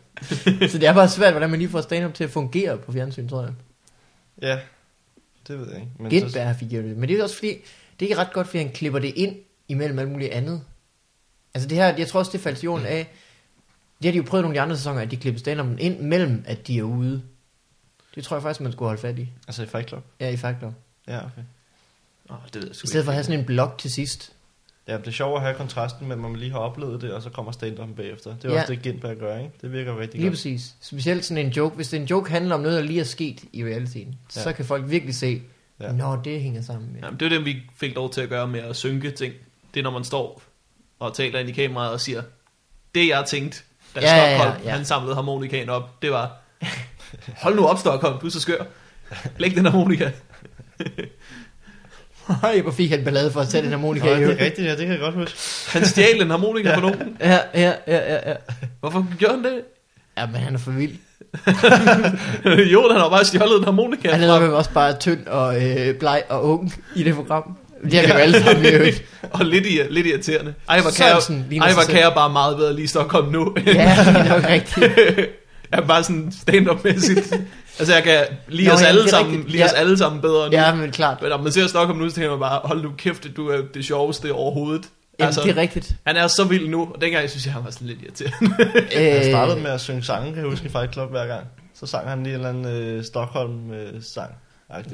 Så 0.70 0.78
det 0.78 0.88
er 0.88 0.92
bare 0.94 1.08
svært, 1.08 1.32
hvordan 1.32 1.50
man 1.50 1.58
lige 1.58 1.68
får 1.68 1.80
stand-up 1.80 2.14
til 2.14 2.24
at 2.24 2.30
fungere 2.30 2.78
på 2.78 2.92
fjernsyn, 2.92 3.28
tror 3.28 3.42
jeg. 3.42 3.52
Ja, 4.42 4.58
det 5.48 5.58
ved 5.58 5.70
jeg 5.70 5.80
ikke. 5.80 5.92
Men 5.98 6.10
Gindberg 6.10 6.56
fik 6.56 6.72
jo 6.72 6.82
det. 6.82 6.96
Men 6.96 7.08
det 7.08 7.18
er 7.18 7.22
også 7.22 7.36
fordi, 7.36 7.48
det 8.00 8.06
er 8.06 8.10
ikke 8.10 8.16
ret 8.16 8.32
godt, 8.32 8.46
fordi 8.46 8.58
han 8.58 8.72
klipper 8.72 8.98
det 8.98 9.12
ind 9.16 9.36
imellem 9.68 9.98
alt 9.98 10.10
muligt 10.10 10.32
andet. 10.32 10.62
Altså 11.54 11.68
det 11.68 11.78
her, 11.78 11.96
jeg 11.96 12.08
tror 12.08 12.20
også, 12.20 12.32
det 12.32 12.40
faldt 12.40 12.64
jorden 12.64 12.86
af, 12.86 13.12
det 13.98 14.04
har 14.04 14.12
de 14.12 14.16
jo 14.16 14.22
prøvet 14.22 14.42
nogle 14.44 14.58
af 14.58 14.60
de 14.60 14.62
andre 14.62 14.76
sæsoner, 14.76 15.00
at 15.00 15.10
de 15.10 15.16
klipper 15.16 15.38
stand 15.38 15.80
ind 15.80 16.00
mellem, 16.00 16.44
at 16.46 16.66
de 16.66 16.78
er 16.78 16.82
ude. 16.82 17.22
Det 18.14 18.24
tror 18.24 18.36
jeg 18.36 18.42
faktisk, 18.42 18.60
man 18.60 18.72
skulle 18.72 18.88
holde 18.88 19.00
fat 19.00 19.18
i. 19.18 19.28
Altså 19.48 19.62
i 19.62 19.66
Fight 19.66 19.88
Club? 19.88 20.04
Ja, 20.20 20.28
i 20.28 20.36
Fight 20.36 20.58
Club. 20.58 20.72
Ja, 21.08 21.18
okay. 21.18 21.42
Oh, 22.28 22.36
det 22.46 22.54
ved 22.54 22.62
jeg 22.62 22.84
I 22.84 22.86
stedet 22.86 23.04
for 23.04 23.10
at 23.10 23.14
have 23.14 23.24
sådan 23.24 23.40
en 23.40 23.46
blok 23.46 23.78
til 23.78 23.92
sidst. 23.92 24.32
Ja, 24.88 24.96
det 24.98 25.06
er 25.06 25.10
sjovt 25.10 25.36
at 25.36 25.42
have 25.42 25.54
kontrasten 25.54 26.08
med, 26.08 26.16
at 26.16 26.22
man 26.22 26.36
lige 26.36 26.50
har 26.52 26.58
oplevet 26.58 27.02
det, 27.02 27.12
og 27.12 27.22
så 27.22 27.30
kommer 27.30 27.52
stand 27.52 27.94
bagefter. 27.96 28.36
Det 28.36 28.44
er 28.50 28.54
Ja. 28.54 28.60
også 28.60 28.72
det, 28.72 28.82
Gindberg 28.82 29.16
gør, 29.16 29.36
ikke? 29.38 29.50
Det 29.62 29.72
virker 29.72 29.98
rigtig 29.98 30.20
Lige 30.20 30.28
godt. 30.28 30.36
præcis. 30.36 30.74
Specielt 30.80 31.24
sådan 31.24 31.46
en 31.46 31.52
joke. 31.52 31.76
Hvis 31.76 31.88
det 31.88 31.96
er 31.96 32.00
en 32.00 32.06
joke 32.06 32.30
handler 32.30 32.54
om 32.54 32.60
noget, 32.60 32.76
der 32.78 32.82
lige 32.84 33.00
er 33.00 33.04
sket 33.04 33.44
i 33.52 33.64
realiteten, 33.64 34.14
ja. 34.36 34.40
så 34.42 34.48
Ja. 34.48 34.56
kan 34.56 34.64
folk 34.64 34.90
virkelig 34.90 35.14
se, 35.14 35.42
Ja. 35.80 35.86
ja. 35.86 35.92
nå, 35.92 36.20
det 36.24 36.40
hænger 36.42 36.62
sammen 36.62 36.92
med. 36.92 37.00
Jamen, 37.02 37.20
det 37.20 37.26
er 37.26 37.30
det, 37.36 37.44
vi 37.44 37.56
fik 37.76 37.94
lov 37.94 38.10
til 38.12 38.20
at 38.20 38.28
gøre 38.28 38.48
med 38.48 38.60
at 38.60 38.76
synke 38.76 39.10
ting. 39.10 39.34
Det 39.74 39.80
er, 39.80 39.84
når 39.84 39.90
man 39.90 40.04
står 40.04 40.42
og 40.98 41.14
taler 41.14 41.38
ind 41.38 41.48
i 41.48 41.52
kameraet 41.52 41.92
og 41.92 42.00
siger, 42.00 42.22
det 42.94 43.08
jeg 43.08 43.24
tænkte, 43.26 43.62
da 43.94 44.00
Ja, 44.00 44.16
ja, 44.16 44.36
Stockholm, 44.38 44.64
ja. 44.66 44.70
han 44.70 44.84
samlede 44.84 45.14
harmonikaen 45.14 45.68
op, 45.68 46.02
det 46.02 46.10
var, 46.10 46.36
hold 47.36 47.56
nu 47.56 47.66
op 47.66 47.78
Stockholm, 47.78 48.18
du 48.20 48.26
er 48.26 48.30
så 48.30 48.40
skør. 48.40 48.64
Læg 49.38 49.54
den 49.56 49.64
harmonika. 49.66 50.10
Ej, 52.42 52.60
hvor 52.60 52.72
fik 52.72 52.90
han 52.90 53.04
ballade 53.04 53.30
for 53.30 53.40
at 53.40 53.50
sætte 53.50 53.66
en 53.66 53.72
harmonika 53.72 54.06
Nå, 54.06 54.12
i 54.14 54.20
det 54.20 54.40
er 54.40 54.44
rigtigt, 54.44 54.66
ja, 54.66 54.70
det 54.70 54.78
kan 54.78 54.90
jeg 54.90 54.98
godt 54.98 55.14
huske. 55.14 55.38
Han 55.78 55.86
stjal 55.86 56.22
en 56.22 56.30
harmonika 56.30 56.74
fra 56.74 56.80
nogen. 56.80 57.16
Ja, 57.20 57.38
ja, 57.54 57.72
ja, 57.86 58.14
ja, 58.14 58.30
ja. 58.30 58.34
Hvorfor 58.80 59.06
gjorde 59.18 59.34
han 59.34 59.44
det? 59.44 59.60
Ja, 60.18 60.26
men 60.26 60.34
han 60.34 60.54
er 60.54 60.58
for 60.58 60.70
vild. 60.70 60.92
jo, 62.72 62.88
han 62.90 63.00
har 63.00 63.08
bare 63.10 63.24
stjålet 63.24 63.58
en 63.58 63.64
harmonika 63.64 64.12
Han 64.12 64.22
er 64.22 64.26
nok 64.26 64.52
også 64.52 64.70
bare 64.70 64.96
tynd 64.96 65.26
og 65.26 65.64
øh, 65.64 65.94
bleg 65.94 66.22
og 66.28 66.44
ung 66.44 66.74
i 66.94 67.02
det 67.02 67.14
program. 67.14 67.56
Det 67.84 67.94
har 67.94 68.02
vi 68.02 68.08
jo 68.08 68.14
alle 68.14 68.42
sammen 68.42 68.64
i 68.64 68.68
øvrigt. 68.68 69.02
og 69.32 69.44
lidt, 69.44 69.66
i, 69.66 69.80
lidt 69.90 70.06
irriterende. 70.06 70.54
Ej, 70.68 70.80
hvor 70.80 70.90
kan, 70.90 71.06
jeg, 71.06 71.62
ej, 71.62 71.72
hvor 71.72 71.82
kan 71.82 72.00
jeg 72.00 72.12
bare 72.14 72.32
meget 72.32 72.56
bedre 72.56 72.74
lige 72.74 72.88
Stockholm 72.88 73.32
nu. 73.32 73.54
Ja, 73.66 73.70
det 73.70 73.78
er 73.78 74.28
nok 74.28 74.48
rigtigt. 74.48 74.92
jeg 75.72 75.78
er 75.78 75.86
bare 75.86 76.02
sådan 76.04 76.32
stand-up-mæssigt. 76.32 77.32
altså, 77.78 77.94
jeg 77.94 78.02
kan 78.02 78.20
lide 78.48 78.68
Nå, 78.68 78.74
os 78.74 78.82
alle 78.82 79.08
sammen, 79.10 79.44
lide 79.48 79.64
os 79.64 79.72
Ja. 79.72 79.78
alle 79.78 79.98
sammen 79.98 80.20
bedre 80.20 80.50
nu. 80.50 80.56
Ja, 80.56 80.74
men 80.74 80.90
klart. 80.90 81.22
Men 81.22 81.30
når 81.30 81.38
man 81.42 81.52
ser 81.52 81.66
Stockholm 81.66 81.98
nu, 81.98 82.08
så 82.08 82.14
tænker 82.14 82.30
man 82.30 82.40
bare, 82.40 82.60
hold 82.64 82.82
nu 82.82 82.90
kæft, 82.98 83.26
du 83.36 83.48
er 83.48 83.62
det 83.74 83.84
sjoveste 83.84 84.32
overhovedet. 84.32 84.88
Jamen, 85.20 85.34
det 85.34 85.50
er 85.50 85.56
rigtigt. 85.56 85.94
Han 86.06 86.16
er 86.16 86.26
så 86.26 86.44
vild 86.44 86.68
nu, 86.68 86.80
og 86.80 87.00
dengang 87.00 87.22
jeg 87.22 87.30
synes 87.30 87.44
jeg, 87.46 87.52
han 87.54 87.64
var 87.64 87.70
sådan 87.70 87.86
lidt 87.86 87.98
irriterende. 88.02 88.54
Han 88.94 89.16
Øh, 89.18 89.24
startede 89.24 89.60
med 89.60 89.70
at 89.70 89.80
synge 89.80 90.02
sange, 90.02 90.32
kan 90.32 90.42
jeg 90.42 90.50
huske, 90.50 90.66
i 90.66 90.68
Fight 90.68 90.92
Club 90.92 91.10
hver 91.10 91.26
gang. 91.26 91.44
Så 91.74 91.86
sang 91.86 92.08
han 92.08 92.22
lige 92.22 92.34
en 92.34 92.46
eller 92.46 92.48
anden 92.48 92.66
øh, 92.66 93.04
Stockholm-sang. 93.04 94.30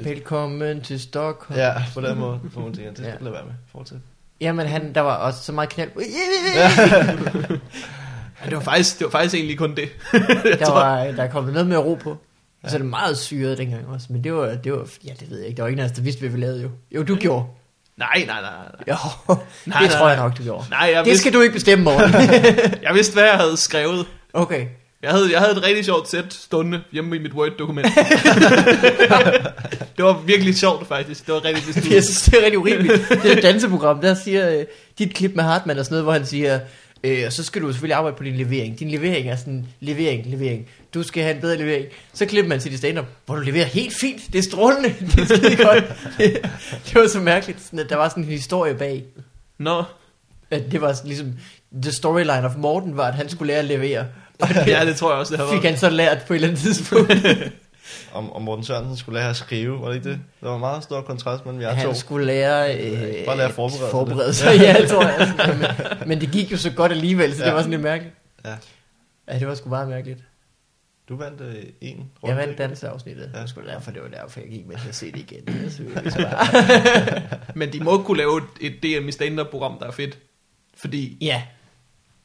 Velkommen 0.03 0.81
til 0.81 0.99
Stockholm. 0.99 1.59
ja, 1.59 1.73
på 1.93 2.01
den 2.01 2.17
måde. 2.19 2.39
Får 2.53 2.61
man 2.61 2.73
tænke, 2.73 2.89
det 2.89 2.97
skal 2.97 3.07
Ja. 3.09 3.15
lade 3.23 3.33
være 3.33 3.43
med. 3.45 3.53
Fortsæt. 3.71 3.97
Jamen, 4.41 4.67
han, 4.67 4.93
der 4.95 5.01
var 5.01 5.15
også 5.15 5.43
så 5.43 5.51
meget 5.51 5.69
knald. 5.69 5.89
Ja, 8.45 8.49
det, 8.49 8.57
var 8.57 8.63
faktisk, 8.63 8.99
det 8.99 9.05
var 9.05 9.11
faktisk 9.11 9.35
egentlig 9.35 9.57
kun 9.57 9.75
det. 9.75 9.89
Der, 10.59 10.71
var, 10.71 11.03
der 11.03 11.23
er 11.23 11.29
kommet 11.31 11.53
noget 11.53 11.67
med 11.67 11.77
ro 11.77 11.93
på. 12.03 12.17
Og 12.63 12.69
så 12.69 12.75
er 12.75 12.79
det 12.79 12.89
meget 12.89 13.17
syret 13.17 13.57
dengang 13.57 13.87
også. 13.87 14.07
Men 14.09 14.23
det 14.23 14.33
var, 14.33 14.45
det 14.55 14.71
var, 14.71 14.87
ja, 15.05 15.11
det 15.19 15.29
ved 15.29 15.37
jeg 15.37 15.47
ikke. 15.47 15.57
Der 15.57 15.63
var 15.63 15.69
ingen 15.69 15.85
af 15.85 15.89
os, 15.89 15.91
der 15.95 16.01
vidste, 16.01 16.19
hvad 16.19 16.29
vi 16.29 16.39
lavede 16.39 16.61
jo. 16.61 16.69
Jo, 16.95 17.03
du 17.03 17.15
gjorde. 17.15 17.45
Nej, 17.97 18.07
nej, 18.27 18.41
nej. 18.41 18.41
nej. 18.41 18.59
Jo, 18.89 18.95
Nej, 19.65 19.81
det 19.81 19.89
nej, 19.89 19.99
tror 19.99 20.07
jeg 20.09 20.17
nok, 20.17 20.37
du 20.37 20.43
gjorde. 20.43 20.65
Nej, 20.69 20.89
jeg 20.93 20.97
Det 20.97 21.05
vidste, 21.05 21.21
skal 21.21 21.33
du 21.33 21.41
ikke 21.41 21.53
bestemme, 21.53 21.83
Morten. 21.83 22.13
jeg 22.87 22.91
vidste, 22.93 23.13
hvad 23.13 23.23
jeg 23.23 23.33
havde 23.37 23.57
skrevet. 23.57 24.05
Okay. 24.33 24.65
Jeg 25.03 25.11
havde, 25.11 25.31
jeg 25.31 25.39
havde 25.39 25.51
et 25.51 25.63
rigtig 25.63 25.85
sjovt 25.85 26.09
sæt 26.09 26.33
stående 26.33 26.81
hjemme 26.91 27.15
i 27.15 27.19
mit 27.19 27.33
Word-dokument. 27.33 27.87
det 29.97 30.05
var 30.05 30.21
virkelig 30.25 30.57
sjovt, 30.57 30.87
faktisk. 30.87 31.25
Det 31.25 31.33
var 31.33 31.45
rigtig 31.45 31.63
Jeg 31.67 31.73
besluttet. 31.73 32.03
synes, 32.03 32.21
det 32.21 32.39
er 32.39 32.43
rigtig 32.43 32.59
urimeligt. 32.59 33.09
Det 33.09 33.31
er 33.31 33.37
et 33.37 33.43
danseprogram, 33.43 34.01
der 34.01 34.13
siger, 34.13 34.57
øh, 34.59 34.65
dit 34.99 35.13
klip 35.13 35.31
med 35.35 35.43
Hartmann 35.43 35.79
og 35.79 35.85
sådan 35.85 35.93
noget, 35.93 36.03
hvor 36.05 36.13
han 36.13 36.25
siger, 36.25 36.59
øh, 37.03 37.23
og 37.25 37.33
så 37.33 37.43
skal 37.43 37.61
du 37.61 37.71
selvfølgelig 37.71 37.95
arbejde 37.95 38.17
på 38.17 38.23
din 38.23 38.35
levering. 38.35 38.79
Din 38.79 38.91
levering 38.91 39.29
er 39.29 39.35
sådan, 39.35 39.65
levering, 39.79 40.25
levering. 40.25 40.67
Du 40.93 41.03
skal 41.03 41.23
have 41.23 41.35
en 41.35 41.41
bedre 41.41 41.57
levering. 41.57 41.85
Så 42.13 42.25
klipper 42.25 42.49
man 42.49 42.59
til 42.59 42.71
dit 42.71 42.79
stand-up, 42.79 43.05
hvor 43.25 43.35
du 43.35 43.41
leverer 43.41 43.65
helt 43.65 43.93
fint. 44.01 44.21
Det 44.33 44.39
er 44.39 44.43
strålende. 44.43 44.89
Det 45.15 45.19
er 45.19 45.25
skide 45.37 45.55
godt. 45.55 45.83
Det, 46.17 46.37
det 46.85 46.95
var 46.95 47.07
så 47.07 47.19
mærkeligt, 47.19 47.61
sådan, 47.61 47.79
at 47.79 47.89
der 47.89 47.95
var 47.95 48.09
sådan 48.09 48.23
en 48.23 48.29
historie 48.29 48.75
bag. 48.75 49.03
Nå, 49.57 49.83
At 50.51 50.63
det 50.71 50.81
var 50.81 50.93
sådan, 50.93 51.07
ligesom, 51.07 51.33
the 51.81 51.91
storyline 51.91 52.45
of 52.45 52.51
Morten 52.57 52.97
var, 52.97 53.07
at 53.07 53.13
han 53.13 53.29
skulle 53.29 53.47
lære 53.47 53.59
at 53.59 53.65
levere. 53.65 54.05
Og 54.41 54.47
det 54.49 54.67
ja, 54.67 54.85
det 54.85 54.95
tror 54.95 55.09
jeg 55.11 55.19
også, 55.19 55.31
det 55.31 55.39
har 55.39 55.47
fik 55.47 55.63
været. 55.63 55.65
han 55.73 55.79
så 55.79 55.89
lært 55.89 56.23
på 56.27 56.33
et 56.33 56.35
eller 56.35 56.47
andet 56.47 56.61
tidspunkt. 56.61 57.11
Om, 58.13 58.33
om 58.33 58.41
Morten 58.41 58.65
Sørensen 58.65 58.97
skulle 58.97 59.19
lære 59.19 59.29
at 59.29 59.35
skrive, 59.35 59.81
var 59.81 59.87
det 59.87 59.95
ikke 59.95 60.09
det? 60.09 60.19
Der 60.41 60.47
var 60.47 60.55
en 60.55 60.59
meget 60.59 60.83
stor 60.83 61.01
kontrast 61.01 61.45
mellem 61.45 61.61
jer 61.61 61.73
han 61.73 61.85
to. 61.87 61.93
skulle 61.93 62.25
lære, 62.25 62.77
øh, 62.79 63.25
Bare 63.25 63.37
lære 63.37 63.47
at 63.47 63.53
forberede 63.53 63.91
forberede 63.91 64.33
sig. 64.43 64.55
ja, 64.59 64.75
jeg 64.79 64.89
tror 64.89 65.03
jeg. 65.03 65.33
Sådan, 65.37 65.59
men, 65.59 65.67
men 66.07 66.21
det 66.21 66.31
gik 66.31 66.51
jo 66.51 66.57
så 66.57 66.71
godt 66.71 66.91
alligevel, 66.91 67.33
så 67.35 67.39
ja. 67.39 67.45
Det 67.45 67.53
var 67.53 67.59
sådan 67.59 67.71
lidt 67.71 67.81
mærkeligt. 67.81 68.15
Ja. 68.45 68.55
Ja, 69.27 69.39
det 69.39 69.47
var 69.47 69.55
sgu 69.55 69.69
meget 69.69 69.87
mærkeligt. 69.87 70.19
Du 71.09 71.15
vandt 71.17 71.41
øh, 71.41 71.63
en 71.81 72.11
Jeg 72.25 72.37
vandt 72.37 72.57
danseafsnittet. 72.57 73.29
Ja. 73.33 73.39
Ja. 73.39 73.45
Det 73.45 73.55
var 73.55 73.61
derfor, 73.63 73.91
det 73.91 74.01
var 74.01 74.07
derfor, 74.07 74.39
jeg 74.39 74.49
gik 74.49 74.67
med 74.67 74.75
til 74.77 74.89
at 74.89 74.95
se 74.95 75.11
det 75.11 75.19
igen. 75.19 75.43
Jeg 75.47 76.03
det 76.03 77.55
Men 77.55 77.73
de 77.73 77.79
må 77.79 78.03
kunne 78.03 78.17
lave 78.17 78.37
et, 78.61 78.73
et 78.73 78.83
DM 79.01 79.07
i 79.07 79.11
stand-up-program, 79.11 79.77
der 79.79 79.87
er 79.87 79.91
fedt. 79.91 80.17
Fordi 80.77 81.17
ja. 81.21 81.41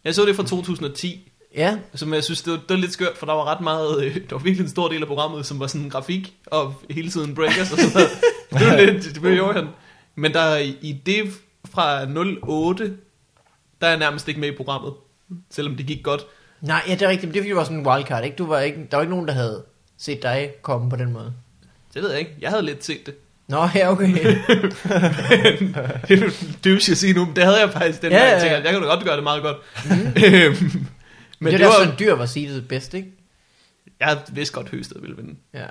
jeg 0.04 0.14
så 0.14 0.24
det 0.26 0.36
fra 0.36 0.42
2010, 0.42 1.27
Ja, 1.58 1.78
som 1.94 2.14
jeg 2.14 2.24
synes, 2.24 2.42
det 2.42 2.52
var, 2.52 2.58
det 2.58 2.68
var 2.68 2.76
lidt 2.76 2.92
skørt, 2.92 3.16
for 3.16 3.26
der 3.26 3.32
var 3.32 3.44
ret 3.44 3.60
meget, 3.60 4.04
øh, 4.04 4.14
der 4.14 4.36
var 4.36 4.38
virkelig 4.38 4.64
en 4.64 4.70
stor 4.70 4.88
del 4.88 5.02
af 5.02 5.08
programmet, 5.08 5.46
som 5.46 5.60
var 5.60 5.66
sådan 5.66 5.88
grafik, 5.88 6.34
og 6.46 6.74
hele 6.90 7.10
tiden 7.10 7.34
breakers 7.34 7.72
og 7.72 7.78
sådan 7.78 7.92
noget. 7.94 8.10
det 8.58 8.66
var 8.66 8.92
lidt, 8.92 9.14
det 9.14 9.22
blev 9.22 9.32
jo 9.32 9.52
han. 9.52 9.68
Men 10.14 10.32
der 10.32 10.40
er 10.40 10.58
i 10.80 11.00
det 11.06 11.32
fra 11.70 12.06
08, 12.42 12.96
der 13.80 13.86
er 13.86 13.90
jeg 13.90 13.98
nærmest 13.98 14.28
ikke 14.28 14.40
med 14.40 14.48
i 14.48 14.56
programmet, 14.56 14.92
selvom 15.50 15.76
det 15.76 15.86
gik 15.86 16.02
godt. 16.02 16.26
nej, 16.60 16.82
ja, 16.88 16.92
det 16.92 17.02
er 17.02 17.08
rigtigt, 17.08 17.24
men 17.28 17.34
det 17.34 17.38
er 17.38 17.42
fordi, 17.42 17.50
du 17.50 17.56
var 17.56 17.64
sådan 17.64 17.78
en 17.78 17.86
wildcard, 17.86 18.24
ikke? 18.24 18.36
Du 18.36 18.46
var 18.46 18.60
ikke, 18.60 18.78
der 18.90 18.96
var 18.96 19.02
ikke 19.02 19.14
nogen, 19.14 19.28
der 19.28 19.34
havde 19.34 19.62
set 19.98 20.22
dig 20.22 20.50
komme 20.62 20.90
på 20.90 20.96
den 20.96 21.12
måde. 21.12 21.32
Det 21.94 22.02
ved 22.02 22.10
jeg 22.10 22.18
ikke. 22.18 22.34
Jeg 22.40 22.50
havde 22.50 22.62
lidt 22.62 22.84
set 22.84 23.06
det. 23.06 23.14
Nå, 23.48 23.68
ja, 23.74 23.92
okay. 23.92 24.06
det 26.08 26.22
er 26.22 26.30
douche 26.64 26.92
at 26.92 26.98
sige 26.98 27.12
nu, 27.12 27.24
men 27.24 27.36
det 27.36 27.44
havde 27.44 27.60
jeg 27.60 27.72
faktisk 27.72 28.02
den 28.02 28.12
Ja, 28.12 28.18
ja, 28.18 28.32
jeg 28.32 28.40
tænker, 28.40 28.56
jeg 28.56 28.72
kan 28.72 28.82
da 28.82 28.88
godt 28.88 29.04
gøre 29.04 29.16
det 29.16 29.22
meget 29.22 29.42
godt. 29.42 29.56
Mm. 29.84 30.86
Men 31.38 31.52
det, 31.52 31.60
det, 31.60 31.64
er 31.66 31.68
var, 31.68 31.78
sådan 31.84 31.98
dyr 31.98 32.14
var 32.14 32.26
sige 32.26 32.54
det 32.54 32.68
bedst, 32.68 32.94
ikke? 32.94 33.12
jeg 34.00 34.18
vidste 34.32 34.54
godt, 34.54 34.68
Høsted 34.68 35.00
ville 35.00 35.16
vinde. 35.16 35.34
Ja. 35.54 35.64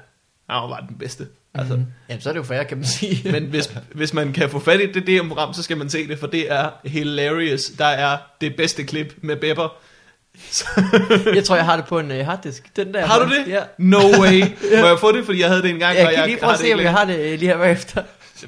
Han 0.50 0.70
var 0.70 0.86
den 0.90 0.98
bedste. 0.98 1.28
Altså, 1.54 1.76
Mm. 1.76 1.86
Jamen, 2.10 2.22
så 2.22 2.30
er 2.30 2.34
det 2.34 2.38
jo 2.38 2.44
fair, 2.44 2.64
kan 2.64 2.78
man 2.78 2.86
sige. 2.86 3.32
Men 3.32 3.44
hvis, 3.46 3.72
hvis 3.92 4.14
man 4.14 4.34
kan 4.34 4.50
få 4.50 4.60
fat 4.60 4.82
i 4.82 4.92
det 4.92 5.08
DM-program, 5.08 5.54
så 5.54 5.64
skal 5.64 5.78
man 5.78 5.90
se 5.90 6.08
det, 6.08 6.20
for 6.20 6.28
det 6.28 6.52
er 6.52 6.70
hilarious. 6.86 7.66
Der 7.66 7.86
er 7.86 8.18
det 8.42 8.56
bedste 8.56 8.84
klip 8.84 9.16
med 9.22 9.36
Bepper. 9.36 9.78
jeg 11.36 11.44
tror, 11.44 11.56
jeg 11.56 11.66
har 11.66 11.76
det 11.76 11.86
på 11.86 12.00
en 12.00 12.12
uh, 12.12 12.18
harddisk. 12.18 12.76
Den 12.76 12.94
der. 12.94 13.06
Har 13.06 13.26
du 13.26 13.30
det? 13.30 13.48
Ja. 13.48 13.60
No 13.78 13.98
way. 13.98 14.42
Må 14.82 14.88
jeg 14.88 15.00
få 15.00 15.12
det, 15.12 15.26
fordi 15.26 15.40
jeg 15.40 15.48
havde 15.48 15.62
det 15.62 15.70
engang, 15.70 15.98
Jeg 15.98 16.06
og 16.06 16.12
kan 16.12 16.20
jeg 16.20 16.28
lige 16.28 16.40
prøve 16.40 16.54
at 16.54 16.60
se, 16.60 16.74
om 16.74 16.80
jeg 16.80 16.92
har 16.92 17.06
det 17.06 17.20
øh, 17.20 17.40
lige 17.40 17.52
her 17.52 17.58
bagefter. 17.58 18.04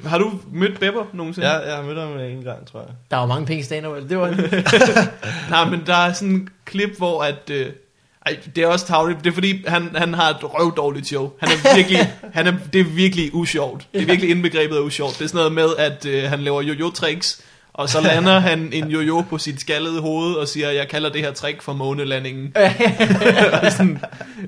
Har 0.06 0.18
du 0.18 0.32
mødt 0.52 0.80
Bepper 0.80 1.02
nogensinde? 1.12 1.48
Ja, 1.48 1.54
jeg 1.68 1.76
har 1.76 1.82
mødt 1.82 1.98
ham 1.98 2.18
en 2.18 2.42
gang, 2.44 2.66
tror 2.66 2.80
jeg. 2.80 2.88
Der 3.10 3.16
var 3.16 3.26
mange 3.26 3.46
penge 3.46 3.60
i 3.60 3.64
stand 3.64 4.08
Det 4.08 4.18
var 4.18 4.28
Nej, 5.50 5.70
men 5.70 5.82
der 5.86 5.96
er 5.96 6.12
sådan 6.12 6.28
en 6.34 6.48
klip, 6.64 6.90
hvor 6.98 7.22
at... 7.22 7.50
Øh, 7.50 7.66
ej, 8.26 8.36
det 8.56 8.62
er 8.64 8.66
også 8.66 8.86
tavligt. 8.86 9.24
Det 9.24 9.30
er 9.30 9.34
fordi, 9.34 9.64
han, 9.66 9.90
han 9.96 10.14
har 10.14 10.30
et 10.30 10.36
røvdårligt 10.42 11.06
show. 11.06 11.30
Han 11.40 11.48
er 11.48 11.74
virkelig, 11.76 12.12
han 12.34 12.46
er, 12.46 12.52
det 12.72 12.80
er 12.80 12.84
virkelig 12.84 13.34
usjovt. 13.34 13.86
Det 13.94 14.02
er 14.02 14.06
virkelig 14.06 14.30
indbegrebet 14.30 14.76
af 14.76 14.80
usjovt. 14.80 15.18
Det 15.18 15.24
er 15.24 15.28
sådan 15.28 15.38
noget 15.38 15.52
med, 15.52 15.68
at 15.78 16.06
øh, 16.06 16.22
han 16.30 16.40
laver 16.40 16.62
jojo-tricks, 16.62 17.40
og 17.72 17.88
så 17.88 18.00
lander 18.00 18.38
han 18.38 18.70
en 18.72 18.88
jojo 18.88 19.20
på 19.30 19.38
sit 19.38 19.60
skaldede 19.60 20.00
hoved 20.00 20.34
og 20.34 20.48
siger, 20.48 20.70
jeg 20.70 20.88
kalder 20.88 21.10
det 21.10 21.20
her 21.20 21.32
trick 21.32 21.62
for 21.62 21.72
månelandingen. 21.72 22.52
og 23.62 23.72
sådan, 23.76 23.98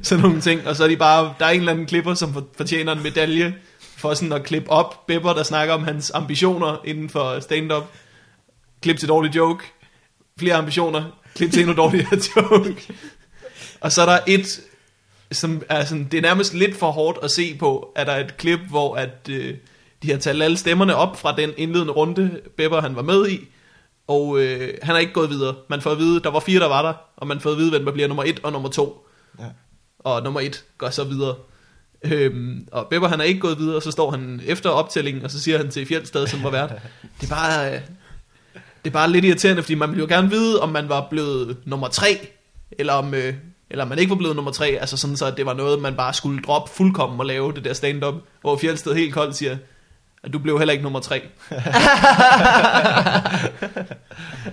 sådan 0.03 0.23
nogle 0.23 0.41
ting. 0.41 0.67
Og 0.69 0.77
så 0.77 0.85
er 0.85 0.89
de 0.89 0.97
bare, 0.97 1.35
der 1.39 1.47
er 1.47 1.51
en 1.51 1.59
eller 1.59 1.73
anden 1.73 1.87
klipper, 1.87 2.15
som 2.15 2.33
for- 2.33 2.47
fortjener 2.57 2.93
en 2.93 3.03
medalje 3.03 3.55
for 4.03 4.15
sådan 4.15 4.33
at 4.33 4.43
klippe 4.43 4.71
op. 4.71 5.07
Bepper, 5.07 5.33
der 5.33 5.43
snakker 5.43 5.75
om 5.75 5.85
hans 5.85 6.11
ambitioner 6.11 6.77
inden 6.85 7.09
for 7.09 7.41
stand-up. 7.41 7.85
Klip 8.81 8.99
til 8.99 9.09
dårlig 9.09 9.37
joke. 9.37 9.65
Flere 10.39 10.55
ambitioner. 10.55 11.05
Klip 11.35 11.53
til 11.53 11.61
endnu 11.61 11.77
dårligere 11.77 12.19
joke. 12.37 12.95
Og 13.81 13.93
så 13.93 14.03
er 14.03 14.07
der 14.07 14.19
et, 14.27 14.61
som 15.33 15.63
er 15.69 15.85
sådan, 15.85 16.05
det 16.05 16.19
er 16.19 16.23
nærmest 16.23 16.55
lidt 16.55 16.77
for 16.77 16.91
hårdt 16.91 17.19
at 17.23 17.31
se 17.31 17.57
på, 17.59 17.93
at 17.97 18.07
der 18.07 18.13
er 18.13 18.25
et 18.25 18.37
klip, 18.37 18.61
hvor 18.61 18.97
at, 18.97 19.29
øh, 19.31 19.55
de 20.03 20.11
har 20.11 20.19
talt 20.19 20.43
alle 20.43 20.57
stemmerne 20.57 20.97
op 20.97 21.21
fra 21.21 21.37
den 21.37 21.51
indledende 21.57 21.93
runde, 21.93 22.41
Bepper 22.57 22.81
han 22.81 22.97
var 22.97 23.03
med 23.03 23.29
i, 23.29 23.49
og 24.07 24.41
øh, 24.41 24.75
han 24.83 24.95
er 24.95 24.99
ikke 24.99 25.13
gået 25.13 25.31
videre. 25.31 25.55
Man 25.69 25.81
får 25.81 25.91
at 25.91 25.99
vide, 25.99 26.21
der 26.21 26.31
var 26.31 26.41
fire, 26.41 26.61
der 26.61 26.69
var 26.69 26.83
der, 26.83 26.93
og 27.17 27.27
man 27.27 27.41
får 27.41 27.51
at 27.51 27.57
vide, 27.57 27.71
hvem 27.71 27.85
der 27.85 27.93
bliver 27.93 28.09
nummer 28.09 28.25
et 28.25 28.41
og 28.43 28.53
nummer 28.53 28.69
to. 28.69 29.07
Ja. 29.39 29.45
Og 29.99 30.23
nummer 30.23 30.41
et 30.41 30.65
går 30.79 30.91
så 30.91 31.05
videre. 31.05 31.35
Øhm, 32.05 32.69
og 32.73 32.87
Bepper 32.91 33.09
han 33.09 33.21
er 33.21 33.25
ikke 33.25 33.41
gået 33.41 33.59
videre, 33.59 33.77
og 33.77 33.83
så 33.83 33.91
står 33.91 34.11
han 34.11 34.41
efter 34.47 34.71
optællingen, 34.71 35.25
og 35.25 35.31
så 35.31 35.41
siger 35.41 35.59
han 35.59 35.71
til 35.71 35.87
Fjeldstad, 35.87 36.27
som 36.27 36.43
var 36.43 36.51
vært, 36.51 36.73
det 37.21 37.31
er 37.31 37.35
bare... 37.35 37.75
Øh, 37.75 37.81
det 38.85 38.91
er 38.91 38.93
bare 38.93 39.11
lidt 39.11 39.25
irriterende, 39.25 39.63
fordi 39.63 39.75
man 39.75 39.89
ville 39.89 40.01
jo 40.01 40.09
gerne 40.09 40.31
vide, 40.31 40.61
om 40.61 40.69
man 40.69 40.89
var 40.89 41.07
blevet 41.11 41.57
nummer 41.65 41.89
tre, 41.89 42.29
eller 42.79 42.93
om, 42.93 43.15
øh, 43.15 43.35
eller 43.71 43.85
man 43.85 43.99
ikke 43.99 44.11
var 44.11 44.17
blevet 44.17 44.37
nummer 44.37 44.51
tre, 44.51 44.67
altså 44.67 44.97
sådan 44.97 45.17
så, 45.17 45.27
at 45.27 45.37
det 45.37 45.47
var 45.47 45.55
noget, 45.55 45.83
man 45.83 45.95
bare 45.95 46.15
skulle 46.15 46.43
droppe 46.43 46.73
fuldkommen 46.75 47.21
og 47.21 47.27
lave 47.27 47.53
det 47.53 47.65
der 47.65 47.73
stand-up, 47.73 48.15
hvor 48.41 48.57
Fjeldsted 48.57 48.95
helt 48.95 49.15
koldt 49.15 49.37
siger, 49.37 49.57
at 50.23 50.33
du 50.33 50.39
blev 50.39 50.59
heller 50.59 50.73
ikke 50.73 50.83
nummer 50.83 51.01
tre. 51.01 51.15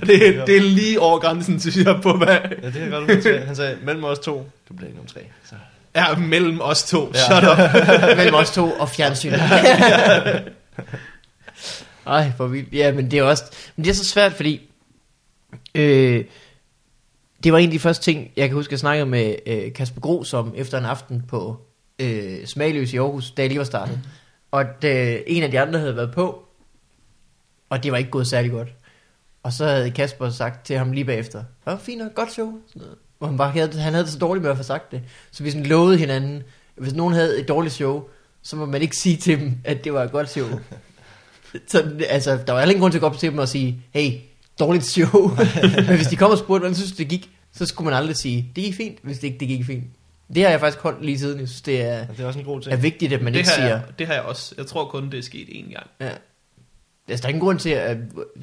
det, 0.07 0.47
det 0.47 0.57
er 0.57 0.61
lige 0.61 0.99
over 0.99 1.19
grænsen, 1.19 1.59
synes 1.59 1.77
jeg, 1.77 1.99
på 2.03 2.13
hvad... 2.13 2.27
Ja, 2.27 2.67
det 2.67 2.75
jeg 2.75 2.91
godt. 2.91 3.45
Han 3.45 3.55
sagde, 3.55 3.77
mellem 3.83 4.03
os 4.03 4.19
to, 4.19 4.49
du 4.69 4.73
bliver 4.73 4.87
ikke 4.87 4.97
nummer 4.97 5.11
tre. 5.11 5.21
Så. 5.45 5.55
Er 5.99 6.17
mellem 6.17 6.61
os 6.61 6.83
to. 6.83 7.11
Ja. 7.13 7.19
Shut 7.19 7.43
up. 7.51 7.57
mellem 8.17 8.35
os 8.35 8.51
to 8.51 8.71
og 8.71 8.89
fjernsyn. 8.89 9.33
Ej, 12.07 12.31
hvor 12.37 12.47
vildt. 12.47 12.73
Ja, 12.73 12.91
men 12.91 13.11
det 13.11 13.19
er 13.19 13.23
også... 13.23 13.43
Men 13.75 13.85
det 13.85 13.91
er 13.91 13.95
så 13.95 14.05
svært, 14.05 14.33
fordi... 14.33 14.69
Øh, 15.75 16.25
det 17.43 17.53
var 17.53 17.59
en 17.59 17.65
af 17.65 17.71
de 17.71 17.79
første 17.79 18.03
ting, 18.03 18.31
jeg 18.35 18.47
kan 18.47 18.55
huske, 18.55 18.73
jeg 18.73 18.79
snakkede 18.79 19.05
med 19.05 19.35
øh, 19.45 19.73
Kasper 19.73 20.01
Gros 20.01 20.33
om 20.33 20.53
efter 20.55 20.77
en 20.77 20.85
aften 20.85 21.23
på 21.27 21.57
øh, 21.99 22.45
Smagløs 22.45 22.93
i 22.93 22.97
Aarhus, 22.97 23.31
da 23.31 23.41
jeg 23.41 23.49
lige 23.49 23.59
var 23.59 23.65
startet. 23.65 23.99
Og 24.51 24.61
at, 24.61 24.83
øh, 24.83 25.21
en 25.27 25.43
af 25.43 25.51
de 25.51 25.59
andre 25.59 25.79
havde 25.79 25.95
været 25.95 26.11
på, 26.13 26.45
og 27.69 27.83
det 27.83 27.91
var 27.91 27.97
ikke 27.97 28.09
gået 28.09 28.27
særlig 28.27 28.51
godt. 28.51 28.73
Og 29.43 29.53
så 29.53 29.65
havde 29.65 29.91
Kasper 29.91 30.29
sagt 30.29 30.65
til 30.65 30.77
ham 30.77 30.91
lige 30.91 31.05
bagefter, 31.05 31.39
det 31.39 31.65
var 31.65 31.77
fint 31.77 32.01
og 32.01 32.09
godt 32.15 32.31
show. 32.31 32.53
Sådan 32.67 32.81
noget. 32.81 32.97
Hvor 33.19 33.27
han, 33.27 33.37
bare 33.37 33.51
havde, 33.51 33.79
han 33.79 33.93
havde 33.93 34.03
det 34.05 34.13
så 34.13 34.19
dårligt 34.19 34.43
med 34.43 34.51
at 34.51 34.57
få 34.57 34.63
sagt 34.63 34.91
det. 34.91 35.01
Så 35.31 35.43
vi 35.43 35.51
sådan 35.51 35.65
lovede 35.65 35.97
hinanden, 35.97 36.43
hvis 36.75 36.93
nogen 36.93 37.13
havde 37.13 37.39
et 37.39 37.47
dårligt 37.47 37.73
show, 37.73 38.03
så 38.43 38.55
må 38.55 38.65
man 38.65 38.81
ikke 38.81 38.97
sige 38.97 39.17
til 39.17 39.39
dem, 39.39 39.53
at 39.63 39.83
det 39.83 39.93
var 39.93 40.03
et 40.03 40.11
godt 40.11 40.29
show. 40.29 40.47
så 41.71 41.91
altså, 42.09 42.39
der 42.47 42.53
var 42.53 42.59
heller 42.59 42.71
ingen 42.71 42.81
grund 42.81 42.91
til 42.91 42.97
at 42.97 43.01
gå 43.01 43.07
op 43.07 43.17
til 43.17 43.31
dem 43.31 43.37
og 43.37 43.47
sige, 43.49 43.83
hey, 43.93 44.11
dårligt 44.59 44.85
show. 44.85 45.37
Men 45.87 45.95
hvis 45.95 46.07
de 46.07 46.15
kom 46.15 46.31
og 46.31 46.37
spurgte, 46.37 46.59
hvordan 46.59 46.75
synes 46.75 46.91
det 46.91 47.07
gik, 47.07 47.29
så 47.53 47.65
skulle 47.65 47.85
man 47.85 47.97
aldrig 47.97 48.15
sige, 48.15 48.51
det 48.55 48.63
gik 48.63 48.75
fint, 48.75 48.97
hvis 49.03 49.19
det 49.19 49.27
ikke 49.27 49.39
det 49.39 49.47
gik 49.47 49.65
fint. 49.65 49.83
Det 50.33 50.43
har 50.43 50.49
jeg 50.49 50.59
faktisk 50.59 50.83
holdt 50.83 51.05
lige 51.05 51.19
siden. 51.19 51.39
Jeg 51.39 51.47
synes, 51.47 51.61
det 51.61 51.81
er, 51.81 51.85
Ja, 51.97 52.01
det 52.01 52.19
er 52.19 52.25
også 52.25 52.39
en 52.39 52.45
god 52.45 52.61
ting. 52.61 52.73
er 52.73 52.77
vigtigt, 52.77 53.13
at 53.13 53.21
man 53.21 53.33
det, 53.33 53.39
ikke 53.39 53.49
siger... 53.49 53.67
jeg, 53.67 53.81
det 53.99 54.07
har 54.07 54.13
jeg 54.13 54.23
også. 54.23 54.53
Jeg 54.57 54.67
tror 54.67 54.85
kun, 54.85 55.11
det 55.11 55.17
er 55.17 55.21
sket 55.23 55.47
én 55.47 55.73
gang. 55.73 55.87
Ja. 56.01 56.11
Altså, 57.09 57.21
der 57.21 57.27
er 57.27 57.29
ingen 57.29 57.41
grund 57.41 57.59
til 57.59 57.69
at 57.69 57.97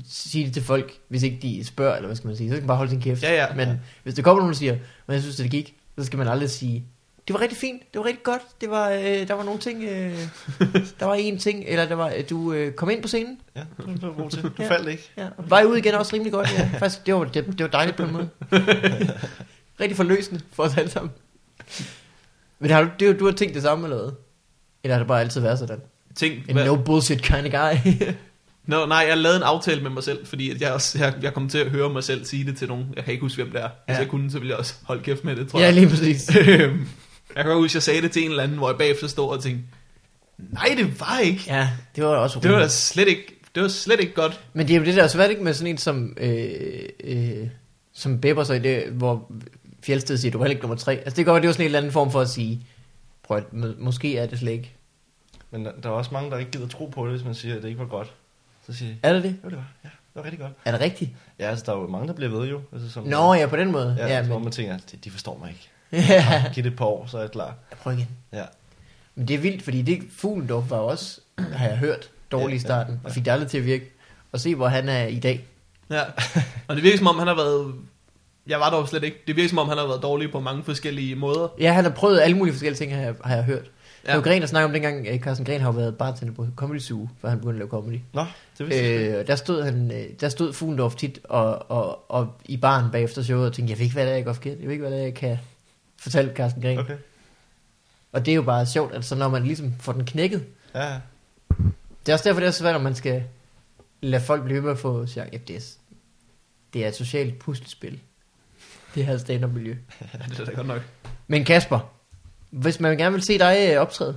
sige 0.09 0.45
det 0.47 0.53
til 0.55 0.63
folk, 0.63 0.93
hvis 1.09 1.23
ikke 1.23 1.39
de 1.43 1.65
spørger, 1.65 1.97
eller 1.97 2.07
hvad 2.09 2.17
skal 2.17 2.27
man 2.29 2.37
sige. 2.37 2.49
Så 2.51 2.55
skal 2.55 2.63
man 2.63 2.67
bare 2.69 2.77
holde 2.77 2.91
sin 2.91 3.01
kæft. 3.01 3.23
Ja, 3.23 3.35
ja. 3.35 3.55
Men 3.55 3.69
Ja. 3.69 3.75
hvis 4.03 4.15
der 4.15 4.23
kommer 4.23 4.41
nogen, 4.41 4.53
der 4.53 4.59
siger, 4.59 4.73
men 5.07 5.15
jeg 5.15 5.23
synes, 5.23 5.37
det 5.37 5.51
gik, 5.51 5.75
så 5.99 6.05
skal 6.05 6.19
man 6.19 6.29
aldrig 6.29 6.51
sige, 6.51 6.85
det 7.29 7.35
var 7.35 7.41
rigtig 7.41 7.59
fint, 7.59 7.83
det 7.93 7.99
var 7.99 8.05
rigtig 8.05 8.23
godt, 8.23 8.43
det 8.61 8.71
var, 8.71 8.91
øh, 8.91 9.29
der 9.29 9.35
var 9.35 9.43
nogle 9.45 9.61
ting, 9.61 9.85
øh, 9.85 10.19
der 11.01 11.05
var 11.05 11.15
en 11.15 11.39
ting, 11.39 11.65
eller 11.67 11.87
der 11.89 11.95
var, 11.95 12.13
øh, 12.17 12.25
du 12.31 12.53
øh, 12.53 12.73
kom 12.73 12.91
ind 12.91 13.03
på 13.03 13.09
scenen, 13.09 13.39
Ja, 13.57 13.61
det 13.87 14.03
du 14.03 14.13
god 14.13 14.31
til. 14.31 14.43
Du 14.43 14.51
Ja. 14.59 14.71
faldt 14.71 14.89
ikke. 14.89 15.11
ja, 15.17 15.27
og 15.37 15.51
var 15.51 15.63
ud 15.65 15.77
igen 15.77 15.95
også 15.95 16.15
rimelig 16.15 16.33
godt, 16.33 16.49
ja. 16.59 16.71
Faktisk, 16.79 17.07
det 17.07 17.15
var, 17.15 17.25
det, 17.25 17.47
det 17.47 17.61
var 17.61 17.67
dejligt 17.69 17.97
på 17.97 18.03
en 18.03 18.13
måde. 18.13 18.29
rigtig 19.81 19.97
forløsende 19.97 20.41
for 20.53 20.63
os 20.63 20.77
alle 20.77 20.91
sammen. 20.91 21.13
Men 22.59 22.71
har 22.71 22.83
du, 22.83 22.89
det, 23.01 23.21
du 23.21 23.25
har 23.25 23.33
tænkt 23.33 23.55
det 23.55 23.63
samme 23.63 23.85
eller 23.87 24.03
hvad? 24.03 24.13
Eller 24.85 24.95
har 24.95 24.99
det 25.01 25.09
bare 25.09 25.21
altid 25.21 25.41
været 25.41 25.59
sådan? 25.59 25.81
Tænk, 26.15 26.49
En 26.49 26.55
hvad, 26.55 26.67
no 26.67 26.77
bullshit 26.77 27.23
kind 27.23 27.47
of 27.47 27.53
guy. 27.53 27.93
Nå, 28.67 28.87
nej, 28.87 29.05
jeg 29.09 29.19
lavede 29.19 29.37
en 29.37 29.43
aftale 29.43 29.81
med 29.83 29.91
mig 29.91 30.03
selv, 30.03 30.27
fordi 30.27 30.51
at 30.51 30.61
jeg, 30.61 30.73
også, 30.73 30.99
jeg, 30.99 31.15
jeg 31.23 31.35
kom 31.35 31.49
til 31.49 31.59
at 31.59 31.71
høre 31.71 31.91
mig 31.91 32.05
selv 32.05 32.25
sige 32.25 32.45
det 32.47 32.57
til 32.57 32.69
nogen. 32.69 32.87
Jeg 32.97 33.05
kan 33.05 33.13
ikke 33.13 33.23
huske, 33.23 33.43
hvem 33.43 33.53
det 33.53 33.63
er. 33.63 33.69
Hvis 33.87 33.95
Ja. 33.95 33.99
jeg 34.01 34.09
kunne, 34.09 34.31
så 34.31 34.39
ville 34.39 34.51
jeg 34.51 34.59
også 34.59 34.75
holde 34.83 35.03
kæft 35.03 35.25
med 35.25 35.37
det, 35.37 35.49
tror 35.49 35.59
ja, 35.61 35.65
jeg. 35.65 35.75
lige 35.75 35.89
præcis. 35.89 36.31
Øhm, 36.37 36.89
jeg 37.37 37.45
kan 37.45 37.47
godt 37.47 37.57
huske, 37.59 37.71
at 37.71 37.75
jeg 37.75 37.83
sagde 37.83 38.03
det 38.03 38.11
til 38.13 38.25
en 38.25 38.31
eller 38.31 38.43
anden, 38.43 38.59
hvor 38.59 38.69
jeg 38.71 38.79
bagefter 38.79 39.07
stod 39.07 39.29
og 39.31 39.43
tænkte, 39.43 39.65
nej, 40.39 40.75
det 40.77 41.01
var 41.01 41.19
ikke. 41.19 41.43
Ja, 41.47 41.69
det 41.97 42.05
var 42.05 42.11
også 42.11 42.41
Det 42.41 42.51
var 42.53 42.69
slet 42.69 43.09
ikke, 43.09 43.41
det 43.55 43.63
var 43.63 43.69
slet 43.69 44.01
ikke 44.01 44.15
godt. 44.15 44.41
Men 44.53 44.69
det 44.69 44.75
er 44.77 44.79
jo 44.81 44.85
det 44.85 44.97
der 44.97 45.03
er 45.03 45.09
svært 45.09 45.31
ikke 45.31 45.45
med 45.45 45.55
sådan 45.55 45.71
en 45.73 45.79
som, 45.79 46.17
øh, 46.21 46.49
øh, 47.05 47.49
som 47.93 48.21
Bepper, 48.21 48.45
så 48.45 48.53
i 48.55 48.59
det, 48.59 48.85
hvor 48.93 49.33
Fjeldsted 49.85 50.17
siger, 50.17 50.33
du 50.33 50.39
var 50.39 50.45
heller 50.45 50.55
ikke 50.57 50.63
nummer 50.63 50.77
tre. 50.77 50.95
Altså 50.97 51.17
det 51.17 51.27
går, 51.27 51.35
det 51.35 51.43
er 51.45 51.49
jo 51.49 51.53
sådan 51.53 51.63
en 51.65 51.67
eller 51.67 51.79
anden 51.79 51.93
form 51.93 52.13
for 52.13 52.21
at 52.21 52.29
sige, 52.29 52.67
prøv 53.25 53.37
at, 53.37 53.53
må, 53.53 53.67
måske 53.79 54.17
er 54.19 54.27
det 54.27 54.39
slet 54.39 54.53
ikke. 54.53 54.73
Men 55.51 55.65
der, 55.65 55.73
der 55.83 55.89
er 55.89 55.93
også 55.93 56.11
mange, 56.13 56.31
der 56.31 56.39
ikke 56.39 56.51
gider 56.51 56.69
tro 56.69 56.87
på 56.87 57.05
det, 57.07 57.13
hvis 57.15 57.25
man 57.25 57.35
siger, 57.35 57.57
at 57.57 57.63
det 57.63 57.69
ikke 57.69 57.81
var 57.81 57.87
godt. 57.87 58.13
Så 58.67 58.73
siger 58.75 58.93
de, 58.93 58.99
Er 59.03 59.13
det 59.13 59.23
det? 59.23 59.37
jo 59.45 59.49
det 59.51 59.57
var, 59.59 59.65
ja, 59.85 59.89
det 59.89 60.15
var 60.15 60.23
rigtig 60.25 60.41
godt. 60.41 60.53
Er 60.65 60.71
det 60.73 60.81
rigtigt? 60.81 61.11
Ja, 61.39 61.45
altså 61.51 61.65
der 61.67 61.73
er 61.73 61.77
jo 61.77 61.87
mange, 61.87 62.09
der 62.09 62.13
bliver 62.15 62.31
ved 62.39 62.49
jo. 62.49 62.61
Altså, 62.73 62.91
som, 62.91 63.05
Nå 63.05 63.35
ja, 63.35 63.47
på 63.47 63.57
den 63.57 63.73
måde. 63.73 63.97
Ja, 63.99 64.07
Ja, 64.07 64.17
ja 64.17 64.23
men, 64.23 64.43
man 64.43 64.53
tænker, 64.53 64.77
de, 64.93 64.97
de 65.05 65.11
forstår 65.11 65.39
mig 65.39 65.49
ikke. 65.51 65.69
ja. 66.13 66.45
Giv 66.55 66.65
det 66.65 66.71
et 66.73 66.77
par 66.79 66.85
år, 66.87 67.07
så 67.07 67.17
er 67.17 67.21
jeg 67.21 67.31
klar. 67.31 67.55
prøv 67.83 67.93
igen. 67.93 68.09
Ja. 68.33 68.45
Men 69.15 69.29
det 69.29 69.35
er 69.35 69.39
vildt, 69.39 69.63
fordi 69.63 69.83
det 69.83 70.03
Fuglendorf 70.17 70.71
var 70.71 70.77
også, 70.77 71.21
har 71.53 71.69
jeg 71.69 71.77
hørt, 71.77 72.11
dårlig 72.33 72.55
i 72.55 72.57
Ja, 72.57 72.61
starten, 72.61 73.01
ja, 73.03 73.09
og 73.09 73.15
fik 73.15 73.25
det 73.25 73.31
aldrig 73.31 73.49
til 73.51 73.59
at 73.59 73.65
virke. 73.65 73.93
Og 74.33 74.41
se, 74.41 74.55
hvor 74.55 74.69
han 74.69 74.89
er 74.89 75.07
i 75.07 75.19
dag. 75.19 75.45
Ja. 75.91 76.03
Og 76.69 76.77
det 76.77 76.83
virker 76.85 76.99
som 76.99 77.07
om, 77.07 77.19
han 77.19 77.27
har 77.29 77.35
været... 77.35 77.75
Jeg 78.47 78.61
var 78.61 78.71
dog 78.71 78.89
slet 78.89 79.05
ikke. 79.05 79.17
Det 79.27 79.37
virker 79.37 79.49
som 79.49 79.59
om, 79.59 79.69
han 79.69 79.79
har 79.79 79.87
været 79.87 80.03
dårlig 80.03 80.33
på 80.33 80.41
mange 80.41 80.65
forskellige 80.65 81.15
måder. 81.17 81.49
Ja, 81.61 81.73
han 81.73 81.85
har 81.85 81.91
prøvet 81.91 82.21
alle 82.21 82.37
mulige 82.37 82.55
forskellige 82.55 82.79
ting, 82.79 82.95
har 82.95 83.01
jeg, 83.03 83.15
har 83.25 83.35
jeg 83.35 83.45
hørt. 83.45 83.71
Ja. 84.07 84.11
Det 84.13 84.17
var 84.17 84.23
Gren, 84.23 84.41
der 84.43 84.49
snakkede 84.49 84.67
om 84.67 84.73
dengang, 84.73 85.23
Carsten 85.23 85.47
Gren 85.47 85.61
har 85.61 85.73
været 85.73 85.99
bartender 85.99 86.35
på 86.35 86.47
Comedy 86.57 86.79
Zoo, 86.79 87.09
før 87.21 87.29
han 87.29 87.39
begyndte 87.39 87.55
at 87.55 87.59
lave 87.59 87.71
comedy. 87.71 88.01
Nå, 88.13 88.25
det 88.59 88.69
vidste 88.69 89.07
Øh, 89.07 89.27
der 89.27 89.37
stod, 89.37 89.63
han, 89.63 89.91
øh, 89.91 90.07
der 90.21 90.29
stod 90.29 90.53
Fuglendorf 90.53 90.95
tit 90.95 91.21
og, 91.25 91.71
og, 91.71 92.11
og 92.11 92.33
i 92.45 92.57
baren 92.57 92.91
bagefter 92.91 93.23
showet 93.23 93.47
og 93.47 93.53
tænkte, 93.53 93.71
jeg 93.71 93.79
ved 93.79 93.85
ikke, 93.85 93.95
hvad 93.95 94.05
det 94.05 94.13
er, 94.13 94.17
jeg 94.17 94.25
går 94.25 94.33
forkert. 94.33 94.59
Jeg 94.59 94.65
ved 94.67 94.73
ikke, 94.73 94.83
hvad 94.83 94.93
det 94.93 94.99
er, 95.01 95.05
jeg 95.05 95.15
kan 95.15 95.39
fortælle 95.97 96.33
Carsten 96.35 96.63
Gren. 96.63 96.79
Okay. 96.79 96.97
Og 98.13 98.27
det 98.27 98.33
er 98.33 98.37
jo 98.37 98.43
bare 98.43 98.67
sjovt, 98.67 98.95
altså 98.95 99.15
når 99.15 99.29
man 99.29 99.45
ligesom 99.45 99.75
får 99.81 99.93
den 99.93 100.05
knækket. 100.05 100.45
Ja. 100.75 101.01
Det 102.07 102.09
er 102.09 102.13
også 102.13 102.29
derfor, 102.29 102.41
det 102.41 102.47
er 102.47 102.51
så 102.51 102.59
svært, 102.59 102.75
når 102.75 102.83
man 102.83 102.95
skal 102.95 103.25
lade 104.01 104.23
folk 104.23 104.45
blive 104.45 104.61
med 104.61 104.71
at 104.71 104.79
få 104.79 105.07
sagt, 105.07 105.33
ja, 105.33 105.39
det 105.49 105.57
er, 105.57 105.61
det 106.73 106.85
er 106.85 106.89
et 106.89 106.95
socialt 106.95 107.39
puslespil. 107.39 108.01
Det 108.95 109.07
her 109.07 109.19
stand 109.19 109.47
miljø. 109.47 109.77
Ja, 110.01 110.19
det 110.29 110.41
er 110.41 110.45
da 110.45 110.51
godt 110.51 110.67
nok. 110.67 110.83
Men 111.27 111.45
Kasper, 111.45 111.93
hvis 112.51 112.81
man 112.81 112.97
gerne 112.99 113.13
vil 113.13 113.23
se 113.23 113.39
dig 113.39 113.69
øh, 113.73 113.81
optræde, 113.81 114.17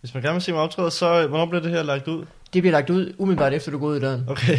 Hvis 0.00 0.14
man 0.14 0.22
gerne 0.22 0.34
vil 0.34 0.42
se 0.42 0.52
mig 0.52 0.60
optræde, 0.60 0.90
så 0.90 1.22
øh, 1.22 1.28
hvornår 1.28 1.46
bliver 1.46 1.62
det 1.62 1.70
her 1.70 1.82
lagt 1.82 2.08
ud? 2.08 2.24
Det 2.52 2.62
bliver 2.62 2.72
lagt 2.72 2.90
ud 2.90 3.14
umiddelbart 3.18 3.52
efter 3.52 3.70
du 3.70 3.78
går 3.78 3.86
ud 3.86 3.96
i 3.96 4.00
døren. 4.00 4.24
Okay. 4.28 4.58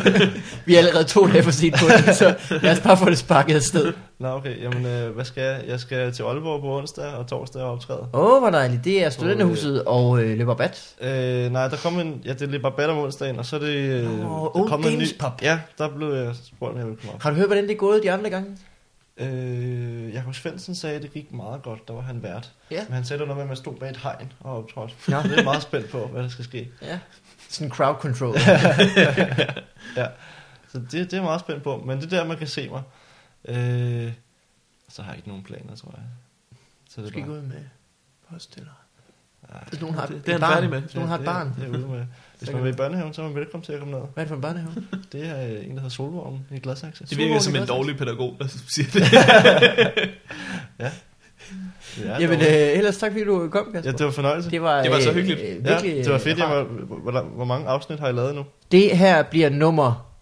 Vi 0.66 0.74
er 0.74 0.78
allerede 0.78 1.04
to 1.04 1.26
dage 1.26 1.42
for 1.42 1.50
sent 1.50 1.74
på 1.74 1.84
det, 2.06 2.16
så 2.16 2.34
lad 2.62 2.72
os 2.72 2.80
bare 2.80 2.96
få 2.96 3.10
det 3.10 3.18
sparket 3.18 3.54
afsted. 3.54 3.92
Nå, 4.18 4.28
okay. 4.28 4.62
Jamen, 4.62 4.86
øh, 4.86 5.14
hvad 5.14 5.24
skal 5.24 5.42
jeg? 5.42 5.64
Jeg 5.68 5.80
skal 5.80 6.12
til 6.12 6.22
Aalborg 6.22 6.60
på 6.60 6.78
onsdag 6.78 7.06
og 7.06 7.26
torsdag 7.26 7.62
og 7.62 7.72
optræde. 7.72 8.06
Åh, 8.12 8.32
oh, 8.32 8.40
hvor 8.40 8.50
dejligt. 8.50 8.84
Det 8.84 9.04
er 9.04 9.10
studenterhuset 9.10 9.84
og 9.84 10.22
øh, 10.22 10.38
løber 10.38 10.54
bat. 10.54 10.94
Øh, 11.00 11.52
nej, 11.52 11.68
der 11.68 11.76
kom 11.76 12.00
en... 12.00 12.22
Ja, 12.24 12.32
det 12.32 12.54
er 12.54 12.70
bedre 12.70 12.88
om 12.88 12.98
onsdagen, 12.98 13.38
og 13.38 13.46
så 13.46 13.56
er 13.56 13.60
det... 13.60 13.76
Øh, 13.76 14.20
Nå, 14.20 14.52
der 14.54 14.66
kom 14.66 14.84
en 14.86 14.98
ny. 14.98 15.06
Ja, 15.42 15.58
der 15.78 15.88
blev 15.96 16.08
jeg 16.08 16.34
spurgt, 16.56 16.72
om 16.72 16.78
jeg 16.78 16.86
ville 16.86 16.98
komme 17.00 17.14
op. 17.14 17.22
Har 17.22 17.30
du 17.30 17.36
hørt, 17.36 17.46
hvordan 17.46 17.64
det 17.64 17.72
er 17.72 17.76
gået 17.76 18.02
de 18.02 18.12
andre 18.12 18.30
gange? 18.30 18.56
Øh, 19.18 20.12
Jakob 20.14 20.34
Svendsen 20.34 20.74
sagde, 20.74 20.96
at 20.96 21.02
det 21.02 21.12
gik 21.12 21.32
meget 21.32 21.62
godt. 21.62 21.88
Der 21.88 21.94
var 21.94 22.00
han 22.00 22.22
vært. 22.22 22.52
Ja. 22.70 22.84
Men 22.84 22.92
han 22.94 23.04
sagde, 23.04 23.18
noget 23.18 23.36
med, 23.36 23.42
at 23.42 23.48
man 23.48 23.56
stod 23.56 23.76
bag 23.76 23.90
et 23.90 23.96
hegn 23.96 24.32
og 24.40 24.56
optrådte. 24.58 24.94
Ja. 25.08 25.22
Det 25.28 25.38
er 25.38 25.44
meget 25.44 25.62
spændt 25.62 25.90
på, 25.90 26.06
hvad 26.06 26.22
der 26.22 26.28
skal 26.28 26.44
ske. 26.44 26.70
Ja. 26.82 26.98
Sådan 27.48 27.70
crowd 27.70 27.96
control. 28.00 28.36
Ja. 29.96 30.06
Så 30.68 30.78
det, 30.78 30.92
det 30.92 31.12
er 31.12 31.22
meget 31.22 31.40
spændt 31.40 31.62
på. 31.62 31.82
Men 31.86 31.98
det 32.00 32.12
er 32.12 32.16
der, 32.18 32.24
man 32.24 32.38
kan 32.38 32.46
se 32.46 32.68
mig. 32.68 32.82
Øh, 33.48 34.12
så 34.88 35.02
har 35.02 35.10
jeg 35.10 35.16
ikke 35.18 35.28
nogen 35.28 35.44
planer, 35.44 35.76
tror 35.76 35.94
jeg. 35.96 36.04
Så 36.90 37.00
det 37.00 37.08
skal 37.08 37.20
er 37.20 37.24
ikke 37.24 37.28
bare... 37.32 37.42
ud 37.42 37.46
med 37.46 37.64
post 38.30 38.56
eller... 38.56 38.70
Nej, 39.52 39.64
Hvis 39.68 39.80
nogen 39.80 39.94
har 39.96 40.06
Det- 40.06 40.16
et 40.16 40.26
det 40.26 40.28
er 40.28 40.32
han 40.32 40.40
barn, 40.40 40.52
færdig 40.52 40.70
med. 40.70 40.80
Hvis 40.80 40.94
nogen 40.94 41.08
har 41.10 41.18
et 41.18 41.24
barn. 41.24 41.46
Det, 41.48 41.56
det 41.56 41.64
er 41.64 41.68
ude 41.78 41.86
med. 41.88 42.06
Hvis 42.38 42.52
man 42.52 42.62
vil 42.64 42.70
i 42.72 42.76
børnehaven, 42.76 43.14
så 43.14 43.22
er 43.22 43.26
man 43.26 43.34
velkommen 43.34 43.64
til 43.64 43.72
at 43.72 43.78
komme 43.78 43.92
ned. 43.94 44.00
Hvad 44.00 44.08
er 44.16 44.20
det 44.20 44.28
for 44.28 44.34
en 44.34 44.40
børnehave? 44.42 44.70
Det 45.12 45.26
er 45.28 45.44
øh, 45.46 45.50
en, 45.50 45.70
der 45.70 45.74
hedder 45.74 45.88
Solvognen 45.88 46.46
i 46.54 46.58
Gladsaxe. 46.58 47.04
Det 47.04 47.18
virker 47.18 47.38
som 47.38 47.56
en 47.56 47.66
dårlig 47.66 47.96
pædagog, 47.96 48.36
der 48.38 48.46
siger 48.68 48.88
det. 48.92 49.02
Er 52.04 52.20
Jamen, 52.20 52.40
øh, 52.40 52.46
ellers 52.78 52.96
tak 52.96 53.12
fordi 53.12 53.24
du 53.24 53.48
kom, 53.48 53.64
Kasper. 53.72 53.90
Ja, 53.90 53.96
det 53.96 54.06
var 54.06 54.12
fornøjelse. 54.12 54.50
det 54.50 54.62
var, 54.62 54.82
det 54.82 54.90
var 54.90 55.00
så 55.00 55.08
øh, 55.08 55.14
hyggeligt. 55.14 55.40
Øh, 55.40 55.46
Ja, 55.46 55.72
virkelig, 55.72 56.04
det 56.04 56.12
var 56.12 56.18
fedt. 56.18 56.32
øh, 56.32 56.38
Jeg 56.38 56.46
rart. 56.48 56.66
var, 56.66 57.10
hvor, 57.10 57.22
hvor, 57.22 57.44
mange 57.44 57.66
afsnit 57.68 58.00
har 58.00 58.08
I 58.08 58.12
lavet 58.12 58.34
nu? 58.34 58.44
Det 58.72 58.96
her 58.96 59.22
bliver 59.22 59.48
nummer... 59.50 60.14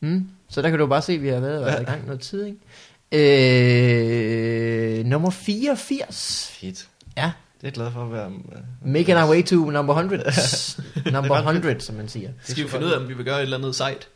Hmm? 0.00 0.28
Så 0.48 0.62
der 0.62 0.70
kan 0.70 0.78
du 0.78 0.86
bare 0.86 1.02
se, 1.02 1.12
at 1.12 1.22
vi 1.22 1.28
har 1.28 1.40
været, 1.40 1.60
været 1.64 1.74
Ja. 1.76 1.80
i 1.80 1.84
gang 1.84 2.04
noget 2.06 2.20
tid, 2.20 2.44
ikke? 2.46 2.58
Øh, 4.98 5.04
nummer 5.06 5.30
84. 5.30 6.50
Fedt. 6.60 6.88
Ja, 7.16 7.32
Det 7.60 7.66
er 7.66 7.68
jeg 7.68 7.72
glad 7.72 7.92
for 7.92 8.04
at 8.04 8.12
være... 8.12 8.26
Uh, 8.26 8.88
making 8.92 9.18
our 9.18 9.30
way 9.30 9.42
to 9.42 9.70
number 9.70 9.94
100. 9.94 10.24
number 11.12 11.34
ret 11.34 11.56
100, 11.56 11.80
som 11.80 11.94
man 11.94 12.08
siger. 12.08 12.30
Skal 12.42 12.64
vi 12.64 12.68
finde 12.68 12.86
ud 12.86 12.90
af, 12.90 12.98
om 12.98 13.08
vi 13.08 13.14
vil 13.14 13.24
gøre 13.24 13.36
et 13.36 13.42
eller 13.42 13.58
andet 13.58 13.74
sejt? 13.74 14.08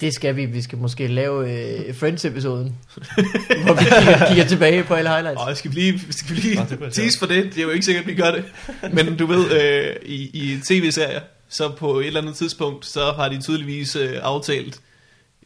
Det 0.00 0.14
skal 0.14 0.36
vi. 0.36 0.44
Vi 0.44 0.62
skal 0.62 0.78
måske 0.78 1.06
lave 1.06 1.52
øh, 1.52 1.94
Friends-episoden, 1.94 2.76
hvor 3.64 3.74
vi 3.74 3.84
kigger, 3.84 4.28
kigger 4.28 4.44
tilbage 4.44 4.84
på 4.84 4.94
alle 4.94 5.10
highlights. 5.10 5.40
Og 5.40 5.56
skal 5.56 5.70
vi 5.70 5.74
lige, 5.74 6.00
skal 6.12 6.36
vi 6.36 6.40
lige 6.40 6.66
det 6.70 6.80
jeg 6.80 6.92
tease 6.92 7.18
for 7.18 7.26
det? 7.26 7.44
Det 7.44 7.58
er 7.58 7.62
jo 7.62 7.70
ikke 7.70 7.84
sikkert, 7.84 8.04
at 8.04 8.08
vi 8.08 8.14
gør 8.14 8.30
det. 8.30 8.44
Men 8.92 9.16
du 9.16 9.26
ved, 9.26 9.50
øh, 9.62 9.96
i, 10.02 10.30
i 10.34 10.60
tv-serier, 10.68 11.20
så 11.48 11.68
på 11.68 12.00
et 12.00 12.06
eller 12.06 12.20
andet 12.20 12.34
tidspunkt, 12.36 12.86
så 12.86 13.12
har 13.12 13.28
de 13.28 13.40
tydeligvis 13.40 13.96
øh, 13.96 14.18
aftalt, 14.22 14.80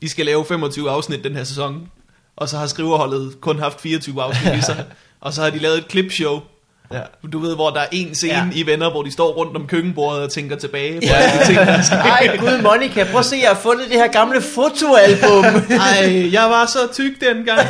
I 0.01 0.09
skal 0.09 0.27
lave 0.27 0.45
25 0.45 0.91
afsnit 0.91 1.25
den 1.25 1.37
her 1.37 1.45
sæson. 1.45 1.89
Og 2.37 2.49
så 2.49 2.59
har 2.59 2.67
skriverholdet 2.67 3.41
kun 3.41 3.59
haft 3.59 3.81
24 3.81 4.23
afsnit 4.23 4.55
i 4.55 4.61
sig. 4.61 4.85
Og 5.21 5.33
så 5.33 5.43
har 5.43 5.51
de 5.51 5.59
lavet 5.59 5.79
et 5.79 5.85
clipshow, 5.91 6.41
ja. 6.93 7.01
du 7.33 7.39
ved, 7.39 7.55
hvor 7.55 7.71
der 7.71 7.81
er 7.81 7.87
en 7.93 8.15
scene 8.15 8.33
Ja. 8.33 8.39
ja. 8.39 8.47
i 8.55 8.67
Venner, 8.67 8.91
hvor 8.91 9.03
de 9.03 9.13
står 9.13 9.33
rundt 9.33 9.57
om 9.57 9.67
køkkenbordet 9.67 10.23
og 10.23 10.31
tænker 10.31 10.57
tilbage 10.57 10.95
på 11.01 11.07
Ja. 11.07 11.15
alle 11.15 11.45
ting, 11.47 11.59
der. 11.59 11.97
Ej, 11.97 12.37
gud 12.37 12.63
Monica, 12.63 13.05
prøv 13.11 13.19
at 13.21 13.25
se, 13.27 13.37
jeg 13.43 13.49
har 13.49 13.61
fundet 13.61 13.85
det 13.89 13.97
her 13.97 14.07
gamle 14.13 14.41
fotoalbum. 14.43 15.45
Ej, 15.71 16.29
jeg 16.33 16.43
var 16.51 16.67
så 16.67 16.79
tyk 16.93 17.13
dengang. 17.21 17.69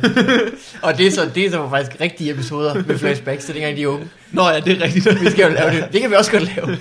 Og 0.82 0.98
det 0.98 1.06
er, 1.06 1.10
så, 1.10 1.28
det 1.34 1.46
er 1.46 1.50
så 1.50 1.68
faktisk 1.70 2.00
rigtige 2.00 2.30
episoder 2.30 2.74
med 2.86 2.98
flashbacks 2.98 3.44
til 3.44 3.54
dengang 3.54 3.76
de 3.76 3.82
er 3.82 3.86
unge. 3.86 4.08
Nå 4.32 4.48
ja, 4.48 4.60
det 4.60 4.78
er 4.78 4.84
rigtigt. 4.84 5.20
Vi 5.24 5.30
skal 5.30 5.48
jo 5.48 5.54
lave 5.54 5.70
det. 5.70 5.88
Det 5.92 6.00
kan 6.00 6.10
vi 6.10 6.14
også 6.14 6.30
godt 6.30 6.42
lave. 6.56 6.76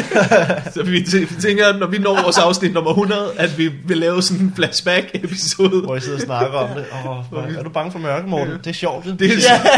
Så 0.74 0.82
vi 0.82 0.98
tæ- 0.98 1.34
vi 1.34 1.40
tænker, 1.40 1.76
når 1.78 1.86
vi 1.86 1.98
når 1.98 2.22
vores 2.22 2.38
afsnit 2.38 2.72
nummer 2.72 2.90
100, 2.90 3.32
at 3.36 3.58
vi 3.58 3.68
vil 3.86 3.98
lave 3.98 4.22
sådan 4.22 4.44
en 4.44 4.52
flashback-episode. 4.56 5.80
Hvor 5.80 5.96
I 5.96 6.00
sidder 6.00 6.16
og 6.18 6.22
snakker 6.22 6.58
om 6.58 6.68
det. 6.76 6.84
Åh, 7.32 7.56
er 7.58 7.62
du 7.62 7.70
bange 7.70 7.92
for 7.92 7.98
mørke, 7.98 8.28
Morten? 8.28 8.54
Det 8.58 8.66
er 8.66 8.72
sjovt. 8.74 9.04
Det 9.04 9.22
er, 9.22 9.26
ja. 9.26 9.30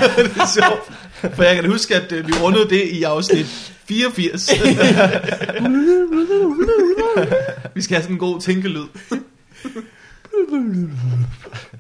det 0.23 0.37
er 0.37 0.47
sjovt. 0.55 1.35
For 1.37 1.43
jeg 1.43 1.55
kan 1.57 1.71
huske, 1.71 1.95
at 1.97 2.13
øh, 2.13 2.27
vi 2.29 2.33
rundede 2.43 2.69
det 2.69 2.83
i 2.83 3.03
afsnit 3.03 3.73
84. 3.89 4.51
vi 7.75 7.83
skal 7.83 7.95
have 7.95 8.03
sådan 8.03 8.15
en 8.15 8.19
god 8.19 8.41
tænkelyd. 8.41 8.85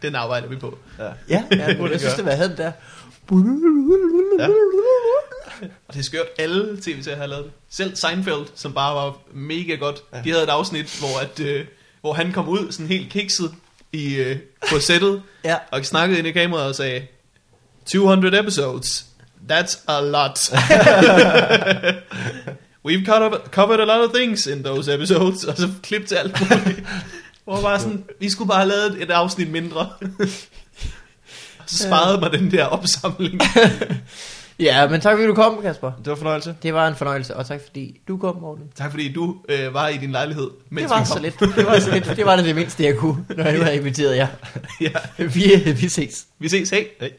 Den 0.02 0.14
arbejder 0.14 0.48
vi 0.48 0.56
på. 0.56 0.78
Ja. 0.98 1.04
Ja, 1.28 1.42
ja 1.50 1.66
jeg 1.90 2.00
synes, 2.00 2.14
det 2.14 2.24
var 2.24 2.30
havde 2.30 2.48
den 2.48 2.56
der. 2.56 2.72
Ja. 4.38 4.48
Og 5.88 5.94
det 5.94 5.98
er 6.00 6.04
skørt, 6.04 6.26
alle 6.38 6.78
tv-serier 6.82 7.18
har 7.18 7.26
lavet 7.26 7.44
det. 7.44 7.52
Selv 7.70 7.96
Seinfeld, 7.96 8.46
som 8.54 8.72
bare 8.72 8.94
var 8.94 9.18
mega 9.34 9.74
godt. 9.74 10.02
Ja. 10.12 10.20
De 10.24 10.30
havde 10.30 10.42
et 10.44 10.48
afsnit, 10.48 10.98
hvor, 10.98 11.20
at, 11.20 11.40
øh, 11.40 11.64
hvor 12.00 12.12
han 12.12 12.32
kom 12.32 12.48
ud 12.48 12.72
sådan 12.72 12.86
helt 12.86 13.10
kikset 13.10 13.54
i, 13.92 14.14
øh, 14.14 14.36
på 14.70 14.80
sættet, 14.80 15.22
Ja. 15.44 15.56
og 15.70 15.84
snakkede 15.84 16.18
ind 16.18 16.28
i 16.28 16.32
kameraet 16.32 16.68
og 16.68 16.74
sagde, 16.74 17.06
200 17.86 18.40
episodes, 18.40 19.06
that's 19.50 19.84
a 19.88 20.00
lot. 20.00 20.38
We've 22.88 23.04
covered, 23.06 23.40
covered 23.50 23.80
a 23.80 23.84
lot 23.84 24.08
of 24.08 24.14
things 24.14 24.46
in 24.46 24.64
those 24.64 24.94
episodes, 24.94 25.44
og 25.44 25.56
så 25.56 25.68
klip 25.82 26.06
til 26.06 26.14
alt 26.14 26.40
muligt. 26.40 26.82
Hvor 27.44 27.60
bare 27.62 27.80
sådan, 27.80 28.04
vi 28.20 28.30
skulle 28.30 28.48
bare 28.48 28.58
have 28.58 28.68
lavet 28.68 29.02
et 29.02 29.10
afsnit 29.10 29.50
mindre. 29.50 29.90
Så 31.72 31.82
sparede 31.82 32.20
mig 32.20 32.32
den 32.32 32.50
der 32.50 32.64
opsamling. 32.64 33.40
Ja, 34.58 34.88
men 34.88 35.00
tak 35.00 35.12
fordi 35.14 35.26
du 35.26 35.34
kom, 35.34 35.58
Kasper. 35.62 35.92
Det 35.98 36.06
var 36.06 36.14
fornøjelse. 36.16 36.54
Det 36.62 36.74
var 36.74 36.88
en 36.88 36.94
fornøjelse, 36.96 37.36
og 37.36 37.46
tak 37.46 37.60
fordi 37.66 38.00
du 38.08 38.16
kom, 38.16 38.36
Morten. 38.40 38.64
Tak 38.74 38.90
fordi 38.90 39.12
du 39.12 39.36
øh, 39.48 39.74
var 39.74 39.88
i 39.88 39.96
din 39.96 40.12
lejlighed, 40.12 40.50
mens 40.70 40.82
Det 40.82 40.90
var 40.90 41.00
vi 41.00 41.06
så 41.06 41.12
kom. 41.12 41.22
lidt. 41.22 41.40
Det 41.56 41.66
var 41.66 41.78
så 41.80 41.90
lidt. 41.90 42.12
Det 42.16 42.26
var 42.26 42.36
det, 42.36 42.44
det 42.44 42.54
mindste, 42.54 42.84
jeg 42.84 42.96
kunne, 42.96 43.24
når 43.36 43.44
jeg 43.44 43.52
nu 43.58 43.62
havde 43.64 43.76
inviteret 43.76 44.16
jer. 44.16 44.26
Ja, 44.80 44.88
Vi, 45.18 45.72
vi 45.80 45.88
ses. 45.88 46.26
vi 46.38 46.48
ses, 46.48 46.70
hej. 46.70 46.86
Hej. 47.00 47.10